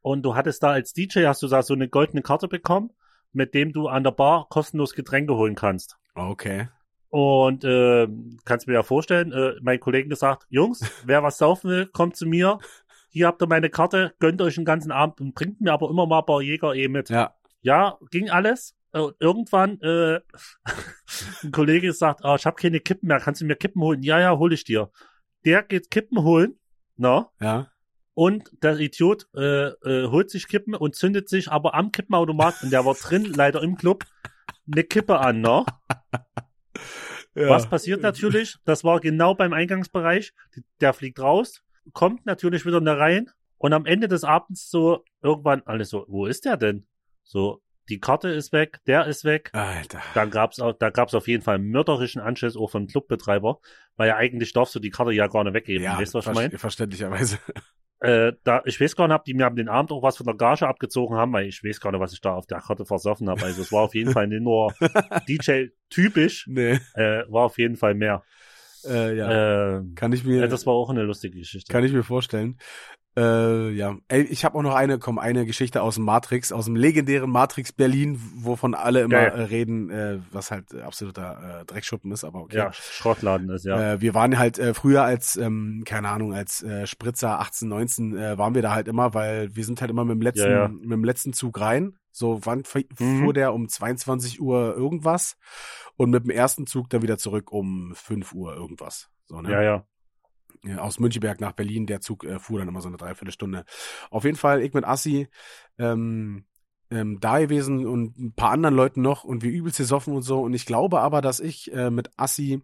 Und 0.00 0.22
du 0.22 0.34
hattest 0.34 0.62
da 0.62 0.70
als 0.70 0.92
DJ, 0.92 1.26
hast 1.26 1.42
du 1.42 1.48
da 1.48 1.62
so 1.62 1.74
eine 1.74 1.88
goldene 1.88 2.22
Karte 2.22 2.48
bekommen, 2.48 2.90
mit 3.32 3.54
dem 3.54 3.72
du 3.72 3.88
an 3.88 4.04
der 4.04 4.12
Bar 4.12 4.46
kostenlos 4.48 4.94
Getränke 4.94 5.34
holen 5.34 5.54
kannst. 5.54 5.96
okay. 6.14 6.68
Und 7.10 7.62
äh, 7.62 8.08
kannst 8.44 8.66
mir 8.66 8.74
ja 8.74 8.82
vorstellen, 8.82 9.30
äh, 9.30 9.52
mein 9.62 9.78
Kollegen 9.78 10.10
gesagt, 10.10 10.46
Jungs, 10.48 10.80
wer 11.04 11.22
was 11.22 11.38
saufen 11.38 11.70
will, 11.70 11.86
kommt 11.86 12.16
zu 12.16 12.26
mir. 12.26 12.58
Hier 13.14 13.28
habt 13.28 13.40
ihr 13.40 13.46
meine 13.46 13.70
Karte, 13.70 14.12
gönnt 14.18 14.42
euch 14.42 14.56
den 14.56 14.64
ganzen 14.64 14.90
Abend 14.90 15.20
und 15.20 15.36
bringt 15.36 15.60
mir 15.60 15.72
aber 15.72 15.88
immer 15.88 16.04
mal 16.04 16.18
ein 16.18 16.26
paar 16.26 16.42
Jäger 16.42 16.74
eh 16.74 16.88
mit. 16.88 17.10
Ja, 17.10 17.32
Ja, 17.60 17.96
ging 18.10 18.28
alles. 18.28 18.74
Und 18.90 19.14
irgendwann 19.20 19.80
äh, 19.82 20.18
ein 21.44 21.52
Kollege 21.52 21.92
sagt, 21.92 22.24
ah, 22.24 22.34
ich 22.34 22.44
habe 22.44 22.56
keine 22.56 22.80
Kippen 22.80 23.06
mehr, 23.06 23.20
kannst 23.20 23.40
du 23.40 23.44
mir 23.44 23.54
Kippen 23.54 23.80
holen? 23.82 24.02
Ja, 24.02 24.18
ja, 24.18 24.36
hol 24.36 24.52
ich 24.52 24.64
dir. 24.64 24.90
Der 25.44 25.62
geht 25.62 25.92
Kippen 25.92 26.24
holen, 26.24 26.58
na, 26.96 27.30
ja. 27.40 27.68
und 28.14 28.50
der 28.64 28.80
Idiot 28.80 29.28
äh, 29.36 29.68
äh, 29.68 30.08
holt 30.10 30.30
sich 30.30 30.48
Kippen 30.48 30.74
und 30.74 30.96
zündet 30.96 31.28
sich 31.28 31.52
aber 31.52 31.74
am 31.74 31.92
Kippenautomat, 31.92 32.64
und 32.64 32.72
der 32.72 32.84
war 32.84 32.94
drin, 32.94 33.24
leider 33.36 33.62
im 33.62 33.76
Club, 33.76 34.04
eine 34.66 34.82
Kippe 34.82 35.20
an, 35.20 35.40
ne? 35.40 35.64
ja. 37.36 37.48
Was 37.48 37.68
passiert 37.68 38.02
natürlich? 38.02 38.56
Das 38.64 38.82
war 38.82 38.98
genau 38.98 39.36
beim 39.36 39.52
Eingangsbereich. 39.52 40.32
Der 40.80 40.92
fliegt 40.92 41.20
raus, 41.20 41.63
kommt 41.92 42.26
natürlich 42.26 42.66
wieder 42.66 42.80
da 42.80 42.94
rein 42.94 43.30
und 43.58 43.72
am 43.72 43.86
Ende 43.86 44.08
des 44.08 44.24
Abends 44.24 44.70
so 44.70 45.04
irgendwann 45.22 45.62
alles 45.64 45.90
so, 45.90 46.04
wo 46.08 46.26
ist 46.26 46.44
der 46.44 46.56
denn? 46.56 46.86
So, 47.22 47.62
die 47.88 48.00
Karte 48.00 48.28
ist 48.28 48.52
weg, 48.52 48.80
der 48.86 49.06
ist 49.06 49.24
weg. 49.24 49.50
Alter. 49.52 50.00
Dann 50.14 50.30
gab's 50.30 50.60
auch, 50.60 50.72
da 50.72 50.90
gab's 50.90 51.14
auf 51.14 51.28
jeden 51.28 51.42
Fall 51.42 51.56
einen 51.56 51.70
mörderischen 51.70 52.20
Anschiss 52.20 52.56
auch 52.56 52.70
von 52.70 52.86
Clubbetreiber, 52.86 53.60
weil 53.96 54.08
ja 54.08 54.16
eigentlich 54.16 54.52
darfst 54.52 54.74
du 54.74 54.80
die 54.80 54.90
Karte 54.90 55.12
ja 55.12 55.26
gar 55.26 55.44
nicht 55.44 55.54
weggeben. 55.54 55.84
Ja, 55.84 55.98
weißt 55.98 56.14
du, 56.14 56.18
was 56.18 56.26
ich 56.26 56.34
meine? 56.34 56.58
verständlicherweise. 56.58 57.38
Äh, 58.00 58.32
da, 58.44 58.60
ich 58.66 58.78
weiß 58.78 58.96
gar 58.96 59.08
nicht, 59.08 59.16
ob 59.16 59.24
die 59.24 59.32
mir 59.32 59.46
am 59.46 59.56
den 59.56 59.70
Abend 59.70 59.90
auch 59.90 60.02
was 60.02 60.18
von 60.18 60.26
der 60.26 60.34
Gage 60.34 60.68
abgezogen 60.68 61.16
haben, 61.16 61.32
weil 61.32 61.46
ich 61.46 61.64
weiß 61.64 61.80
gar 61.80 61.90
nicht, 61.90 62.00
was 62.00 62.12
ich 62.12 62.20
da 62.20 62.34
auf 62.34 62.46
der 62.46 62.60
Karte 62.60 62.84
versoffen 62.84 63.30
habe. 63.30 63.42
Also 63.42 63.62
es 63.62 63.72
war 63.72 63.82
auf 63.82 63.94
jeden 63.94 64.12
Fall 64.12 64.26
nicht 64.26 64.42
nur 64.42 64.74
DJ-typisch, 65.28 66.46
Nee, 66.46 66.80
äh, 66.94 67.22
war 67.28 67.44
auf 67.44 67.56
jeden 67.56 67.76
Fall 67.76 67.94
mehr. 67.94 68.22
Äh, 68.84 69.16
ja. 69.16 69.78
Äh, 69.78 69.82
kann 69.94 70.12
ich 70.12 70.24
mir, 70.24 70.40
ja, 70.40 70.46
das 70.46 70.66
war 70.66 70.74
auch 70.74 70.90
eine 70.90 71.02
lustige 71.02 71.38
Geschichte. 71.38 71.72
kann 71.72 71.84
ich 71.84 71.92
mir 71.92 72.02
vorstellen. 72.02 72.58
Äh, 73.16 73.70
ja, 73.70 73.96
Ey, 74.08 74.22
ich 74.22 74.44
habe 74.44 74.58
auch 74.58 74.62
noch 74.62 74.74
eine, 74.74 74.98
komm, 74.98 75.18
eine 75.18 75.46
Geschichte 75.46 75.82
aus 75.82 75.94
dem 75.94 76.04
Matrix, 76.04 76.50
aus 76.50 76.64
dem 76.64 76.74
legendären 76.74 77.30
Matrix 77.30 77.72
Berlin, 77.72 78.20
wovon 78.36 78.74
alle 78.74 79.02
immer 79.02 79.10
Geil. 79.26 79.32
äh, 79.38 79.42
reden, 79.42 79.90
äh, 79.90 80.18
was 80.32 80.50
halt 80.50 80.72
äh, 80.74 80.80
absoluter 80.80 81.60
äh, 81.60 81.64
Dreckschuppen 81.64 82.10
ist, 82.10 82.24
aber 82.24 82.40
okay. 82.40 82.56
Ja, 82.56 82.72
Schrottladen 82.72 83.48
ist, 83.50 83.64
ja. 83.64 83.94
Äh, 83.94 84.00
wir 84.00 84.14
waren 84.14 84.38
halt 84.38 84.58
äh, 84.58 84.74
früher 84.74 85.04
als, 85.04 85.36
ähm, 85.36 85.82
keine 85.86 86.08
Ahnung, 86.08 86.34
als 86.34 86.62
äh, 86.62 86.86
Spritzer 86.88 87.38
18, 87.40 87.68
19 87.68 88.16
äh, 88.16 88.36
waren 88.38 88.54
wir 88.54 88.62
da 88.62 88.74
halt 88.74 88.88
immer, 88.88 89.14
weil 89.14 89.54
wir 89.54 89.64
sind 89.64 89.80
halt 89.80 89.90
immer 89.90 90.04
mit 90.04 90.16
dem 90.16 90.22
letzten, 90.22 90.50
Ja, 90.50 90.62
ja. 90.62 90.68
mit 90.68 90.90
dem 90.92 91.04
letzten 91.04 91.32
Zug 91.32 91.60
rein. 91.60 91.96
So, 92.10 92.40
wann 92.44 92.62
Mhm. 92.98 93.22
fuhr 93.24 93.32
der 93.32 93.52
um 93.54 93.68
22 93.68 94.40
Uhr 94.40 94.74
irgendwas 94.76 95.36
und 95.96 96.10
mit 96.10 96.22
dem 96.24 96.30
ersten 96.30 96.66
Zug 96.66 96.88
dann 96.90 97.02
wieder 97.02 97.18
zurück 97.18 97.50
um 97.52 97.92
5 97.96 98.32
Uhr 98.34 98.54
irgendwas. 98.54 99.08
So, 99.26 99.40
ne? 99.40 99.50
ja, 99.50 99.62
ja. 99.62 99.86
Ja, 100.66 100.78
aus 100.78 100.98
Müncheberg 100.98 101.40
nach 101.40 101.52
Berlin, 101.52 101.86
der 101.86 102.00
Zug 102.00 102.24
äh, 102.24 102.38
fuhr 102.38 102.58
dann 102.58 102.68
immer 102.68 102.80
so 102.80 102.88
eine 102.88 102.96
Dreiviertelstunde. 102.96 103.64
Auf 104.10 104.24
jeden 104.24 104.36
Fall, 104.36 104.62
ich 104.62 104.72
mit 104.72 104.84
Assi 104.84 105.28
ähm, 105.78 106.46
ähm, 106.90 107.20
da 107.20 107.38
gewesen 107.38 107.86
und 107.86 108.18
ein 108.18 108.32
paar 108.34 108.52
anderen 108.52 108.74
Leuten 108.74 109.02
noch 109.02 109.24
und 109.24 109.42
wir 109.42 109.50
übelst 109.50 109.78
gesoffen 109.78 110.14
und 110.14 110.22
so. 110.22 110.42
Und 110.42 110.54
ich 110.54 110.64
glaube 110.64 111.00
aber, 111.00 111.20
dass 111.20 111.40
ich 111.40 111.72
äh, 111.72 111.90
mit 111.90 112.10
Assi 112.16 112.62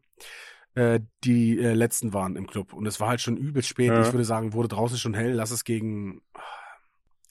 äh, 0.74 1.00
die 1.24 1.58
äh, 1.58 1.74
letzten 1.74 2.14
waren 2.14 2.36
im 2.36 2.46
Club. 2.46 2.72
Und 2.72 2.86
es 2.86 3.00
war 3.00 3.08
halt 3.08 3.20
schon 3.20 3.36
übelst 3.36 3.68
spät. 3.68 3.88
Ja. 3.88 4.00
Ich 4.02 4.12
würde 4.12 4.24
sagen, 4.24 4.52
wurde 4.52 4.68
draußen 4.68 4.98
schon 4.98 5.14
hell. 5.14 5.32
Lass 5.32 5.50
es 5.50 5.64
gegen 5.64 6.22
ah, 6.34 6.40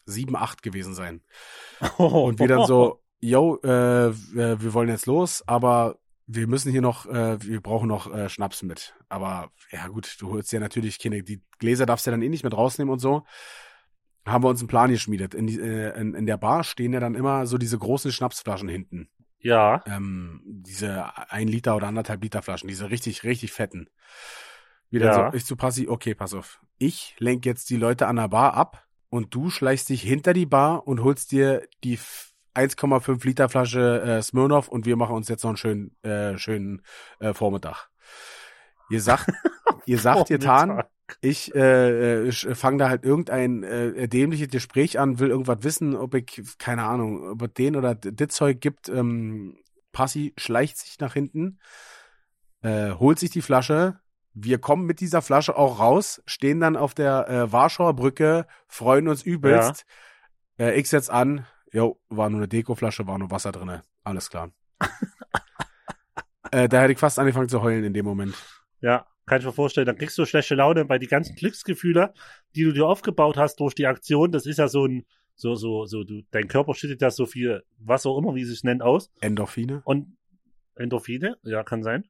sieben, 0.05 0.35
acht 0.35 0.61
gewesen 0.61 0.93
sein. 0.93 1.21
Und 1.97 2.39
wir 2.39 2.47
dann 2.47 2.65
so, 2.65 3.01
yo, 3.19 3.57
äh, 3.63 4.13
wir 4.33 4.61
wir 4.61 4.73
wollen 4.73 4.89
jetzt 4.89 5.05
los, 5.05 5.43
aber 5.47 5.97
wir 6.31 6.45
müssen 6.45 6.71
hier 6.71 6.81
noch, 6.81 7.07
äh, 7.07 7.41
wir 7.41 7.59
brauchen 7.59 7.87
noch 7.87 8.13
äh, 8.13 8.29
Schnaps 8.29 8.61
mit. 8.61 8.93
Aber 9.09 9.51
ja 9.71 9.87
gut, 9.87 10.15
du 10.19 10.29
holst 10.29 10.51
ja 10.51 10.59
natürlich 10.59 10.99
keine, 10.99 11.23
die 11.23 11.41
Gläser 11.57 11.87
darfst 11.87 12.05
du 12.05 12.11
ja 12.11 12.17
dann 12.17 12.21
eh 12.21 12.29
nicht 12.29 12.43
mit 12.43 12.53
rausnehmen 12.55 12.93
und 12.93 12.99
so. 12.99 13.23
Haben 14.27 14.43
wir 14.43 14.49
uns 14.49 14.59
einen 14.59 14.67
Plan 14.67 14.91
geschmiedet. 14.91 15.33
In, 15.33 15.47
die, 15.47 15.59
äh, 15.59 15.99
in, 15.99 16.13
in 16.13 16.27
der 16.27 16.37
Bar 16.37 16.63
stehen 16.63 16.93
ja 16.93 16.99
dann 16.99 17.15
immer 17.15 17.47
so 17.47 17.57
diese 17.57 17.79
großen 17.79 18.11
Schnapsflaschen 18.11 18.69
hinten. 18.69 19.09
Ja, 19.39 19.81
Ähm, 19.87 20.41
diese 20.45 21.11
ein 21.31 21.47
Liter 21.47 21.75
oder 21.75 21.87
anderthalb 21.87 22.21
Liter 22.21 22.43
Flaschen, 22.43 22.67
diese 22.67 22.91
richtig, 22.91 23.23
richtig 23.23 23.51
fetten. 23.51 23.89
Wieder 24.91 25.07
Ja. 25.07 25.31
so, 25.31 25.37
ich 25.37 25.45
zu 25.45 25.55
Passi, 25.55 25.87
okay, 25.87 26.13
pass 26.13 26.35
auf. 26.35 26.59
Ich 26.77 27.15
lenk 27.17 27.45
jetzt 27.45 27.71
die 27.71 27.77
Leute 27.77 28.05
an 28.05 28.17
der 28.17 28.27
Bar 28.27 28.53
ab 28.53 28.85
und 29.09 29.33
du 29.33 29.49
schleichst 29.49 29.89
dich 29.89 30.03
hinter 30.03 30.33
die 30.33 30.45
Bar 30.45 30.85
und 30.87 31.01
holst 31.01 31.31
dir 31.31 31.67
die 31.83 31.97
1,5 32.59 33.25
Liter 33.25 33.49
Flasche 33.49 34.01
äh, 34.01 34.21
Smirnoff 34.21 34.67
und 34.67 34.85
wir 34.85 34.95
machen 34.95 35.15
uns 35.15 35.29
jetzt 35.29 35.43
noch 35.43 35.51
einen 35.51 35.57
schönen, 35.57 35.95
äh, 36.03 36.37
schönen 36.37 36.81
äh, 37.19 37.33
Vormittag. 37.33 37.89
Ihr 38.89 39.01
sagt, 39.01 39.29
ihr 39.85 39.99
sagt, 39.99 40.29
ihr 40.29 40.39
tan, 40.39 40.69
Vormittag. 40.69 40.91
ich 41.21 41.55
äh, 41.55 42.27
äh, 42.27 42.55
fange 42.55 42.77
da 42.77 42.89
halt 42.89 43.05
irgendein 43.05 43.63
äh, 43.63 44.07
dämliches 44.07 44.49
Gespräch 44.49 44.99
an, 44.99 45.19
will 45.19 45.29
irgendwas 45.29 45.63
wissen, 45.63 45.95
ob 45.95 46.13
ich, 46.15 46.43
keine 46.57 46.83
Ahnung, 46.83 47.29
ob 47.29 47.41
es 47.41 47.53
den 47.53 47.75
oder 47.75 47.95
das 47.95 48.29
Zeug 48.29 48.59
gibt. 48.59 48.89
Ähm, 48.89 49.57
Passi 49.91 50.33
schleicht 50.37 50.77
sich 50.77 50.99
nach 50.99 51.13
hinten, 51.13 51.59
äh, 52.61 52.91
holt 52.91 53.19
sich 53.19 53.29
die 53.29 53.41
Flasche. 53.41 53.99
Wir 54.33 54.59
kommen 54.59 54.85
mit 54.85 54.99
dieser 54.99 55.21
Flasche 55.21 55.57
auch 55.57 55.79
raus, 55.79 56.21
stehen 56.25 56.59
dann 56.59 56.77
auf 56.77 56.93
der 56.93 57.27
äh, 57.27 57.51
Warschauer 57.51 57.95
Brücke, 57.95 58.45
freuen 58.67 59.07
uns 59.07 59.23
übelst. 59.23 59.85
Äh, 60.59 60.79
ich 60.79 60.89
setz 60.89 61.09
an, 61.09 61.47
jo, 61.71 61.99
war 62.09 62.29
nur 62.29 62.39
eine 62.39 62.47
Dekoflasche, 62.47 63.07
war 63.07 63.17
nur 63.17 63.31
Wasser 63.31 63.51
drinne. 63.51 63.83
Alles 64.03 64.29
klar. 64.29 64.51
äh, 66.51 66.69
da 66.69 66.81
hätte 66.81 66.93
ich 66.93 66.99
fast 66.99 67.19
angefangen 67.19 67.49
zu 67.49 67.61
heulen 67.61 67.83
in 67.83 67.93
dem 67.93 68.05
Moment. 68.05 68.35
Ja, 68.81 69.05
kann 69.25 69.39
ich 69.39 69.45
mir 69.45 69.53
vorstellen. 69.53 69.85
Dann 69.85 69.97
kriegst 69.97 70.17
du 70.17 70.25
schlechte 70.25 70.55
Laune, 70.55 70.87
weil 70.89 70.99
die 70.99 71.07
ganzen 71.07 71.35
Glücksgefühle, 71.35 72.13
die 72.55 72.63
du 72.63 72.73
dir 72.73 72.87
aufgebaut 72.87 73.37
hast 73.37 73.59
durch 73.59 73.75
die 73.75 73.87
Aktion, 73.87 74.31
das 74.31 74.45
ist 74.45 74.57
ja 74.57 74.67
so 74.67 74.85
ein, 74.85 75.05
so, 75.35 75.55
so, 75.55 75.85
so, 75.85 76.03
du, 76.03 76.23
dein 76.31 76.47
Körper 76.47 76.73
schüttet 76.73 77.01
ja 77.01 77.11
so 77.11 77.25
viel, 77.25 77.63
was 77.77 78.05
auch 78.05 78.17
immer, 78.17 78.35
wie 78.35 78.41
es 78.41 78.49
sich 78.49 78.63
nennt, 78.63 78.81
aus. 78.81 79.11
Endorphine. 79.21 79.81
Und 79.85 80.17
Endorphine, 80.75 81.37
ja, 81.43 81.63
kann 81.63 81.83
sein. 81.83 82.05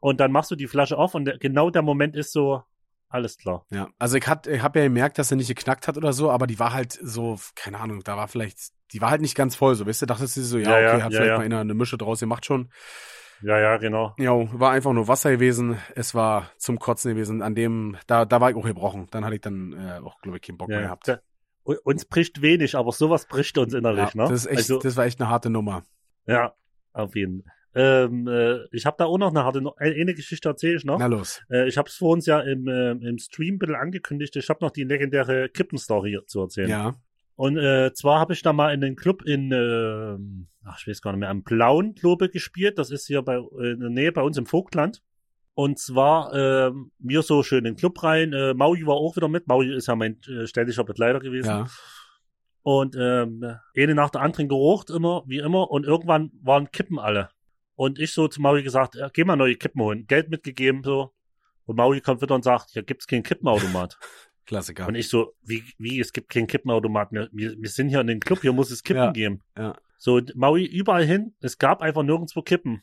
Und 0.00 0.20
dann 0.20 0.32
machst 0.32 0.50
du 0.50 0.56
die 0.56 0.66
Flasche 0.66 0.96
auf 0.96 1.14
und 1.14 1.24
der, 1.24 1.38
genau 1.38 1.70
der 1.70 1.82
Moment 1.82 2.16
ist 2.16 2.32
so, 2.32 2.62
alles 3.08 3.38
klar. 3.38 3.66
Ja, 3.70 3.88
also 3.98 4.16
ich, 4.16 4.26
hat, 4.26 4.46
ich 4.46 4.62
habe 4.62 4.78
ja 4.80 4.84
gemerkt, 4.86 5.18
dass 5.18 5.30
er 5.30 5.36
nicht 5.36 5.48
geknackt 5.48 5.88
hat 5.88 5.96
oder 5.96 6.12
so, 6.12 6.30
aber 6.30 6.46
die 6.46 6.58
war 6.58 6.72
halt 6.72 6.92
so, 7.02 7.38
keine 7.54 7.78
Ahnung, 7.80 8.02
da 8.04 8.16
war 8.16 8.28
vielleicht, 8.28 8.58
die 8.92 9.00
war 9.00 9.10
halt 9.10 9.20
nicht 9.20 9.34
ganz 9.34 9.56
voll, 9.56 9.74
so, 9.74 9.86
weißt 9.86 10.02
du, 10.02 10.06
dachtest 10.06 10.36
du 10.36 10.42
so, 10.42 10.58
ja, 10.58 10.70
Ja, 10.70 10.74
okay, 10.76 10.98
ja, 10.98 11.04
hat 11.04 11.12
ja, 11.12 11.18
vielleicht 11.18 11.38
mal 11.38 11.44
einer 11.44 11.60
eine 11.60 11.74
Mische 11.74 11.98
draus 11.98 12.20
gemacht 12.20 12.44
schon. 12.46 12.70
Ja, 13.42 13.58
ja, 13.58 13.76
genau. 13.76 14.14
Ja, 14.18 14.32
war 14.58 14.72
einfach 14.72 14.92
nur 14.92 15.06
Wasser 15.06 15.30
gewesen, 15.30 15.78
es 15.94 16.14
war 16.14 16.50
zum 16.58 16.78
Kotzen 16.78 17.12
gewesen, 17.14 17.40
an 17.40 17.54
dem, 17.54 17.96
da, 18.06 18.24
da 18.24 18.40
war 18.40 18.50
ich 18.50 18.56
auch 18.56 18.64
gebrochen, 18.64 19.06
dann 19.10 19.24
hatte 19.24 19.36
ich 19.36 19.40
dann 19.42 19.72
äh, 19.72 20.00
auch, 20.04 20.20
glaube 20.20 20.38
ich, 20.38 20.42
keinen 20.42 20.58
Bock 20.58 20.68
mehr 20.68 20.82
gehabt. 20.82 21.08
Da- 21.08 21.20
Uns 21.84 22.04
bricht 22.04 22.42
wenig, 22.42 22.74
aber 22.74 22.92
sowas 22.92 23.26
bricht 23.26 23.58
uns 23.58 23.74
innerlich, 23.74 24.14
ne? 24.14 24.24
das 24.24 24.44
ist 24.44 24.46
echt, 24.46 24.56
also, 24.70 24.78
das 24.80 24.96
war 24.96 25.04
echt 25.04 25.20
eine 25.20 25.30
harte 25.30 25.50
Nummer. 25.50 25.82
ja, 26.26 26.52
auf 26.92 27.14
jeden 27.14 27.42
Fall. 27.42 27.52
Ähm, 27.74 28.26
äh, 28.26 28.64
ich 28.72 28.86
habe 28.86 28.96
da 28.98 29.04
auch 29.04 29.18
noch 29.18 29.30
eine 29.30 29.44
harte, 29.44 29.58
eine, 29.58 29.72
eine 29.94 30.14
Geschichte 30.14 30.48
erzähle 30.48 30.76
ich 30.76 30.84
noch. 30.84 30.98
Na 30.98 31.06
los. 31.06 31.42
Äh, 31.50 31.68
ich 31.68 31.76
habe 31.76 31.88
es 31.88 31.96
vor 31.96 32.12
uns 32.12 32.26
ja 32.26 32.40
im, 32.40 32.66
äh, 32.66 32.92
im 32.92 33.18
Stream 33.18 33.54
ein 33.54 33.58
bisschen 33.58 33.76
angekündigt. 33.76 34.34
Ich 34.36 34.48
habe 34.48 34.64
noch 34.64 34.70
die 34.70 34.84
legendäre 34.84 35.48
Kippenstory 35.48 36.18
zu 36.26 36.40
erzählen. 36.40 36.70
Ja, 36.70 36.94
Und 37.36 37.58
äh, 37.58 37.92
zwar 37.92 38.20
habe 38.20 38.32
ich 38.32 38.42
da 38.42 38.52
mal 38.52 38.72
in 38.72 38.80
den 38.80 38.96
Club 38.96 39.22
in, 39.22 39.52
äh, 39.52 40.16
ach, 40.64 40.78
ich 40.80 40.88
weiß 40.88 41.02
gar 41.02 41.12
nicht 41.12 41.20
mehr, 41.20 41.30
am 41.30 41.42
Blauen, 41.42 41.94
ich, 41.96 42.32
gespielt. 42.32 42.78
Das 42.78 42.90
ist 42.90 43.06
hier 43.06 43.22
bei, 43.22 43.36
äh, 43.36 43.72
in 43.72 43.80
der 43.80 43.90
Nähe 43.90 44.12
bei 44.12 44.22
uns 44.22 44.38
im 44.38 44.46
Vogtland. 44.46 45.02
Und 45.54 45.78
zwar 45.78 46.32
äh, 46.34 46.72
mir 46.98 47.22
so 47.22 47.42
schön 47.42 47.58
in 47.58 47.74
den 47.74 47.76
Club 47.76 48.02
rein. 48.02 48.32
Äh, 48.32 48.54
Maui 48.54 48.86
war 48.86 48.94
auch 48.94 49.16
wieder 49.16 49.28
mit. 49.28 49.46
Maui 49.48 49.74
ist 49.74 49.88
ja 49.88 49.96
mein 49.96 50.18
äh, 50.28 50.46
ständiger 50.46 50.84
Begleiter 50.84 51.20
gewesen. 51.20 51.48
ja. 51.48 51.66
Und 52.62 52.96
ähm, 52.98 53.56
eine 53.76 53.94
nach 53.94 54.10
der 54.10 54.20
anderen 54.20 54.48
gerucht, 54.48 54.90
immer, 54.90 55.22
wie 55.26 55.38
immer. 55.38 55.70
Und 55.70 55.84
irgendwann 55.86 56.30
waren 56.42 56.70
Kippen 56.70 56.98
alle. 56.98 57.30
Und 57.78 58.00
ich 58.00 58.12
so 58.12 58.26
zu 58.26 58.42
Maui 58.42 58.64
gesagt, 58.64 58.96
äh, 58.96 59.08
geh 59.12 59.22
mal 59.22 59.36
neue 59.36 59.54
Kippen 59.54 59.80
holen. 59.80 60.04
Geld 60.08 60.30
mitgegeben, 60.30 60.82
so. 60.82 61.12
Und 61.64 61.76
Maui 61.76 62.00
kommt 62.00 62.20
wieder 62.20 62.34
und 62.34 62.42
sagt, 62.42 62.70
hier 62.72 62.82
gibt's 62.82 63.06
keinen 63.06 63.22
Kippenautomat. 63.22 63.96
Klassiker. 64.46 64.88
Und 64.88 64.96
ich 64.96 65.08
so, 65.08 65.36
wie, 65.42 65.62
wie, 65.78 66.00
es 66.00 66.12
gibt 66.12 66.28
keinen 66.28 66.48
Kippenautomat 66.48 67.12
mehr. 67.12 67.28
Wir, 67.30 67.54
wir 67.56 67.68
sind 67.68 67.88
hier 67.90 68.00
in 68.00 68.08
den 68.08 68.18
Club, 68.18 68.40
hier 68.40 68.52
muss 68.52 68.72
es 68.72 68.82
Kippen 68.82 69.02
Ja, 69.04 69.12
geben. 69.12 69.42
ja. 69.56 69.76
So, 69.96 70.20
Maui 70.34 70.64
überall 70.64 71.04
hin, 71.04 71.36
es 71.40 71.56
gab 71.58 71.80
einfach 71.80 72.02
nirgendwo 72.02 72.42
Kippen. 72.42 72.82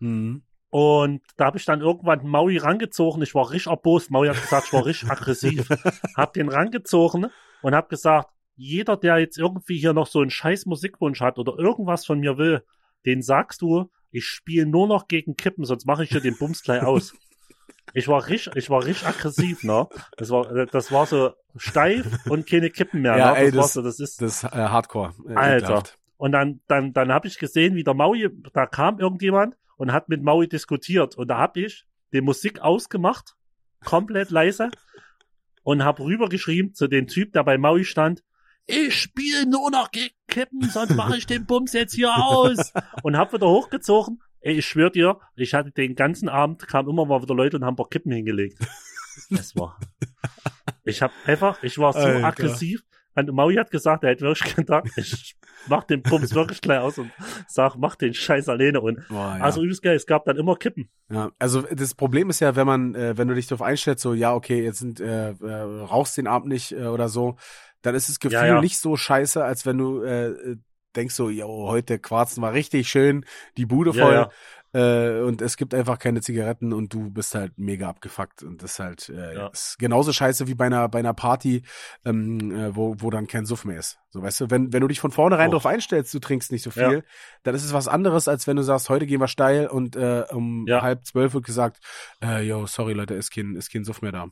Mhm. 0.00 0.42
Und 0.68 1.22
da 1.38 1.46
habe 1.46 1.56
ich 1.56 1.64
dann 1.64 1.80
irgendwann 1.80 2.26
Maui 2.26 2.58
rangezogen. 2.58 3.22
Ich 3.22 3.34
war 3.34 3.50
richtig 3.50 3.70
erbost. 3.70 4.10
Maui 4.10 4.28
hat 4.28 4.38
gesagt, 4.38 4.66
ich 4.66 4.72
war 4.74 4.84
richtig 4.84 5.10
aggressiv. 5.10 5.66
hab 6.14 6.34
den 6.34 6.50
rangezogen 6.50 7.28
und 7.62 7.74
hab 7.74 7.88
gesagt, 7.88 8.28
jeder, 8.54 8.98
der 8.98 9.16
jetzt 9.16 9.38
irgendwie 9.38 9.78
hier 9.78 9.94
noch 9.94 10.08
so 10.08 10.20
einen 10.20 10.28
scheiß 10.30 10.66
Musikwunsch 10.66 11.22
hat 11.22 11.38
oder 11.38 11.58
irgendwas 11.58 12.04
von 12.04 12.20
mir 12.20 12.36
will, 12.36 12.62
den 13.06 13.22
sagst 13.22 13.62
du, 13.62 13.90
ich 14.16 14.24
spiele 14.26 14.66
nur 14.66 14.86
noch 14.88 15.08
gegen 15.08 15.36
Kippen, 15.36 15.64
sonst 15.64 15.86
mache 15.86 16.04
ich 16.04 16.10
hier 16.10 16.20
den 16.20 16.36
Bums 16.38 16.62
gleich 16.62 16.82
aus. 16.82 17.14
Ich 17.94 18.08
war 18.08 18.26
richtig, 18.28 18.56
ich 18.56 18.68
war 18.70 18.84
richtig 18.84 19.06
aggressiv, 19.06 19.62
ne? 19.62 19.86
Das 20.16 20.30
war, 20.30 20.66
das 20.66 20.90
war 20.92 21.06
so 21.06 21.32
steif 21.56 22.06
und 22.28 22.46
keine 22.48 22.70
Kippen 22.70 23.02
mehr, 23.02 23.16
Ja, 23.16 23.32
ne? 23.32 23.38
ey, 23.38 23.46
das, 23.50 23.54
war 23.56 23.62
das- 23.62 23.72
so, 23.74 23.82
das 23.82 24.00
ist, 24.00 24.20
Das 24.22 24.44
äh, 24.44 24.48
Hardcore. 24.48 25.14
Äh, 25.28 25.34
Alter. 25.34 25.82
und 26.16 26.32
dann, 26.32 26.60
dann, 26.66 26.92
dann 26.92 27.12
habe 27.12 27.28
ich 27.28 27.38
gesehen, 27.38 27.74
wie 27.76 27.84
der 27.84 27.94
Maui, 27.94 28.28
da 28.52 28.66
kam 28.66 28.98
irgendjemand 28.98 29.56
und 29.76 29.92
hat 29.92 30.08
mit 30.08 30.22
Maui 30.22 30.48
diskutiert. 30.48 31.16
Und 31.16 31.28
da 31.28 31.38
habe 31.38 31.60
ich 31.60 31.84
die 32.12 32.20
Musik 32.20 32.60
ausgemacht, 32.60 33.34
komplett 33.84 34.30
leise, 34.30 34.68
und 35.62 35.84
habe 35.84 36.02
rübergeschrieben 36.04 36.74
zu 36.74 36.88
dem 36.88 37.06
Typ, 37.06 37.32
der 37.32 37.44
bei 37.44 37.58
Maui 37.58 37.84
stand, 37.84 38.22
ich 38.66 38.94
spiele 38.94 39.46
nur 39.46 39.70
noch 39.70 39.90
gegen 39.90 40.14
Kippen, 40.28 40.62
sonst 40.68 40.94
mache 40.94 41.16
ich 41.16 41.26
den 41.26 41.46
Bums 41.46 41.72
jetzt 41.72 41.94
hier 41.94 42.14
aus. 42.14 42.72
Und 43.02 43.16
hab 43.16 43.32
wieder 43.32 43.48
hochgezogen. 43.48 44.20
Ey, 44.40 44.58
ich 44.58 44.66
schwör 44.66 44.90
dir, 44.90 45.18
ich 45.34 45.54
hatte 45.54 45.72
den 45.72 45.94
ganzen 45.94 46.28
Abend, 46.28 46.66
kamen 46.66 46.90
immer 46.90 47.04
mal 47.04 47.22
wieder 47.22 47.34
Leute 47.34 47.56
und 47.56 47.64
haben 47.64 47.72
ein 47.72 47.76
paar 47.76 47.88
Kippen 47.88 48.12
hingelegt. 48.12 48.58
Das 49.30 49.56
war. 49.56 49.80
Ich 50.84 51.02
hab 51.02 51.10
einfach, 51.24 51.62
ich 51.62 51.78
war 51.78 51.92
so 51.92 51.98
Alter. 51.98 52.24
aggressiv. 52.24 52.84
Und 53.16 53.32
Maui 53.32 53.56
hat 53.56 53.70
gesagt, 53.70 54.04
er 54.04 54.10
hätte 54.10 54.26
wirklich 54.26 54.54
gedacht, 54.56 54.86
ich 54.96 55.36
mach 55.68 55.84
den 55.84 56.02
Bums 56.02 56.34
wirklich 56.34 56.60
gleich 56.60 56.80
aus 56.80 56.98
und 56.98 57.10
sag, 57.48 57.76
mach 57.76 57.96
den 57.96 58.12
Scheiß 58.12 58.48
alleine. 58.48 58.80
Und 58.80 59.08
Boah, 59.08 59.36
ja. 59.38 59.44
also 59.44 59.62
übelst 59.62 59.82
geil, 59.82 59.96
es 59.96 60.06
gab 60.06 60.26
dann 60.26 60.36
immer 60.36 60.54
Kippen. 60.56 60.90
Ja, 61.10 61.30
also 61.38 61.62
das 61.62 61.94
Problem 61.94 62.28
ist 62.30 62.40
ja, 62.40 62.56
wenn 62.56 62.66
man, 62.66 62.94
äh, 62.94 63.16
wenn 63.16 63.26
du 63.26 63.34
dich 63.34 63.46
darauf 63.46 63.62
einstellst, 63.66 64.02
so 64.02 64.12
ja, 64.12 64.34
okay, 64.34 64.62
jetzt 64.62 64.80
sind 64.80 65.00
äh, 65.00 65.30
äh, 65.30 65.62
rauchst 65.62 66.18
den 66.18 66.26
Abend 66.26 66.48
nicht 66.48 66.72
äh, 66.72 66.86
oder 66.86 67.08
so, 67.08 67.36
dann 67.86 67.94
ist 67.94 68.08
das 68.08 68.18
Gefühl 68.20 68.38
Ja, 68.38 68.46
ja. 68.46 68.60
nicht 68.60 68.78
so 68.78 68.96
scheiße, 68.96 69.44
als 69.44 69.64
wenn 69.64 69.78
du 69.78 70.02
äh, 70.02 70.26
äh, 70.30 70.56
denkst 70.96 71.14
so, 71.14 71.28
yo, 71.30 71.68
heute 71.68 71.98
Quarzen 71.98 72.42
war 72.42 72.52
richtig 72.52 72.88
schön, 72.88 73.24
die 73.56 73.66
Bude 73.66 73.92
voll 73.92 74.12
ja. 74.14 74.30
Äh, 74.72 75.20
und 75.22 75.40
es 75.40 75.56
gibt 75.56 75.72
einfach 75.72 75.98
keine 75.98 76.20
Zigaretten 76.20 76.72
und 76.74 76.92
du 76.92 77.08
bist 77.10 77.34
halt 77.34 77.56
mega 77.56 77.88
abgefuckt 77.88 78.42
und 78.42 78.62
das 78.62 78.72
ist 78.72 78.78
halt 78.80 79.08
äh, 79.08 79.48
ist 79.50 79.78
genauso 79.78 80.12
scheiße 80.12 80.48
wie 80.48 80.54
bei 80.54 80.66
einer 80.66 80.88
bei 80.88 80.98
einer 80.98 81.14
Party, 81.14 81.62
ähm, 82.04 82.50
äh, 82.50 82.76
wo 82.76 82.94
wo 82.98 83.08
dann 83.08 83.26
kein 83.26 83.46
Suff 83.46 83.64
mehr 83.64 83.78
ist. 83.78 83.98
So 84.10 84.20
weißt 84.22 84.40
du, 84.40 84.50
wenn 84.50 84.72
wenn 84.74 84.82
du 84.82 84.88
dich 84.88 85.00
von 85.00 85.12
vornherein 85.12 85.48
Oh. 85.48 85.52
darauf 85.52 85.66
einstellst, 85.66 86.12
du 86.12 86.18
trinkst 86.18 86.52
nicht 86.52 86.62
so 86.62 86.70
viel, 86.70 87.04
dann 87.44 87.54
ist 87.54 87.64
es 87.64 87.72
was 87.72 87.88
anderes, 87.88 88.28
als 88.28 88.46
wenn 88.46 88.56
du 88.56 88.62
sagst, 88.62 88.90
heute 88.90 89.06
gehen 89.06 89.20
wir 89.20 89.28
steil 89.28 89.68
und 89.68 89.96
äh, 89.96 90.24
um 90.30 90.66
halb 90.82 91.06
zwölf 91.06 91.32
wird 91.32 91.46
gesagt, 91.46 91.78
äh, 92.22 92.42
yo, 92.42 92.66
sorry 92.66 92.92
Leute, 92.92 93.14
ist 93.14 93.30
kein 93.30 93.54
ist 93.54 93.72
kein 93.72 93.84
Suff 93.84 94.02
mehr 94.02 94.12
da. 94.12 94.26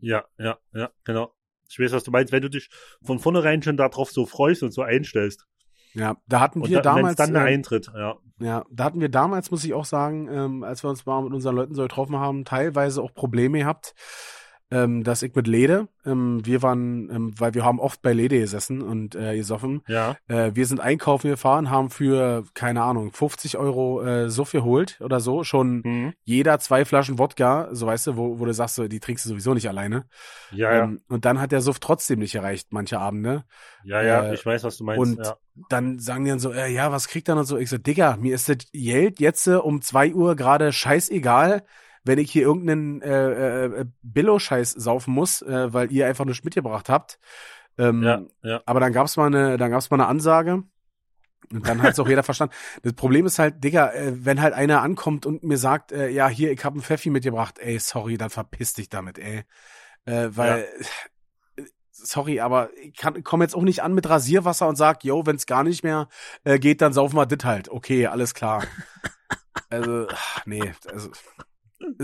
Ja, 0.00 0.24
ja, 0.38 0.56
ja, 0.72 0.90
genau. 1.04 1.34
Ich 1.72 1.78
weiß, 1.78 1.92
was 1.92 2.04
du 2.04 2.10
meinst, 2.10 2.32
wenn 2.32 2.42
du 2.42 2.50
dich 2.50 2.68
von 3.02 3.18
vornherein 3.18 3.62
schon 3.62 3.76
darauf 3.76 4.10
so 4.10 4.26
freust 4.26 4.62
und 4.62 4.72
so 4.72 4.82
einstellst. 4.82 5.46
Ja, 5.94 6.16
da 6.26 6.40
hatten 6.40 6.62
Und 6.62 6.70
wir 6.70 6.80
da, 6.80 6.94
wenn's 6.96 7.00
damals. 7.02 7.16
dann 7.16 7.32
der 7.34 7.42
äh, 7.42 7.54
Eintritt, 7.54 7.90
ja. 7.94 8.16
Ja, 8.40 8.64
da 8.70 8.84
hatten 8.84 9.00
wir 9.00 9.08
damals, 9.10 9.50
muss 9.50 9.64
ich 9.64 9.74
auch 9.74 9.84
sagen, 9.84 10.28
ähm, 10.32 10.64
als 10.64 10.82
wir 10.82 10.90
uns 10.90 11.04
mal 11.06 11.22
mit 11.22 11.32
unseren 11.32 11.54
Leuten 11.54 11.74
so 11.74 11.82
getroffen 11.82 12.16
haben, 12.16 12.44
teilweise 12.44 13.02
auch 13.02 13.14
Probleme 13.14 13.58
gehabt, 13.58 13.94
ähm, 14.72 15.04
dass 15.04 15.22
ich 15.22 15.34
mit 15.34 15.46
Lede, 15.46 15.86
ähm, 16.06 16.40
wir 16.46 16.62
waren, 16.62 17.10
ähm, 17.10 17.34
weil 17.38 17.52
wir 17.52 17.62
haben 17.62 17.78
oft 17.78 18.00
bei 18.00 18.14
Lede 18.14 18.38
gesessen 18.38 18.80
und 18.80 19.14
äh, 19.14 19.36
gesoffen, 19.36 19.82
Ja, 19.86 20.16
äh, 20.28 20.52
wir 20.54 20.66
sind 20.66 20.80
einkaufen 20.80 21.28
gefahren, 21.28 21.68
haben 21.68 21.90
für, 21.90 22.44
keine 22.54 22.82
Ahnung, 22.82 23.12
50 23.12 23.58
Euro 23.58 24.02
äh, 24.02 24.30
Suff 24.30 24.52
geholt 24.52 24.98
oder 25.02 25.20
so, 25.20 25.44
schon 25.44 25.82
mhm. 25.84 26.12
jeder 26.24 26.58
zwei 26.58 26.86
Flaschen 26.86 27.18
Wodka, 27.18 27.68
so 27.72 27.86
weißt 27.86 28.06
du, 28.06 28.16
wo, 28.16 28.38
wo 28.38 28.46
du 28.46 28.54
sagst, 28.54 28.76
so, 28.76 28.88
die 28.88 28.98
trinkst 28.98 29.26
du 29.26 29.28
sowieso 29.28 29.52
nicht 29.52 29.68
alleine. 29.68 30.06
ja, 30.50 30.72
ja, 30.72 30.84
Ähm, 30.84 31.00
und 31.08 31.26
dann 31.26 31.38
hat 31.38 31.52
der 31.52 31.60
Suff 31.60 31.78
trotzdem 31.78 32.20
nicht 32.20 32.34
erreicht, 32.34 32.68
manche 32.70 32.98
Abende. 32.98 33.44
ja, 33.84 34.02
ja, 34.02 34.22
äh, 34.22 34.34
ich 34.34 34.46
weiß, 34.46 34.64
was 34.64 34.78
du 34.78 34.84
meinst. 34.84 35.00
und 35.00 35.18
ja. 35.18 35.36
dann 35.68 35.98
sagen 35.98 36.24
die 36.24 36.30
dann 36.30 36.40
so, 36.40 36.50
äh, 36.50 36.72
ja, 36.72 36.90
was 36.90 37.08
kriegt 37.08 37.28
er 37.28 37.36
und 37.36 37.44
so? 37.44 37.58
Ich 37.58 37.68
so, 37.68 37.76
Digga, 37.76 38.16
mir 38.16 38.34
ist 38.34 38.48
das 38.48 38.56
Geld 38.72 39.20
jetzt 39.20 39.46
äh, 39.46 39.56
um 39.56 39.82
zwei 39.82 40.14
Uhr 40.14 40.34
gerade 40.34 40.72
scheißegal, 40.72 41.62
wenn 42.04 42.18
ich 42.18 42.30
hier 42.30 42.42
irgendeinen 42.42 43.02
äh, 43.02 43.64
äh, 43.66 43.84
Billo-Scheiß 44.02 44.72
saufen 44.72 45.14
muss, 45.14 45.42
äh, 45.42 45.72
weil 45.72 45.92
ihr 45.92 46.06
einfach 46.06 46.24
nichts 46.24 46.44
mitgebracht 46.44 46.88
habt. 46.88 47.18
Ähm, 47.78 48.02
ja, 48.02 48.22
ja. 48.42 48.60
Aber 48.66 48.80
dann 48.80 48.92
gab's 48.92 49.16
mal 49.16 49.26
eine, 49.26 49.56
dann 49.56 49.70
gab's 49.70 49.90
mal 49.90 49.96
eine 49.96 50.08
Ansage. 50.08 50.64
Und 51.52 51.68
dann 51.68 51.82
hat's 51.82 51.98
auch 51.98 52.08
jeder 52.08 52.22
verstanden. 52.22 52.54
Das 52.82 52.94
Problem 52.94 53.26
ist 53.26 53.38
halt, 53.38 53.62
Digga, 53.62 53.92
äh, 53.92 54.12
wenn 54.24 54.40
halt 54.40 54.54
einer 54.54 54.82
ankommt 54.82 55.26
und 55.26 55.42
mir 55.42 55.58
sagt, 55.58 55.92
äh, 55.92 56.08
ja, 56.08 56.28
hier, 56.28 56.50
ich 56.52 56.64
hab 56.64 56.72
einen 56.72 56.82
Pfeffi 56.82 57.10
mitgebracht, 57.10 57.58
ey, 57.58 57.78
sorry, 57.78 58.16
dann 58.16 58.30
verpiss 58.30 58.74
dich 58.74 58.88
damit, 58.88 59.18
ey. 59.18 59.44
Äh, 60.04 60.28
weil, 60.32 60.66
äh, 61.56 61.62
sorry, 61.90 62.40
aber 62.40 62.70
ich 62.76 62.96
kann, 62.96 63.22
komm 63.22 63.42
jetzt 63.42 63.54
auch 63.54 63.62
nicht 63.62 63.82
an 63.82 63.94
mit 63.94 64.08
Rasierwasser 64.08 64.68
und 64.68 64.76
sag, 64.76 65.04
yo, 65.04 65.26
wenn's 65.26 65.46
gar 65.46 65.62
nicht 65.62 65.84
mehr 65.84 66.08
äh, 66.44 66.58
geht, 66.58 66.80
dann 66.80 66.92
saufen 66.92 67.16
wir 67.16 67.26
dit 67.26 67.44
halt. 67.44 67.68
Okay, 67.68 68.06
alles 68.06 68.34
klar. 68.34 68.64
also, 69.70 70.06
ach, 70.10 70.46
nee, 70.46 70.72
also. 70.90 71.10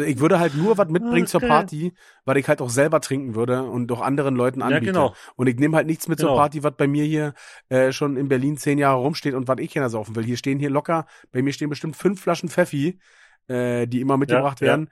Ich 0.07 0.21
würde 0.21 0.39
halt 0.39 0.55
nur 0.55 0.79
was 0.79 0.89
mitbringen 0.89 1.27
zur 1.27 1.41
Okay. 1.41 1.49
Party, 1.49 1.93
weil 2.25 2.37
ich 2.37 2.49
halt 2.49 2.61
auch 2.61 2.71
selber 2.71 3.01
trinken 3.01 3.35
würde 3.35 3.63
und 3.65 3.91
auch 3.93 4.01
anderen 4.01 4.37
Leuten 4.37 4.61
Ja, 4.61 4.67
anbiete. 4.67 4.93
genau. 4.93 5.15
Und 5.37 5.47
ich 5.49 5.57
nehme 5.57 5.77
halt 5.77 5.87
nichts 5.87 6.09
mit 6.09 6.19
zur 6.19 6.29
Genau. 6.29 6.41
Party, 6.41 6.63
was 6.63 6.75
bei 6.77 6.87
mir 6.87 7.05
hier 7.05 7.35
äh, 7.69 7.93
schon 7.93 8.17
in 8.17 8.29
Berlin 8.29 8.57
zehn 8.57 8.79
Jahre 8.79 9.01
rumsteht 9.01 9.35
und 9.35 9.49
was 9.49 9.59
ich 9.59 9.71
gerne 9.73 9.91
saufen 9.91 10.17
will. 10.17 10.25
Hier 10.25 10.37
stehen 10.37 10.59
hier 10.59 10.71
locker, 10.71 11.07
bei 11.33 11.43
mir 11.43 11.53
stehen 11.53 11.69
bestimmt 11.71 11.97
fünf 11.97 12.21
Flaschen 12.21 12.49
Pfeffi, 12.49 12.99
äh, 13.49 13.87
die 13.87 14.01
immer 14.01 14.17
mitgebracht 14.17 14.61
Ja, 14.61 14.67
ja. 14.67 14.73
werden. 14.73 14.91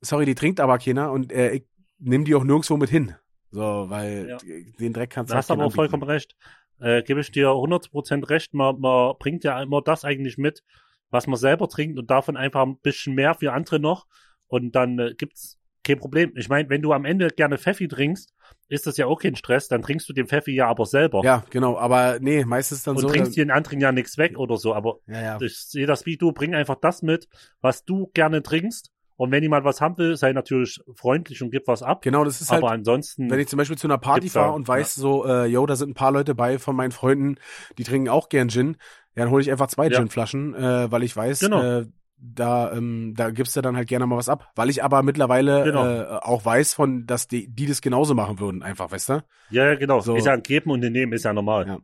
Sorry, 0.00 0.24
die 0.24 0.34
trinkt 0.34 0.60
aber 0.60 0.78
keiner 0.78 1.12
und 1.12 1.32
äh, 1.32 1.50
ich 1.52 1.64
nehme 1.98 2.24
die 2.24 2.34
auch 2.34 2.44
nirgendwo 2.44 2.76
mit 2.76 2.90
hin. 2.90 3.14
So, 3.50 3.86
weil 3.88 4.28
Ja. 4.28 4.38
den 4.78 4.92
Dreck 4.92 5.10
kannst 5.10 5.32
du 5.32 5.36
hast 5.36 5.48
du 5.50 5.52
halt 5.54 5.60
aber 5.60 5.66
auch 5.66 5.74
vollkommen 5.74 6.02
recht. 6.04 6.36
Äh, 6.80 7.02
gebe 7.02 7.20
ich 7.20 7.30
dir 7.30 7.48
100% 7.54 8.28
recht. 8.30 8.54
Man, 8.54 8.80
man 8.80 9.14
bringt 9.18 9.44
ja 9.44 9.60
immer 9.62 9.82
das 9.82 10.04
eigentlich 10.04 10.38
mit, 10.38 10.62
was 11.10 11.26
man 11.26 11.36
selber 11.38 11.68
trinkt 11.68 11.98
und 11.98 12.10
davon 12.10 12.36
einfach 12.36 12.62
ein 12.62 12.78
bisschen 12.78 13.14
mehr 13.14 13.34
für 13.34 13.52
andere 13.52 13.80
noch. 13.80 14.06
Und 14.50 14.72
dann 14.72 14.98
äh, 14.98 15.14
gibt's 15.16 15.58
kein 15.82 15.98
Problem. 15.98 16.32
Ich 16.36 16.48
meine, 16.48 16.68
wenn 16.68 16.82
du 16.82 16.92
am 16.92 17.04
Ende 17.04 17.28
gerne 17.28 17.56
Pfeffi 17.56 17.88
trinkst, 17.88 18.34
ist 18.68 18.86
das 18.86 18.96
ja 18.96 19.06
auch 19.06 19.18
kein 19.20 19.36
Stress. 19.36 19.68
Dann 19.68 19.80
trinkst 19.80 20.08
du 20.08 20.12
den 20.12 20.26
Pfeffi 20.26 20.52
ja 20.52 20.66
aber 20.66 20.84
selber. 20.84 21.22
Ja, 21.24 21.44
genau, 21.50 21.78
aber 21.78 22.18
nee, 22.20 22.44
meistens 22.44 22.82
dann 22.82 22.96
und 22.96 23.02
so. 23.02 23.08
trinkst 23.08 23.36
den 23.36 23.50
anderen 23.50 23.80
ja 23.80 23.92
nichts 23.92 24.18
weg 24.18 24.38
oder 24.38 24.56
so. 24.58 24.74
Aber 24.74 24.98
ja, 25.06 25.22
ja. 25.22 25.38
ich 25.40 25.56
sehe 25.56 25.86
das 25.86 26.04
wie 26.04 26.16
du. 26.16 26.32
Bring 26.32 26.54
einfach 26.54 26.76
das 26.76 27.02
mit, 27.02 27.28
was 27.60 27.84
du 27.84 28.10
gerne 28.12 28.42
trinkst. 28.42 28.90
Und 29.16 29.30
wenn 29.32 29.42
jemand 29.42 29.64
was 29.66 29.82
haben 29.82 29.98
will, 29.98 30.16
sei 30.16 30.32
natürlich 30.32 30.80
freundlich 30.94 31.42
und 31.42 31.50
gib 31.50 31.66
was 31.66 31.82
ab. 31.82 32.00
Genau, 32.02 32.24
das 32.24 32.40
ist 32.40 32.50
halt, 32.50 32.62
aber 32.62 32.72
ansonsten, 32.72 33.30
wenn 33.30 33.38
ich 33.38 33.48
zum 33.48 33.58
Beispiel 33.58 33.76
zu 33.76 33.86
einer 33.86 33.98
Party 33.98 34.30
fahre 34.30 34.52
und 34.52 34.66
weiß 34.66 34.94
so, 34.94 35.26
äh, 35.26 35.44
yo, 35.44 35.66
da 35.66 35.76
sind 35.76 35.90
ein 35.90 35.94
paar 35.94 36.10
Leute 36.10 36.34
bei 36.34 36.58
von 36.58 36.74
meinen 36.74 36.90
Freunden, 36.90 37.36
die 37.76 37.84
trinken 37.84 38.08
auch 38.08 38.30
gern 38.30 38.48
Gin, 38.48 38.78
ja, 39.14 39.24
dann 39.24 39.30
hole 39.30 39.42
ich 39.42 39.50
einfach 39.50 39.66
zwei 39.66 39.88
Ja. 39.88 39.98
Ginflaschen, 39.98 40.54
äh, 40.54 40.90
weil 40.90 41.02
ich 41.02 41.14
weiß, 41.14 41.40
Genau. 41.40 41.62
äh, 41.62 41.86
da, 42.22 42.72
ähm, 42.72 43.14
da 43.16 43.30
gibst 43.30 43.56
du 43.56 43.60
dann 43.62 43.76
halt 43.76 43.88
gerne 43.88 44.06
mal 44.06 44.16
was 44.16 44.28
ab. 44.28 44.50
Weil 44.54 44.70
ich 44.70 44.84
aber 44.84 45.02
mittlerweile 45.02 45.64
Genau. 45.64 45.86
äh, 45.86 46.04
auch 46.22 46.44
weiß 46.44 46.74
von, 46.74 47.06
dass 47.06 47.28
die, 47.28 47.48
die 47.48 47.66
das 47.66 47.80
genauso 47.80 48.14
machen 48.14 48.38
würden, 48.40 48.62
einfach, 48.62 48.90
weißt 48.92 49.08
du? 49.08 49.24
ja, 49.50 49.66
ja, 49.66 49.74
genau. 49.74 50.00
So. 50.00 50.16
Ist 50.16 50.26
ja 50.26 50.32
ein 50.32 50.42
Geben 50.42 50.70
und 50.70 50.84
ein 50.84 50.92
Nehmen, 50.92 51.12
ist 51.12 51.24
ja 51.24 51.32
normal. 51.32 51.66
Ja. 51.66 51.78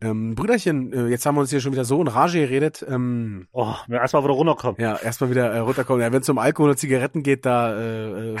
Ähm, 0.00 0.34
Brüderchen, 0.34 0.92
äh, 0.92 1.06
jetzt 1.06 1.26
haben 1.26 1.36
wir 1.36 1.42
uns 1.42 1.50
hier 1.50 1.60
schon 1.60 1.72
wieder 1.72 1.84
so 1.84 2.00
in 2.00 2.08
Rage 2.08 2.40
geredet. 2.40 2.84
Ähm, 2.88 3.46
Oh, 3.52 3.72
erstmal 3.88 4.24
wieder 4.24 4.32
runterkommen. 4.34 4.80
ja, 4.80 4.96
erstmal 4.96 5.30
wieder 5.30 5.52
äh, 5.52 5.58
runterkommen. 5.58 6.02
Ja, 6.02 6.10
wenn 6.12 6.22
es 6.22 6.28
um 6.28 6.38
Alkohol 6.38 6.70
und 6.70 6.76
Zigaretten 6.76 7.22
geht, 7.22 7.46
da 7.46 7.72
äh, 7.78 8.32
äh, 8.32 8.36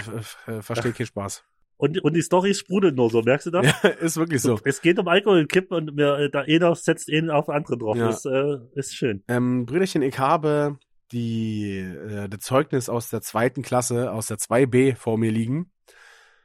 äh, 0.48 0.62
verstehe 0.62 0.90
ich 0.90 0.96
keinen 0.96 1.06
Spaß. 1.06 1.44
Und, 1.76 2.02
und 2.02 2.14
die 2.14 2.22
Story 2.22 2.54
sprudelt 2.54 2.96
nur 2.96 3.10
so, 3.10 3.22
merkst 3.22 3.46
du 3.46 3.50
das? 3.50 3.66
Ja, 3.66 3.88
ist 4.00 4.16
wirklich 4.16 4.40
so. 4.40 4.58
Es 4.64 4.80
geht 4.80 4.98
um 4.98 5.06
Alkohol 5.08 5.40
und 5.40 5.52
Kippen 5.52 5.76
und 5.76 5.94
mir, 5.94 6.16
äh, 6.18 6.30
da 6.30 6.40
einer 6.40 6.74
setzt 6.74 7.08
einen 7.12 7.30
auf 7.30 7.46
den 7.46 7.54
anderen 7.54 7.78
drauf. 7.78 7.96
Ja. 7.96 8.06
Das 8.06 8.24
äh, 8.24 8.58
ist 8.74 8.94
schön. 8.96 9.22
Ähm, 9.28 9.64
Brüderchen, 9.66 10.02
ich 10.02 10.18
habe 10.18 10.78
die 11.12 11.78
äh, 11.78 12.28
das 12.28 12.40
Zeugnis 12.40 12.88
aus 12.88 13.10
der 13.10 13.20
zweiten 13.20 13.62
Klasse, 13.62 14.12
aus 14.12 14.26
der 14.26 14.38
2b 14.38 14.96
vor 14.96 15.18
mir 15.18 15.30
liegen 15.30 15.70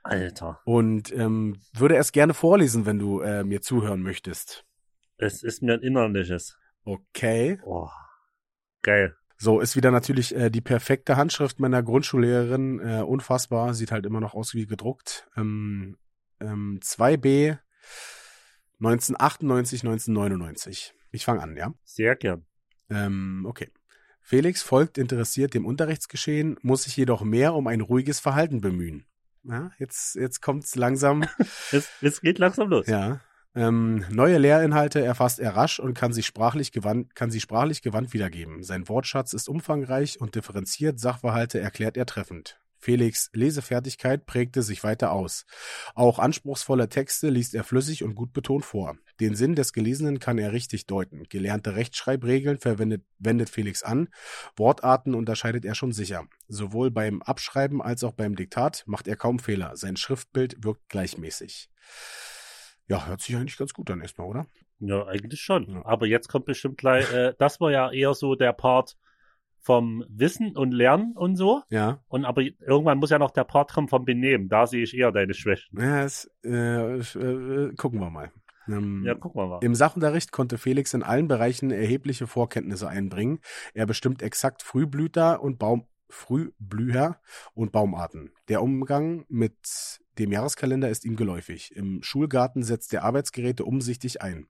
Alter, 0.03 0.61
und 0.65 1.11
ähm, 1.13 1.57
würde 1.74 1.97
es 1.97 2.11
gerne 2.11 2.34
vorlesen, 2.34 2.86
wenn 2.86 2.99
du 2.99 3.22
äh, 3.22 3.43
mir 3.43 3.61
zuhören 3.61 4.01
möchtest. 4.01 4.65
es 5.18 5.43
ist 5.43 5.61
mir 5.61 5.74
ein 5.74 5.82
innerliches. 5.82 6.57
Okay. 6.84 7.59
Oh, 7.65 7.89
geil. 8.82 9.15
So 9.39 9.59
ist 9.59 9.76
wieder 9.76 9.91
natürlich 9.91 10.36
äh, 10.36 10.49
die 10.49 10.61
perfekte 10.61 11.15
Handschrift 11.15 11.59
meiner 11.59 11.84
Grundschullehrerin. 11.84 12.80
Äh, 12.80 13.01
unfassbar, 13.01 13.74
sieht 13.74 13.91
halt 13.91 14.05
immer 14.05 14.20
noch 14.20 14.34
aus 14.34 14.55
wie 14.55 14.65
gedruckt. 14.65 15.30
Ähm, 15.38 15.97
ähm, 16.39 16.80
2b 16.82 17.59
1998, 18.80 19.82
1999. 19.82 20.93
Ich 21.11 21.26
fange 21.26 21.41
an, 21.41 21.55
ja? 21.55 21.74
Sehr 21.84 22.15
gern. 22.15 22.45
Ähm, 22.89 23.45
okay. 23.47 23.70
Felix 24.30 24.61
folgt 24.61 24.97
interessiert 24.97 25.53
dem 25.53 25.65
Unterrichtsgeschehen, 25.65 26.57
muss 26.61 26.84
sich 26.84 26.97
jedoch 26.97 27.21
mehr 27.21 27.53
um 27.53 27.65
ein 27.65 27.80
ruhiges 27.80 28.19
Verhalten 28.19 28.59
bemühen. 28.59 29.05
Ja, 29.45 29.71
jetzt, 29.80 30.15
jetzt 30.15 30.41
kommt's 30.41 30.75
langsam. 30.75 31.23
Es, 31.71 31.88
es 32.01 32.19
geht 32.19 32.38
langsam 32.38 32.67
los. 32.67 32.88
ja. 32.88 33.21
Ähm, 33.55 34.03
neue 34.09 34.38
Lehrinhalte 34.38 34.99
erfasst 35.01 35.39
er 35.39 35.55
rasch 35.55 35.80
und 35.80 35.93
kann, 35.93 36.11
sich 36.11 36.25
sprachlich 36.25 36.73
gewandt, 36.73 37.15
kann 37.15 37.32
sie 37.32 37.39
sprachlich 37.39 37.82
gewandt 37.82 38.11
wiedergeben. 38.11 38.63
Sein 38.63 38.89
Wortschatz 38.89 39.32
ist 39.32 39.47
umfangreich 39.47 40.19
und 40.19 40.36
differenziert 40.36 40.99
Sachverhalte 40.99 41.61
erklärt 41.61 41.95
er 41.95 42.05
treffend. 42.05 42.59
Felix 42.80 43.30
Lesefertigkeit 43.34 44.25
prägte 44.25 44.61
sich 44.61 44.84
weiter 44.84 45.11
aus. 45.11 45.45
Auch 45.95 46.19
anspruchsvolle 46.19 46.89
Texte 46.89 47.30
liest 47.30 47.55
er 47.55 47.63
flüssig 47.63 48.03
und 48.03 48.15
gut 48.15 48.34
betont 48.34 48.65
vor. 48.65 48.97
Den 49.19 49.36
Sinn 49.36 49.55
des 49.55 49.73
Gelesenen 49.73 50.19
kann 50.19 50.38
er 50.38 50.51
richtig 50.51 50.86
deuten. 50.86 51.23
Gelernte 51.30 51.75
Rechtschreibregeln 51.75 52.57
verwendet 52.57 53.03
wendet 53.19 53.49
Felix 53.49 53.84
an. 53.84 54.09
Wortarten 54.55 55.15
unterscheidet 55.15 55.65
er 55.65 55.75
schon 55.75 55.91
sicher. 55.91 56.28
Sowohl 56.47 56.91
beim 56.91 57.21
Abschreiben 57.21 57.82
als 57.82 58.03
auch 58.03 58.13
beim 58.13 58.36
Diktat 58.36 58.84
macht 58.86 59.07
er 59.07 59.15
kaum 59.15 59.39
Fehler. 59.39 59.75
Sein 59.75 59.97
Schriftbild 59.97 60.63
wirkt 60.63 60.88
gleichmäßig. 60.89 61.69
Ja, 62.88 63.05
hört 63.07 63.21
sich 63.21 63.36
eigentlich 63.36 63.57
ganz 63.57 63.73
gut 63.73 63.91
an 63.91 64.01
erstmal, 64.01 64.28
oder? 64.28 64.45
Ja, 64.80 65.05
eigentlich 65.07 65.41
schon. 65.41 65.69
Ja. 65.69 65.86
Aber 65.86 66.05
jetzt 66.05 66.30
kommt 66.30 66.45
bestimmt 66.45 66.78
gleich, 66.78 67.11
äh, 67.11 67.34
das 67.38 67.59
war 67.59 67.71
ja 67.71 67.91
eher 67.91 68.13
so 68.13 68.36
der 68.36 68.53
Part 68.53 68.95
vom 69.68 70.05
Wissen 70.07 70.55
und 70.55 70.72
Lernen 70.72 71.11
und 71.18 71.36
so. 71.36 71.61
Ja. 71.70 72.01
Und 72.07 72.24
aber 72.24 72.41
irgendwann 72.41 72.99
muss 72.99 73.09
ja 73.09 73.20
noch 73.20 73.32
der 73.32 73.43
Part 73.43 73.74
kommen 73.74 73.89
vom 73.89 74.05
Benehmen. 74.05 74.47
Da 74.47 74.65
sehe 74.65 74.82
ich 74.84 74.97
eher 74.97 75.11
deine 75.11 75.34
Schwächen. 75.34 75.78
Ja, 75.78 76.05
es, 76.05 76.32
äh, 76.45 76.99
äh, 76.99 77.76
gucken 77.76 77.99
wir 77.99 78.09
mal. 78.09 78.32
Ähm, 78.70 79.03
Ja, 79.05 79.13
gucken 79.13 79.41
wir 79.41 79.47
mal. 79.47 79.59
Im 79.61 79.76
Sachunterricht 79.76 80.32
konnte 80.32 80.57
Felix 80.57 80.93
in 80.93 81.03
allen 81.03 81.28
Bereichen 81.28 81.72
erhebliche 81.72 82.28
Vorkenntnisse 82.28 82.88
einbringen. 82.88 83.39
Er 83.74 83.86
bestimmt 83.86 84.22
exakt 84.22 84.63
Frühblüter 84.63 85.43
und 85.43 85.59
Baum 85.59 85.86
Frühblüher 86.09 87.18
und 87.53 87.74
Baumarten. 87.74 88.32
Der 88.47 88.63
Umgang 88.63 89.26
mit 89.28 89.99
dem 90.18 90.32
Jahreskalender 90.32 90.88
ist 90.88 91.03
ihm 91.03 91.18
geläufig. 91.18 91.76
Im 91.76 92.01
Schulgarten 92.03 92.63
setzt 92.63 92.93
er 92.93 93.03
Arbeitsgeräte 93.03 93.65
umsichtig 93.65 94.22
ein. 94.22 94.47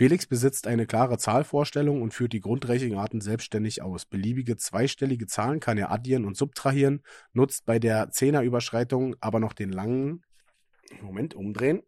Felix 0.00 0.26
besitzt 0.26 0.66
eine 0.66 0.86
klare 0.86 1.18
Zahlvorstellung 1.18 2.00
und 2.00 2.14
führt 2.14 2.32
die 2.32 2.40
Grundrechenarten 2.40 3.20
selbstständig 3.20 3.82
aus. 3.82 4.06
Beliebige 4.06 4.56
zweistellige 4.56 5.26
Zahlen 5.26 5.60
kann 5.60 5.76
er 5.76 5.90
addieren 5.90 6.24
und 6.24 6.38
subtrahieren, 6.38 7.02
nutzt 7.34 7.66
bei 7.66 7.78
der 7.78 8.10
Zehnerüberschreitung 8.10 9.14
aber 9.20 9.40
noch 9.40 9.52
den 9.52 9.68
langen, 9.68 10.22
Moment, 11.02 11.34
umdrehen, 11.34 11.82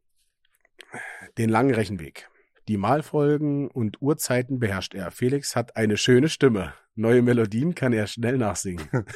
den 1.38 1.48
langen 1.48 1.74
Rechenweg. 1.74 2.28
Die 2.68 2.76
Malfolgen 2.76 3.70
und 3.70 4.02
Uhrzeiten 4.02 4.58
beherrscht 4.58 4.94
er. 4.94 5.10
Felix 5.10 5.56
hat 5.56 5.76
eine 5.76 5.96
schöne 5.96 6.28
Stimme. 6.28 6.74
Neue 6.94 7.22
Melodien 7.22 7.74
kann 7.74 7.94
er 7.94 8.06
schnell 8.06 8.36
nachsingen. 8.36 8.86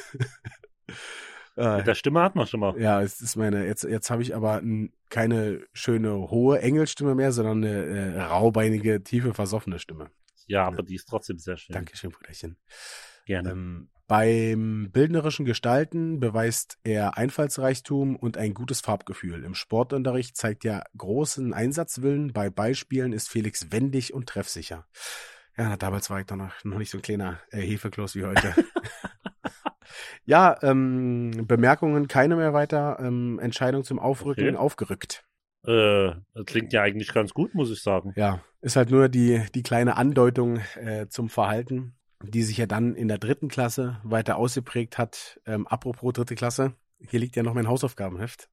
äh, 1.57 1.77
Mit 1.77 1.87
der 1.87 1.95
Stimme 1.95 2.21
hat 2.21 2.35
man 2.35 2.47
schon 2.47 2.59
mal. 2.59 2.79
ja, 2.79 3.01
es 3.01 3.19
ist 3.21 3.35
meine, 3.35 3.65
jetzt, 3.65 3.83
jetzt 3.83 4.09
habe 4.09 4.21
ich 4.21 4.35
aber 4.35 4.59
n, 4.59 4.91
keine 5.09 5.61
schöne 5.73 6.29
hohe 6.29 6.59
Engelstimme 6.61 7.15
mehr, 7.15 7.31
sondern 7.31 7.63
eine 7.63 7.85
äh, 7.85 8.21
raubeinige, 8.21 9.03
tiefe, 9.03 9.33
versoffene 9.33 9.79
Stimme. 9.79 10.09
Ja, 10.45 10.65
aber 10.65 10.83
die 10.83 10.95
ist 10.95 11.07
trotzdem 11.09 11.39
sehr 11.39 11.57
schön. 11.57 11.73
Dankeschön, 11.73 12.11
Brüderchen. 12.11 12.57
Gerne. 13.25 13.51
Ähm, 13.51 13.89
beim 14.07 14.89
bildnerischen 14.93 15.43
Gestalten 15.43 16.21
beweist 16.21 16.77
er 16.85 17.17
Einfallsreichtum 17.17 18.15
und 18.15 18.37
ein 18.37 18.53
gutes 18.53 18.79
Farbgefühl. 18.79 19.43
Im 19.43 19.53
Sportunterricht 19.53 20.37
zeigt 20.37 20.63
er 20.63 20.85
großen 20.95 21.53
Einsatzwillen. 21.53 22.31
Bei 22.31 22.49
Beispielen 22.49 23.11
ist 23.11 23.27
Felix 23.27 23.69
wendig 23.71 24.13
und 24.13 24.29
treffsicher. 24.29 24.87
Ja, 25.57 25.75
damals 25.75 26.09
war 26.09 26.21
ich 26.21 26.25
doch 26.25 26.37
noch, 26.37 26.63
noch 26.63 26.77
nicht 26.77 26.91
so 26.91 26.99
ein 26.99 27.01
kleiner 27.01 27.39
äh, 27.49 27.59
Hefekloß 27.59 28.15
wie 28.15 28.23
heute. 28.23 28.53
ja, 30.27 30.57
ähm, 30.61 31.45
Bemerkungen 31.47 32.07
keine 32.07 32.35
mehr 32.35 32.53
weiter. 32.53 32.99
Ähm, 32.99 33.39
Entscheidung 33.39 33.83
zum 33.83 33.97
Aufrücken 33.97 34.49
Okay. 34.49 34.57
aufgerückt. 34.57 35.23
Äh, 35.65 36.11
das 36.33 36.45
klingt 36.45 36.73
ja 36.73 36.83
eigentlich 36.83 37.13
ganz 37.13 37.33
gut, 37.33 37.55
muss 37.55 37.71
ich 37.71 37.81
sagen. 37.81 38.13
Ja, 38.15 38.41
ist 38.61 38.75
halt 38.75 38.91
nur 38.91 39.09
die, 39.09 39.41
die 39.55 39.63
kleine 39.63 39.95
Andeutung 39.95 40.59
äh, 40.75 41.07
zum 41.07 41.29
Verhalten, 41.29 41.95
die 42.21 42.43
sich 42.43 42.57
ja 42.57 42.65
dann 42.65 42.93
in 42.93 43.07
der 43.07 43.17
dritten 43.17 43.47
Klasse 43.47 43.99
weiter 44.03 44.35
ausgeprägt 44.35 44.97
hat. 44.97 45.39
Ähm, 45.45 45.65
apropos 45.65 46.13
dritte 46.13 46.35
Klasse, 46.35 46.73
hier 46.99 47.19
liegt 47.21 47.35
ja 47.37 47.43
noch 47.43 47.53
mein 47.53 47.67
Hausaufgabenheft. 47.67 48.49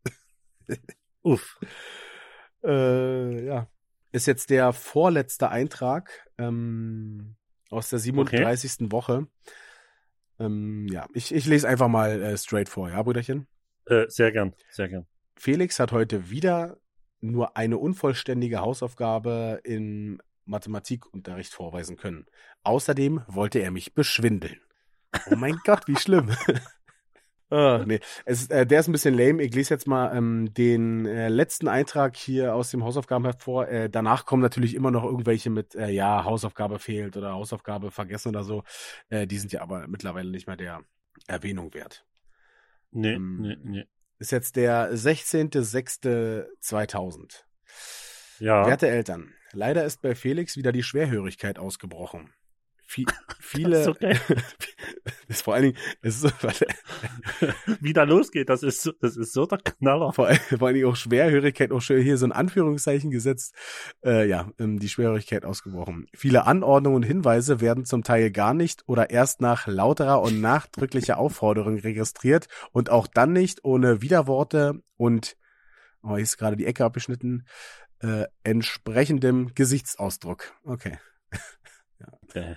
Uff. 1.22 1.58
Äh, 2.62 3.44
ja. 3.44 3.68
Ist 4.12 4.26
jetzt 4.26 4.50
der 4.50 4.72
vorletzte 4.72 5.48
Eintrag 5.48 6.30
ähm, 6.38 7.34
aus 7.70 7.88
der 7.88 7.98
37. 7.98 8.92
Woche. 8.92 9.26
Ähm, 10.38 10.86
ja, 10.88 11.06
ich, 11.14 11.34
ich 11.34 11.46
lese 11.46 11.68
einfach 11.68 11.88
mal 11.88 12.22
äh, 12.22 12.36
straight 12.36 12.68
vor, 12.68 12.90
ja, 12.90 13.02
Brüderchen? 13.02 13.46
Äh, 13.86 14.06
sehr 14.08 14.32
gern, 14.32 14.54
sehr 14.70 14.88
gern. 14.88 15.06
Felix 15.36 15.78
hat 15.78 15.92
heute 15.92 16.30
wieder 16.30 16.78
nur 17.20 17.56
eine 17.56 17.78
unvollständige 17.78 18.60
Hausaufgabe 18.60 19.60
im 19.64 20.20
Mathematikunterricht 20.44 21.52
vorweisen 21.52 21.96
können. 21.96 22.26
Außerdem 22.62 23.22
wollte 23.26 23.60
er 23.60 23.70
mich 23.70 23.94
beschwindeln. 23.94 24.60
Oh 25.30 25.36
mein 25.36 25.58
Gott, 25.64 25.86
wie 25.86 25.96
schlimm. 25.96 26.30
Ah, 27.50 27.84
nee. 27.86 28.00
es, 28.24 28.48
äh, 28.50 28.66
der 28.66 28.80
ist 28.80 28.88
ein 28.88 28.92
bisschen 28.92 29.14
lame. 29.14 29.42
Ich 29.42 29.54
lese 29.54 29.74
jetzt 29.74 29.86
mal 29.86 30.16
ähm, 30.16 30.52
den 30.54 31.06
äh, 31.06 31.28
letzten 31.28 31.68
Eintrag 31.68 32.16
hier 32.16 32.54
aus 32.54 32.70
dem 32.70 32.84
Hausaufgabenheft 32.84 33.42
vor. 33.42 33.68
Äh, 33.68 33.90
danach 33.90 34.24
kommen 34.24 34.42
natürlich 34.42 34.74
immer 34.74 34.90
noch 34.90 35.04
irgendwelche 35.04 35.50
mit, 35.50 35.74
äh, 35.74 35.90
ja, 35.90 36.24
Hausaufgabe 36.24 36.78
fehlt 36.78 37.16
oder 37.16 37.32
Hausaufgabe 37.32 37.90
vergessen 37.90 38.28
oder 38.30 38.44
so. 38.44 38.62
Äh, 39.10 39.26
die 39.26 39.38
sind 39.38 39.52
ja 39.52 39.60
aber 39.60 39.86
mittlerweile 39.88 40.30
nicht 40.30 40.46
mehr 40.46 40.56
der 40.56 40.82
Erwähnung 41.26 41.74
wert. 41.74 42.06
Nee, 42.90 43.14
Ähm, 43.14 43.40
nee, 43.40 43.56
nee. 43.62 43.84
Ist 44.18 44.32
jetzt 44.32 44.56
der 44.56 44.92
16.06.2000. 44.94 47.44
Ja, 48.38 48.66
Werte 48.66 48.88
Eltern, 48.88 49.32
leider 49.52 49.84
ist 49.84 50.02
bei 50.02 50.14
Felix 50.14 50.56
wieder 50.56 50.72
die 50.72 50.82
Schwerhörigkeit 50.82 51.58
ausgebrochen. 51.58 52.32
Vi 52.94 53.06
viele, 53.40 53.70
Das 53.70 53.80
ist 53.82 53.88
okay. 53.88 54.18
das 55.04 55.14
ist 55.28 55.42
vor 55.42 55.54
allen 55.54 55.62
Dingen, 55.64 55.78
es 56.02 56.16
ist 56.16 56.20
so, 56.22 56.28
wie 57.80 57.92
da 57.92 58.04
losgeht, 58.04 58.48
das 58.48 58.62
ist, 58.62 58.82
so- 58.82 58.92
das 59.00 59.16
ist 59.16 59.32
so 59.32 59.46
der 59.46 59.58
Knaller. 59.58 60.12
vor, 60.12 60.26
allen- 60.28 60.38
vor 60.38 60.66
allen 60.68 60.74
Dingen 60.74 60.86
auch 60.88 60.96
Schwerhörigkeit, 60.96 61.72
auch 61.72 61.80
schön 61.80 62.02
hier 62.02 62.16
so 62.18 62.26
ein 62.26 62.32
Anführungszeichen 62.32 63.10
gesetzt, 63.10 63.54
äh, 64.04 64.28
ja, 64.28 64.50
ähm, 64.58 64.78
die 64.78 64.88
Schwerhörigkeit 64.88 65.44
ausgebrochen. 65.44 66.06
Viele 66.14 66.46
Anordnungen 66.46 66.96
und 66.96 67.02
Hinweise 67.02 67.60
werden 67.60 67.84
zum 67.84 68.02
Teil 68.04 68.30
gar 68.30 68.54
nicht 68.54 68.82
oder 68.86 69.10
erst 69.10 69.40
nach 69.40 69.66
lauterer 69.66 70.22
und 70.22 70.40
nachdrücklicher 70.40 71.18
Aufforderung 71.18 71.78
registriert 71.78 72.46
und 72.72 72.90
auch 72.90 73.06
dann 73.06 73.32
nicht 73.32 73.64
ohne 73.64 74.02
Widerworte 74.02 74.80
und, 74.96 75.36
oh, 76.02 76.10
hier 76.14 76.18
ist 76.22 76.38
gerade 76.38 76.56
die 76.56 76.66
Ecke 76.66 76.84
abgeschnitten, 76.84 77.46
äh, 78.00 78.24
entsprechendem 78.42 79.54
Gesichtsausdruck. 79.54 80.52
Okay. 80.64 80.98
Okay. 82.24 82.56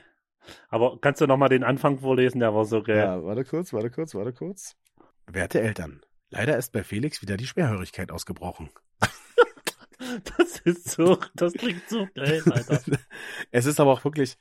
Aber 0.70 1.00
kannst 1.00 1.22
du 1.22 1.28
noch 1.28 1.38
mal 1.38 1.50
den 1.50 1.64
Anfang 1.64 2.00
vorlesen? 2.00 2.40
Der 2.40 2.54
war 2.54 2.66
so 2.66 2.82
geil. 2.84 2.98
Ja, 2.98 3.24
warte 3.24 3.44
kurz, 3.46 3.74
warte 3.74 3.90
kurz, 3.90 4.16
warte 4.16 4.34
kurz. 4.34 4.76
Werte 5.28 5.62
Eltern, 5.62 6.02
leider 6.30 6.58
ist 6.58 6.72
bei 6.72 6.84
Felix 6.84 7.22
wieder 7.22 7.38
die 7.38 7.48
Schwerhörigkeit 7.48 8.12
ausgebrochen. 8.12 8.70
Das 10.38 10.60
ist 10.60 10.92
so, 10.92 11.18
das 11.34 11.54
klingt 11.54 11.90
so 11.90 12.08
geil, 12.14 12.42
Alter. 12.50 12.80
es 13.52 13.66
ist 13.66 13.80
aber 13.80 13.92
auch 13.92 14.04
wirklich, 14.04 14.38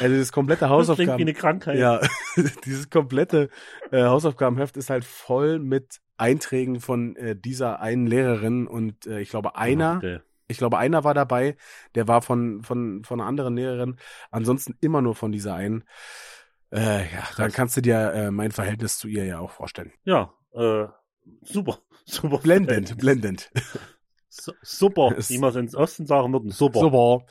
also 0.00 0.16
das 0.16 0.32
komplette 0.32 0.60
Das 0.62 0.68
klingt 0.68 0.70
wie 0.70 0.92
Hausaufgaben. 0.92 1.20
eine 1.22 1.34
Krankheit. 1.34 1.78
Ja, 1.78 2.00
dieses 2.64 2.88
komplette 2.88 3.50
äh, 3.90 4.02
Hausaufgabenheft 4.04 4.76
ist 4.76 4.90
halt 4.90 5.04
voll 5.04 5.58
mit 5.58 6.00
Einträgen 6.16 6.80
von 6.80 7.16
äh, 7.16 7.36
dieser 7.36 7.80
einen 7.80 8.06
Lehrerin 8.06 8.66
und 8.66 9.06
äh, 9.06 9.20
ich 9.20 9.28
glaube 9.28 9.56
einer, 9.56 9.98
Okay. 9.98 10.20
Ich 10.46 10.58
glaube 10.58 10.78
einer 10.78 11.04
war 11.04 11.14
dabei, 11.14 11.56
der 11.94 12.08
war 12.08 12.22
von 12.22 12.62
von 12.62 13.04
von 13.04 13.20
einer 13.20 13.28
anderen 13.28 13.56
Lehrerin, 13.56 13.96
ansonsten 14.30 14.76
immer 14.80 15.02
nur 15.02 15.14
von 15.14 15.32
dieser 15.32 15.54
einen. 15.54 15.84
Äh, 16.72 17.04
ja, 17.12 17.22
dann 17.36 17.52
kannst 17.52 17.76
du 17.76 17.80
dir 17.82 18.12
äh, 18.12 18.30
mein 18.30 18.50
Verhältnis 18.50 18.98
zu 18.98 19.06
ihr 19.08 19.24
ja 19.24 19.38
auch 19.38 19.50
vorstellen. 19.52 19.92
Ja, 20.04 20.32
äh, 20.52 20.86
super, 21.42 21.78
super. 22.04 22.38
Blendend, 22.38 22.98
blendend. 22.98 23.50
Su 24.28 24.52
super, 24.62 25.14
wie 25.28 25.38
man 25.38 25.50
es 25.50 25.56
ins 25.56 25.74
Osten 25.76 26.06
sagen 26.06 26.32
würden. 26.32 26.50
Super. 26.50 26.80
Super. 26.80 27.26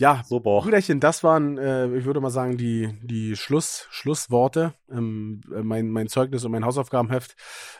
Ja, 0.00 0.22
Super. 0.24 0.60
Brüderchen, 0.60 1.00
das 1.00 1.24
waren, 1.24 1.58
äh, 1.58 1.92
ich 1.96 2.04
würde 2.04 2.20
mal 2.20 2.30
sagen, 2.30 2.56
die, 2.56 2.96
die 3.02 3.34
Schluss, 3.34 3.88
Schlussworte. 3.90 4.74
Ähm, 4.88 5.40
äh, 5.52 5.62
mein, 5.64 5.90
mein 5.90 6.06
Zeugnis 6.06 6.44
und 6.44 6.52
mein 6.52 6.64
Hausaufgabenheft. 6.64 7.34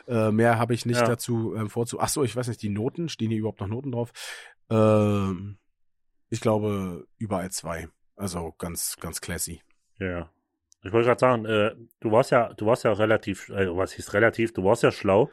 Äh, 0.05 0.29
mehr 0.31 0.59
habe 0.59 0.73
ich 0.73 0.85
nicht 0.85 0.99
Ja. 0.99 1.07
dazu 1.07 1.55
ähm, 1.55 1.69
vorzu. 1.69 2.01
Ach 2.01 2.09
so, 2.09 2.21
ich 2.25 2.35
weiß 2.35 2.49
nicht, 2.49 2.61
die 2.61 2.67
Noten, 2.67 3.07
stehen 3.07 3.29
hier 3.29 3.39
überhaupt 3.39 3.61
noch 3.61 3.69
Noten 3.69 3.93
drauf? 3.93 4.11
Ähm, 4.69 5.57
ich 6.29 6.41
glaube, 6.41 7.07
überall 7.17 7.51
zwei. 7.51 7.87
Also 8.15 8.53
ganz, 8.57 8.97
ganz 8.99 9.21
classy. 9.21 9.61
Ja. 9.99 10.29
Ich 10.83 10.91
wollte 10.93 11.07
gerade 11.07 11.19
sagen, 11.19 11.45
äh, 11.45 11.75
du 11.99 12.11
warst 12.11 12.31
ja, 12.31 12.53
du 12.53 12.65
warst 12.65 12.83
ja 12.83 12.93
relativ, 12.93 13.49
äh, 13.49 13.75
was 13.75 13.93
hieß 13.93 14.13
relativ, 14.13 14.53
du 14.53 14.63
warst 14.63 14.83
ja 14.83 14.91
schlau 14.91 15.29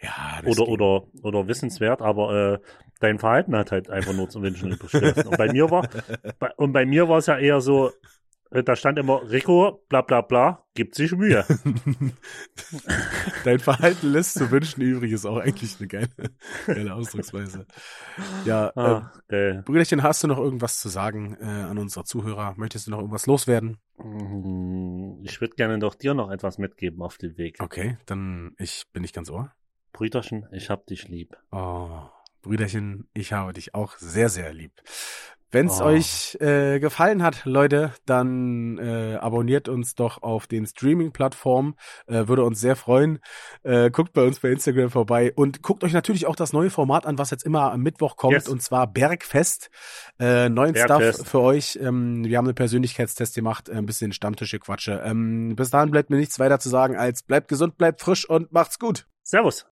Ja, 0.00 0.40
das 0.42 0.58
oder 0.58 0.68
oder 0.68 1.06
oder 1.22 1.48
wissenswert, 1.48 2.00
aber 2.00 2.54
äh, 2.54 2.58
dein 3.00 3.18
Verhalten 3.18 3.54
hat 3.56 3.72
halt 3.72 3.90
einfach 3.90 4.14
nur 4.14 4.28
zum 4.28 4.42
Wünschen 4.42 4.72
übrig. 4.72 4.94
Und 5.26 5.36
bei 5.36 5.52
mir 5.52 5.70
war 5.70 5.86
bei, 6.38 6.50
und 6.56 6.72
bei 6.72 6.86
mir 6.86 7.08
war 7.08 7.18
es 7.18 7.26
ja 7.26 7.38
eher 7.38 7.60
so, 7.60 7.92
da 8.50 8.76
stand 8.76 8.98
immer 8.98 9.28
Rico, 9.30 9.84
bla 9.88 10.02
bla 10.02 10.20
bla, 10.20 10.64
gibt 10.74 10.94
sich 10.94 11.12
Mühe. 11.12 11.44
Dein 13.44 13.58
Verhalten 13.58 14.08
lässt 14.12 14.34
zu 14.34 14.50
wünschen 14.50 14.82
übrig, 14.82 15.12
ist 15.12 15.26
auch 15.26 15.38
eigentlich 15.38 15.76
eine 15.78 15.88
geile, 15.88 16.08
geile 16.66 16.94
Ausdrucksweise. 16.94 17.66
Ja, 18.44 18.68
ähm, 18.76 18.82
Ah, 18.82 19.12
geil. 19.28 19.62
Brüderchen, 19.64 20.02
hast 20.02 20.22
du 20.22 20.28
noch 20.28 20.38
irgendwas 20.38 20.80
zu 20.80 20.88
sagen 20.88 21.36
äh, 21.40 21.44
an 21.44 21.78
unsere 21.78 22.04
Zuhörer? 22.04 22.54
Möchtest 22.56 22.86
du 22.86 22.90
noch 22.90 22.98
irgendwas 22.98 23.26
loswerden? 23.26 23.78
Mm, 23.98 25.22
Ich 25.24 25.40
würde 25.40 25.54
gerne 25.56 25.78
doch 25.78 25.94
dir 25.94 26.14
noch 26.14 26.30
etwas 26.30 26.58
mitgeben 26.58 27.02
auf 27.02 27.18
dem 27.18 27.36
Weg. 27.36 27.56
Okay, 27.60 27.98
dann 28.06 28.54
ich 28.58 28.84
bin 28.92 29.02
nicht 29.02 29.14
ganz 29.14 29.30
ohr. 29.30 29.52
Brüderchen, 29.92 30.46
ich 30.52 30.70
hab 30.70 30.86
dich 30.86 31.08
lieb. 31.08 31.36
Oh, 31.50 32.02
Brüderchen, 32.42 33.08
ich 33.14 33.32
habe 33.32 33.52
dich 33.52 33.74
auch 33.74 33.96
sehr, 33.96 34.28
sehr 34.28 34.52
lieb. 34.52 34.72
Wenn 35.52 35.66
es 35.66 35.80
Oh. 35.80 35.84
euch 35.84 36.36
äh, 36.40 36.80
gefallen 36.80 37.22
hat, 37.22 37.44
Leute, 37.44 37.92
dann 38.04 38.78
äh, 38.78 39.14
abonniert 39.20 39.68
uns 39.68 39.94
doch 39.94 40.22
auf 40.22 40.46
den 40.46 40.66
Streaming-Plattformen. 40.66 41.74
Äh, 42.06 42.26
würde 42.28 42.44
uns 42.44 42.60
sehr 42.60 42.74
freuen. 42.76 43.20
Äh, 43.62 43.90
guckt 43.90 44.12
bei 44.12 44.22
uns 44.26 44.40
bei 44.40 44.50
Instagram 44.50 44.90
vorbei 44.90 45.32
und 45.34 45.62
guckt 45.62 45.84
euch 45.84 45.92
natürlich 45.92 46.26
auch 46.26 46.36
das 46.36 46.52
neue 46.52 46.68
Format 46.70 47.06
an, 47.06 47.16
was 47.18 47.30
jetzt 47.30 47.44
immer 47.44 47.72
am 47.72 47.80
Mittwoch 47.82 48.16
kommt, 48.16 48.32
Yes. 48.34 48.48
und 48.48 48.60
zwar 48.62 48.86
Bergfest. 48.86 49.70
Äh, 50.18 50.48
neuen 50.48 50.72
Bergfest. 50.72 51.18
Stuff 51.20 51.28
für 51.28 51.40
euch. 51.40 51.78
Ähm, 51.80 52.24
wir 52.24 52.36
haben 52.38 52.46
einen 52.46 52.54
Persönlichkeitstest 52.56 53.34
gemacht, 53.36 53.68
äh, 53.68 53.74
ein 53.74 53.86
bisschen 53.86 54.12
Stammtische 54.12 54.58
Quatsche. 54.58 55.00
Ähm, 55.04 55.54
bis 55.56 55.70
dahin 55.70 55.90
bleibt 55.92 56.10
mir 56.10 56.16
nichts 56.16 56.38
weiter 56.38 56.58
zu 56.58 56.68
sagen 56.68 56.96
als 56.96 57.22
bleibt 57.22 57.48
gesund, 57.48 57.78
bleibt 57.78 58.00
frisch 58.00 58.28
und 58.28 58.52
macht's 58.52 58.78
gut. 58.78 59.06
Servus. 59.22 59.64